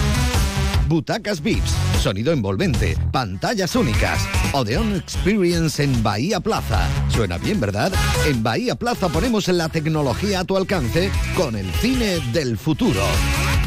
Butacas 0.89 1.41
VIPs, 1.41 1.73
sonido 1.95 2.31
envolvente, 2.31 2.97
pantallas 3.11 3.75
únicas. 3.75 4.27
Odeon 4.53 4.95
Experience 4.95 5.83
en 5.83 6.03
Bahía 6.03 6.39
Plaza. 6.39 6.87
Suena 7.09 7.37
bien, 7.37 7.59
¿verdad? 7.59 7.91
En 8.25 8.43
Bahía 8.43 8.75
Plaza 8.75 9.09
ponemos 9.09 9.47
la 9.47 9.69
tecnología 9.69 10.41
a 10.41 10.43
tu 10.43 10.57
alcance 10.57 11.11
con 11.35 11.55
el 11.55 11.69
cine 11.73 12.19
del 12.31 12.57
futuro. 12.57 13.01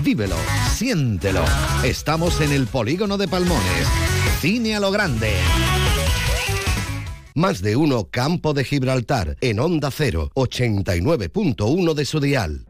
Vívelo, 0.03 0.36
siéntelo. 0.74 1.44
Estamos 1.85 2.40
en 2.40 2.53
el 2.53 2.66
polígono 2.66 3.19
de 3.19 3.28
Palmones. 3.28 3.89
Cine 4.40 4.77
a 4.77 4.81
lo 4.81 4.90
grande. 4.90 5.32
Más 7.35 7.61
de 7.61 7.77
uno 7.77 8.09
Campo 8.11 8.55
de 8.55 8.65
Gibraltar 8.65 9.36
en 9.43 9.61
Onda 9.61 9.90
0, 9.90 10.31
89.1 10.35 11.94
de 11.94 12.05
su 12.05 12.20
dial. 12.20 12.66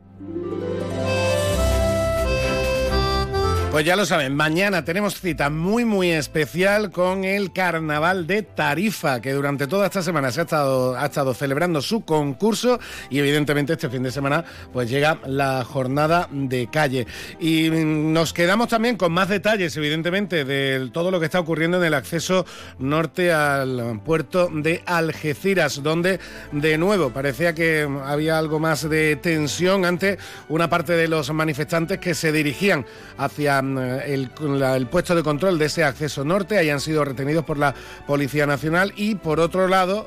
Pues 3.76 3.84
ya 3.84 3.94
lo 3.94 4.06
saben, 4.06 4.34
mañana 4.34 4.86
tenemos 4.86 5.20
cita 5.20 5.50
muy 5.50 5.84
muy 5.84 6.10
especial 6.10 6.90
con 6.90 7.24
el 7.24 7.52
Carnaval 7.52 8.26
de 8.26 8.40
Tarifa, 8.40 9.20
que 9.20 9.34
durante 9.34 9.66
toda 9.66 9.84
esta 9.84 10.02
semana 10.02 10.32
se 10.32 10.40
ha 10.40 10.44
estado, 10.44 10.96
ha 10.96 11.04
estado 11.04 11.34
celebrando 11.34 11.82
su 11.82 12.02
concurso 12.02 12.80
y 13.10 13.18
evidentemente 13.18 13.74
este 13.74 13.90
fin 13.90 14.02
de 14.02 14.10
semana 14.10 14.46
pues 14.72 14.88
llega 14.88 15.18
la 15.26 15.62
jornada 15.62 16.26
de 16.32 16.70
calle. 16.72 17.06
Y 17.38 17.68
mm, 17.68 18.14
nos 18.14 18.32
quedamos 18.32 18.68
también 18.68 18.96
con 18.96 19.12
más 19.12 19.28
detalles 19.28 19.76
evidentemente 19.76 20.46
de 20.46 20.88
todo 20.90 21.10
lo 21.10 21.20
que 21.20 21.26
está 21.26 21.40
ocurriendo 21.40 21.76
en 21.76 21.84
el 21.84 21.92
acceso 21.92 22.46
norte 22.78 23.30
al 23.30 24.00
puerto 24.02 24.48
de 24.50 24.82
Algeciras, 24.86 25.82
donde 25.82 26.18
de 26.50 26.78
nuevo 26.78 27.10
parecía 27.10 27.54
que 27.54 27.86
había 28.06 28.38
algo 28.38 28.58
más 28.58 28.88
de 28.88 29.16
tensión 29.16 29.84
ante 29.84 30.16
una 30.48 30.70
parte 30.70 30.94
de 30.94 31.08
los 31.08 31.30
manifestantes 31.30 31.98
que 31.98 32.14
se 32.14 32.32
dirigían 32.32 32.86
hacia 33.18 33.65
el, 33.78 34.30
la- 34.40 34.76
el 34.76 34.86
puesto 34.86 35.14
de 35.14 35.22
control 35.22 35.58
de 35.58 35.66
ese 35.66 35.82
acceso 35.84 36.24
norte, 36.24 36.58
hayan 36.58 36.80
sido 36.80 37.04
retenidos 37.04 37.44
por 37.44 37.58
la 37.58 37.74
Policía 38.06 38.46
Nacional 38.46 38.92
y 38.96 39.14
por 39.16 39.40
otro 39.40 39.66
lado, 39.68 40.06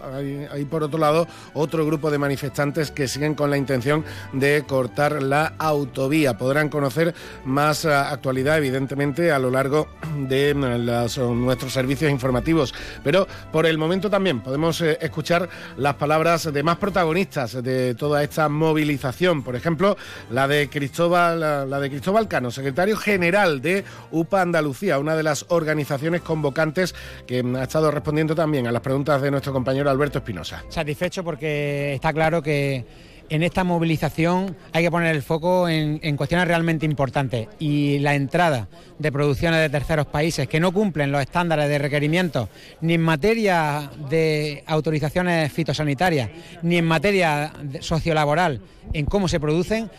hay, 0.52 0.66
por 0.66 0.84
otro 0.84 1.00
lado 1.00 1.28
otro 1.54 1.86
grupo 1.86 2.12
de 2.12 2.18
manifestantes 2.18 2.92
que 2.92 3.08
siguen 3.08 3.36
con 3.36 3.50
la 3.50 3.58
intención 3.58 4.04
de 4.34 4.64
cortar 4.68 5.22
la 5.24 5.54
autovía. 5.58 6.38
Podrán 6.38 6.70
conocer 6.70 7.14
más 7.46 7.86
eh, 7.86 7.92
actualidad, 7.94 8.58
evidentemente, 8.58 9.32
a 9.32 9.40
lo 9.40 9.50
largo 9.52 9.88
de 10.28 10.54
mm, 10.54 10.86
las- 10.86 11.18
nuestros 11.18 11.74
servicios 11.74 12.12
informativos. 12.12 12.74
Pero 13.04 13.28
por 13.52 13.66
el 13.66 13.78
momento 13.78 14.10
también 14.10 14.42
podemos 14.42 14.82
eh, 14.82 14.98
escuchar 15.02 15.50
las 15.78 15.96
palabras 15.96 16.52
de 16.52 16.64
más 16.64 16.78
protagonistas 16.78 17.64
de 17.64 17.96
toda 17.96 18.24
esta 18.24 18.48
movilización. 18.50 19.42
Por 19.44 19.56
ejemplo, 19.56 19.98
la 20.30 20.48
de 20.48 20.70
Cristóbal, 20.70 21.40
la 21.70 21.80
de 21.80 21.90
Cristóbal 21.90 22.28
Cano, 22.28 22.52
secretario 22.52 22.98
general 22.98 23.49
de 23.58 23.84
UPA 24.12 24.42
Andalucía, 24.42 25.00
una 25.00 25.16
de 25.16 25.24
las 25.24 25.46
organizaciones 25.50 26.22
convocantes 26.22 26.96
que 27.28 27.44
mm, 27.44 27.56
ha 27.56 27.64
estado 27.64 27.92
respondiendo 27.92 28.36
también 28.36 28.68
a 28.68 28.72
las 28.72 28.82
preguntas 28.82 29.22
de 29.22 29.32
nuestro 29.32 29.52
compañero 29.52 29.90
Alberto 29.90 30.20
Espinosa. 30.20 30.64
satisfecho 30.70 31.24
porque 31.24 31.94
está 31.96 32.14
claro 32.14 32.42
que 32.42 32.86
en 33.30 33.44
esta 33.44 33.64
movilización 33.64 34.56
hay 34.74 34.84
que 34.84 34.92
poner 34.92 35.16
el 35.16 35.22
foco 35.22 35.70
en, 35.70 36.00
en, 36.02 36.18
cuestiones 36.18 36.48
realmente 36.48 36.86
importantes 36.86 37.48
y 37.60 38.00
la 38.00 38.16
entrada 38.16 38.68
de 38.98 39.12
producciones 39.12 39.60
de 39.62 39.70
terceros 39.70 40.08
países 40.08 40.48
que 40.48 40.60
no 40.60 40.72
cumplen 40.72 41.12
los 41.12 41.22
estándares 41.22 41.70
de 41.70 41.78
requerimientos 41.78 42.50
ni 42.82 42.96
en 42.96 43.02
materia 43.02 43.92
de 44.10 44.64
autorizaciones 44.66 45.52
fitosanitarias 45.52 46.30
ni 46.64 46.78
en 46.78 46.86
materia 46.86 47.54
sociolaboral 47.82 48.62
en 48.94 49.06
cómo 49.06 49.28
se 49.28 49.40
producen 49.40 49.92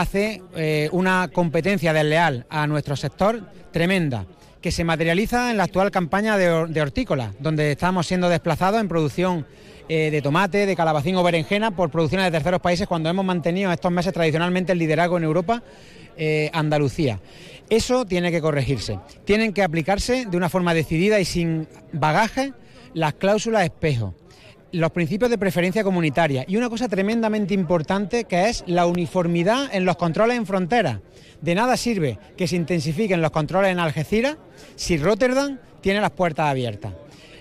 hace 0.00 0.42
eh, 0.54 0.88
una 0.92 1.28
competencia 1.32 1.92
desleal 1.92 2.46
a 2.50 2.66
nuestro 2.66 2.96
sector 2.96 3.42
tremenda 3.72 4.26
que 4.60 4.72
se 4.72 4.84
materializa 4.84 5.50
en 5.50 5.58
la 5.58 5.64
actual 5.64 5.90
campaña 5.90 6.36
de, 6.36 6.66
de 6.66 6.82
hortícola, 6.82 7.32
donde 7.38 7.72
estamos 7.72 8.06
siendo 8.06 8.28
desplazados 8.28 8.80
en 8.80 8.88
producción 8.88 9.46
eh, 9.88 10.10
de 10.10 10.20
tomate, 10.20 10.66
de 10.66 10.74
calabacín 10.74 11.14
o 11.14 11.22
berenjena 11.22 11.70
por 11.70 11.90
producciones 11.90 12.26
de 12.26 12.32
terceros 12.32 12.60
países 12.60 12.88
cuando 12.88 13.08
hemos 13.08 13.24
mantenido 13.24 13.70
estos 13.70 13.92
meses 13.92 14.12
tradicionalmente 14.12 14.72
el 14.72 14.78
liderazgo 14.78 15.16
en 15.16 15.22
Europa, 15.22 15.62
eh, 16.16 16.50
Andalucía. 16.52 17.20
Eso 17.70 18.04
tiene 18.04 18.32
que 18.32 18.40
corregirse. 18.40 18.98
Tienen 19.24 19.52
que 19.52 19.62
aplicarse 19.62 20.26
de 20.26 20.36
una 20.36 20.48
forma 20.48 20.74
decidida 20.74 21.20
y 21.20 21.24
sin 21.24 21.68
bagaje 21.92 22.52
las 22.94 23.14
cláusulas 23.14 23.62
espejo 23.62 24.14
los 24.76 24.92
principios 24.92 25.30
de 25.30 25.38
preferencia 25.38 25.82
comunitaria 25.82 26.44
y 26.46 26.58
una 26.58 26.68
cosa 26.68 26.86
tremendamente 26.86 27.54
importante 27.54 28.24
que 28.24 28.50
es 28.50 28.62
la 28.66 28.84
uniformidad 28.84 29.74
en 29.74 29.86
los 29.86 29.96
controles 29.96 30.36
en 30.36 30.44
frontera. 30.44 31.00
De 31.40 31.54
nada 31.54 31.78
sirve 31.78 32.18
que 32.36 32.46
se 32.46 32.56
intensifiquen 32.56 33.22
los 33.22 33.30
controles 33.30 33.72
en 33.72 33.78
Algeciras 33.78 34.36
si 34.74 34.98
Rotterdam 34.98 35.58
tiene 35.80 36.02
las 36.02 36.10
puertas 36.10 36.50
abiertas. 36.50 36.92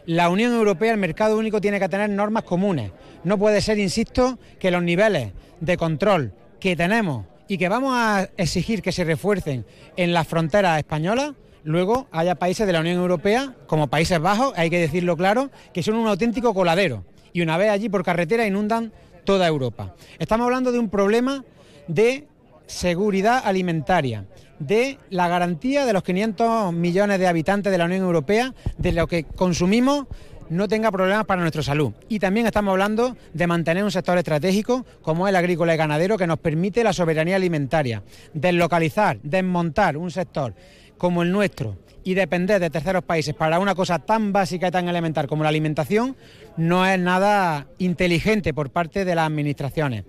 La 0.05 0.29
Unión 0.29 0.53
Europea, 0.53 0.93
el 0.93 0.97
mercado 0.97 1.37
único, 1.37 1.59
tiene 1.59 1.77
que 1.77 1.89
tener 1.89 2.09
normas 2.09 2.43
comunes. 2.43 2.91
No 3.25 3.37
puede 3.37 3.59
ser, 3.59 3.79
insisto, 3.79 4.39
que 4.57 4.71
los 4.71 4.81
niveles 4.81 5.33
de 5.59 5.75
control 5.75 6.31
que 6.61 6.77
tenemos 6.77 7.25
y 7.49 7.57
que 7.57 7.67
vamos 7.67 7.95
a 7.97 8.29
exigir 8.37 8.81
que 8.81 8.93
se 8.93 9.03
refuercen 9.03 9.65
en 9.97 10.13
las 10.13 10.25
fronteras 10.25 10.77
españolas, 10.77 11.33
luego 11.65 12.07
haya 12.11 12.35
países 12.35 12.65
de 12.65 12.71
la 12.71 12.79
Unión 12.79 12.95
Europea, 12.95 13.55
como 13.67 13.87
Países 13.87 14.19
Bajos, 14.19 14.53
hay 14.55 14.69
que 14.69 14.79
decirlo 14.79 15.17
claro, 15.17 15.49
que 15.73 15.83
son 15.83 15.95
un 15.95 16.07
auténtico 16.07 16.53
coladero 16.53 17.03
y 17.35 17.41
una 17.41 17.57
vez 17.57 17.69
allí 17.69 17.89
por 17.89 18.05
carretera 18.05 18.47
inundan 18.47 18.93
toda 19.25 19.45
Europa. 19.45 19.93
Estamos 20.19 20.45
hablando 20.45 20.71
de 20.71 20.79
un 20.79 20.89
problema 20.89 21.43
de 21.85 22.29
seguridad 22.65 23.41
alimentaria, 23.43 24.23
de 24.57 24.97
la 25.09 25.27
garantía 25.27 25.85
de 25.85 25.91
los 25.91 26.01
500 26.01 26.71
millones 26.71 27.19
de 27.19 27.27
habitantes 27.27 27.73
de 27.73 27.77
la 27.77 27.85
Unión 27.85 28.03
Europea, 28.03 28.53
de 28.77 28.93
lo 28.93 29.07
que 29.07 29.25
consumimos 29.25 30.05
no 30.49 30.69
tenga 30.69 30.93
problemas 30.93 31.25
para 31.25 31.41
nuestra 31.41 31.61
salud. 31.61 31.91
Y 32.07 32.19
también 32.19 32.45
estamos 32.45 32.71
hablando 32.71 33.17
de 33.33 33.47
mantener 33.47 33.83
un 33.83 33.91
sector 33.91 34.17
estratégico 34.17 34.85
como 35.01 35.27
el 35.27 35.35
agrícola 35.35 35.73
y 35.73 35.77
ganadero 35.77 36.17
que 36.17 36.27
nos 36.27 36.39
permite 36.39 36.85
la 36.85 36.93
soberanía 36.93 37.35
alimentaria, 37.35 38.01
deslocalizar, 38.33 39.19
desmontar 39.23 39.97
un 39.97 40.09
sector 40.09 40.53
como 40.97 41.21
el 41.21 41.33
nuestro 41.33 41.75
y 42.05 42.13
depender 42.13 42.61
de 42.61 42.69
terceros 42.69 43.03
países 43.03 43.33
para 43.33 43.59
una 43.59 43.75
cosa 43.75 43.99
tan 43.99 44.31
básica 44.31 44.67
y 44.67 44.71
tan 44.71 44.87
elemental 44.87 45.27
como 45.27 45.43
la 45.43 45.49
alimentación 45.49 46.15
no 46.55 46.85
es 46.85 46.99
nada 46.99 47.65
inteligente 47.79 48.53
por 48.53 48.69
parte 48.69 49.03
de 49.03 49.15
las 49.15 49.25
administraciones. 49.25 50.05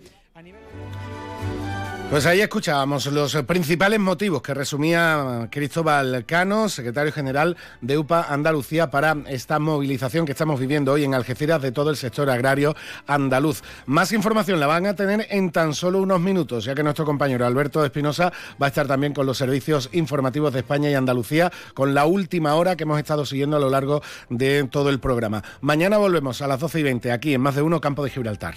Pues 2.09 2.25
ahí 2.25 2.41
escuchábamos 2.41 3.07
los 3.07 3.35
principales 3.43 3.99
motivos 3.99 4.41
que 4.41 4.55
resumía 4.55 5.49
Cristóbal 5.51 6.25
Cano, 6.25 6.69
secretario 6.69 7.13
general 7.13 7.57
de 7.81 7.99
UPA 7.99 8.33
Andalucía, 8.33 8.91
para 8.91 9.17
esta 9.27 9.59
movilización 9.59 10.25
que 10.25 10.31
estamos 10.31 10.61
viviendo 10.61 10.93
hoy 10.93 11.03
en 11.03 11.15
Algeciras 11.15 11.61
de 11.61 11.73
todo 11.73 11.91
el 11.91 11.97
sector 11.97 12.31
agrario 12.31 12.77
andaluz. 13.09 13.63
Más 13.87 14.13
información 14.13 14.61
la 14.61 14.69
van 14.69 14.87
a 14.87 14.95
tener 14.95 15.27
en 15.31 15.51
tan 15.51 15.75
solo 15.75 16.01
unos 16.01 16.21
minutos, 16.21 16.65
ya 16.65 16.77
que 16.77 16.85
nuestro 16.85 17.05
compañero 17.05 17.45
Alberto 17.45 17.85
Espinosa 17.85 18.33
va 18.63 18.67
a 18.67 18.69
estar 18.69 18.87
también 18.87 19.13
con 19.13 19.27
los 19.27 19.37
servicios 19.37 19.91
informativos 19.93 20.53
de 20.53 20.61
España 20.61 20.89
y 20.89 20.95
Andalucía, 20.95 21.53
con 21.75 21.93
la 21.93 22.07
última 22.07 22.55
hora 22.55 22.77
que 22.77 22.85
hemos 22.85 23.01
estado 23.01 23.27
siguiendo 23.27 23.57
a 23.57 23.61
lo 23.61 23.69
largo 23.69 24.01
de 24.31 24.63
todo 24.71 24.91
el 24.91 25.01
programa. 25.01 25.43
Mañana 25.61 25.99
volvemos 25.99 26.41
a 26.41 26.47
las 26.47 26.61
12 26.61 26.81
y 26.81 26.83
20 26.85 27.13
aquí 27.13 27.35
en 27.35 27.41
Más 27.41 27.57
de 27.57 27.63
Uno 27.63 27.81
Campo 27.81 28.05
de 28.05 28.11
Gibraltar. 28.11 28.55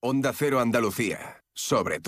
Onda 0.00 0.32
Cero 0.32 0.60
Andalucía 0.60 1.42
sobre 1.56 1.98
todo. 2.00 2.04